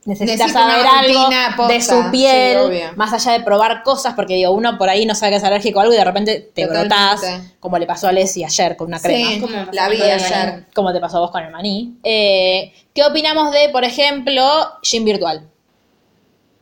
necesita 0.05 0.45
Necesita 0.45 0.59
saber 0.59 0.85
algo 0.85 1.67
de 1.67 1.81
su 1.81 2.11
piel, 2.11 2.57
sí, 2.71 2.81
más 2.95 3.13
allá 3.13 3.31
de 3.33 3.43
probar 3.43 3.83
cosas, 3.83 4.13
porque 4.13 4.35
digo, 4.35 4.51
uno 4.51 4.77
por 4.77 4.89
ahí 4.89 5.05
no 5.05 5.15
sabe 5.15 5.31
que 5.31 5.37
es 5.37 5.43
alérgico 5.43 5.79
a 5.79 5.83
algo 5.83 5.93
y 5.93 5.97
de 5.97 6.03
repente 6.03 6.51
te 6.53 6.65
Totalmente. 6.65 6.95
brotás, 6.95 7.41
como 7.59 7.77
le 7.77 7.85
pasó 7.85 8.07
a 8.07 8.11
Leslie 8.11 8.45
ayer 8.45 8.75
con 8.75 8.87
una 8.87 8.99
crema. 8.99 9.29
Sí, 9.29 9.39
Como 9.39 9.55
la 9.71 9.89
vi 9.89 10.01
ayer. 10.01 10.65
Como 10.73 10.91
te 10.91 10.99
pasó 10.99 11.17
a 11.17 11.19
vos 11.21 11.31
con 11.31 11.43
el 11.43 11.51
maní. 11.51 11.97
Eh, 12.03 12.73
¿Qué 12.93 13.03
opinamos 13.03 13.51
de, 13.51 13.69
por 13.69 13.83
ejemplo, 13.83 14.43
gym 14.81 15.05
virtual? 15.05 15.47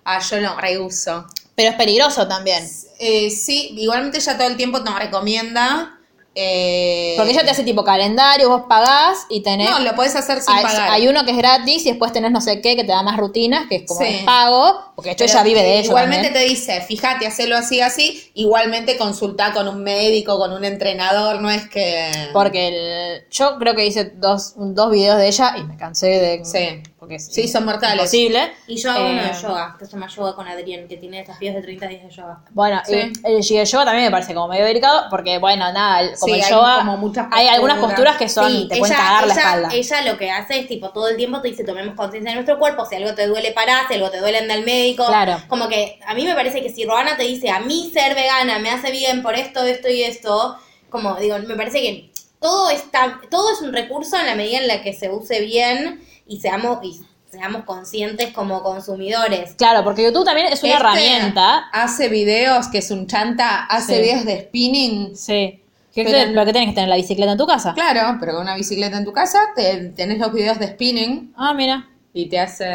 Ah, 0.05 0.19
yo 0.19 0.39
lo 0.39 0.55
reuso. 0.59 1.25
Pero 1.55 1.71
es 1.71 1.75
peligroso 1.75 2.27
también. 2.27 2.67
Eh, 2.99 3.29
sí, 3.29 3.75
igualmente 3.77 4.17
ella 4.19 4.37
todo 4.37 4.47
el 4.47 4.57
tiempo 4.57 4.83
te 4.83 4.91
recomienda. 4.91 5.97
Eh, 6.35 7.13
Porque 7.17 7.31
ella 7.33 7.43
te 7.43 7.51
hace 7.51 7.63
tipo 7.63 7.83
calendario, 7.83 8.47
vos 8.49 8.63
pagás 8.69 9.25
y 9.29 9.41
tenés... 9.43 9.69
No, 9.69 9.79
lo 9.79 9.93
puedes 9.95 10.15
hacer 10.15 10.41
sin 10.41 10.53
hay, 10.55 10.63
pagar. 10.63 10.89
hay 10.89 11.07
uno 11.07 11.25
que 11.25 11.31
es 11.31 11.37
gratis 11.37 11.85
y 11.85 11.89
después 11.89 12.13
tenés 12.13 12.31
no 12.31 12.39
sé 12.39 12.61
qué 12.61 12.75
que 12.75 12.83
te 12.83 12.91
da 12.91 13.03
más 13.03 13.17
rutinas, 13.17 13.67
que 13.67 13.77
es 13.77 13.83
como 13.87 13.99
Sí. 13.99 14.21
pago, 14.25 14.79
porque 14.95 15.09
de 15.09 15.13
hecho 15.13 15.25
Pero 15.25 15.33
ella 15.33 15.43
vive 15.43 15.61
de 15.63 15.79
eso. 15.79 15.87
Igualmente 15.89 16.27
también. 16.29 16.45
te 16.45 16.49
dice, 16.49 16.81
fíjate, 16.81 17.27
hacelo 17.27 17.57
así, 17.57 17.81
así. 17.81 18.31
Igualmente 18.33 18.97
consulta 18.97 19.51
con 19.53 19.67
un 19.67 19.83
médico, 19.83 20.37
con 20.37 20.53
un 20.53 20.63
entrenador, 20.63 21.41
no 21.41 21.49
es 21.49 21.67
que. 21.67 22.09
Porque 22.33 22.67
el- 22.69 23.29
yo 23.29 23.57
creo 23.59 23.75
que 23.75 23.85
hice 23.85 24.05
dos, 24.15 24.53
dos 24.55 24.89
videos 24.91 25.17
de 25.17 25.27
ella 25.27 25.53
y 25.57 25.63
me 25.63 25.75
cansé 25.75 26.07
de... 26.07 26.45
Sí. 26.45 26.81
Porque 27.01 27.15
es 27.15 27.33
Sí, 27.33 27.47
son 27.47 27.65
mortales. 27.65 27.95
imposible. 27.95 28.53
Y 28.67 28.77
yo 28.77 28.91
hago 28.91 29.09
uno 29.09 29.21
Eh, 29.23 29.31
de 29.33 29.41
yoga, 29.41 29.75
que 29.79 29.85
se 29.87 29.91
llama 29.93 30.07
Yoga 30.07 30.35
con 30.35 30.47
Adrián, 30.47 30.87
que 30.87 30.97
tiene 30.97 31.17
desafíos 31.21 31.55
de 31.55 31.61
30 31.63 31.87
días 31.87 32.03
de 32.03 32.09
yoga. 32.11 32.43
Bueno, 32.51 32.79
Sí. 32.85 32.93
el, 32.93 33.11
el 33.23 33.41
yoga 33.41 33.85
también 33.85 34.05
me 34.05 34.11
parece 34.11 34.35
como 34.35 34.47
medio 34.49 34.65
delicado, 34.65 35.07
porque 35.09 35.39
bueno, 35.39 35.73
nada, 35.73 36.01
el- 36.01 36.11
como 36.19 36.31
Sí, 36.35 36.39
el 36.39 36.45
hay 36.45 36.51
yoga, 36.51 36.77
como 36.77 36.97
muchas 36.97 37.25
hay 37.31 37.47
algunas 37.47 37.79
posturas. 37.79 38.17
que 38.17 38.29
son, 38.29 38.51
Sí, 38.51 38.67
te 38.69 38.77
pueden 38.77 38.95
cagar 38.95 39.25
la 39.25 39.33
espalda. 39.33 39.69
Ella 39.73 40.01
lo 40.11 40.17
que 40.19 40.29
hace 40.29 40.59
es 40.59 40.67
tipo 40.67 40.89
todo 40.91 41.07
el 41.07 41.17
tiempo 41.17 41.41
te 41.41 41.47
dice 41.47 41.63
tomemos 41.63 41.95
conciencia 41.95 42.29
de 42.29 42.35
nuestro 42.35 42.59
cuerpo, 42.59 42.85
si 42.85 42.93
algo 42.97 43.15
te 43.15 43.25
duele 43.25 43.51
pará, 43.51 43.81
si 43.87 43.95
algo 43.95 44.11
te 44.11 44.19
duele 44.19 44.37
anda 44.37 44.53
al 44.53 44.63
médico. 44.63 45.07
Claro. 45.07 45.41
Como 45.47 45.67
que 45.69 45.99
a 46.05 46.13
mí 46.13 46.23
me 46.23 46.35
parece 46.35 46.61
que 46.61 46.69
si 46.69 46.85
Roana 46.85 47.17
te 47.17 47.23
dice 47.23 47.49
a 47.49 47.61
mí 47.61 47.89
ser 47.91 48.13
vegana 48.13 48.59
me 48.59 48.69
hace 48.69 48.91
bien 48.91 49.23
por 49.23 49.33
esto, 49.33 49.63
esto 49.63 49.89
y 49.89 50.03
esto, 50.03 50.55
como 50.91 51.15
digo, 51.15 51.35
me 51.39 51.55
parece 51.55 51.79
que 51.81 52.11
todo 52.39 52.69
está, 52.69 53.19
todo 53.31 53.51
es 53.53 53.61
un 53.61 53.73
recurso 53.73 54.17
en 54.17 54.27
la 54.27 54.35
medida 54.35 54.59
en 54.59 54.67
la 54.67 54.83
que 54.83 54.93
se 54.93 55.09
use 55.09 55.39
bien 55.41 55.99
y 56.33 56.39
seamos, 56.39 56.79
y 56.83 56.99
seamos 57.29 57.63
conscientes 57.63 58.31
como 58.33 58.61
consumidores. 58.63 59.53
Claro, 59.57 59.83
porque 59.83 60.03
YouTube 60.03 60.25
también 60.25 60.47
es 60.47 60.63
una 60.63 60.73
Este 60.73 60.83
herramienta. 60.83 61.57
Hace 61.71 62.09
videos, 62.09 62.67
que 62.67 62.79
es 62.79 62.91
un 62.91 63.07
chanta, 63.07 63.65
hace 63.65 63.95
Sí. 63.95 64.01
videos 64.01 64.25
de 64.25 64.41
spinning. 64.41 65.15
Sí. 65.15 65.57
¿Qué 65.93 66.03
Pero- 66.05 66.09
crees? 66.09 66.29
lo 66.31 66.45
que 66.45 66.53
tenés 66.53 66.69
que 66.69 66.75
tener 66.75 66.89
la 66.89 66.95
bicicleta 66.95 67.33
en 67.33 67.37
tu 67.37 67.45
casa. 67.45 67.73
Claro, 67.73 68.17
pero 68.19 68.31
con 68.33 68.43
una 68.43 68.55
bicicleta 68.55 68.97
en 68.97 69.03
tu 69.03 69.11
casa, 69.11 69.39
te, 69.55 69.89
tenés 69.89 70.19
los 70.19 70.31
videos 70.31 70.57
de 70.57 70.67
spinning 70.67 71.33
Ah, 71.35 71.53
mira. 71.53 71.89
y 72.13 72.27
te 72.29 72.39
hace. 72.39 72.65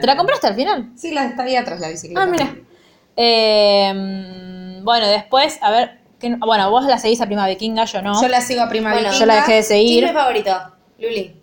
¿Te 0.00 0.06
la 0.06 0.14
compraste 0.16 0.46
al 0.48 0.54
final? 0.56 0.90
Sí, 0.94 1.10
la 1.12 1.24
está 1.24 1.44
ahí 1.44 1.56
atrás 1.56 1.80
la 1.80 1.88
bicicleta. 1.88 2.22
Ah, 2.22 2.26
mira. 2.26 2.54
Eh, 3.16 3.92
mm, 4.80 4.84
bueno, 4.84 5.06
después, 5.08 5.58
a 5.62 5.70
ver. 5.70 5.98
¿qué- 6.20 6.36
bueno, 6.36 6.70
vos 6.70 6.84
la 6.84 6.98
seguís 6.98 7.20
a 7.20 7.26
Prima 7.26 7.46
Vikinga, 7.48 7.84
yo 7.86 8.00
no. 8.02 8.20
Yo 8.20 8.28
la 8.28 8.40
sigo 8.40 8.62
a 8.62 8.68
Prima 8.68 8.90
Bueno, 8.92 9.08
Vikinga. 9.08 9.20
Yo 9.20 9.26
la 9.26 9.34
dejé 9.36 9.52
de 9.54 9.62
seguir. 9.62 10.04
Chisme 10.04 10.18
favorito, 10.18 10.72
Luli. 10.98 11.34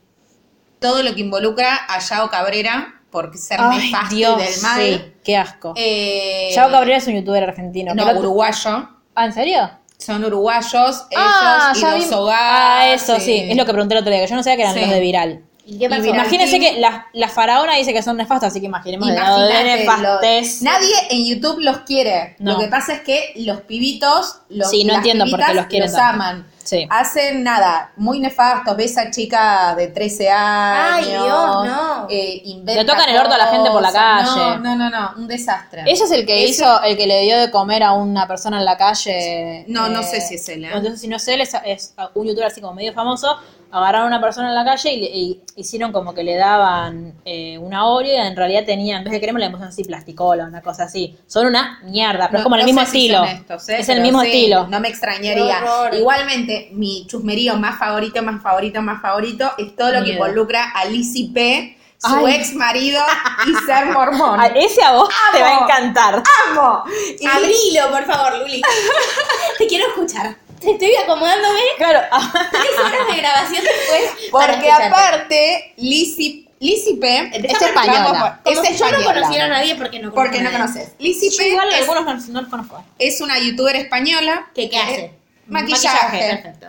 Todo 0.84 1.01
lo 1.01 1.15
que 1.15 1.22
involucra 1.22 1.80
a 1.88 1.97
Yao 1.99 2.30
Cabrera 2.30 3.01
por 3.10 3.35
ser 3.38 3.60
Ay, 3.61 3.85
nefasto 3.91 4.15
y 4.15 4.19
del 4.22 4.61
mal. 4.61 4.81
sí, 4.81 5.14
qué 5.23 5.38
asco. 5.38 5.73
Eh, 5.77 6.51
Yao 6.53 6.69
Cabrera 6.69 6.97
es 6.97 7.07
un 7.07 7.15
youtuber 7.15 7.43
argentino. 7.43 7.95
No, 7.95 8.05
uruguayo. 8.19 8.89
Ah, 9.15 9.26
¿en 9.26 9.34
serio? 9.34 9.69
Son 9.97 10.23
uruguayos, 10.26 11.05
ah, 11.15 11.72
ellos 11.76 11.93
y 11.95 11.99
los 12.01 12.11
hogares. 12.11 12.41
Ah, 12.41 12.88
eso 12.93 13.19
sí. 13.19 13.45
Es 13.49 13.55
lo 13.55 13.65
que 13.65 13.72
pregunté 13.72 13.95
el 13.95 14.01
otro 14.01 14.11
día, 14.11 14.22
que 14.22 14.27
yo 14.30 14.35
no 14.35 14.43
sabía 14.43 14.57
que 14.57 14.61
eran 14.64 14.73
Sí. 14.73 14.81
los 14.81 14.89
de 14.89 14.99
viral. 14.99 15.43
¿Y 15.65 15.80
qué 15.80 15.90
pasó? 15.90 16.03
Imagínense 16.06 16.60
que 16.60 16.80
la, 16.80 17.07
la 17.14 17.30
faraona 17.30 17.76
dice 17.76 17.94
que 17.94 18.03
son 18.03 18.18
nefastas, 18.18 18.52
así 18.52 18.60
que 18.60 18.65
imaginemos 18.65 19.07
el 19.10 19.15
de 19.15 19.64
nefastez. 19.64 20.61
nadie 20.61 20.94
en 21.10 21.26
YouTube 21.26 21.60
los 21.60 21.77
quiere. 21.80 22.35
No. 22.40 22.53
Lo 22.53 22.60
que 22.60 22.68
pasa 22.68 22.94
es 22.94 23.02
que 23.02 23.34
los 23.38 23.61
pibitos, 23.61 24.40
los, 24.49 24.69
Sí, 24.69 24.84
no 24.84 24.90
las 24.94 24.98
entiendo 24.98 25.26
por 25.30 25.44
qué 25.45 25.53
los 25.53 25.65
quieren 25.68 25.90
los 25.91 25.99
aman. 25.99 26.48
Sí. 26.64 26.88
Hacen 26.90 27.44
nada, 27.44 27.91
muy 27.98 28.19
nefastos. 28.19 28.77
Ves 28.77 28.98
a 28.98 29.11
chica 29.11 29.76
de 29.76 29.88
13 29.88 30.30
años. 30.30 31.07
Ay, 31.07 31.11
Dios, 31.11 31.65
no. 31.65 32.07
eh, 32.10 32.41
Le 32.65 32.85
tocan 32.85 33.10
el 33.10 33.18
orto 33.18 33.34
a 33.34 33.38
la 33.38 33.48
gente 33.48 33.69
por 33.69 33.81
la 33.81 33.91
calle. 33.91 34.26
No, 34.26 34.60
no, 34.60 34.76
no, 34.77 34.90
no, 34.90 35.11
un 35.18 35.27
desastre. 35.27 35.84
Ese 35.85 36.06
es 36.06 36.11
el 36.11 36.26
que 36.26 36.44
Ese- 36.45 36.52
hizo, 36.64 36.81
el 36.84 36.95
que 36.95 37.06
le 37.06 37.22
dio 37.22 37.38
de 37.38 37.52
comer 37.52 37.84
a 37.84 37.91
una 37.91 38.27
persona 38.30 38.60
en 38.60 38.65
la 38.65 38.77
calle. 38.77 39.65
No, 39.68 39.90
no 39.90 39.99
eh, 39.99 40.03
sé 40.03 40.22
si 40.22 40.35
es 40.35 40.48
él, 40.49 40.64
¿eh? 40.64 40.69
Entonces, 40.73 41.02
si 41.02 41.07
no 41.10 41.18
es 41.18 41.27
él, 41.27 41.41
es, 41.41 41.53
es 41.65 41.94
un 42.15 42.27
youtuber 42.27 42.48
así 42.48 42.61
como 42.61 42.73
medio 42.73 42.94
famoso. 42.94 43.38
Agarraron 43.75 44.05
a 44.05 44.07
una 44.17 44.21
persona 44.21 44.49
en 44.49 44.55
la 44.55 44.63
calle 44.63 44.93
y, 44.93 44.99
le- 45.01 45.09
y 45.09 45.41
hicieron 45.55 45.91
como 45.91 46.13
que 46.13 46.23
le 46.23 46.35
daban 46.35 47.15
eh, 47.25 47.57
una 47.57 47.87
Oreo 47.87 48.13
y 48.13 48.27
en 48.27 48.35
realidad 48.35 48.63
tenían, 48.65 48.99
en 48.99 49.03
vez 49.05 49.13
de 49.13 49.19
crema, 49.19 49.39
le 49.39 49.47
pusieron 49.49 49.69
así 49.69 49.83
plasticola, 49.83 50.45
una 50.45 50.61
cosa 50.61 50.83
así. 50.83 51.17
Son 51.25 51.47
una 51.47 51.79
mierda, 51.85 52.27
pero 52.27 52.37
es 52.37 52.39
No- 52.41 52.43
como 52.43 52.55
el 52.55 52.61
no 52.61 52.65
mismo 52.67 52.81
si 52.81 52.85
estilo. 52.85 53.23
estos, 53.23 53.67
¿eh? 53.69 53.77
es 53.79 53.89
el 53.89 54.01
mismo 54.01 54.21
sí, 54.21 54.27
estilo. 54.27 54.67
No 54.67 54.79
me 54.79 54.89
extrañaría. 54.89 55.57
Igualmente, 55.91 56.69
mi 56.73 57.07
chusmerío 57.07 57.55
más 57.55 57.79
favorito, 57.79 58.21
más 58.21 58.41
favorito, 58.43 58.81
más 58.83 59.01
favorito 59.01 59.51
es 59.57 59.75
todo 59.75 59.91
lo 59.91 60.03
que 60.03 60.11
involucra 60.11 60.69
a 60.75 60.85
Lizzie 60.85 61.31
P, 61.33 61.77
su 61.97 62.25
Ay. 62.27 62.35
ex 62.35 62.53
marido 62.53 63.01
y 63.47 63.65
ser 63.65 63.85
mormón. 63.87 64.37
A 64.39 64.47
ese 64.47 64.83
a 64.83 64.91
vos 64.91 65.09
te 65.33 65.41
va 65.41 65.47
a 65.57 65.63
encantar. 65.63 66.21
¡Amo! 66.51 66.83
Y- 67.19 67.25
Abrilo, 67.25 67.89
por 67.89 68.03
favor, 68.05 68.39
Luli. 68.39 68.61
Te 69.57 69.67
quiero 69.67 69.87
escuchar. 69.87 70.35
Estoy 70.72 70.95
acomodándome 71.03 71.60
Claro, 71.77 71.99
tres 72.52 72.72
horas 72.80 73.07
de 73.07 73.15
grabación 73.22 73.64
después. 73.64 74.30
Porque 74.31 74.72
aparte, 74.72 75.73
Lizzie 75.77 76.95
P 76.99 77.31
es 77.34 77.61
española. 77.61 78.40
Es 78.45 78.60
si 78.60 78.73
yo 78.77 78.85
no 78.85 78.98
española. 78.98 79.14
conociera 79.14 79.45
a 79.45 79.48
nadie 79.49 79.76
porque 79.76 79.99
no 79.99 80.11
conozco 80.11 80.15
Porque 80.15 80.41
no 80.41 80.52
conoces. 80.52 80.94
Lizzie 80.99 81.30
yo 81.31 81.38
P 81.38 81.48
igual 81.49 81.68
es, 81.69 81.81
algunos 81.90 82.06
no, 82.27 82.34
no 82.34 82.41
los 82.41 82.49
conozco. 82.49 82.84
es 82.99 83.19
una 83.22 83.38
youtuber 83.40 83.76
española. 83.76 84.48
¿Qué, 84.56 84.69
qué 84.69 84.77
hace? 84.77 85.14
Maquillaje. 85.48 86.19
Perfecto. 86.41 86.68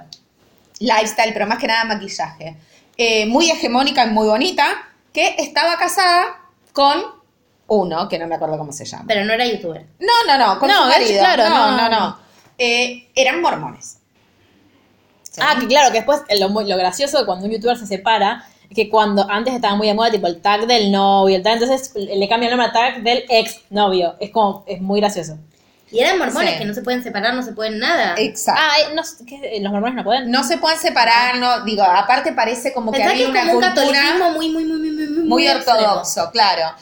lifestyle, 0.81 1.33
pero 1.33 1.47
más 1.47 1.59
que 1.59 1.67
nada 1.69 1.85
maquillaje. 1.85 2.57
Eh, 2.97 3.27
muy 3.27 3.51
hegemónica 3.51 4.05
y 4.05 4.11
muy 4.11 4.27
bonita, 4.27 4.67
que 5.13 5.37
estaba 5.39 5.77
casada 5.79 6.41
con 6.73 7.05
uno, 7.69 8.09
que 8.09 8.19
no 8.19 8.27
me 8.27 8.35
acuerdo 8.35 8.59
cómo 8.59 8.73
se 8.73 8.85
llama. 8.85 9.05
Pero 9.07 9.25
no 9.25 9.33
era 9.33 9.47
youtuber. 9.47 9.87
No, 10.01 10.13
no, 10.27 10.37
no, 10.39 10.59
con 10.59 10.69
No, 10.69 10.85
su 10.87 10.91
es- 10.91 10.99
marido. 10.99 11.19
claro, 11.21 11.49
no, 11.49 11.71
no. 11.71 11.77
no, 11.77 11.89
no. 11.89 12.24
Eh, 12.59 13.09
eran 13.15 13.41
mormones. 13.41 13.99
Ah, 15.41 15.57
que 15.59 15.67
claro, 15.67 15.89
que 15.91 15.99
después 15.99 16.21
eh, 16.29 16.39
lo, 16.39 16.49
muy- 16.49 16.69
lo 16.69 16.77
gracioso 16.77 17.19
de 17.19 17.27
cuando 17.27 17.47
un 17.47 17.51
youtuber 17.53 17.77
se 17.77 17.87
separa 17.87 18.47
es 18.71 18.75
que 18.77 18.89
cuando 18.89 19.29
antes 19.29 19.53
estaba 19.55 19.75
muy 19.75 19.89
de 19.89 19.95
moda, 19.95 20.11
tipo 20.11 20.27
el 20.29 20.41
tag 20.41 20.67
del 20.67 20.93
novio, 20.93 21.37
el 21.37 21.43
tag, 21.43 21.55
entonces 21.55 21.93
le 21.97 22.29
cambia 22.29 22.49
el 22.49 22.57
nombre 22.57 22.69
a 22.69 22.73
tag 22.73 23.03
del 23.03 23.25
ex 23.29 23.61
novio. 23.71 24.15
Es 24.21 24.31
como, 24.31 24.65
es 24.69 24.81
muy 24.81 25.01
gracioso. 25.01 25.37
Y 25.91 25.99
eran 26.01 26.19
mormones 26.19 26.53
Sí. 26.55 26.59
que 26.59 26.65
no 26.65 26.75
se 26.75 26.83
pueden 26.83 27.03
separar, 27.03 27.35
no 27.35 27.43
se 27.43 27.53
pueden 27.53 27.79
nada. 27.79 28.15
Exacto. 28.17 28.61
Ah, 28.65 28.75
eh, 28.81 28.95
no, 28.95 29.03
sé, 29.05 29.25
¿qué? 29.27 29.59
los 29.61 29.71
mormones 29.73 29.97
no 29.97 30.05
pueden. 30.05 30.31
No 30.31 30.43
se 30.45 30.59
pueden 30.59 30.79
separar, 30.79 31.37
no, 31.39 31.65
digo, 31.65 31.83
aparte 31.83 32.33
parece 32.33 32.73
como 32.73 32.91
que 32.93 32.99
Pensá 32.99 33.15
que 33.15 33.25
había 33.27 33.27
es 33.27 33.31
una 33.31 33.43
un 33.55 33.61
cultura 33.61 33.75
catolicismo 33.75 34.31
muy, 34.31 34.51
muy, 34.51 34.65
muy, 34.65 34.79
muy, 34.79 34.91
muy, 34.91 35.25
muy, 35.29 35.47
extremo. 35.49 35.79
ortodoxo, 35.81 36.31
claro. 36.33 36.75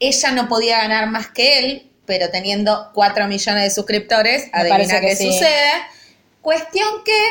Ella 0.00 0.30
no 0.32 0.48
podía 0.48 0.78
ganar 0.78 1.08
más 1.08 1.28
que 1.28 1.58
él, 1.58 1.87
pero 2.08 2.30
teniendo 2.30 2.90
4 2.94 3.28
millones 3.28 3.62
de 3.64 3.70
suscriptores, 3.70 4.50
Me 4.50 4.60
adivina 4.60 5.00
qué 5.00 5.14
sí. 5.14 5.30
sucede. 5.30 5.72
Cuestión 6.40 7.04
que 7.04 7.22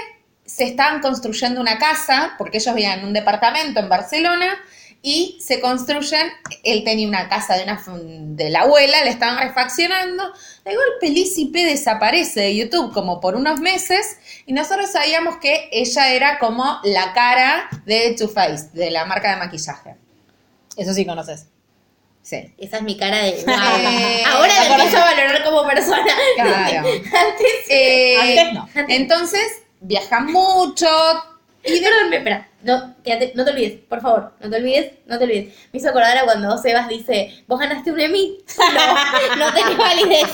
se 0.45 0.65
estaban 0.65 1.01
construyendo 1.01 1.59
una 1.59 1.79
casa, 1.79 2.35
porque 2.37 2.59
ellos 2.59 2.73
vivían 2.75 2.99
en 2.99 3.05
un 3.05 3.13
departamento 3.13 3.79
en 3.79 3.89
Barcelona, 3.89 4.59
y 5.01 5.39
se 5.41 5.59
construyen, 5.59 6.27
él 6.63 6.83
tenía 6.83 7.07
una 7.07 7.27
casa 7.27 7.55
de, 7.55 7.63
una, 7.63 7.83
de 8.35 8.49
la 8.51 8.61
abuela, 8.61 9.03
le 9.03 9.09
estaban 9.09 9.39
refaccionando, 9.39 10.31
de 10.63 10.75
golpe 10.75 11.09
Lizzie 11.09 11.49
desaparece 11.51 12.41
de 12.41 12.55
YouTube 12.55 12.93
como 12.93 13.19
por 13.19 13.35
unos 13.35 13.59
meses, 13.59 14.17
y 14.45 14.53
nosotros 14.53 14.91
sabíamos 14.91 15.37
que 15.37 15.69
ella 15.71 16.13
era 16.13 16.37
como 16.37 16.79
la 16.83 17.13
cara 17.13 17.67
de 17.85 18.15
Too 18.17 18.27
Faced, 18.27 18.73
de 18.73 18.91
la 18.91 19.05
marca 19.05 19.31
de 19.31 19.37
maquillaje. 19.37 19.95
Eso 20.75 20.93
sí 20.93 21.03
conoces. 21.03 21.47
Sí. 22.27 22.53
Esa 22.57 22.77
es 22.77 22.83
mi 22.83 22.97
cara 22.97 23.19
de. 23.19 23.31
wow. 23.45 23.55
Eh, 23.55 24.23
Ahora 24.27 24.47
me 24.53 24.59
acordate- 24.59 24.73
empiezo 24.83 24.97
a 24.97 25.05
valorar 25.05 25.43
como 25.45 25.65
persona. 25.65 26.13
Claro. 26.35 26.79
Antes. 26.89 27.69
Eh, 27.69 28.17
Antes 28.19 28.53
no. 28.53 28.69
Entonces, 28.89 29.61
viajan 29.79 30.25
mucho. 30.33 30.87
Y 31.63 31.79
perdón, 31.79 32.13
espera. 32.13 32.49
No, 32.63 32.95
quédate, 33.03 33.31
no 33.35 33.45
te 33.45 33.51
olvides, 33.51 33.79
por 33.87 34.01
favor. 34.01 34.33
No 34.41 34.49
te 34.49 34.57
olvides, 34.57 34.91
no 35.05 35.17
te 35.17 35.23
olvides. 35.23 35.53
Me 35.71 35.79
hizo 35.79 35.89
acordar 35.89 36.17
a 36.17 36.23
cuando 36.25 36.57
Sebas 36.57 36.89
dice: 36.89 37.43
Vos 37.47 37.59
ganaste 37.61 37.93
un 37.93 37.99
Emmy. 38.01 38.37
No, 39.37 39.45
no 39.45 39.53
tenés 39.53 39.77
validez. 39.77 40.27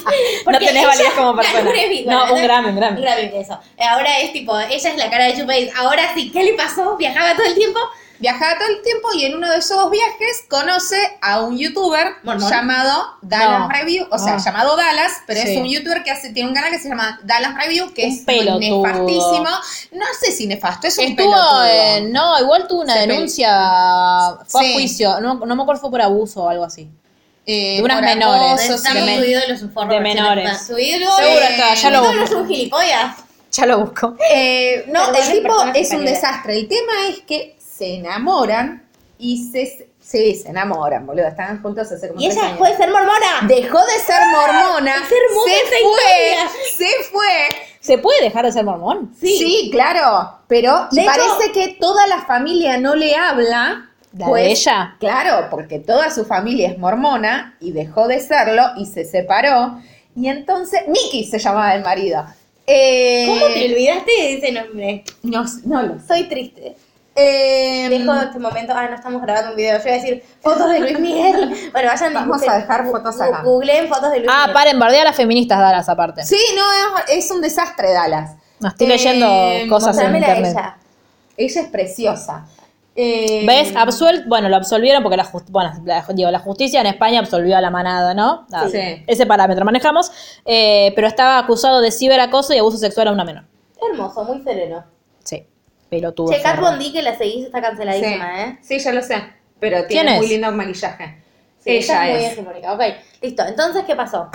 No 0.51 0.57
tenés 0.57 0.87
validez 0.87 1.13
como 1.15 1.35
persona. 1.35 1.69
un 1.69 1.75
Emmy. 1.75 2.05
No, 2.05 2.33
un 2.33 2.41
Grammy, 2.41 2.69
un 2.69 2.75
Grammy. 2.75 2.97
Un 2.97 3.03
Grammy, 3.03 3.31
eso. 3.35 3.59
Ahora 3.87 4.17
es 4.19 4.33
tipo, 4.33 4.59
ella 4.59 4.89
es 4.89 4.97
la 4.97 5.11
cara 5.11 5.25
de 5.25 5.37
Chupace. 5.37 5.71
Ahora 5.75 6.11
sí, 6.15 6.31
¿qué 6.31 6.43
le 6.43 6.53
pasó? 6.53 6.97
Viajaba 6.97 7.35
todo 7.35 7.45
el 7.45 7.53
tiempo. 7.53 7.79
Viajaba 8.23 8.57
todo 8.57 8.69
el 8.69 8.81
tiempo 8.81 9.09
y 9.15 9.25
en 9.25 9.35
uno 9.35 9.51
de 9.51 9.57
esos 9.57 9.91
viajes 9.91 10.45
conoce 10.49 10.95
a 11.21 11.41
un 11.41 11.57
youtuber 11.57 12.13
Mormón. 12.23 12.49
llamado 12.49 13.03
Dallas 13.21 13.59
No. 13.59 13.67
Review, 13.69 14.07
o 14.09 14.17
sea, 14.17 14.37
No. 14.37 14.43
llamado 14.45 14.77
Dallas, 14.77 15.11
pero 15.27 15.41
Sí. 15.41 15.51
es 15.51 15.57
un 15.57 15.65
youtuber 15.67 16.03
que 16.03 16.11
hace, 16.11 16.29
tiene 16.29 16.47
un 16.47 16.55
canal 16.55 16.71
que 16.71 16.79
se 16.79 16.87
llama 16.87 17.19
Dallas 17.25 17.53
Review, 17.55 17.93
que 17.93 18.05
Un 18.05 18.11
es 18.13 18.19
pelotudo. 18.23 18.59
nefastísimo. 18.81 19.49
No 19.91 20.05
sé 20.21 20.31
si 20.31 20.47
nefasto, 20.47 20.87
es 20.87 20.97
un 20.99 21.03
Estuvo 21.03 21.33
pelotudo. 21.33 22.09
No, 22.13 22.39
igual 22.39 22.65
tuvo 22.69 22.81
una 22.83 22.93
Se 22.93 22.99
pe- 23.01 23.07
denuncia. 23.07 23.49
Fue 24.47 24.63
Sí. 24.63 24.69
a 24.71 24.73
juicio. 24.73 25.19
No, 25.19 25.33
no 25.45 25.55
me 25.57 25.61
acuerdo 25.63 25.81
fue 25.81 25.91
por 25.91 26.01
abuso 26.01 26.43
o 26.43 26.49
algo 26.49 26.63
así. 26.63 26.89
Eh, 27.45 27.75
de 27.75 27.83
unas 27.83 28.01
menores. 28.01 28.51
acoso, 28.53 28.75
Está 28.75 28.91
sí. 28.93 28.97
de 28.99 29.03
men- 29.03 30.01
menores. 30.01 30.65
Su 30.65 30.77
ídolo. 30.79 31.11
Seguro 31.13 31.41
eh, 31.41 31.47
está, 31.57 31.73
ya 31.73 31.89
lo 31.89 32.03
busco. 32.03 32.23
es 32.23 32.31
un 32.31 32.47
gilipollas. 32.47 33.15
Ya 33.51 33.65
lo 33.65 33.79
busco. 33.81 34.15
Eh, 34.33 34.85
no, 34.87 35.09
el 35.13 35.29
tipo 35.29 35.53
es 35.75 35.91
un 35.91 36.05
desastre. 36.05 36.55
El 36.57 36.67
tema 36.69 36.93
es 37.09 37.19
que 37.27 37.57
se 37.83 37.95
enamoran 37.95 38.83
y 39.17 39.49
se. 39.51 39.89
Sí, 39.99 40.35
se 40.35 40.49
enamoran, 40.49 41.05
boludo. 41.05 41.27
Estaban 41.27 41.61
juntos 41.61 41.89
hace 41.91 42.07
como 42.09 42.19
Y 42.19 42.25
tres 42.25 42.35
ella 42.37 42.45
años. 42.47 42.59
dejó 42.59 42.71
de 42.71 42.77
ser 42.77 42.89
mormona. 42.91 43.47
Dejó 43.47 43.79
de 43.85 43.99
ser 43.99 44.19
mormona. 44.31 44.95
Es 44.95 45.11
hermosa 45.11 45.49
se 45.49 45.55
esa 45.55 45.69
fue. 45.69 45.79
historia. 45.79 46.49
Se 46.77 47.03
fue. 47.11 47.49
¿Se 47.79 47.97
puede 47.97 48.21
dejar 48.21 48.45
de 48.45 48.51
ser 48.51 48.65
mormón? 48.65 49.13
Sí, 49.19 49.69
claro. 49.71 50.39
Pero 50.47 50.87
De 50.91 51.03
parece 51.05 51.45
hecho- 51.45 51.53
que 51.53 51.77
toda 51.79 52.05
la 52.07 52.21
familia 52.25 52.77
no 52.77 52.95
le 52.95 53.15
habla. 53.15 53.89
¿La 54.17 54.29
de 54.29 54.51
ella? 54.51 54.95
Claro, 54.99 55.47
porque 55.49 55.79
toda 55.79 56.11
su 56.11 56.23
familia 56.25 56.69
es 56.69 56.77
mormona 56.77 57.57
y 57.59 57.71
dejó 57.71 58.07
de 58.07 58.19
serlo 58.19 58.63
y 58.77 58.85
se 58.85 59.05
separó. 59.05 59.79
Y 60.15 60.27
entonces, 60.27 60.81
Mickey 60.87 61.25
se 61.25 61.39
llamaba 61.39 61.73
el 61.75 61.83
marido. 61.83 62.23
Eh, 62.67 63.25
¿Cómo 63.27 63.47
te 63.53 63.65
olvidaste 63.73 64.11
de 64.11 64.33
ese 64.35 64.51
nombre? 64.51 65.03
No, 65.23 65.43
no 65.65 65.81
lo. 65.81 65.95
Soy 66.05 66.23
triste. 66.29 66.75
Eh, 67.15 67.87
Dejo 67.89 68.13
este 68.13 68.39
momento. 68.39 68.73
Ah, 68.75 68.87
no 68.89 68.95
estamos 68.95 69.21
grabando 69.21 69.51
un 69.51 69.55
video. 69.55 69.77
Yo 69.77 69.83
iba 69.83 69.91
a 69.91 69.95
decir 69.99 70.23
fotos 70.41 70.69
de 70.71 70.79
Luis 70.79 70.99
Miguel. 70.99 71.53
Bueno, 71.71 71.89
vayan 71.89 72.13
Vamos 72.13 72.37
busquen- 72.41 72.49
a 72.51 72.57
dejar 72.57 72.85
fotos 72.89 73.21
acá. 73.21 73.41
Googleen 73.43 73.87
fotos 73.87 74.11
de 74.11 74.19
Luis 74.19 74.29
Ah, 74.31 74.41
Miguel. 74.47 74.53
paren, 74.53 74.79
bardea 74.79 75.01
a 75.01 75.05
las 75.05 75.15
feministas 75.15 75.59
Dallas 75.59 75.89
aparte. 75.89 76.23
Sí, 76.25 76.39
no, 76.55 76.63
es, 77.07 77.25
es 77.25 77.31
un 77.31 77.41
desastre 77.41 77.91
Dallas. 77.91 78.35
No, 78.59 78.69
estoy 78.69 78.87
Eh, 78.87 78.89
leyendo 78.89 79.27
cosas 79.69 79.97
en 79.99 80.15
internet. 80.15 80.51
ella. 80.53 80.77
Ella 81.37 81.61
es 81.61 81.67
preciosa. 81.67 82.45
Eh, 82.95 83.43
¿Ves? 83.47 83.75
Absuelto, 83.75 84.27
bueno, 84.29 84.49
lo 84.49 84.55
absolvieron 84.55 85.01
porque 85.01 85.17
la, 85.17 85.25
jus- 85.25 85.45
bueno, 85.49 85.73
la, 85.83 86.05
digo, 86.13 86.29
la 86.29 86.37
justicia 86.39 86.79
en 86.79 86.85
España 86.87 87.19
absolvió 87.19 87.57
a 87.57 87.61
la 87.61 87.71
manada, 87.71 88.13
¿no? 88.13 88.45
Ah, 88.51 88.67
Sí. 88.71 89.03
Ese 89.07 89.25
parámetro 89.25 89.65
manejamos, 89.65 90.11
eh, 90.45 90.93
pero 90.95 91.07
estaba 91.07 91.39
acusado 91.39 91.81
de 91.81 91.89
ciberacoso 91.91 92.53
y 92.53 92.59
abuso 92.59 92.77
sexual 92.77 93.07
a 93.07 93.11
una 93.11 93.23
menor. 93.23 93.45
Hermoso, 93.81 94.23
muy 94.23 94.43
sereno. 94.43 94.83
Pelotudo. 95.93 96.31
Che, 96.31 96.41
Kat. 96.41 96.59
Von 96.59 96.79
D, 96.79 96.91
que 96.91 97.01
la 97.03 97.15
seguís, 97.15 97.45
está 97.45 97.61
canceladísima, 97.61 98.43
¿eh? 98.43 98.57
Sí, 98.61 98.79
ya 98.79 98.91
lo 98.91 99.01
sé. 99.01 99.21
Pero 99.59 99.77
¿Quién 99.87 99.87
tiene 99.87 100.13
es? 100.13 100.17
muy 100.17 100.27
lindo 100.27 100.51
maquillaje. 100.51 101.23
Sí, 101.59 101.69
Ella 101.69 102.09
es 102.09 102.15
muy 102.15 102.25
hegemónica. 102.25 102.73
Ok, 102.73 102.81
listo. 103.21 103.45
Entonces, 103.45 103.83
¿qué 103.85 103.95
pasó? 103.95 104.29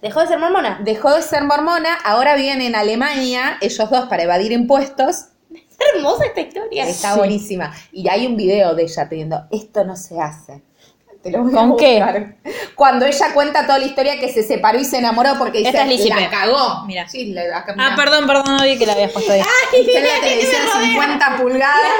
¿Dejó 0.00 0.20
de 0.20 0.28
ser 0.28 0.38
mormona? 0.38 0.80
Dejó 0.82 1.14
de 1.14 1.22
ser 1.22 1.44
mormona, 1.44 1.94
ahora 2.04 2.34
viven 2.36 2.62
en 2.62 2.74
Alemania, 2.74 3.58
ellos 3.60 3.90
dos, 3.90 4.08
para 4.08 4.22
evadir 4.22 4.52
impuestos. 4.52 5.26
Es 5.52 5.76
hermosa 5.94 6.24
esta 6.26 6.40
historia. 6.40 6.86
Está 6.86 7.16
buenísima. 7.16 7.74
Y 7.92 8.08
hay 8.08 8.26
un 8.26 8.36
video 8.36 8.74
de 8.74 8.84
ella 8.84 9.08
pidiendo, 9.08 9.46
esto 9.50 9.84
no 9.84 9.96
se 9.96 10.20
hace. 10.20 10.62
Te 11.22 11.30
lo 11.30 11.42
voy 11.42 11.52
¿Con 11.52 11.72
a 11.72 11.76
qué? 11.76 12.34
Cuando 12.74 13.04
ella 13.04 13.34
cuenta 13.34 13.66
toda 13.66 13.78
la 13.78 13.84
historia 13.84 14.18
que 14.18 14.32
se 14.32 14.42
separó 14.42 14.78
y 14.78 14.84
se 14.84 14.98
enamoró 14.98 15.34
porque 15.38 15.58
dice, 15.58 15.70
Esta 15.70 15.84
es 15.84 16.08
la 16.08 16.30
cagó. 16.30 16.84
Mira. 16.86 17.06
Sí, 17.08 17.32
la, 17.32 17.58
acá, 17.58 17.74
Ah, 17.78 17.92
perdón, 17.94 18.26
perdón, 18.26 18.56
no 18.56 18.64
vi 18.64 18.78
que 18.78 18.86
la 18.86 18.94
habías 18.94 19.12
puesto 19.12 19.32
ahí. 19.32 19.40
En 19.40 20.04
la 20.04 20.20
televisión 20.20 20.62
50 20.82 21.36
pulgadas. 21.36 21.92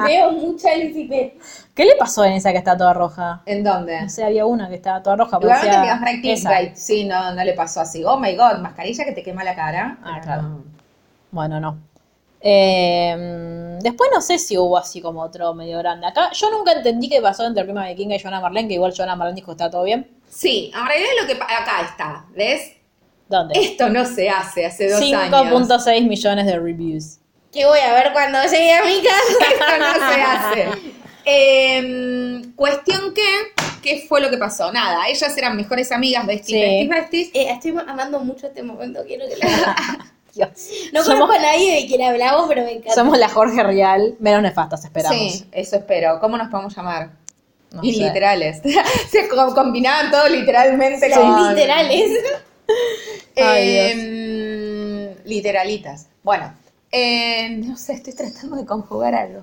Veo 0.06 0.32
mucha 0.32 0.76
Lucifer. 0.76 1.34
¿Qué 1.74 1.84
le 1.84 1.96
pasó 1.96 2.24
en 2.24 2.34
esa 2.34 2.52
que 2.52 2.58
está 2.58 2.76
toda 2.76 2.92
roja? 2.92 3.42
¿En 3.46 3.64
dónde? 3.64 4.02
No 4.02 4.08
sé, 4.08 4.22
había 4.24 4.46
una 4.46 4.68
que 4.68 4.76
estaba 4.76 5.02
toda 5.02 5.16
roja. 5.16 5.40
Parecía 5.40 5.98
clickbait. 6.20 6.76
Sí, 6.76 7.04
no, 7.04 7.34
no 7.34 7.42
le 7.42 7.54
pasó 7.54 7.80
así. 7.80 8.04
Oh 8.04 8.18
my 8.18 8.36
god, 8.36 8.58
mascarilla 8.58 9.04
que 9.04 9.12
te 9.12 9.22
quema 9.22 9.42
la 9.42 9.54
cara. 9.56 9.98
Ah, 10.04 10.20
claro. 10.22 10.42
no. 10.42 10.64
Bueno, 11.30 11.58
no. 11.58 11.78
Eh, 12.46 13.78
después 13.80 14.10
no 14.12 14.20
sé 14.20 14.38
si 14.38 14.58
hubo 14.58 14.76
así 14.76 15.00
como 15.00 15.22
otro 15.22 15.54
medio 15.54 15.78
grande. 15.78 16.06
Acá 16.06 16.30
yo 16.32 16.50
nunca 16.50 16.72
entendí 16.72 17.08
qué 17.08 17.22
pasó 17.22 17.46
entre 17.46 17.64
Prima 17.64 17.88
Vikinga 17.88 18.16
y 18.16 18.20
Joana 18.20 18.40
Marlene, 18.40 18.68
que 18.68 18.74
igual 18.74 18.92
Joana 18.94 19.16
Marlene 19.16 19.36
dijo 19.36 19.46
que 19.46 19.52
está 19.52 19.70
todo 19.70 19.84
bien. 19.84 20.10
Sí, 20.28 20.70
en 20.74 20.86
realidad 20.86 21.10
lo 21.22 21.26
que 21.26 21.32
acá 21.34 21.80
está, 21.88 22.26
¿ves? 22.36 22.72
¿Dónde? 23.30 23.58
Esto 23.58 23.88
no 23.88 24.04
se 24.04 24.28
hace 24.28 24.66
hace 24.66 24.90
dos 24.90 25.00
años. 25.00 25.30
5.6 25.32 26.06
millones 26.06 26.44
de 26.44 26.58
reviews. 26.58 27.18
Que 27.50 27.64
voy 27.64 27.78
a 27.78 27.94
ver 27.94 28.12
cuando 28.12 28.42
llegue 28.42 28.74
a 28.74 28.84
mi 28.84 29.00
casa. 29.02 29.44
Esto 29.50 29.78
no 29.78 30.12
se 30.12 30.20
hace. 30.22 30.68
Em, 31.24 32.52
cuestión 32.54 33.14
que, 33.14 33.22
¿qué 33.82 34.04
fue 34.06 34.20
lo 34.20 34.28
que 34.28 34.36
pasó? 34.36 34.70
Nada, 34.70 35.08
ellas 35.08 35.34
eran 35.38 35.56
mejores 35.56 35.90
amigas, 35.92 36.26
besties, 36.26 36.60
Sí. 36.60 36.88
besties, 36.88 36.88
besties. 36.90 37.28
Eh, 37.34 37.50
estoy 37.50 37.74
amando 37.86 38.20
mucho 38.20 38.48
este 38.48 38.62
momento, 38.62 39.02
quiero 39.06 39.24
que 39.26 39.36
lo 39.36 39.40
Dios. 40.34 40.48
No 40.92 41.02
Somos- 41.04 41.20
conozco 41.20 41.32
a 41.34 41.38
nadie 41.42 41.80
de 41.82 41.86
quien 41.86 42.02
hablamos, 42.02 42.46
pero 42.48 42.62
me 42.62 42.72
encanta. 42.72 42.94
Somos 42.94 43.18
la 43.18 43.28
Jorge 43.28 43.62
Real, 43.62 44.14
menos 44.20 44.42
nefastas, 44.42 44.84
esperamos. 44.84 45.16
Sí, 45.18 45.46
eso 45.52 45.76
espero. 45.76 46.18
¿Cómo 46.20 46.36
nos 46.36 46.48
podemos 46.48 46.74
llamar? 46.76 47.10
No 47.72 47.80
y 47.82 47.94
sé. 47.94 48.04
literales. 48.04 48.60
Se 49.10 49.28
co- 49.28 49.54
combinaban 49.54 50.10
todo 50.10 50.28
literalmente 50.28 51.10
con... 51.10 51.48
literales. 51.54 52.10
Ay, 53.36 53.76
Em, 53.76 55.14
literalitas. 55.24 56.06
Bueno, 56.22 56.52
eh, 56.90 57.50
no 57.50 57.76
sé, 57.76 57.94
estoy 57.94 58.14
tratando 58.14 58.56
de 58.56 58.64
conjugar 58.66 59.14
algo. 59.14 59.42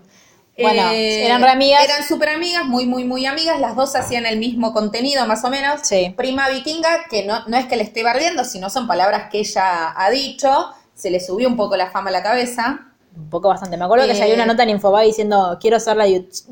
Bueno, 0.57 0.91
Eh, 0.91 1.26
eran 1.26 1.41
re 1.41 1.49
amigas. 1.49 1.84
Eran 1.84 2.07
súper 2.07 2.30
amigas, 2.30 2.65
muy, 2.65 2.85
muy, 2.85 3.03
muy 3.03 3.26
amigas. 3.26 3.59
Las 3.59 3.76
dos 3.76 3.95
hacían 3.95 4.26
el 4.26 4.38
mismo 4.38 4.73
contenido, 4.73 5.26
más 5.26 5.43
o 5.43 5.49
menos. 5.49 5.81
Sí. 5.84 6.13
Prima 6.15 6.49
vikinga, 6.49 7.05
que 7.09 7.23
no, 7.26 7.45
no 7.47 7.57
es 7.57 7.65
que 7.65 7.76
le 7.77 7.84
esté 7.84 8.03
bardeando, 8.03 8.43
sino 8.45 8.69
son 8.69 8.88
palabras 8.88 9.30
que 9.31 9.39
ella 9.39 9.93
ha 9.95 10.09
dicho. 10.11 10.69
Se 11.02 11.10
le 11.10 11.19
subió 11.19 11.48
un 11.48 11.56
poco 11.57 11.76
la 11.76 11.90
fama 11.90 12.10
a 12.10 12.11
la 12.14 12.22
cabeza. 12.22 12.82
Un 13.18 13.28
poco 13.30 13.49
bastante. 13.49 13.76
Me 13.76 13.86
acuerdo 13.86 14.06
que 14.06 14.11
Eh, 14.11 14.15
salió 14.15 14.36
una 14.36 14.45
nota 14.45 14.61
en 14.61 14.69
Infobae 14.69 15.07
diciendo 15.07 15.57
quiero 15.60 15.80
ser 15.80 15.98
la 15.98 16.06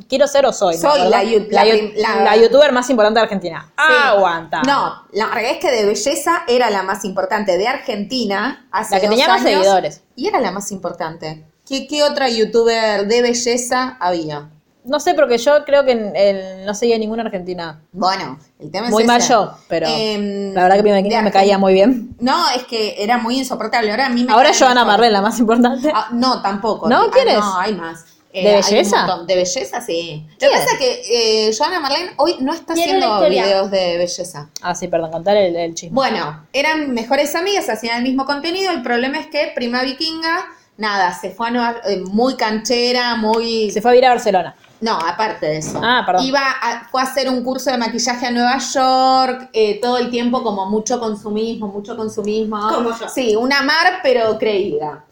quiero 0.08 0.28
ser 0.28 0.48
o 0.48 0.52
soy. 0.52 0.76
Soy 0.76 1.08
la 1.08 1.24
la, 1.24 2.24
la 2.24 2.36
youtuber 2.36 2.72
más 2.72 2.90
importante 2.90 3.20
de 3.20 3.24
Argentina. 3.26 3.72
Sí. 3.78 3.94
Aguanta. 4.06 4.64
No, 4.64 5.04
la 5.14 5.28
realidad 5.28 5.54
es 5.54 5.60
que 5.60 5.72
de 5.72 5.86
belleza 5.86 6.42
era 6.48 6.72
la 6.72 6.82
más 6.82 7.06
importante 7.06 7.60
de 7.60 7.68
Argentina. 7.68 8.68
Hace 8.72 8.96
La 8.96 9.02
que 9.02 9.08
dos 9.08 9.16
tenía 9.16 9.28
más 9.28 9.44
seguidores. 9.44 10.02
Y 10.16 10.28
era 10.28 10.40
la 10.40 10.52
más 10.52 10.72
importante. 10.72 11.46
¿Qué, 11.68 11.86
qué 11.88 12.02
otra 12.02 12.28
youtuber 12.28 13.06
de 13.08 13.22
belleza 13.22 13.98
había? 14.00 14.50
No 14.86 15.00
sé, 15.00 15.14
porque 15.14 15.38
yo 15.38 15.66
creo 15.66 15.84
que 15.86 15.92
en- 15.92 16.16
en- 16.16 16.66
no 16.66 16.74
seguía 16.74 16.98
ninguna 16.98 17.24
argentina. 17.24 17.82
Bueno, 17.92 18.40
el 18.60 18.72
tema 18.72 18.88
es 18.88 18.92
Muy 18.92 19.04
ese. 19.04 19.08
mal 19.08 19.22
yo, 19.22 19.54
pero 19.68 19.88
Em, 19.88 20.54
la 20.54 20.64
verdad 20.64 20.78
que 20.78 20.82
Prima 20.84 20.96
de 20.98 21.04
Vikinga 21.04 21.22
me 21.22 21.32
caía 21.32 21.58
muy 21.58 21.74
bien. 21.74 22.16
No, 22.20 22.50
es 22.50 22.64
que 22.64 22.96
era 23.04 23.18
muy 23.18 23.38
insoportable. 23.38 23.92
Ahora 23.92 24.06
a 24.08 24.10
mí 24.10 24.24
me 24.24 24.32
Ahora 24.32 24.52
Joana 24.58 24.86
la 25.10 25.22
más 25.22 25.38
importante. 25.40 25.92
Ah, 25.94 26.08
no, 26.12 26.42
tampoco. 26.42 26.88
¿No? 26.90 27.04
Ah, 27.04 27.10
¿Quién 27.12 27.28
es? 27.28 27.40
No, 27.40 27.60
hay 27.60 27.74
más. 27.76 28.06
Eh, 28.32 28.44
¿De 28.44 28.50
hay 28.50 28.56
un 28.58 28.62
belleza? 28.62 29.18
De 29.28 29.36
belleza, 29.36 29.82
sí. 29.82 30.28
Lo 30.34 30.38
que 30.38 30.50
pasa 30.56 30.74
es 30.74 30.78
que 30.80 31.48
eh, 31.50 31.52
Joana 31.58 31.80
Marlene 31.80 32.12
hoy 32.18 32.36
no 32.40 32.54
está 32.54 32.74
haciendo 32.74 33.06
historia. 33.16 33.44
videos 33.44 33.72
de 33.72 33.98
belleza. 33.98 34.50
Ah, 34.62 34.76
sí, 34.76 34.88
perdón, 34.88 35.12
contar 35.12 35.36
el, 35.36 35.56
el 35.56 35.74
chisme. 35.76 35.96
Bueno, 35.96 36.46
eran 36.54 36.94
mejores 36.94 37.34
amigas, 37.36 37.68
hacían 37.70 37.98
el 37.98 38.04
mismo 38.04 38.26
contenido. 38.26 38.72
El 38.72 38.82
problema 38.84 39.20
es 39.20 39.28
que 39.28 39.52
Prima 39.56 39.82
Vikinga, 39.82 40.46
nada, 40.78 41.12
se 41.20 41.32
fue 41.32 41.48
a 41.48 41.52
Nueva- 41.52 41.82
eh, 41.88 41.98
muy 42.06 42.36
canchera, 42.36 43.16
muy. 43.16 43.72
Se 43.72 43.82
fue 43.82 43.92
a 43.92 43.94
vivir 43.94 44.06
a 44.06 44.10
Barcelona. 44.10 44.56
No, 44.82 44.94
aparte 44.98 45.46
de 45.46 45.58
eso. 45.58 45.80
Ah, 45.84 46.04
perdón. 46.06 46.26
Iba 46.26 46.40
a, 46.62 46.88
fue 46.90 47.02
a 47.02 47.04
hacer 47.04 47.30
un 47.30 47.44
curso 47.44 47.70
de 47.70 47.78
maquillaje 47.78 48.26
a 48.28 48.32
Nueva 48.32 48.58
York, 48.58 49.50
eh, 49.54 49.80
todo 49.82 49.98
el 49.98 50.10
tiempo 50.10 50.42
como 50.42 50.66
mucho 50.70 51.00
consumismo, 51.00 51.68
mucho 51.68 51.98
consumismo. 51.98 52.58
Como 52.74 52.98
yo. 52.98 53.10
Sí, 53.10 53.36
una 53.36 53.62
mar, 53.62 54.00
pero 54.04 54.38
creída. 54.38 55.06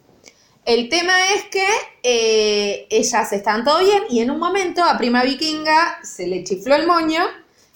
El 0.63 0.89
tema 0.89 1.13
es 1.33 1.45
que 1.45 1.65
eh, 2.03 2.87
ellas 2.89 3.31
estaban 3.33 3.63
todo 3.63 3.79
bien 3.79 4.03
y 4.09 4.19
en 4.19 4.31
un 4.31 4.39
momento 4.39 4.83
a 4.83 4.97
Prima 4.97 5.23
Vikinga 5.23 5.99
se 6.03 6.27
le 6.27 6.43
chifló 6.43 6.75
el 6.75 6.85
moño 6.85 7.23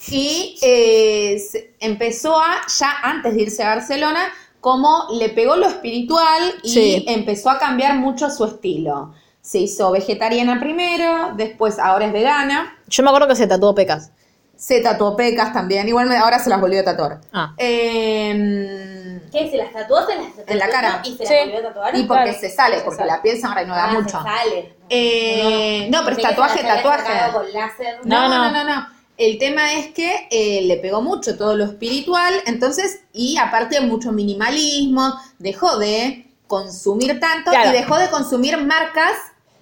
y 0.09 0.57
eh, 0.61 1.41
empezó 1.79 2.37
a, 2.39 2.61
ya 2.79 2.91
antes 3.03 3.33
de 3.35 3.41
irse 3.43 3.63
a 3.63 3.75
Barcelona, 3.75 4.29
como 4.59 5.07
le 5.17 5.29
pegó 5.29 5.55
lo 5.55 5.67
espiritual 5.67 6.53
y 6.63 6.69
Sí. 6.69 7.05
empezó 7.07 7.49
a 7.49 7.59
cambiar 7.59 7.95
mucho 7.97 8.29
su 8.29 8.45
estilo. 8.45 9.13
Se 9.41 9.57
hizo 9.59 9.91
vegetariana 9.91 10.59
primero, 10.59 11.33
después 11.35 11.79
ahora 11.79 12.05
es 12.05 12.13
vegana. 12.13 12.77
Yo 12.87 13.03
me 13.03 13.09
acuerdo 13.09 13.27
que 13.27 13.35
se 13.35 13.47
tatuó 13.47 13.73
pecas. 13.75 14.11
Se 14.55 14.79
tatuó 14.81 15.15
pecas 15.15 15.51
también, 15.53 15.87
igual 15.87 16.07
me- 16.07 16.17
ahora 16.17 16.37
se 16.37 16.49
las 16.51 16.61
volvió 16.61 16.81
a 16.81 16.83
tatuar. 16.83 17.21
Ah. 17.33 17.53
Eh, 17.57 19.19
¿Qué? 19.31 19.49
¿Se 19.49 19.57
las 19.57 19.71
tatuó? 19.73 20.05
¿Se 20.05 20.15
las 20.15 20.27
tatuó 20.27 20.43
En 20.47 20.59
la 20.59 20.69
cara. 20.69 21.01
¿Y 21.03 21.15
se 21.17 21.25
Sí. 21.25 21.33
las 21.33 21.45
volvió 21.45 21.59
a 21.59 21.63
tatuar? 21.73 21.95
y 21.97 22.03
porque 22.03 22.23
Claro. 22.25 22.39
se 22.39 22.49
sale, 22.51 22.77
Se 22.77 22.83
porque 22.83 22.97
sale. 22.99 23.11
la 23.11 23.21
piel 23.21 23.41
se 23.41 23.47
renueva 23.47 23.83
Ah, 23.85 23.93
mucho. 23.93 24.17
se 24.17 24.23
sale. 24.23 24.75
Eh, 24.89 25.87
no, 25.91 26.03
pero 26.03 26.17
es 26.17 26.21
tatuaje, 26.23 26.59
se 26.59 26.67
tatuaje. 26.67 27.03
sacado 27.07 27.33
con 27.41 27.51
láser. 27.53 27.99
No, 28.03 28.27
No, 28.27 28.29
no, 28.29 28.51
no. 28.51 28.63
no, 28.63 28.75
no. 28.75 28.87
El 29.17 29.37
tema 29.37 29.73
es 29.73 29.87
que 29.93 30.27
eh, 30.31 30.61
le 30.63 30.77
pegó 30.77 31.01
mucho 31.01 31.37
todo 31.37 31.55
lo 31.55 31.65
espiritual, 31.65 32.33
entonces, 32.45 33.01
y 33.13 33.37
aparte 33.37 33.79
mucho 33.81 34.11
minimalismo, 34.11 35.15
dejó 35.39 35.77
de 35.77 36.27
consumir 36.47 37.19
tanto 37.19 37.51
Claro. 37.51 37.69
y 37.69 37.73
dejó 37.73 37.97
de 37.97 38.09
consumir 38.09 38.57
marcas 38.57 39.13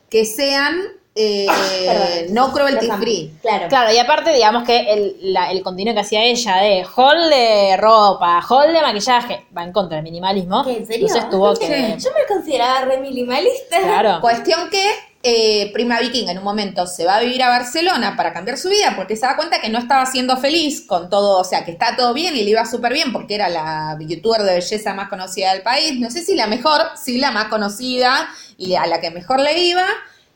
que 0.09 0.25
sean 0.25 0.79
eh, 1.15 1.47
Perdón. 1.85 2.33
no 2.33 2.53
cruelty 2.53 2.87
free. 2.99 3.33
Claro. 3.41 3.67
Claro, 3.67 3.91
y 3.93 3.97
aparte, 3.97 4.31
digamos 4.31 4.63
que 4.63 4.93
el, 4.93 5.17
la- 5.33 5.51
el 5.51 5.61
contenido 5.63 5.93
que 5.93 6.01
hacía 6.01 6.23
ella 6.23 6.57
de 6.57 6.85
haul 6.95 7.29
de 7.29 7.75
ropa, 7.77 8.39
haul 8.47 8.71
de 8.71 8.81
maquillaje, 8.81 9.45
va 9.57 9.63
en 9.63 9.73
contra 9.73 9.95
del 9.97 10.03
minimalismo. 10.03 10.63
¿Qué, 10.63 10.77
¿En 10.77 10.85
serio? 10.87 11.07
Entonces 11.07 11.29
tuvo 11.29 11.53
que. 11.59 11.95
Yo 11.99 12.09
me 12.17 12.25
consideraba 12.27 12.81
re 12.85 12.99
minimalista. 13.01 13.81
Claro. 13.81 14.21
Cuestión 14.21 14.69
que 14.69 14.85
eh, 15.21 15.71
Prima 15.73 15.99
Viking 15.99 16.29
en 16.29 16.37
un 16.37 16.43
momento 16.45 16.87
se 16.87 17.03
va 17.05 17.17
a 17.17 17.19
vivir 17.19 17.43
a 17.43 17.49
Barcelona 17.49 18.15
para 18.15 18.31
cambiar 18.31 18.57
su 18.57 18.69
vida 18.69 18.93
porque 18.95 19.17
se 19.17 19.25
da 19.25 19.35
cuenta 19.35 19.59
que 19.59 19.67
no 19.67 19.77
estaba 19.79 20.05
siendo 20.05 20.37
feliz 20.37 20.85
con 20.87 21.09
todo, 21.09 21.39
o 21.39 21.43
sea, 21.43 21.65
que 21.65 21.71
está 21.71 21.97
todo 21.97 22.13
bien 22.13 22.37
y 22.37 22.43
le 22.43 22.51
iba 22.51 22.65
súper 22.65 22.93
bien 22.93 23.11
porque 23.11 23.35
era 23.35 23.49
la 23.49 23.97
youtuber 23.99 24.43
de 24.43 24.53
belleza 24.53 24.93
más 24.93 25.09
conocida 25.09 25.51
del 25.51 25.63
país, 25.63 25.99
no 25.99 26.09
sé 26.09 26.23
si 26.23 26.35
la 26.35 26.47
mejor, 26.47 26.81
sí 26.95 27.17
la 27.17 27.31
más 27.31 27.45
conocida 27.49 28.29
y 28.59 28.75
a 28.75 28.85
la 28.85 29.01
que 29.01 29.09
mejor 29.09 29.39
le 29.39 29.57
iba, 29.57 29.87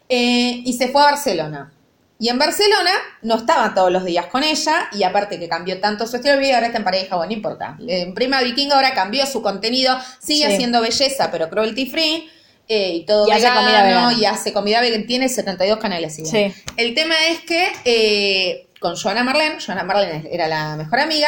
eh, 0.10 0.62
y 0.66 0.74
se 0.74 0.88
fue 0.88 1.02
a 1.02 1.06
Barcelona. 1.06 1.72
Y 2.20 2.30
en 2.30 2.40
Barcelona 2.40 2.92
no 3.22 3.36
estaba 3.36 3.74
todos 3.74 3.92
los 3.92 4.06
días 4.06 4.28
con 4.28 4.44
ella, 4.44 4.88
y 4.94 5.04
aparte 5.04 5.40
que 5.40 5.50
cambió 5.50 5.80
tanto 5.82 6.08
su 6.08 6.16
estilo 6.16 6.36
de 6.36 6.40
vida, 6.40 6.56
ahora 6.56 6.68
está 6.68 6.78
en 6.80 6.84
pareja, 6.86 7.16
bueno, 7.18 7.30
no 7.32 7.36
importa. 7.36 7.78
En 7.86 8.14
Prima 8.14 8.42
Viking 8.42 8.72
ahora 8.72 8.94
cambió 8.94 9.26
su 9.26 9.42
contenido, 9.42 9.98
sigue 10.20 10.48
Sí. 10.48 10.54
haciendo 10.54 10.80
belleza, 10.82 11.30
pero 11.32 11.50
cruelty 11.50 11.86
free, 11.90 12.30
eh, 12.70 12.94
y 12.96 13.06
todo 13.06 13.28
Y 13.28 13.32
hace 13.32 13.42
vegano, 13.42 13.62
comida 13.62 13.84
vegana. 13.84 14.14
y 14.14 14.26
hace 14.26 14.54
comida 14.54 14.80
vegana, 14.80 15.04
tiene 15.06 15.28
72 15.28 15.80
canales. 15.80 16.18
igual. 16.18 16.32
Sí. 16.32 16.54
El 16.78 16.94
tema 16.96 17.16
es 17.30 17.42
que 17.42 17.68
eh, 17.84 18.70
con 18.80 18.96
Joana 18.96 19.24
Marlene, 19.26 19.58
Joana 19.60 19.84
Marlene 19.84 20.30
era 20.32 20.48
la 20.48 20.78
mejor 20.78 21.00
amiga, 21.02 21.28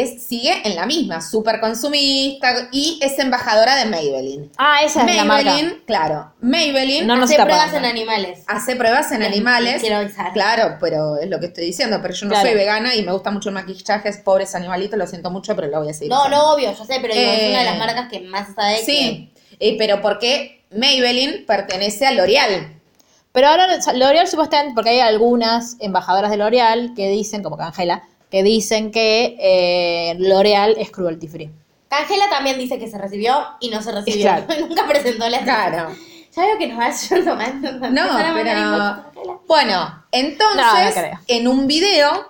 es, 0.00 0.22
sigue 0.26 0.62
en 0.64 0.76
la 0.76 0.86
misma, 0.86 1.20
súper 1.20 1.60
consumista, 1.60 2.68
y 2.72 2.98
es 3.02 3.18
embajadora 3.18 3.76
de 3.76 3.86
Maybelline. 3.86 4.50
Ah, 4.58 4.78
esa 4.84 5.04
es 5.04 5.16
la 5.16 5.24
marca. 5.24 5.50
Maybelline, 5.50 5.82
claro, 5.86 6.32
Maybelline 6.40 7.06
No 7.06 7.14
Hace 7.22 7.34
pruebas 7.36 7.72
en 7.74 7.84
animales. 7.84 8.44
hace 8.46 8.76
pruebas 8.76 9.10
en 9.12 9.20
Les- 9.20 9.28
animales. 9.28 9.80
quiero 9.80 9.96
avisar. 9.96 10.32
Claro, 10.32 10.76
pero 10.80 11.16
es 11.18 11.28
lo 11.28 11.40
que 11.40 11.46
estoy 11.46 11.64
diciendo, 11.66 11.98
pero 12.02 12.14
yo 12.14 12.26
no 12.26 12.30
Claro. 12.32 12.46
soy 12.48 12.56
vegana 12.56 12.94
y 12.94 13.02
me 13.02 13.12
gusta 13.12 13.30
mucho 13.30 13.48
el 13.48 13.54
maquillaje, 13.54 14.12
pobres 14.24 14.54
animalitos, 14.54 14.98
lo 14.98 15.06
siento 15.06 15.30
mucho, 15.30 15.54
pero 15.56 15.68
lo 15.68 15.80
voy 15.80 15.90
a 15.90 15.94
seguir. 15.94 16.10
No, 16.10 16.20
usando. 16.20 16.36
no, 16.36 16.52
obvio, 16.54 16.70
yo 16.76 16.84
sé, 16.84 16.98
pero 17.00 17.14
digo, 17.14 17.30
es 17.32 17.40
Eh, 17.42 17.48
una 17.50 17.58
de 17.60 17.64
las 17.64 17.78
marcas 17.78 18.08
que 18.10 18.20
más 18.20 18.54
sabe 18.54 18.78
Sí, 18.84 19.32
eh, 19.58 19.76
pero 19.78 20.00
porque 20.00 20.64
Maybelline 20.70 21.44
pertenece 21.46 22.06
a 22.06 22.12
L'Oreal. 22.12 22.76
Pero 23.32 23.46
ahora 23.46 23.66
L'Oreal 23.94 24.26
supuestamente, 24.26 24.74
porque 24.74 24.90
hay 24.90 25.00
algunas 25.00 25.76
embajadoras 25.78 26.30
de 26.32 26.36
L'Oreal 26.36 26.94
que 26.96 27.08
dicen, 27.08 27.42
como 27.44 27.56
que 27.56 27.62
Angela, 27.62 28.02
que 28.30 28.42
dicen 28.42 28.90
que 28.90 29.36
eh, 29.40 30.16
L'Oreal 30.18 30.76
es 30.78 30.90
cruelty 30.90 31.26
free. 31.28 31.46
que... 31.88 31.96
Angela 31.96 32.26
también 32.30 32.58
dice 32.58 32.78
que 32.78 32.88
se 32.88 32.96
recibió 32.98 33.34
y 33.60 33.68
no 33.70 33.82
se 33.82 33.90
recibió. 33.92 34.22
Claro. 34.22 34.46
Nunca 34.68 34.86
presentó 34.86 35.28
la 35.28 35.40
Claro. 35.40 35.88
Ya 36.36 36.42
veo 36.46 36.58
que 36.58 36.68
nos 36.68 36.78
va 36.78 36.90
yendo 36.90 37.34
mal. 37.34 37.60
No, 37.92 38.12
mandar 38.12 39.12
pero. 39.14 39.40
Bueno, 39.48 40.04
entonces, 40.12 40.96
No, 40.96 41.02
no 41.02 41.20
en 41.26 41.48
un 41.48 41.66
video. 41.66 42.28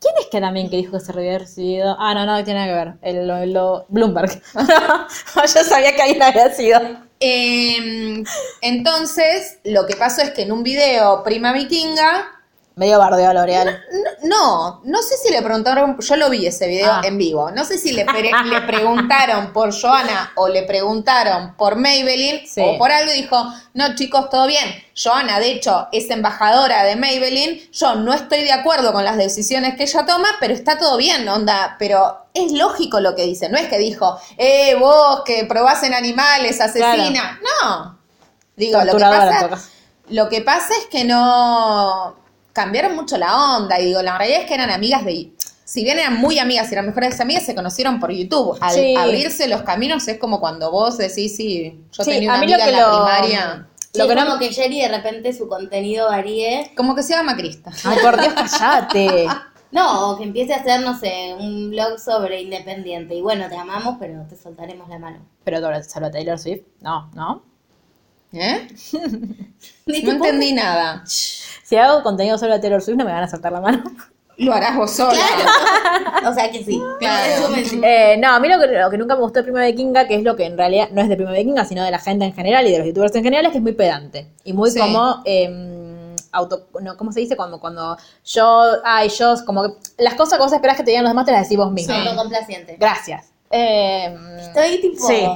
¿Quién 0.00 0.14
es 0.20 0.26
que 0.30 0.40
también 0.40 0.70
que 0.70 0.76
dijo 0.76 0.92
que 0.92 1.00
se 1.04 1.12
había 1.12 1.38
recibido? 1.38 1.94
Ah, 1.98 2.14
no, 2.14 2.24
no, 2.24 2.42
tiene 2.44 2.60
nada 2.66 2.72
que 2.72 2.84
ver. 2.84 2.94
El, 3.02 3.26
lo- 3.26 3.44
lo- 3.46 3.84
Bloomberg. 3.88 4.30
Yo 4.54 5.64
sabía 5.64 5.94
que 5.94 6.02
alguien 6.02 6.22
había 6.22 6.50
sido. 6.54 6.80
eh, 7.18 8.22
entonces, 8.62 9.58
lo 9.64 9.86
que 9.86 9.96
pasó 9.96 10.22
es 10.22 10.30
que 10.30 10.42
en 10.42 10.52
un 10.52 10.62
video, 10.62 11.22
Prima 11.24 11.52
Vikinga 11.52 12.39
Medio 12.76 12.98
bardeo 12.98 13.28
a 13.30 13.34
L'Oreal. 13.34 13.78
No, 14.22 14.80
no 14.84 15.02
sé 15.02 15.16
si 15.22 15.30
le 15.30 15.42
preguntaron, 15.42 15.98
yo 15.98 16.16
lo 16.16 16.30
vi 16.30 16.46
ese 16.46 16.66
video 16.66 16.92
Ah. 16.92 17.00
en 17.04 17.18
vivo, 17.18 17.50
no 17.50 17.64
sé 17.64 17.76
si 17.76 17.92
le, 17.92 18.04
pre- 18.06 18.30
le 18.44 18.60
preguntaron 18.62 19.52
por 19.52 19.72
Joana 19.78 20.32
o 20.36 20.48
le 20.48 20.62
preguntaron 20.62 21.54
por 21.56 21.76
Maybelline 21.76 22.46
Sí. 22.46 22.62
o 22.64 22.78
por 22.78 22.90
algo 22.90 23.12
y 23.12 23.22
dijo, 23.22 23.44
no 23.74 23.94
chicos, 23.96 24.30
todo 24.30 24.46
bien. 24.46 24.66
Joana, 24.96 25.40
de 25.40 25.50
hecho, 25.52 25.88
es 25.92 26.08
embajadora 26.10 26.84
de 26.84 26.96
Maybelline, 26.96 27.70
yo 27.72 27.96
no 27.96 28.14
estoy 28.14 28.42
de 28.44 28.52
acuerdo 28.52 28.92
con 28.92 29.04
las 29.04 29.16
decisiones 29.16 29.74
que 29.76 29.82
ella 29.82 30.06
toma, 30.06 30.28
pero 30.40 30.54
está 30.54 30.78
todo 30.78 30.96
bien, 30.96 31.28
onda, 31.28 31.76
pero 31.78 32.18
es 32.32 32.52
lógico 32.52 33.00
lo 33.00 33.14
que 33.14 33.24
dice, 33.24 33.48
no 33.50 33.58
es 33.58 33.68
que 33.68 33.78
dijo, 33.78 34.18
eh, 34.38 34.74
vos 34.76 35.22
que 35.26 35.44
probás 35.44 35.82
en 35.82 35.92
animales, 35.94 36.60
asesina, 36.60 37.40
no. 37.62 37.98
Digo, 38.56 38.80
lo 38.84 38.92
que 38.96 39.04
pasa... 39.04 39.48
Lo 40.08 40.28
que 40.28 40.40
pasa 40.40 40.74
es 40.76 40.86
que 40.86 41.04
no 41.04 42.16
cambiaron 42.52 42.94
mucho 42.96 43.16
la 43.16 43.56
onda. 43.56 43.80
Y 43.80 43.86
digo, 43.86 44.02
la 44.02 44.16
realidad 44.18 44.40
es 44.42 44.46
que 44.46 44.54
eran 44.54 44.70
amigas 44.70 45.04
de. 45.04 45.32
Si 45.64 45.84
bien 45.84 45.98
eran 46.00 46.16
muy 46.16 46.38
amigas 46.40 46.68
y 46.70 46.74
eran 46.74 46.86
mejores 46.86 47.20
amigas, 47.20 47.44
se 47.46 47.54
conocieron 47.54 48.00
por 48.00 48.10
YouTube. 48.10 48.58
Al 48.60 48.74
Sí. 48.74 48.94
abrirse 48.96 49.46
los 49.48 49.62
caminos 49.62 50.06
es 50.08 50.18
como 50.18 50.40
cuando 50.40 50.70
vos 50.72 50.98
decís, 50.98 51.36
sí, 51.36 51.80
yo 51.92 52.02
Sí, 52.04 52.10
tenía 52.10 52.30
una 52.30 52.38
amiga 52.38 52.66
en 52.68 52.72
la 52.72 52.80
lo- 52.80 53.04
primaria. 53.04 53.66
Sí, 53.92 53.98
Lo 53.98 54.08
que 54.08 54.14
no- 54.14 54.24
como 54.26 54.38
que 54.38 54.52
Jerry 54.52 54.80
de 54.82 54.88
repente 54.88 55.32
su 55.32 55.48
contenido 55.48 56.08
varíe. 56.08 56.72
Como 56.76 56.94
que 56.96 57.02
se 57.04 57.14
llama 57.14 57.36
Crista. 57.36 57.70
Ay, 57.84 57.98
por 58.02 58.20
Dios, 58.20 58.34
callate. 58.34 59.26
No, 59.72 60.10
o 60.10 60.18
que 60.18 60.24
empiece 60.24 60.52
a 60.52 60.56
hacer, 60.56 60.80
no 60.80 60.98
sé, 60.98 61.32
un 61.38 61.70
blog 61.70 62.00
sobre 62.00 62.40
independiente. 62.42 63.14
Y 63.14 63.20
bueno, 63.22 63.48
te 63.48 63.56
amamos, 63.56 63.98
pero 64.00 64.26
te 64.28 64.34
soltaremos 64.36 64.88
la 64.88 64.98
mano. 64.98 65.20
Pero 65.44 65.60
a 66.04 66.10
Taylor 66.10 66.38
Swift. 66.40 66.62
No, 66.80 67.08
no. 67.14 67.44
¿Eh? 68.32 68.68
No 69.86 69.94
entendí 70.12 70.52
nada. 70.52 71.02
Si 71.06 71.76
hago 71.76 72.02
contenido 72.04 72.38
solo 72.38 72.54
a 72.54 72.60
Taylor 72.60 72.80
Swift, 72.80 72.96
no 72.96 73.04
me 73.04 73.12
van 73.12 73.24
a 73.24 73.28
soltar 73.28 73.50
la 73.50 73.60
mano. 73.60 73.82
Lo 74.36 74.52
harás 74.54 74.76
vos 74.76 74.90
sola. 74.92 75.18
O 76.28 76.32
sea 76.32 76.50
que 76.50 76.62
sí. 76.64 76.80
Claro. 76.98 77.48
Sí. 77.64 77.80
Eh, 77.82 78.16
no, 78.18 78.28
a 78.34 78.40
mí 78.40 78.48
lo 78.48 78.60
que, 78.60 78.66
lo 78.68 78.90
que 78.90 78.98
nunca 78.98 79.14
me 79.16 79.22
gustó 79.22 79.40
de 79.40 79.44
Prima 79.44 79.64
Vikinga, 79.64 80.06
que 80.06 80.14
es 80.16 80.22
lo 80.22 80.36
que 80.36 80.44
en 80.46 80.56
realidad 80.56 80.88
no 80.92 81.00
es 81.02 81.08
de 81.08 81.16
Prima 81.16 81.32
Vikinga, 81.32 81.64
sino 81.64 81.82
de 81.84 81.90
la 81.90 81.98
gente 81.98 82.24
en 82.24 82.32
general 82.34 82.66
y 82.66 82.70
de 82.72 82.78
los 82.78 82.86
youtubers 82.86 83.14
en 83.16 83.24
general, 83.24 83.46
es 83.46 83.52
que 83.52 83.58
es 83.58 83.62
muy 83.62 83.72
pedante. 83.72 84.28
Y 84.44 84.52
muy 84.52 84.70
Sí. 84.70 84.78
como. 84.78 85.22
eh, 85.24 86.14
auto, 86.32 86.68
no, 86.80 86.96
¿Cómo 86.96 87.10
se 87.12 87.20
dice? 87.20 87.36
Cuando, 87.36 87.58
cuando 87.60 87.96
yo. 88.24 88.62
Ay, 88.84 89.08
yo. 89.08 89.34
Como 89.44 89.62
que 89.64 89.70
las 89.98 90.14
cosas 90.14 90.38
que 90.38 90.44
vos 90.44 90.52
esperás 90.52 90.76
que 90.76 90.84
te 90.84 90.90
digan 90.92 91.04
los 91.04 91.10
demás 91.10 91.26
te 91.26 91.32
las 91.32 91.42
decís 91.42 91.58
vos 91.58 91.72
mismo. 91.72 91.94
Autocomplaciente. 91.94 92.76
Gracias. 92.78 93.26
Eh, 93.50 94.16
Estoy 94.40 94.80
tipo. 94.80 95.06
Sí. 95.06 95.26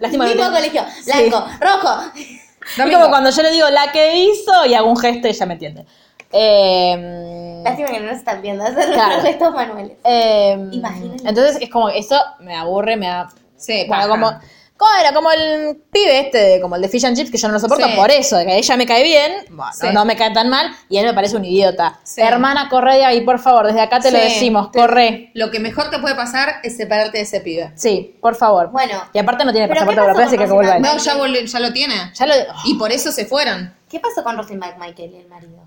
Lástima 0.00 0.26
que 0.26 0.34
Mismo 0.34 0.50
te- 0.50 0.56
colegio. 0.56 0.84
Sí. 1.04 1.28
Blanco, 1.28 1.46
rojo. 1.60 2.02
Es 2.16 2.92
como 2.94 3.08
cuando 3.08 3.30
yo 3.30 3.42
le 3.42 3.50
digo 3.52 3.68
la 3.70 3.92
que 3.92 4.16
hizo 4.16 4.66
y 4.66 4.74
hago 4.74 4.88
un 4.90 4.96
gesto 4.96 5.28
y 5.28 5.30
ella 5.30 5.46
me 5.46 5.52
entiende. 5.54 5.86
Eh, 6.32 7.60
Lástima 7.64 7.88
que 7.88 8.00
no 8.00 8.06
nos 8.06 8.16
están 8.18 8.40
viendo. 8.42 8.64
Hacer 8.64 8.92
Claro. 8.92 9.14
los 9.16 9.24
gestos 9.24 9.54
manuales. 9.54 9.92
eh, 10.04 10.68
Imagínense. 10.72 11.28
entonces 11.28 11.58
es 11.60 11.70
como 11.70 11.88
eso 11.88 12.16
me 12.40 12.54
aburre, 12.56 12.96
me 12.96 13.06
da. 13.06 13.28
Sí, 13.56 13.84
Bueno, 13.88 14.08
como. 14.08 14.32
¿Cómo 14.80 14.90
era? 14.98 15.12
Como 15.12 15.30
el 15.30 15.76
pibe 15.92 16.20
este, 16.20 16.38
de- 16.38 16.60
como 16.62 16.74
el 16.74 16.80
de 16.80 16.88
Fish 16.88 17.04
and 17.04 17.14
Chips, 17.14 17.30
que 17.30 17.36
yo 17.36 17.48
no 17.48 17.52
lo 17.54 17.60
soporto 17.60 17.84
Sí. 17.86 17.92
por 17.96 18.10
eso, 18.10 18.38
de 18.38 18.46
que 18.46 18.56
ella 18.56 18.76
me 18.78 18.86
cae 18.86 19.02
bien, 19.02 19.30
bueno, 19.50 19.72
Sí. 19.74 19.86
no 19.92 20.06
me 20.06 20.16
cae 20.16 20.32
tan 20.32 20.48
mal, 20.48 20.70
y 20.88 20.96
él 20.96 21.04
me 21.04 21.12
parece 21.12 21.36
un 21.36 21.44
idiota. 21.44 22.00
Sí. 22.02 22.22
Hermana, 22.22 22.70
corre 22.70 22.96
de 22.96 23.04
ahí, 23.04 23.20
por 23.20 23.38
favor, 23.40 23.66
desde 23.66 23.82
acá 23.82 24.00
te 24.00 24.10
lo 24.10 24.18
decimos, 24.18 24.68
corre. 24.72 25.32
Lo 25.34 25.50
que 25.50 25.60
mejor 25.60 25.90
te 25.90 25.98
puede 25.98 26.14
pasar 26.14 26.60
es 26.62 26.78
separarte 26.78 27.18
de 27.18 27.24
ese 27.24 27.40
pibe. 27.42 27.70
Sí, 27.74 28.16
por 28.22 28.36
favor. 28.36 28.70
Bueno. 28.70 28.94
Y 29.12 29.18
aparte 29.18 29.44
no 29.44 29.52
tiene 29.52 29.68
¿Pero 29.68 29.80
pasaporte 29.80 30.00
europeo, 30.00 30.26
así 30.26 30.38
que 30.38 30.44
que 30.46 30.50
vuelva. 30.50 30.78
No, 30.78 30.96
ya, 30.96 31.14
volvió- 31.16 31.44
ya 31.44 31.60
lo 31.60 31.72
tiene. 31.74 31.94
Ya 32.14 32.24
lo. 32.26 32.34
Y 32.64 32.74
por 32.76 32.90
eso 32.90 33.12
se 33.12 33.26
fueron. 33.26 33.74
¿Qué 33.90 34.00
pasó 34.00 34.24
con 34.24 34.34
Rosy 34.38 34.56
McMichael 34.56 35.12
y 35.12 35.16
el 35.18 35.28
marido? 35.28 35.58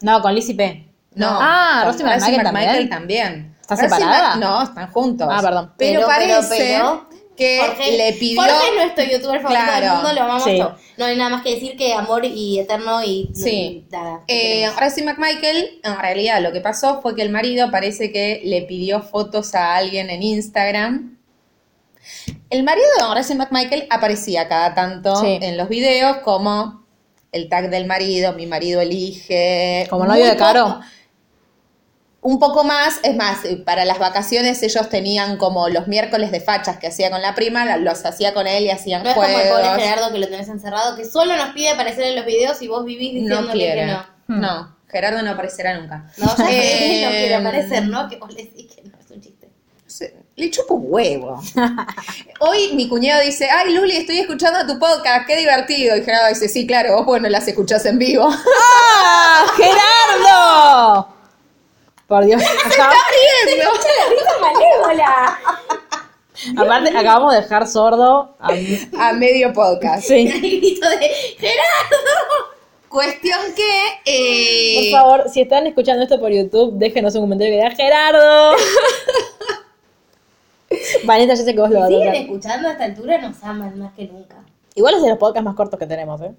No, 0.00 0.20
con 0.22 0.34
Lizzie 0.34 0.56
P. 0.56 0.88
No. 1.14 1.28
Ah, 1.40 1.82
Rosy 1.86 2.02
McMichael 2.02 2.42
también. 2.42 2.88
también. 2.90 3.56
¿Está 3.60 3.76
Rosy 3.76 3.88
separada? 3.88 4.36
No, 4.36 4.62
están 4.64 4.90
juntos. 4.90 5.28
Ah, 5.30 5.40
perdón. 5.40 5.72
Pero, 5.76 6.00
Pero, 6.00 6.06
parece 6.08 6.46
pero, 6.48 7.06
pero, 7.08 7.09
que 7.40 7.58
Jorge, 7.66 7.96
le 7.96 8.12
pidió. 8.14 8.42
Jorge 8.42 8.56
es 8.68 8.74
nuestro 8.76 9.04
youtuber 9.04 9.40
favorito 9.40 9.64
Claro. 9.64 9.80
del 9.86 9.94
mundo, 9.94 10.12
lo 10.12 10.20
amamos 10.22 10.44
Sí. 10.44 10.62
No 10.98 11.04
hay 11.06 11.16
nada 11.16 11.30
más 11.30 11.42
que 11.42 11.54
decir 11.54 11.76
que 11.76 11.94
amor 11.94 12.24
y 12.26 12.58
eterno 12.58 13.02
y 13.02 13.30
Sí. 13.34 13.50
y 13.50 13.86
nada. 13.90 14.20
¿qué 14.26 14.34
Eh, 14.34 14.52
queremos? 14.66 14.80
Rosy 14.80 15.02
McMichael, 15.02 15.80
en 15.82 15.98
realidad 15.98 16.40
lo 16.42 16.52
que 16.52 16.60
pasó 16.60 17.00
fue 17.00 17.14
que 17.16 17.22
el 17.22 17.30
marido 17.30 17.70
parece 17.70 18.12
que 18.12 18.42
le 18.44 18.62
pidió 18.62 19.00
fotos 19.02 19.54
a 19.54 19.76
alguien 19.76 20.10
en 20.10 20.22
Instagram. 20.22 21.16
El 22.50 22.62
marido 22.64 22.86
de 22.98 23.14
Rosy 23.14 23.34
McMichael 23.34 23.86
aparecía 23.90 24.48
cada 24.48 24.74
tanto 24.74 25.16
Sí. 25.16 25.38
en 25.40 25.56
los 25.56 25.68
videos 25.68 26.18
como 26.18 26.84
el 27.32 27.48
tag 27.48 27.70
del 27.70 27.86
marido, 27.86 28.32
mi 28.32 28.46
marido 28.46 28.80
elige. 28.80 29.86
Como 29.88 30.02
el 30.04 30.08
novio 30.10 30.26
de 30.26 30.36
Caro. 30.36 30.80
Un 32.22 32.38
poco 32.38 32.64
más, 32.64 33.00
es 33.02 33.16
más, 33.16 33.44
eh, 33.46 33.56
para 33.56 33.86
las 33.86 33.98
vacaciones 33.98 34.62
ellos 34.62 34.90
tenían 34.90 35.38
como 35.38 35.70
los 35.70 35.88
miércoles 35.88 36.30
de 36.30 36.40
fachas 36.40 36.76
que 36.76 36.88
hacía 36.88 37.10
con 37.10 37.22
la 37.22 37.34
prima, 37.34 37.76
los 37.78 38.04
hacía 38.04 38.34
con 38.34 38.46
él 38.46 38.64
y 38.64 38.70
hacían 38.70 39.02
no 39.02 39.08
es 39.08 39.14
como 39.14 39.26
el 39.26 39.32
juegos. 39.34 39.60
pobre 39.68 39.82
Gerardo 39.82 40.12
que 40.12 40.18
lo 40.18 40.28
tenés 40.28 40.48
encerrado, 40.48 40.96
que 40.96 41.06
solo 41.06 41.34
nos 41.36 41.54
pide 41.54 41.70
aparecer 41.70 42.04
en 42.04 42.16
los 42.16 42.26
videos 42.26 42.60
y 42.60 42.68
vos 42.68 42.84
vivís 42.84 43.14
no 43.14 43.20
diciéndole 43.20 43.52
quiere. 43.52 43.80
que 43.80 43.86
no. 43.86 44.36
No, 44.36 44.76
Gerardo 44.88 45.22
no 45.22 45.30
aparecerá 45.30 45.78
nunca. 45.80 46.10
No, 46.18 46.26
ya 46.26 46.36
sé, 46.36 47.00
Eh, 47.00 47.02
no 47.04 47.10
quiere 47.10 47.34
aparecer, 47.36 47.86
¿no? 47.88 48.08
Que 48.08 48.16
vos 48.16 48.32
le 48.34 48.44
decís 48.44 48.66
que 48.74 48.82
no 48.82 48.92
es 48.98 49.10
un 49.10 49.20
chiste. 49.22 49.48
Le 50.36 50.50
chupo 50.50 50.74
un 50.74 50.84
huevo. 50.88 51.40
Hoy 52.40 52.74
mi 52.74 52.86
cuñado 52.88 53.22
dice, 53.22 53.48
ay 53.50 53.72
Luli, 53.74 53.96
estoy 53.96 54.18
escuchando 54.18 54.70
tu 54.72 54.78
podcast, 54.78 55.26
qué 55.26 55.36
divertido. 55.36 55.96
Y 55.96 56.02
Gerardo 56.04 56.28
dice, 56.28 56.48
sí, 56.50 56.66
claro, 56.66 56.96
vos 56.96 57.06
bueno 57.06 57.28
las 57.30 57.48
escuchás 57.48 57.84
en 57.86 57.98
vivo. 57.98 58.28
¡Ah! 58.30 59.46
¡Gerardo! 59.56 61.19
Por 62.10 62.24
Dios. 62.24 62.42
Acá- 62.66 62.92
¡Malévola! 64.40 65.38
aparte, 66.56 66.88
acabamos 66.98 67.32
de 67.34 67.40
dejar 67.42 67.68
sordo 67.68 68.34
a 68.40 68.48
A 68.98 69.12
medio 69.12 69.52
podcast. 69.52 70.08
Sí. 70.08 70.26
El 70.28 70.40
grito 70.40 70.88
de 70.90 71.08
Gerardo. 71.38 71.96
Cuestión 72.88 73.38
que... 73.54 74.00
eh, 74.06 74.90
Por 74.90 75.00
favor, 75.00 75.28
si 75.30 75.42
están 75.42 75.68
escuchando 75.68 76.02
esto 76.02 76.18
por 76.18 76.32
YouTube, 76.32 76.72
déjenos 76.78 77.14
un 77.14 77.20
comentario 77.20 77.52
que 77.52 77.58
diga 77.64 77.70
Gerardo. 77.76 78.56
Vanessa, 81.04 81.34
yo 81.34 81.44
sé 81.44 81.54
que 81.54 81.60
vos 81.60 81.70
lo 81.70 81.78
vas 81.78 81.86
a 81.86 81.92
Siguen 81.92 82.14
escuchando 82.16 82.68
a 82.68 82.72
esta 82.72 82.84
altura, 82.86 83.18
nos 83.18 83.40
aman 83.44 83.78
más 83.78 83.92
que 83.94 84.06
nunca. 84.08 84.36
Igual 84.74 84.94
es 84.96 85.02
de 85.02 85.10
los 85.10 85.18
podcasts 85.18 85.44
más 85.44 85.54
cortos 85.54 85.78
que 85.78 85.86
tenemos, 85.86 86.20
¿eh? 86.22 86.32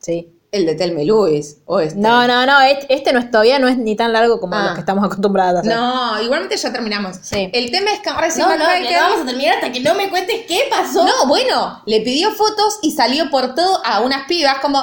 Sí. 0.00 0.32
El 0.56 0.66
de 0.66 0.74
Telme 0.74 1.04
Luis. 1.04 1.56
O 1.66 1.80
este. 1.80 1.98
No, 1.98 2.26
no, 2.26 2.46
no, 2.46 2.60
este, 2.60 2.86
este 2.94 3.12
no 3.12 3.18
es, 3.18 3.30
todavía 3.30 3.58
no 3.58 3.68
es 3.68 3.76
ni 3.78 3.94
tan 3.96 4.12
largo 4.12 4.40
como 4.40 4.56
Ah. 4.56 4.64
los 4.64 4.74
que 4.74 4.80
estamos 4.80 5.04
acostumbrados 5.04 5.56
a 5.56 5.60
hacer. 5.60 5.74
No, 5.76 6.22
igualmente 6.22 6.56
ya 6.56 6.72
terminamos. 6.72 7.16
Sí. 7.22 7.50
El 7.52 7.70
tema 7.70 7.92
es 7.92 8.00
que 8.00 8.10
ahora 8.10 8.30
sí 8.30 8.40
No, 8.40 8.48
no, 8.48 8.56
no 8.56 8.64
vamos 8.64 9.20
a 9.22 9.26
terminar 9.26 9.54
hasta 9.56 9.70
que 9.72 9.80
no 9.80 9.94
me 9.94 10.08
cuentes 10.10 10.44
qué 10.48 10.62
pasó. 10.70 11.04
No, 11.04 11.26
bueno, 11.26 11.82
le 11.86 12.00
pidió 12.00 12.30
fotos 12.32 12.78
y 12.82 12.92
salió 12.92 13.30
por 13.30 13.54
todo 13.54 13.80
a 13.84 14.00
unas 14.00 14.26
pibas 14.26 14.58
como... 14.60 14.82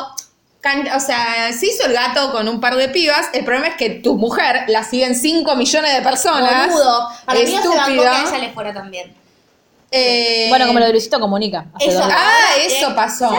can- 0.62 0.88
O 0.96 1.00
sea, 1.00 1.52
se 1.52 1.66
hizo 1.68 1.86
el 1.88 1.94
gato 1.94 2.32
con 2.32 2.48
un 2.48 2.60
par 2.62 2.76
de 2.76 2.88
pibas. 2.90 3.28
El 3.34 3.44
problema 3.46 3.68
es 3.70 3.76
que 3.76 3.90
tu 3.90 4.16
mujer 4.18 4.66
la 4.68 4.84
siguen 4.84 5.16
5 5.16 5.56
millones 5.56 5.94
de 5.94 6.02
personas. 6.02 6.68
Boludo. 6.70 7.10
Para 7.26 7.40
mí 7.40 7.46
se 7.48 7.68
bancó 7.68 8.02
que 8.02 8.08
a 8.08 8.22
ella 8.30 8.38
le 8.38 8.50
fuera 8.54 8.74
también. 8.74 9.14
Eh, 9.96 10.48
Bueno, 10.50 10.66
como 10.68 10.80
lo 10.80 10.86
de 10.86 10.92
Luisito 10.92 11.20
Comunica. 11.20 11.66
Eso. 11.80 12.02
Ah, 12.04 12.56
eso 12.66 12.96
pasó. 12.96 13.30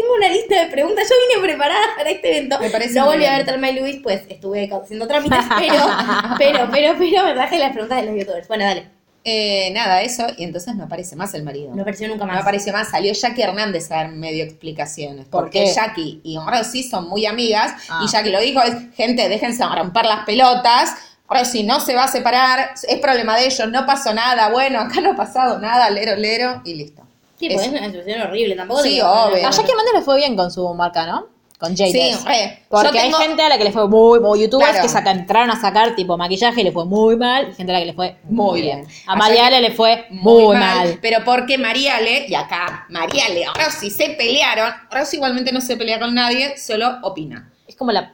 Tengo 0.00 0.14
una 0.14 0.28
lista 0.28 0.60
de 0.62 0.70
preguntas. 0.70 1.08
Yo 1.08 1.14
vine 1.28 1.46
preparada 1.48 1.86
para 1.96 2.10
este 2.10 2.36
evento. 2.36 2.58
Me 2.60 2.70
parece 2.70 2.94
no 2.98 3.06
volví 3.06 3.24
a 3.24 3.36
ver 3.36 3.46
Telma 3.46 3.70
y 3.70 3.78
Luis, 3.80 4.00
pues 4.02 4.22
estuve 4.28 4.70
haciendo 4.70 5.06
trámites, 5.06 5.38
pero, 5.58 5.74
pero, 6.38 6.68
pero, 6.70 6.94
pero 6.98 7.24
me 7.24 7.32
traje 7.32 7.58
las 7.58 7.72
preguntas 7.72 8.00
de 8.00 8.06
los 8.06 8.16
youtubers. 8.16 8.46
Bueno, 8.48 8.64
dale. 8.64 8.90
Eh, 9.24 9.70
nada, 9.72 10.02
eso. 10.02 10.24
Y 10.36 10.44
entonces 10.44 10.74
no 10.76 10.84
aparece 10.84 11.16
más 11.16 11.34
el 11.34 11.42
marido. 11.42 11.74
No 11.74 11.82
apareció 11.82 12.06
nunca 12.08 12.26
No 12.26 12.32
más. 12.32 12.42
apareció 12.42 12.72
más. 12.72 12.90
Salió 12.90 13.12
Jackie 13.12 13.42
Hernández 13.42 13.90
a 13.90 13.96
dar 13.96 14.08
medio 14.10 14.44
explicaciones. 14.44 15.26
¿Por 15.26 15.44
porque 15.44 15.64
qué? 15.64 15.72
Jackie 15.72 16.20
y 16.22 16.38
Rosy 16.38 16.82
son 16.84 17.08
muy 17.08 17.26
amigas. 17.26 17.72
Ah. 17.88 18.02
Y 18.04 18.08
Jackie 18.08 18.30
lo 18.30 18.40
dijo, 18.40 18.62
es, 18.62 18.74
gente, 18.94 19.28
déjense 19.28 19.64
romper 19.66 20.04
las 20.06 20.24
pelotas. 20.26 20.94
Rosy 21.28 21.64
no 21.64 21.80
se 21.80 21.94
va 21.94 22.04
a 22.04 22.08
separar. 22.08 22.70
Es 22.88 23.00
problema 23.00 23.36
de 23.36 23.46
ellos. 23.46 23.68
No 23.68 23.84
pasó 23.84 24.14
nada. 24.14 24.50
Bueno, 24.50 24.78
acá 24.78 25.00
no 25.00 25.12
ha 25.12 25.16
pasado 25.16 25.58
nada. 25.58 25.90
Lero, 25.90 26.14
lero. 26.16 26.62
Y 26.64 26.74
listo. 26.74 27.05
Sí, 27.38 27.48
porque 27.50 27.66
es 27.66 27.72
una 27.72 27.86
situación 27.86 28.22
horrible. 28.22 28.54
Tampoco 28.56 28.82
Sí, 28.82 29.00
obvio. 29.00 29.46
A 29.46 29.50
Jackie 29.50 29.70
Hernández 29.70 29.94
le 29.94 30.02
fue 30.02 30.16
bien 30.16 30.36
con 30.36 30.50
su 30.50 30.72
marca, 30.74 31.06
¿no? 31.06 31.26
Con 31.58 31.74
Jade. 31.74 31.90
Sí, 31.90 32.24
re. 32.26 32.64
Porque 32.68 32.98
tengo- 33.00 33.16
hay 33.16 33.26
gente 33.28 33.42
a 33.42 33.48
la 33.48 33.56
que 33.56 33.64
le 33.64 33.72
fue 33.72 33.88
muy, 33.88 34.20
muy 34.20 34.42
youtubers 34.42 34.70
Claro. 34.72 34.82
que 34.82 34.88
saca, 34.90 35.10
entraron 35.10 35.50
a 35.50 35.58
sacar 35.58 35.96
tipo 35.96 36.16
maquillaje 36.18 36.60
y 36.60 36.64
le 36.64 36.72
fue 36.72 36.84
muy 36.84 37.16
mal, 37.16 37.48
y 37.50 37.54
gente 37.54 37.72
a 37.72 37.74
la 37.74 37.80
que 37.80 37.86
le 37.86 37.92
fue 37.94 38.16
muy 38.24 38.60
bien. 38.60 38.86
A 39.06 39.14
A 39.14 39.16
Mariale 39.16 39.62
le 39.62 39.70
fue 39.70 40.04
muy, 40.10 40.54
mal. 40.54 40.98
Pero 41.00 41.24
porque 41.24 41.56
Mariale, 41.56 42.26
y 42.28 42.34
acá 42.34 42.84
Mariale, 42.90 43.46
Rosy 43.54 43.88
se 43.90 44.10
pelearon. 44.10 44.70
Rosy 44.90 45.16
igualmente 45.16 45.50
no 45.50 45.62
se 45.62 45.78
pelea 45.78 45.98
con 45.98 46.14
nadie, 46.14 46.58
solo 46.58 46.98
opina. 47.02 47.50
Es 47.66 47.74
como 47.74 47.90
la 47.90 48.12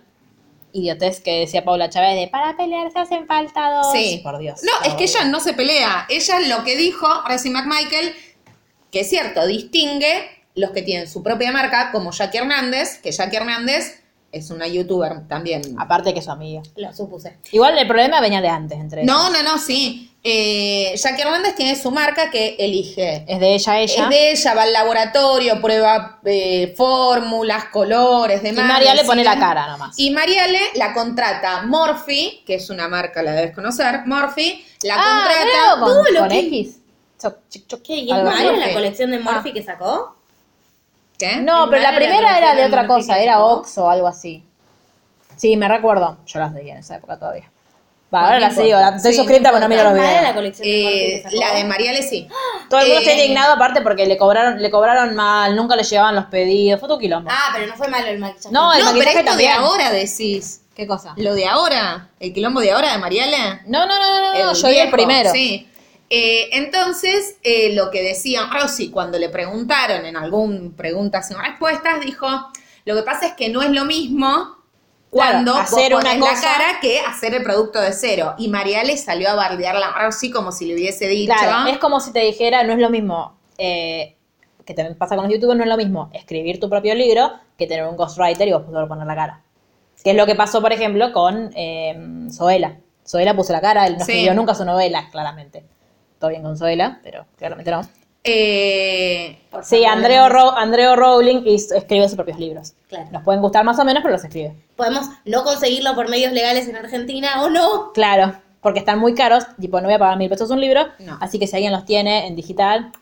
idiotez 0.73 1.21
que 1.21 1.41
decía 1.41 1.65
Paula 1.65 1.91
Chávez 1.91 2.15
de 2.15 2.29
para 2.29 2.57
pelear 2.57 2.91
se 2.93 2.99
hacen 3.01 3.27
falta 3.27 3.71
dos. 3.73 3.93
Sí. 3.93 4.21
Por 4.23 4.39
Dios. 4.39 4.61
No, 4.63 4.71
por 4.79 4.87
es 4.89 4.95
que 4.95 5.05
ella 5.05 5.25
no 5.25 5.41
se 5.41 5.53
pelea. 5.53 6.07
Ella 6.09 6.39
lo 6.41 6.63
que 6.65 6.77
dijo, 6.77 7.07
Rosy 7.29 7.51
McMichael, 7.51 8.15
que 8.93 9.01
es 9.01 9.09
cierto, 9.09 9.47
distingue 9.47 10.29
los 10.55 10.71
que 10.71 10.83
tienen 10.83 11.09
su 11.09 11.23
propia 11.23 11.51
marca, 11.51 11.91
como 11.91 12.13
Jackie 12.13 12.39
Hernández, 12.39 12.99
que 13.03 13.11
Jackie 13.11 13.37
Hernández 13.37 14.03
es 14.31 14.51
una 14.51 14.67
youtuber 14.67 15.27
también. 15.29 15.63
Aparte 15.79 16.13
que 16.13 16.19
es 16.21 16.25
su 16.27 16.31
amiga. 16.31 16.63
Lo 16.77 16.93
supuse. 16.93 17.39
Igual 17.53 17.79
el 17.79 17.87
problema 17.87 18.21
venía 18.21 18.41
de 18.43 18.49
antes 18.49 18.79
entre 18.79 19.05
No, 19.05 19.31
no, 19.31 19.43
no, 19.43 19.59
sí. 19.59 20.11
Eh, 20.25 20.93
Jackie 20.95 21.23
Hernández 21.23 21.55
tiene 21.55 21.75
su 21.75 21.91
marca 21.91 22.31
que 22.31 22.55
elige. 22.59 23.25
Es 23.27 23.41
de 23.41 23.55
ella, 23.55 23.81
ella. 23.81 24.03
Es 24.05 24.09
de 24.11 24.31
ella, 24.33 24.55
va 24.55 24.63
al 24.63 24.73
laboratorio, 24.73 25.61
prueba 25.61 26.21
eh, 26.25 26.75
fórmulas, 26.77 27.65
colores, 27.67 28.43
demás. 28.43 28.65
y 28.65 28.69
María 28.69 28.95
le 28.95 29.05
pone 29.05 29.25
la 29.25 29.39
cara 29.39 29.67
nomás. 29.69 29.99
Y 29.99 30.11
Mariale 30.11 30.61
la 30.75 30.93
contrata 30.93 31.63
Morphy, 31.63 32.43
que 32.47 32.57
es 32.57 32.69
una 32.71 32.89
marca, 32.89 33.23
la 33.23 33.33
debes 33.33 33.55
conocer. 33.55 34.03
Morphy 34.07 34.65
la 34.83 34.97
ah, 34.99 35.25
contrata. 35.25 35.43
creo 35.43 35.81
con, 35.81 35.89
todo 35.89 36.13
lo 36.13 36.21
con 36.21 36.29
que- 36.29 36.39
X. 36.41 36.82
Choc, 37.23 37.37
chic, 37.49 37.67
choc, 37.69 37.83
¿Qué? 37.83 37.95
¿Y 37.95 38.11
es 38.11 38.23
malo 38.23 38.53
la 38.57 38.73
colección 38.73 39.11
de 39.13 39.19
Morphy 39.21 39.53
que 39.53 39.63
sacó? 39.63 40.17
¿Qué? 41.19 41.37
No, 41.37 41.65
¿Es 41.65 41.71
pero 41.71 41.83
la 41.83 41.93
mala 41.93 41.93
la 41.93 41.97
primera 41.97 42.39
era 42.39 42.55
de 42.55 42.65
otra 42.67 42.87
cosa, 42.87 43.19
era? 43.19 43.45
Ox 43.45 43.79
o 43.79 43.89
algo 43.89 44.09
así. 44.09 44.45
Sí, 45.37 45.57
me 45.57 45.69
recuerdo. 45.69 46.19
Yo 46.27 46.39
las 46.41 46.53
leía 46.53 46.73
en 46.75 46.79
esa 46.81 46.97
época 46.97 47.19
todavía. 47.19 47.49
Va, 48.15 48.25
ahora 48.27 48.41
las 48.41 48.55
sigo. 48.55 48.67
importa. 48.67 48.97
Estoy 48.97 49.13
Sí, 49.13 49.19
suscrita, 49.19 49.51
no 49.51 49.55
pero 49.55 49.61
no 49.63 49.69
miro 49.71 49.85
los 49.85 49.93
¿Es 49.95 49.99
mala 49.99 50.13
la 50.13 50.19
videos. 50.21 50.35
colección 50.35 50.67
de 50.69 51.15
Eh, 51.17 51.23
sacó? 51.23 51.37
la 51.37 51.55
de 51.55 51.65
Mariale 51.65 52.03
sí. 52.03 52.29
Todo 52.69 52.81
el 52.81 52.87
mundo 52.89 53.01
está 53.01 53.13
Eh, 53.13 53.15
indignado 53.23 53.53
aparte 53.55 53.81
porque 53.81 54.05
le 54.07 54.19
cobraron, 54.19 54.61
le 54.61 54.71
cobraron 54.71 55.15
mal, 55.15 55.57
nunca 55.57 55.77
le 55.77 55.83
llegaban 55.85 56.15
los 56.15 56.27
pedidos. 56.27 56.79
Fue 56.81 56.89
tu 56.89 56.99
quilombo. 56.99 57.31
Ah, 57.33 57.51
pero 57.55 57.67
no 57.69 57.75
fue 57.77 57.89
malo 57.89 58.07
el 58.09 58.19
maquillaje. 58.19 58.51
No, 58.53 58.73
el 58.75 58.81
no, 58.81 58.87
pero 58.87 58.97
maquillaje 58.99 59.19
esto 59.21 59.31
también. 59.31 59.51
de 59.53 59.57
ahora 59.59 59.91
decís. 59.91 60.59
¿Qué 60.75 60.87
cosa? 60.87 61.13
Lo 61.17 61.35
de 61.35 61.47
ahora, 61.47 62.09
el 62.19 62.33
quilombo 62.33 62.61
de 62.61 62.73
ahora 62.73 62.93
de 62.93 62.99
Mariale. 62.99 63.61
No, 63.67 63.87
no, 63.87 63.99
no, 63.99 64.21
no, 64.21 64.33
no, 64.35 64.51
El 64.51 64.57
yo 64.57 64.69
vi 64.69 64.79
el 64.79 64.91
primero. 64.91 65.31
Sí. 65.31 65.69
Eh, 66.15 66.51
entonces, 66.59 67.37
eh, 67.43 67.75
lo 67.75 67.91
que 67.91 68.03
decía 68.03 68.51
Rosy 68.53 68.91
cuando 68.91 69.19
le 69.19 69.31
preguntaron 69.31 70.05
en 70.05 70.15
algún 70.15 70.75
preguntas 70.77 71.31
y 71.31 71.35
respuestas, 71.35 72.03
dijo, 72.05 72.27
lo 72.85 72.95
que 72.97 73.03
pasa 73.03 73.29
es 73.29 73.33
que 73.33 73.49
no 73.49 73.63
es 73.63 73.71
lo 73.71 73.87
mismo 73.87 74.29
Claro, 74.29 74.59
cuando 75.11 75.55
hacer 75.57 75.95
vos 75.95 76.05
una 76.05 76.19
cosa- 76.19 76.35
la 76.35 76.41
cara 76.43 76.81
que 76.83 77.01
hacer 77.01 77.33
el 77.35 77.43
producto 77.43 77.81
de 77.81 77.93
cero. 77.95 78.35
Y 78.37 78.49
Mariale 78.49 78.99
salió 78.99 79.31
a 79.31 79.35
bardearla 79.35 79.87
a 79.89 80.05
Rosy 80.05 80.31
como 80.31 80.53
si 80.53 80.67
le 80.67 80.75
hubiese 80.75 81.09
dicho. 81.09 81.33
Claro, 81.33 81.71
es 81.71 81.79
como 81.79 81.99
si 82.01 82.13
te 82.13 82.21
dijera, 82.21 82.63
no 82.65 82.75
es 82.75 82.79
lo 82.79 82.91
mismo, 82.91 83.39
eh, 83.57 84.17
que 84.67 84.75
también 84.75 84.99
pasa 84.99 85.17
con 85.17 85.25
los 85.25 85.33
youtubers, 85.33 85.57
no 85.57 85.65
es 85.65 85.71
lo 85.71 85.79
mismo 85.79 86.11
escribir 86.13 86.61
tu 86.61 86.69
propio 86.69 86.95
libro 86.95 87.33
que 87.57 87.67
tener 87.67 87.87
un 87.87 87.97
ghostwriter 87.97 88.47
y 88.49 88.53
vos 88.53 88.65
poder 88.65 88.87
poner 88.87 89.07
la 89.07 89.15
cara. 89.15 89.43
Que 90.05 90.11
es 90.11 90.17
lo 90.17 90.27
que 90.27 90.35
pasó, 90.35 90.61
por 90.61 90.73
ejemplo, 90.75 91.11
con 91.13 91.51
eh, 91.57 92.27
Zoela. 92.31 92.77
Zoela 93.07 93.35
puso 93.35 93.53
la 93.55 93.63
cara, 93.63 93.87
él 93.87 93.95
no 93.99 94.05
Sí. 94.05 94.13
escribió 94.13 94.35
nunca 94.35 94.55
su 94.55 94.65
novela, 94.67 95.09
claramente. 95.11 95.65
Todo 96.23 96.31
bien 96.31 96.45
con 96.45 96.57
Zoela, 96.57 97.01
pero 97.03 97.27
claramente 97.37 97.73
no. 97.73 97.81
Eh, 98.23 99.41
Sí, 99.65 99.85
Andreo, 99.85 100.29
Ro- 100.29 100.57
Andreo 100.57 100.95
Rowling 100.95 101.43
escribe 101.47 102.07
sus 102.07 102.15
propios 102.15 102.39
libros. 102.39 102.75
Claro. 102.89 103.09
Nos 103.11 103.25
pueden 103.25 103.43
gustar 103.43 103.65
más 103.65 103.77
o 103.81 103.85
menos, 103.85 104.05
pero 104.05 104.15
los 104.15 104.23
escribe. 104.25 104.55
Podemos 104.77 105.07
no 105.25 105.43
conseguirlo 105.43 105.97
por 105.97 106.09
medios 106.09 106.33
legales 106.33 106.69
en 106.69 106.77
Argentina 106.77 107.43
o 107.43 107.51
no. 107.51 107.91
Claro, 107.93 108.35
porque 108.61 108.79
están 108.79 109.01
muy 109.01 109.15
caros, 109.17 109.45
tipo, 109.61 109.81
no 109.81 109.89
voy 109.89 109.95
a 109.95 109.99
pagar 109.99 110.17
mil 110.17 110.31
pesos 110.31 110.49
un 110.51 110.61
libro, 110.61 110.87
No. 111.01 111.19
así 111.21 111.41
que 111.41 111.49
si 111.49 111.57
alguien 111.57 111.73
los 111.73 111.85
tiene 111.85 112.29
en 112.29 112.37
digital, 112.37 112.93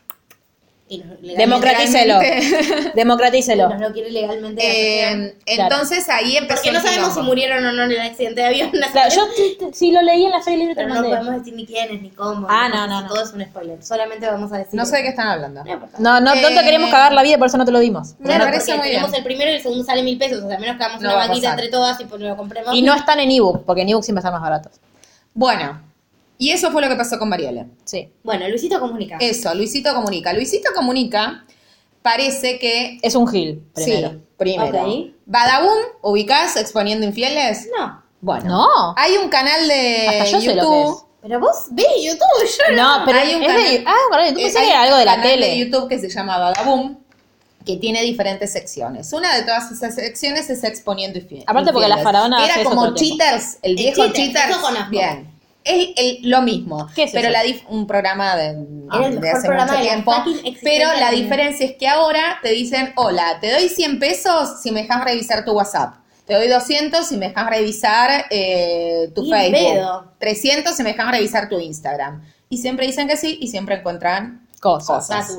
Y 0.93 0.99
legalmente- 0.99 1.37
democratícelo. 1.37 2.19
Democratícelo. 2.95 3.69
nos 3.69 3.81
lo 3.81 3.93
quiere 3.93 4.11
legalmente. 4.11 4.61
eh, 4.65 5.37
Claro. 5.47 5.63
entonces 5.75 6.09
ahí 6.09 6.37
empezó 6.37 6.63
Porque 6.63 6.73
no 6.73 6.83
sabemos 6.83 7.15
si 7.15 7.21
murieron 7.21 7.65
o 7.65 7.73
no 7.73 7.85
en 7.85 7.93
el 7.93 8.01
accidente 8.01 8.41
de 8.41 8.47
avión. 8.49 8.71
Claro, 8.71 9.09
yo 9.15 9.23
sí 9.73 9.93
lo 9.93 10.03
leí 10.03 10.25
en 10.25 10.33
la 10.33 10.43
serie 10.43 10.73
Pero 10.75 10.89
no 10.89 11.03
podemos 11.03 11.37
decir 11.37 11.55
ni 11.55 11.65
quiénes 11.65 12.03
ni 12.03 12.11
cómo. 12.11 12.47
Ah, 12.51 12.69
no, 12.69 12.89
no, 12.89 13.03
no. 13.03 13.09
Todo 13.09 13.23
es 13.23 13.33
un 13.33 13.43
spoiler. 13.45 13.81
Solamente 13.85 14.27
vamos 14.27 14.53
a 14.53 14.59
decir. 14.59 14.75
No 14.75 14.85
sé 14.85 14.97
de 14.97 15.03
qué 15.03 15.09
están 15.11 15.29
hablando. 15.29 15.63
No. 15.65 15.79
No, 15.99 16.21
no, 16.21 16.35
no 16.35 16.49
te 16.49 16.61
Eh, 16.61 16.65
queremos 16.65 16.91
cagar 16.91 17.13
la 17.13 17.23
vida, 17.23 17.39
por 17.39 17.47
eso 17.47 17.57
no 17.57 17.65
te 17.65 17.71
lo 17.73 17.79
dimos. 17.79 18.17
Me 18.19 18.37
No, 18.37 18.45
parece 18.45 18.73
porque 18.73 18.79
muy 18.79 18.87
tenemos 18.89 19.11
bien. 19.13 19.19
el 19.21 19.25
primero 19.25 19.51
y 19.53 19.55
el 19.55 19.63
segundo 19.63 19.85
sale 19.85 20.03
mil 20.03 20.19
pesos. 20.19 20.43
O 20.43 20.49
sea, 20.49 20.59
menos 20.59 20.77
que 20.77 20.83
hagamos 20.83 21.03
No 21.03 21.09
una 21.15 21.27
vaquita 21.29 21.51
entre 21.51 21.69
todas 21.69 22.01
y 22.01 22.05
pues 22.05 22.21
lo 22.21 22.37
compremos. 22.37 22.75
Y 22.75 22.83
no 22.83 22.95
están 22.95 23.21
en 23.21 23.31
ebook, 23.31 23.65
porque 23.65 23.83
en 23.83 23.91
ebook 23.91 24.03
siempre 24.03 24.21
están 24.21 24.33
más 24.33 24.43
baratos. 24.43 24.73
Bueno, 25.35 25.81
y 26.41 26.51
eso 26.51 26.73
fue 26.73 26.83
lo 26.83 26.89
que 26.89 26.97
pasó 26.97 27.19
con 27.19 27.29
Mariale. 27.29 27.67
Sí. 27.85 28.09
Bueno, 28.25 28.49
Luisito 28.49 28.81
comunica. 28.81 29.19
Eso, 29.21 29.55
Luisito 29.55 29.95
Comunica. 29.95 30.33
Luisito 30.33 30.71
Comunica 30.75 31.45
parece 32.03 32.59
que... 32.59 32.99
Es 33.03 33.15
un 33.15 33.29
gil, 33.29 33.63
primero. 33.75 34.11
Sí, 34.11 34.19
primero. 34.39 34.83
Ok. 34.87 35.07
Badaboom, 35.27 35.79
¿ubicás 36.03 36.57
exponiendo 36.57 37.07
infieles? 37.07 37.69
No. 37.79 38.03
Bueno. 38.23 38.47
No. 38.49 38.95
Hay 38.97 39.17
un 39.19 39.29
canal 39.29 39.69
de 39.69 40.09
Hasta 40.09 40.25
yo 40.25 40.41
sé 40.41 40.47
lo 40.47 40.53
que 40.55 40.59
YouTube. 40.61 41.05
Pero 41.23 41.39
vos 41.41 41.57
ves 41.73 41.87
YouTube, 42.03 42.49
yo 42.69 42.75
no. 42.77 42.99
No, 43.01 43.05
pero 43.05 43.19
Hay 43.19 43.35
un 43.35 43.43
es 43.43 43.47
canal- 43.49 43.63
de, 43.63 43.85
ah, 43.87 44.23
de 44.23 44.29
YouTube, 44.31 44.47
Eh, 44.47 44.59
hay 44.59 44.71
algo 44.71 44.95
un 44.95 44.99
de 45.01 45.05
la 45.05 45.15
canal 45.17 45.29
tele. 45.31 45.47
de 45.51 45.59
YouTube 45.59 45.89
que 45.89 45.99
se 45.99 46.09
llama 46.09 46.39
Badaboom, 46.39 46.97
que 47.67 47.77
tiene 47.77 48.01
diferentes 48.03 48.51
secciones. 48.51 49.13
Una 49.13 49.37
de 49.37 49.43
todas 49.43 49.71
esas 49.71 49.95
secciones 49.95 50.49
es 50.49 50.65
exponiendo 50.65 51.19
infieles. 51.19 51.45
Aparte 51.47 51.73
porque 51.75 51.89
la 51.89 51.99
faraona 51.99 52.43
Era 52.43 52.55
hace 52.55 52.65
como 52.65 52.87
el. 52.87 52.95
Cheaters, 52.95 53.59
el 53.61 53.73
El 53.73 53.77
viejo 53.77 53.97
Cheaters, 54.07 54.15
Cheaters. 54.17 54.51
eso 54.51 54.61
conozco. 54.63 54.91
Bien. 54.91 55.40
Es 55.71 55.89
el- 55.97 56.31
lo 56.31 56.43
mismo, 56.43 56.89
¿Qué 56.95 57.05
es 57.05 57.13
pero 57.13 57.29
eso? 57.29 57.33
la 57.33 57.45
dif- 57.45 57.65
un 57.69 57.87
programa 57.87 58.35
de, 58.37 58.49
hace 58.91 59.47
programa 59.47 59.73
mucho 59.73 59.83
tiempo. 59.83 60.13
Pero 60.63 60.89
la 60.99 61.11
diferencia 61.11 61.67
es 61.67 61.77
que 61.77 61.87
ahora 61.87 62.39
te 62.43 62.51
dicen, 62.51 62.93
hola, 62.97 63.39
te 63.41 63.53
doy 63.53 63.69
100 63.69 63.99
pesos 63.99 64.61
si 64.63 64.71
me 64.73 64.83
dejas 64.83 65.05
revisar 65.05 65.45
tu 65.45 65.53
WhatsApp. 65.53 65.95
Te 66.27 66.35
doy 66.35 66.49
200 66.49 67.07
si 67.07 67.17
me 67.17 67.29
dejas 67.29 67.51
revisar 67.51 68.27
eh, 68.31 69.11
tu 69.15 69.29
Facebook. 69.29 69.75
pedo. 69.75 70.13
300 70.19 70.77
si 70.77 70.83
me 70.83 70.91
dejas 70.93 71.11
revisar 71.11 71.49
tu 71.49 71.59
Instagram. 71.59 72.23
Y 72.49 72.59
siempre 72.59 72.87
dicen 72.87 73.09
que 73.09 73.17
sí 73.17 73.37
y 73.41 73.49
siempre 73.49 73.77
encuentran 73.77 74.47
Cosas. 74.61 75.07
cosas. 75.09 75.39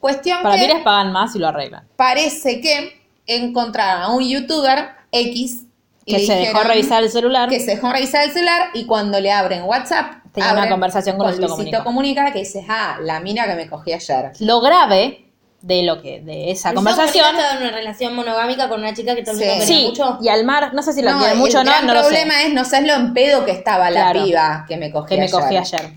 Cuestión 0.00 0.42
Para 0.42 0.54
que 0.56 0.60
mí 0.68 0.72
les 0.74 0.82
pagan 0.82 1.12
más 1.12 1.34
y 1.34 1.38
lo 1.38 1.48
arreglan. 1.48 1.86
parece 1.96 2.60
que 2.60 3.02
encontraron 3.26 4.02
a 4.02 4.08
un 4.10 4.26
youtuber 4.26 4.90
X 5.12 5.64
y 6.08 6.14
Que 6.14 6.24
se 6.26 6.34
dejó 6.36 6.60
revisar 6.62 7.02
el 7.02 7.10
celular. 7.10 7.48
que 7.48 7.58
se 7.60 7.72
dejó 7.72 7.92
revisar 7.92 8.22
el 8.24 8.30
celular 8.32 8.70
y 8.74 8.86
cuando 8.86 9.20
le 9.20 9.32
abren 9.32 9.64
WhatsApp 9.64 10.22
Tenía 10.32 10.50
una 10.52 10.60
abren 10.60 10.70
conversación 10.72 11.16
con 11.18 11.26
Luisito 11.26 11.56
Luisito 11.56 11.84
Comunica 11.84 12.32
que 12.32 12.38
dice, 12.40 12.64
ah, 12.68 12.96
la 13.02 13.20
mina 13.20 13.44
que 13.46 13.54
me 13.56 13.68
cogí 13.68 13.92
ayer. 13.92 14.30
Lo 14.40 14.60
grave 14.60 15.24
de 15.62 15.82
lo 15.82 16.00
que, 16.00 16.20
de 16.20 16.52
esa 16.52 16.72
Luisito 16.72 16.74
conversación. 16.74 17.24
Comunica 17.24 17.42
estaba 17.48 17.60
en 17.60 17.66
una 17.68 17.76
relación 17.76 18.14
monogámica 18.14 18.68
con 18.68 18.80
una 18.80 18.94
chica 18.94 19.14
que 19.16 19.22
todo 19.24 19.32
el 19.32 19.38
mundo 19.38 19.52
Sí. 19.54 19.60
quería 19.66 19.76
Sí, 19.80 19.86
mucho. 19.88 20.18
y 20.22 20.28
al 20.28 20.44
mar, 20.44 20.72
no 20.74 20.82
sé 20.82 20.92
si 20.92 21.02
lo 21.02 21.10
No, 21.10 21.18
quiere 21.18 21.32
el 21.32 21.38
mucho 21.38 21.58
o 21.58 21.64
no, 21.64 21.70
gran 21.72 21.86
no 21.86 21.94
lo 21.94 22.02
sé. 22.02 22.08
problema 22.08 22.42
es, 22.42 22.52
no 22.54 22.64
sabes 22.64 22.86
lo 22.86 22.94
en 22.94 23.12
pedo 23.14 23.44
que 23.44 23.50
estaba 23.50 23.90
la 23.90 24.12
Claro. 24.12 24.24
piba 24.24 24.64
que 24.68 24.76
me 24.76 24.92
cogí 24.92 25.08
Que 25.08 25.16
me 25.16 25.22
ayer. 25.24 25.40
cogí 25.40 25.56
ayer. 25.56 25.90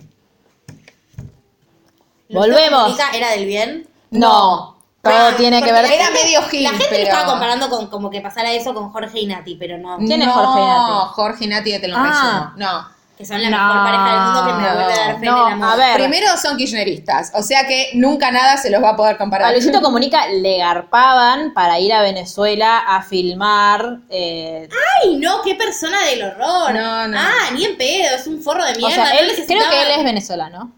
Volvemos. 2.30 2.81
Comunica 2.84 3.10
era 3.14 3.31
del 3.31 3.45
bien. 3.45 3.88
No, 4.11 4.78
todo 5.01 5.34
tiene 5.38 5.61
que 5.63 5.71
ver. 5.71 5.85
Era 5.85 6.09
medio 6.11 6.41
gil, 6.43 6.63
La 6.63 6.69
gente 6.71 6.84
lo 6.85 6.89
pero- 6.91 7.03
estaba 7.03 7.26
comparando 7.26 7.69
con 7.69 7.88
como 7.88 8.09
que 8.09 8.21
pasara 8.21 8.51
eso 8.51 8.73
con 8.73 8.91
Jorge 8.91 9.19
y 9.21 9.26
Nati, 9.27 9.55
pero 9.55 9.77
no. 9.77 9.97
¿Quién 9.97 10.21
es 10.21 10.27
no, 10.27 10.34
Jorge 10.34 10.59
y 10.61 10.65
Nati? 10.65 11.13
Jorge 11.13 11.45
y 11.45 11.47
Nati, 11.47 11.71
que 11.71 11.80
te 11.80 11.88
lo 11.88 11.97
Ah. 11.97 12.03
resumo. 12.03 12.51
No. 12.57 12.99
Que 13.17 13.26
son 13.26 13.41
la 13.41 13.49
No, 13.49 13.57
mejor 13.57 13.84
pareja 13.84 14.13
del 14.13 14.21
mundo 14.23 14.45
que 14.45 14.53
me 14.53 14.61
no, 14.61 14.76
vuelve 14.76 14.93
a 14.93 14.97
dar 14.97 15.19
fe 15.19 15.26
no, 15.26 15.41
en 15.41 15.47
el 15.47 15.53
amor. 15.53 15.69
a 15.73 15.76
ver. 15.76 15.93
Primero 15.95 16.38
son 16.41 16.55
kirchneristas, 16.55 17.31
o 17.35 17.43
sea 17.43 17.67
que 17.67 17.89
nunca 17.95 18.31
nada 18.31 18.55
se 18.55 18.69
los 18.69 18.81
va 18.81 18.91
a 18.91 18.95
poder 18.95 19.17
comparar. 19.17 19.49
A 19.49 19.51
Luisito 19.51 19.81
Comunica 19.81 20.30
le 20.30 20.57
garpaban 20.59 21.53
para 21.53 21.77
ir 21.80 21.91
a 21.91 22.01
Venezuela 22.01 22.77
a 22.80 23.01
filmar. 23.01 23.97
eh, 24.09 24.69
Ay, 25.03 25.17
no, 25.17 25.41
qué 25.41 25.55
persona 25.55 26.01
del 26.05 26.23
horror. 26.23 26.73
No, 26.73 27.07
no. 27.09 27.19
Ah, 27.19 27.51
ni 27.53 27.65
en 27.65 27.77
pedo, 27.77 28.15
es 28.15 28.26
un 28.26 28.41
forro 28.41 28.63
de 28.63 28.76
mierda. 28.76 28.88
o 28.88 28.91
sea, 29.05 29.13
no 29.13 29.19
él, 29.19 29.27
necesitaba- 29.27 29.67
creo 29.67 29.69
que 29.69 29.81
él 29.81 29.99
es 29.99 30.03
venezolano. 30.05 30.71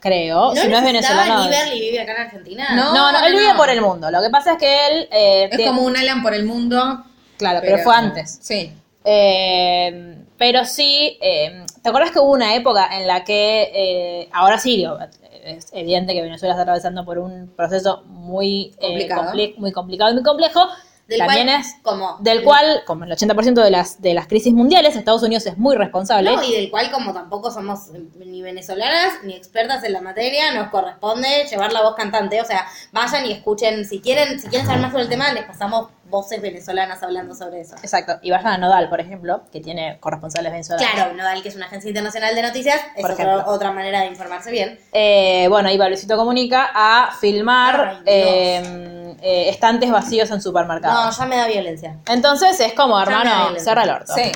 Creo. 0.00 0.54
No 0.54 0.60
si 0.60 0.68
no 0.68 0.78
es 0.78 0.84
venezolano. 0.84 1.42
ni 1.44 1.48
verle 1.50 1.76
y 1.76 1.80
vive 1.80 2.00
acá 2.00 2.12
en 2.12 2.20
Argentina. 2.22 2.68
No. 2.74 2.94
No, 2.94 3.12
no, 3.12 3.26
él 3.26 3.32
no, 3.32 3.38
vive 3.38 3.54
por 3.56 3.68
el 3.70 3.80
mundo. 3.80 4.10
Lo 4.10 4.22
que 4.22 4.30
pasa 4.30 4.52
es 4.52 4.58
que 4.58 4.86
él. 4.88 5.08
eh, 5.10 5.48
Es 5.50 5.66
como 5.66 5.82
un 5.82 5.96
Alan 5.96 6.22
por 6.22 6.34
el 6.34 6.44
mundo. 6.44 7.04
Claro, 7.36 7.60
pero, 7.62 7.78
fue 7.78 7.94
antes. 7.94 8.38
Sí. 8.42 8.72
Eh, 9.04 10.16
pero 10.36 10.64
sí, 10.64 11.18
eh, 11.20 11.64
¿te 11.82 11.88
acuerdas 11.88 12.10
que 12.12 12.18
hubo 12.20 12.32
una 12.32 12.54
época 12.54 12.88
en 12.96 13.06
la 13.06 13.24
que, 13.24 13.70
eh, 13.74 14.28
ahora 14.32 14.58
sí, 14.58 14.76
digo, 14.76 14.98
es 15.44 15.68
evidente 15.72 16.12
que 16.14 16.22
Venezuela 16.22 16.54
está 16.54 16.62
atravesando 16.62 17.04
por 17.04 17.18
un 17.18 17.48
proceso 17.56 18.02
muy 18.06 18.72
eh, 18.80 19.08
Complicado. 19.08 19.32
muy 19.56 19.72
complicado 19.72 20.10
y 20.10 20.14
muy 20.14 20.22
complejo? 20.22 20.60
Del 21.08 21.20
También 21.20 21.46
cual, 21.46 21.60
es 21.60 21.74
como- 21.82 22.16
del 22.20 22.44
cual, 22.44 22.82
como 22.86 23.04
el 23.04 23.10
80% 23.12 23.62
de 23.64 23.70
las, 23.70 24.02
de 24.02 24.12
las 24.12 24.26
crisis 24.26 24.52
mundiales, 24.52 24.94
Estados 24.94 25.22
Unidos 25.22 25.46
es 25.46 25.56
muy 25.56 25.74
responsable. 25.74 26.30
No, 26.30 26.42
y 26.42 26.52
del 26.52 26.70
cual 26.70 26.90
como 26.90 27.14
tampoco 27.14 27.50
somos 27.50 27.88
ni 28.14 28.42
venezolanas 28.42 29.14
ni 29.24 29.32
expertas 29.34 29.82
en 29.84 29.94
la 29.94 30.02
materia, 30.02 30.52
nos 30.52 30.68
corresponde 30.68 31.46
llevar 31.50 31.72
la 31.72 31.80
voz 31.82 31.94
cantante. 31.94 32.40
O 32.42 32.44
sea, 32.44 32.66
vayan 32.92 33.24
y 33.24 33.32
escuchen, 33.32 33.86
si 33.86 34.00
quieren, 34.00 34.38
si 34.38 34.48
quieren 34.48 34.66
saber 34.66 34.82
más 34.82 34.90
sobre 34.92 35.04
el 35.04 35.08
tema, 35.08 35.32
les 35.32 35.44
pasamos 35.44 35.88
voces 36.08 36.40
venezolanas 36.42 37.02
hablando 37.02 37.34
sobre 37.34 37.60
eso. 37.60 37.74
Exacto. 37.82 38.18
Y 38.22 38.30
vayan 38.30 38.48
a 38.48 38.58
Nodal, 38.58 38.88
por 38.88 39.00
ejemplo, 39.00 39.42
que 39.52 39.60
tiene 39.60 39.98
corresponsales 40.00 40.50
venezolanos. 40.52 40.90
Claro, 40.92 41.14
Nodal, 41.14 41.42
que 41.42 41.48
es 41.48 41.56
una 41.56 41.66
agencia 41.66 41.88
internacional 41.88 42.34
de 42.34 42.42
noticias, 42.42 42.80
es 42.96 43.02
Por 43.02 43.12
otro- 43.12 43.24
ejemplo. 43.24 43.52
otra 43.52 43.72
manera 43.72 44.00
de 44.00 44.06
informarse 44.06 44.50
bien. 44.50 44.78
Eh, 44.92 45.46
bueno, 45.48 45.70
iba 45.70 45.88
Luisito 45.88 46.16
Comunica 46.16 46.70
a 46.74 47.10
filmar 47.20 47.80
Ay, 47.80 47.94
Dios. 47.96 48.04
eh, 48.06 49.16
eh, 49.22 49.48
estantes 49.50 49.90
vacíos 49.90 50.30
en 50.30 50.40
supermercados. 50.40 51.16
No, 51.16 51.22
ya 51.22 51.26
me 51.28 51.36
da 51.36 51.46
violencia. 51.46 51.96
Entonces 52.08 52.58
es 52.60 52.72
como, 52.74 53.00
hermano, 53.00 53.58
cerra 53.58 53.82
el 53.84 53.90
orto. 53.90 54.14
Sí. 54.14 54.32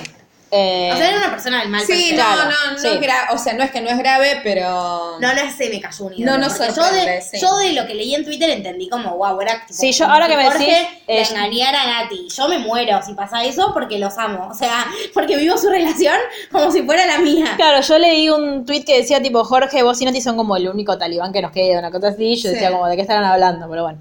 Eh, 0.55 0.91
O 0.93 0.97
sea, 0.97 1.07
era 1.09 1.17
una 1.17 1.31
persona 1.31 1.61
del 1.61 1.69
mal. 1.69 1.81
Sí, 1.81 2.11
no, 2.11 2.17
Claro, 2.17 2.43
no, 2.51 2.71
no 2.73 2.77
sí. 2.79 2.87
es 2.87 3.01
grave, 3.01 3.27
o 3.31 3.37
sea, 3.39 3.53
no 3.53 3.63
es 3.63 3.71
que 3.71 3.81
no 3.81 3.89
es 3.89 3.97
grave, 3.97 4.39
pero... 4.43 5.17
No, 5.19 5.33
no 5.33 5.41
es 5.41 5.55
se 5.55 5.67
me 5.69 5.81
cayó 5.81 6.05
un 6.05 6.13
ídolo. 6.13 6.37
No, 6.37 6.47
no 6.47 6.47
yo 6.75 6.91
de, 6.91 7.21
sí. 7.23 7.39
yo 7.41 7.57
de 7.57 7.73
lo 7.73 7.87
que 7.87 7.95
leí 7.95 8.13
en 8.13 8.23
Twitter 8.23 8.49
entendí 8.51 8.87
como, 8.87 9.15
wow, 9.17 9.41
era 9.41 9.53
tipo, 9.65 9.73
Sí, 9.73 9.91
yo- 9.91 10.05
ahora 10.05 10.27
que 10.27 10.37
me 10.37 10.43
Jorge 10.45 10.65
decís, 10.65 10.87
eh, 11.07 11.25
engañara 11.31 11.81
a 11.81 12.03
Nati. 12.03 12.27
Yo 12.29 12.47
me 12.47 12.59
muero 12.59 13.01
si 13.03 13.13
pasa 13.15 13.43
eso 13.43 13.71
porque 13.73 13.97
los 13.97 14.15
amo. 14.19 14.47
O 14.51 14.53
sea, 14.53 14.85
porque 15.15 15.37
vivo 15.37 15.57
su 15.57 15.69
relación 15.69 16.17
como 16.51 16.71
si 16.71 16.83
fuera 16.83 17.05
la 17.07 17.17
mía. 17.17 17.53
Claro, 17.55 17.81
yo 17.81 17.97
leí 17.97 18.29
un 18.29 18.63
tweet 18.65 18.83
que 18.85 18.97
decía 18.97 19.21
tipo, 19.23 19.43
Jorge, 19.43 19.81
vos 19.81 19.99
y 20.01 20.05
Nati 20.05 20.21
son 20.21 20.37
como 20.37 20.55
el 20.55 20.69
único 20.69 20.97
talibán 20.99 21.33
que 21.33 21.41
nos 21.41 21.51
queda, 21.51 21.79
una 21.79 21.89
cosa 21.89 22.09
así, 22.09 22.35
yo 22.35 22.49
Sí. 22.49 22.49
decía 22.55 22.69
como, 22.71 22.87
¿de 22.87 22.95
qué 22.95 23.01
estarán 23.01 23.23
hablando? 23.25 23.67
Pero 23.69 23.83
bueno. 23.83 23.99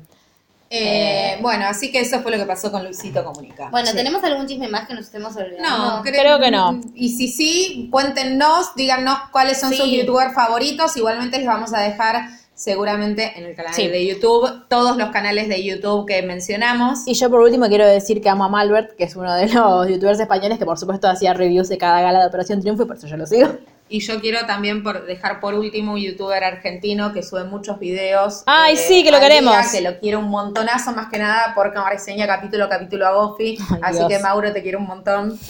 Eh, 0.74 1.36
bueno, 1.42 1.66
así 1.66 1.92
que 1.92 2.00
eso 2.00 2.20
fue 2.20 2.30
lo 2.32 2.38
que 2.38 2.46
pasó 2.46 2.72
con 2.72 2.82
Luisito 2.82 3.22
Comunica. 3.22 3.68
Bueno, 3.70 3.88
Sí. 3.88 3.96
¿tenemos 3.96 4.24
algún 4.24 4.46
chisme 4.46 4.68
más 4.68 4.88
que 4.88 4.94
nos 4.94 5.04
estemos 5.04 5.36
olvidando? 5.36 5.68
No, 5.96 6.02
Creo 6.02 6.40
que 6.40 6.50
no. 6.50 6.80
Y 6.94 7.10
si 7.10 7.28
sí, 7.28 7.88
cuéntenos, 7.90 8.74
díganos 8.74 9.18
cuáles 9.32 9.60
son 9.60 9.70
Sí. 9.70 9.76
sus 9.76 9.86
youtubers 9.90 10.34
favoritos. 10.34 10.96
Igualmente 10.96 11.36
les 11.36 11.46
vamos 11.46 11.74
a 11.74 11.80
dejar 11.80 12.22
seguramente 12.54 13.32
en 13.36 13.44
el 13.44 13.54
canal 13.54 13.74
Sí. 13.74 13.88
de 13.88 14.06
YouTube 14.06 14.66
todos 14.68 14.96
los 14.96 15.10
canales 15.10 15.48
de 15.48 15.62
YouTube 15.62 16.06
que 16.06 16.22
mencionamos. 16.22 17.00
Y 17.06 17.14
yo 17.14 17.28
por 17.28 17.40
último 17.40 17.66
quiero 17.68 17.86
decir 17.86 18.22
que 18.22 18.28
amo 18.30 18.44
a 18.44 18.48
Malbert, 18.48 18.96
que 18.96 19.04
es 19.04 19.14
uno 19.16 19.34
de 19.34 19.48
los 19.48 19.88
youtubers 19.88 20.20
españoles 20.20 20.58
que 20.58 20.64
por 20.64 20.78
supuesto 20.78 21.06
hacía 21.08 21.34
reviews 21.34 21.68
de 21.68 21.76
cada 21.76 22.00
gala 22.00 22.20
de 22.20 22.26
Operación 22.28 22.60
Triunfo 22.62 22.84
y 22.84 22.86
por 22.86 22.96
eso 22.96 23.06
yo 23.08 23.16
lo 23.18 23.26
sigo. 23.26 23.48
Y 23.94 24.00
yo 24.00 24.20
quiero 24.20 24.46
también 24.46 24.82
por 24.82 25.04
dejar 25.04 25.38
por 25.38 25.54
último 25.54 25.92
un 25.92 25.98
youtuber 26.00 26.42
argentino 26.42 27.12
que 27.12 27.22
sube 27.22 27.44
muchos 27.44 27.78
videos. 27.78 28.40
eh, 28.40 28.44
Ay, 28.46 28.76
sí, 28.76 29.04
que 29.04 29.10
lo 29.10 29.18
al 29.18 29.22
día, 29.24 29.28
queremos. 29.28 29.70
que 29.70 29.80
lo 29.82 29.98
quiero 30.00 30.18
un 30.20 30.30
montonazo 30.30 30.92
más 30.92 31.10
que 31.10 31.18
nada 31.18 31.52
porque 31.54 31.78
reseña 31.90 32.26
capítulo 32.26 32.64
a 32.64 32.68
capítulo 32.70 33.06
a 33.06 33.12
Gofi. 33.12 33.58
Así 33.82 33.98
Dios. 33.98 34.08
que 34.08 34.18
Mauro 34.20 34.50
te 34.52 34.62
quiero 34.62 34.78
un 34.78 34.86
montón. 34.86 35.38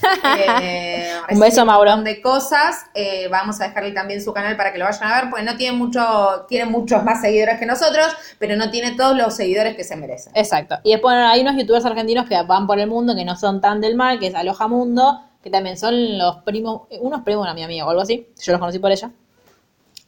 Eh, 0.60 1.12
Un 1.30 1.38
beso, 1.40 1.64
Mauro. 1.64 1.90
Un 1.90 1.96
montón 1.98 2.04
de 2.14 2.20
cosas. 2.20 2.78
Eh, 2.94 3.28
vamos 3.30 3.60
a 3.60 3.68
dejarle 3.68 3.92
también 3.92 4.20
su 4.22 4.32
canal 4.32 4.56
para 4.56 4.72
que 4.72 4.78
lo 4.78 4.84
vayan 4.86 5.04
a 5.04 5.20
ver 5.20 5.30
porque 5.30 5.44
no 5.44 5.56
tiene 5.56 5.76
mucho, 5.76 6.44
tiene 6.48 6.66
muchos 6.68 7.04
más 7.04 7.20
seguidores 7.20 7.58
que 7.58 7.66
nosotros, 7.66 8.06
pero 8.38 8.56
no 8.56 8.70
tiene 8.70 8.92
todos 8.96 9.16
los 9.16 9.36
seguidores 9.36 9.76
que 9.76 9.84
se 9.84 9.94
merecen. 9.96 10.32
Exacto. 10.34 10.78
Y 10.82 10.92
después 10.92 11.14
hay 11.16 11.42
unos 11.42 11.56
youtubers 11.56 11.84
argentinos 11.84 12.28
que 12.28 12.40
van 12.42 12.66
por 12.66 12.78
el 12.80 12.88
mundo, 12.88 13.14
que 13.14 13.24
no 13.24 13.36
son 13.36 13.60
tan 13.60 13.80
del 13.80 13.94
mal, 13.94 14.18
que 14.18 14.26
es 14.28 14.34
Aloja 14.34 14.66
Mundo, 14.68 15.20
que 15.42 15.50
también 15.50 15.76
son 15.76 16.18
los 16.18 16.36
primos, 16.38 16.82
unos 17.00 17.22
primos 17.22 17.44
de 17.46 17.50
una 17.50 17.54
mi 17.54 17.62
amiga 17.62 17.86
o 17.86 17.90
algo 17.90 18.02
así. 18.02 18.26
Yo 18.42 18.52
los 18.52 18.60
conocí 18.60 18.78
por 18.78 18.92
ella. 18.92 19.10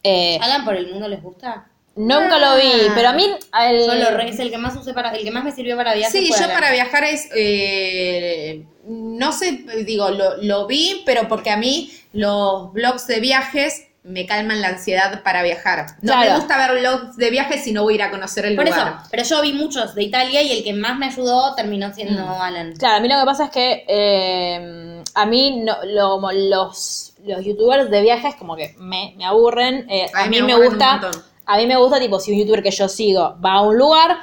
Eh, 0.02 0.39
¿Alan 0.40 0.65
por 0.65 0.77
el 0.77 0.90
mundo 0.90 1.09
les 1.09 1.23
gusta? 1.23 1.66
nunca 1.97 2.39
lo 2.40 2.56
vi, 2.56 2.73
pero 2.97 3.11
a 3.11 3.12
mí... 3.12 3.24
al- 3.52 3.78
Yo 3.86 3.94
lo 3.94 4.11
re- 4.16 4.28
es 4.28 4.39
el 4.40 4.51
que 4.51 4.59
más 4.59 4.74
usé 4.77 4.93
para, 4.94 5.12
el 5.15 5.23
que 5.23 5.31
más 5.31 5.44
me 5.44 5.52
sirvió 5.52 5.77
para 5.77 5.94
viajes. 5.94 6.11
Sí, 6.12 6.27
fue 6.27 6.36
yo 6.39 6.44
Alan. 6.47 6.56
para 6.56 6.73
viajar 6.73 7.05
es, 7.05 7.28
eh, 7.36 8.65
no 8.89 9.31
sé, 9.31 9.65
digo, 9.86 10.11
lo, 10.11 10.36
lo 10.43 10.66
vi, 10.66 11.02
pero 11.06 11.28
porque 11.28 11.51
a 11.51 11.56
mí 11.56 11.93
los 12.12 12.73
blogs 12.73 13.06
de 13.06 13.20
viajes 13.20 13.86
me 14.05 14.26
calman 14.26 14.60
la 14.60 14.68
ansiedad 14.68 15.22
para 15.22 15.43
viajar. 15.43 15.86
No 16.02 16.12
Claro. 16.12 16.31
me 16.32 16.36
gusta 16.36 16.59
ver 16.59 16.78
blogs 16.81 17.16
de 17.16 17.31
viajes 17.31 17.64
si 17.64 17.72
no 17.72 17.82
voy 17.85 17.94
a 17.94 17.97
ir 17.97 18.02
a 18.02 18.10
conocer 18.10 18.44
el 18.44 18.55
Por 18.55 18.66
eso, 18.68 18.76
lugar. 18.76 18.98
pero 19.10 19.22
yo 19.24 19.40
vi 19.40 19.52
muchos 19.55 19.94
de 19.94 20.02
Italia 20.02 20.43
y 20.43 20.52
el 20.52 20.62
que 20.62 20.74
más 20.74 20.98
me 20.98 21.06
ayudó 21.06 21.55
terminó 21.55 21.93
siendo 21.94 22.22
Mm. 22.22 22.40
Alan. 22.40 22.72
Claro, 22.76 22.97
a 22.97 23.01
mí 23.01 23.09
lo 23.09 23.18
que 23.18 23.24
pasa 23.24 23.44
es 23.47 23.51
que 23.51 23.85
eh, 23.89 25.02
a 25.14 25.26
mí 25.26 25.62
no, 25.64 25.76
lo- 25.85 26.10
como 26.10 26.32
los, 26.32 27.14
los 27.24 27.44
youtubers 27.44 27.90
de 27.90 28.02
viajes 28.02 28.35
como 28.36 28.56
que 28.56 28.74
me, 28.78 29.14
me 29.16 29.24
aburren. 29.24 29.86
Eh, 29.90 30.06
a, 30.14 30.24
A 30.24 30.26
mí 30.26 30.40
mí 30.43 30.47
me 30.47 30.55
gusta, 30.68 31.01
a 31.47 31.56
mí 31.56 31.66
me 31.66 31.76
gusta 31.76 31.98
tipo 31.98 32.20
si 32.20 32.32
un 32.32 32.39
youtuber 32.40 32.62
que 32.62 32.70
yo 32.72 32.89
sigo 32.89 33.36
va 33.44 33.52
a 33.55 33.60
un 33.62 33.76
lugar, 33.78 34.18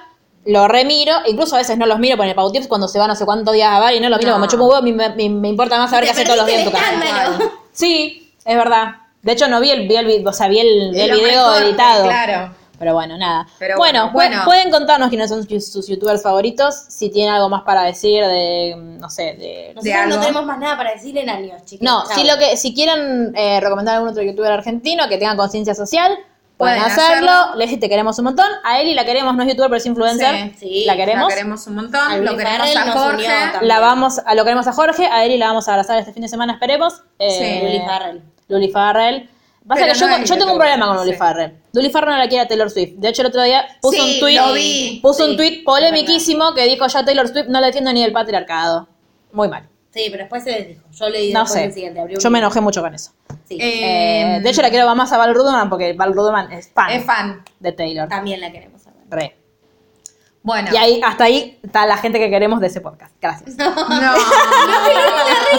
lo 0.46 0.68
remiro, 0.68 1.14
incluso 1.28 1.56
a 1.56 1.60
veces 1.60 1.78
no 1.80 1.86
los 1.88 1.98
miro 1.98 2.18
por 2.18 2.26
el 2.28 2.36
Pautips 2.36 2.68
cuando 2.68 2.88
se 2.88 3.00
va 3.00 3.08
no 3.08 3.16
sé 3.16 3.26
cuántos 3.26 3.54
días 3.54 3.70
a 3.72 3.80
bar 3.80 3.94
y 3.96 4.00
no 4.00 4.10
lo 4.10 4.18
miro 4.18 4.30
No. 4.30 4.36
como 4.36 4.48
chupo 4.48 4.64
un 4.66 4.70
huevo, 4.72 4.84
me, 4.84 5.10
me- 5.10 5.30
me 5.30 5.48
importa 5.50 5.78
más 5.80 5.90
saber 5.90 6.06
qué 6.06 6.12
hace 6.12 6.24
todos 6.24 6.38
los 6.38 6.46
días 6.46 6.60
en 6.60 6.66
tu 6.66 6.72
casa. 6.72 7.40
Sí, 7.74 8.32
es 8.46 8.56
verdad. 8.56 8.96
De 9.22 9.32
hecho 9.34 9.48
no 9.48 9.60
vi 9.60 9.72
el, 9.72 9.88
vi 9.88 9.96
el, 9.96 10.28
o 10.28 10.34
sea, 10.34 10.48
vi 10.48 10.60
el, 10.60 10.92
vi 10.92 11.02
el 11.02 11.10
Los 11.10 11.20
video 11.20 11.56
editado. 11.58 12.04
Claro. 12.06 12.56
Pero 12.80 12.96
bueno, 12.96 13.16
nada. 13.16 13.46
Pero 13.60 13.78
bueno, 13.78 14.10
bueno, 14.12 14.14
bueno. 14.14 14.42
pu- 14.42 14.46
pueden 14.46 14.72
contarnos 14.72 15.10
quiénes 15.10 15.30
son 15.30 15.48
sus 15.48 15.72
sus 15.72 15.88
youtubers 15.88 16.24
favoritos, 16.24 16.74
si 16.90 17.12
tienen 17.12 17.32
algo 17.32 17.48
más 17.48 17.62
para 17.62 17.84
decir 17.84 18.26
de, 18.26 18.74
no 18.76 19.08
sé, 19.08 19.36
de... 19.36 19.74
Nosotros 19.76 19.96
algo. 19.96 20.16
no 20.16 20.22
tenemos 20.22 20.46
más 20.48 20.58
nada 20.58 20.78
para 20.78 20.92
decir 20.94 21.16
en 21.16 21.30
años, 21.30 21.64
chicos. 21.64 21.86
No, 21.86 22.04
si 22.08 22.24
lo 22.24 22.40
que 22.40 22.58
si 22.58 22.74
quieren 22.74 23.34
eh, 23.36 23.60
recomendar 23.60 23.94
a 23.94 23.98
algún 23.98 24.10
otro 24.10 24.24
youtuber 24.24 24.52
argentino 24.52 25.08
que 25.10 25.20
tenga 25.20 25.36
conciencia 25.36 25.76
social, 25.76 26.18
pueden, 26.58 26.80
Pueden 26.80 26.82
hacerlo. 26.92 27.30
hacerlo. 27.32 27.56
Leslie 27.58 27.78
te 27.78 27.88
queremos 27.88 28.18
un 28.18 28.26
montón. 28.26 28.48
A 28.64 28.80
Eli 28.82 28.96
la 28.96 29.06
queremos, 29.06 29.36
no 29.36 29.44
es 29.44 29.50
youtuber, 29.50 29.70
pero 29.70 29.78
es 29.78 29.86
influencer. 29.86 30.36
Sí, 30.36 30.56
sí, 30.58 30.84
la 30.88 30.96
queremos. 30.96 31.30
La 31.30 31.36
queremos 31.36 31.68
un 31.68 31.76
montón. 31.76 32.02
Al 32.12 32.26
lo 32.26 32.32
Luis 32.32 32.44
queremos 32.44 32.74
Farrell 32.74 32.90
a 32.90 32.92
Jorge. 32.94 33.66
La 33.68 33.80
vamos, 33.80 34.18
a, 34.26 34.34
lo 34.34 34.44
queremos 34.44 34.66
a 34.66 34.74
Jorge, 34.74 35.06
a 35.06 35.24
Eli 35.24 35.38
la 35.38 35.46
vamos 35.50 35.68
a 35.68 35.74
abrazar 35.74 36.00
este 36.00 36.14
fin 36.14 36.24
de 36.24 36.30
semana, 36.30 36.54
esperemos. 36.54 37.04
Eh, 37.20 37.30
Sí. 37.62 37.64
Luli 37.68 37.80
Farrell. 37.86 38.24
Luli 38.52 38.70
Farrell. 38.70 39.30
Pasa 39.68 39.86
que 39.86 39.94
yo, 39.94 40.08
no 40.08 40.16
es 40.16 40.30
yo 40.30 40.38
tengo 40.38 40.54
un 40.54 40.58
problema 40.58 40.88
con 40.88 40.98
Luli 40.98 41.12
sí. 41.12 41.18
Farrell. 41.18 41.54
Luli 41.74 41.90
Farrell 41.90 42.12
no 42.14 42.18
la 42.18 42.28
quiere 42.28 42.44
a 42.44 42.48
Taylor 42.48 42.70
Swift. 42.70 42.94
De 42.98 43.10
hecho, 43.10 43.22
el 43.22 43.28
otro 43.28 43.44
día 43.44 43.66
puso 43.82 44.04
Sí, 44.04 44.14
un 44.16 44.20
tweet. 44.20 45.00
Puso 45.02 45.24
Sí, 45.26 45.30
un 45.32 45.38
tweet 45.38 45.64
polemiquísimo 45.64 46.54
que 46.54 46.66
dijo 46.66 46.88
ya 46.88 47.06
Taylor 47.06 47.28
Swift 47.28 47.48
no 47.48 47.60
le 47.60 47.68
defiendo 47.68 47.94
ni 47.94 48.04
el 48.04 48.12
patriarcado. 48.12 48.88
Muy 49.32 49.48
mal. 49.48 49.68
Sí, 49.94 50.08
pero 50.10 50.24
después 50.24 50.44
se 50.44 50.52
desdijo. 50.52 50.82
Yo 50.92 51.10
leí 51.10 51.34
No 51.34 51.46
sé. 51.46 51.66
el 51.66 51.74
siguiente. 51.74 52.00
abrió 52.00 52.18
un 52.18 52.24
Yo 52.24 52.30
me 52.32 52.40
enojé 52.40 52.62
mucho 52.62 52.82
con 52.82 52.94
eso. 52.96 53.12
Sí. 53.48 53.58
Eh, 53.60 54.38
Eh, 54.38 54.40
de 54.42 54.50
hecho, 54.50 54.62
la 54.62 54.70
quiero 54.70 54.94
más 54.96 55.12
a 55.12 55.18
Val 55.18 55.36
Ruderman 55.36 55.70
porque 55.70 55.94
Val 55.94 56.14
Ruderman 56.14 56.52
es 56.54 56.70
fan, 56.74 56.92
Es 56.92 57.04
fan. 57.06 57.44
de 57.60 57.72
Taylor. 57.74 58.08
También 58.10 58.40
la 58.42 58.52
queremos 58.52 58.82
saber. 58.82 59.02
Re. 59.10 59.36
Bueno. 60.44 60.70
Y 60.74 60.78
ahí, 60.78 61.02
hasta 61.06 61.26
ahí 61.26 61.60
está 61.62 61.86
la 61.86 61.98
gente 61.98 62.18
que 62.18 62.30
queremos 62.32 62.60
de 62.62 62.68
ese 62.68 62.82
podcast. 62.82 63.14
Gracias. 63.22 63.56
No. 63.58 63.70
no, 63.70 64.14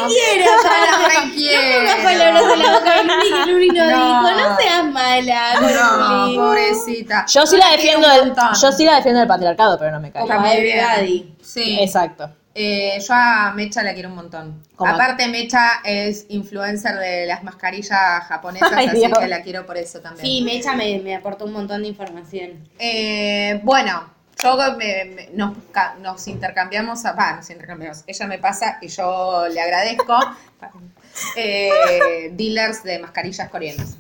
Quiero, 0.09 0.51
la 0.65 1.21
requiero. 1.25 2.03
Palabras 2.03 2.43
en 2.53 2.59
la 2.59 2.73
boca 2.79 2.97
de 2.97 3.05
Luli 3.05 3.31
que 3.31 3.53
Luli 3.53 3.69
no, 3.69 3.91
No. 3.91 4.29
dijo. 4.29 4.41
No 4.41 4.57
seas 4.57 4.85
mala 4.87 5.61
No, 5.61 6.35
pobrecita. 6.35 7.27
Yo 7.27 7.47
sí 7.47 7.57
la 7.57 7.71
defiendo 7.71 8.09
del, 8.09 8.33
yo 8.61 8.73
sí 8.73 8.85
la 8.85 8.97
defiendo 8.97 9.21
del 9.21 9.29
patriarcado, 9.29 9.79
pero 9.79 9.93
no 9.93 10.01
me 10.01 10.11
cae. 10.11 10.23
Está 10.23 10.37
Como 10.37 10.51
bien. 10.51 10.79
Daddy. 10.79 11.35
Sí. 11.43 11.79
Exacto. 11.81 12.31
Eh, 12.55 12.99
yo 13.07 13.15
a 13.15 13.53
Mecha 13.55 13.83
la 13.83 13.95
quiero 13.95 14.11
un 14.11 14.17
montón. 14.17 14.63
¿Cómo? 14.77 14.91
Aparte, 14.93 15.27
Mecha 15.29 15.81
es 15.85 16.27
influencer 16.29 16.97
de 16.99 17.25
las 17.27 17.43
mascarillas 17.45 18.25
japonesas, 18.29 18.71
Ay, 18.75 18.89
así 18.89 18.99
Dios. 18.99 19.19
que 19.19 19.27
la 19.29 19.43
quiero 19.43 19.65
por 19.65 19.79
eso 19.79 20.01
también. 20.01 20.27
Sí, 20.27 20.43
Mecha 20.43 20.75
me, 20.75 20.99
me 20.99 21.15
aportó 21.17 21.47
un 21.47 21.53
montón 21.53 21.83
de 21.83 21.89
información. 21.89 22.69
Eh, 22.79 23.59
bueno, 23.63 24.05
yo 24.43 24.57
me- 24.77 25.05
me- 25.05 25.29
nos, 25.35 25.57
ca- 25.71 25.95
nos 26.01 26.27
intercambiamos, 26.29 27.05
a- 27.05 27.13
va, 27.13 27.37
nos 27.37 27.49
intercambiamos. 27.51 28.03
Ella 28.07 28.27
me 28.27 28.39
pasa 28.39 28.79
y 28.81 28.89
yo 28.89 29.47
le 29.49 29.61
agradezco. 29.61 30.19
eh, 31.37 32.31
dealers 32.33 32.83
de 32.83 32.99
mascarillas 32.99 33.49
coreanas. 33.51 33.97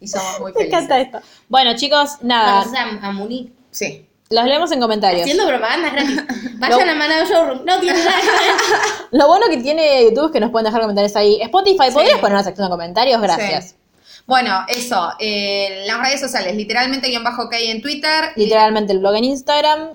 Y 0.00 0.08
somos 0.08 0.40
muy 0.40 0.52
Me 0.54 0.58
felices. 0.60 0.78
encanta 0.84 1.00
esto. 1.00 1.20
Bueno, 1.48 1.74
chicos, 1.76 2.18
nada. 2.22 2.64
¿Conoces 2.64 2.78
a, 3.02 3.06
a 3.08 3.12
Muni? 3.12 3.52
Sí. 3.70 4.06
Los 4.30 4.44
leemos 4.46 4.72
en 4.72 4.80
comentarios. 4.80 5.22
Haciendo 5.22 5.46
propaganda 5.46 5.90
gratis. 5.90 6.22
Vayan 6.58 6.88
a 6.88 6.94
Manado 6.94 7.26
Showroom. 7.26 7.64
No 7.66 7.78
tiene 7.80 7.98
nada. 8.02 8.16
Lo 9.10 9.26
bueno 9.26 9.46
que 9.50 9.58
tiene 9.58 10.04
YouTube 10.04 10.26
es 10.26 10.32
que 10.32 10.40
nos 10.40 10.50
pueden 10.50 10.64
dejar 10.64 10.80
comentarios 10.80 11.14
ahí. 11.16 11.38
Spotify, 11.42 11.90
¿podrías 11.92 12.18
poner 12.18 12.32
una 12.36 12.42
sección 12.44 12.66
de 12.66 12.70
comentarios? 12.70 13.20
Gracias. 13.20 13.64
Sí. 13.70 13.76
Bueno, 14.26 14.64
eso. 14.68 15.12
eh, 15.18 15.84
las 15.86 16.00
redes 16.00 16.20
sociales, 16.20 16.54
literalmente 16.56 17.08
guion 17.08 17.24
bajo 17.24 17.48
K 17.48 17.58
en 17.58 17.82
Twitter, 17.82 18.32
Literalmente 18.36 18.92
el 18.92 19.00
blog 19.00 19.16
en 19.16 19.24
Instagram, 19.24 19.90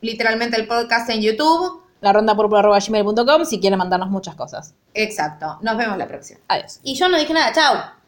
literalmente 0.00 0.56
el 0.56 0.66
podcast 0.66 1.08
en 1.10 1.22
YouTube. 1.22 1.82
la 2.00 2.12
ronda 2.12 2.34
gmail.com 2.34 3.44
si 3.44 3.60
quieren 3.60 3.78
mandarnos 3.78 4.10
muchas 4.10 4.34
cosas. 4.34 4.74
Exacto. 4.94 5.58
Nos 5.62 5.76
vemos 5.76 5.98
la 5.98 6.08
próxima. 6.08 6.40
Adiós. 6.48 6.80
Y 6.82 6.94
yo 6.94 7.08
no 7.08 7.18
dije 7.18 7.32
nada. 7.32 7.52
Chao. 7.52 7.99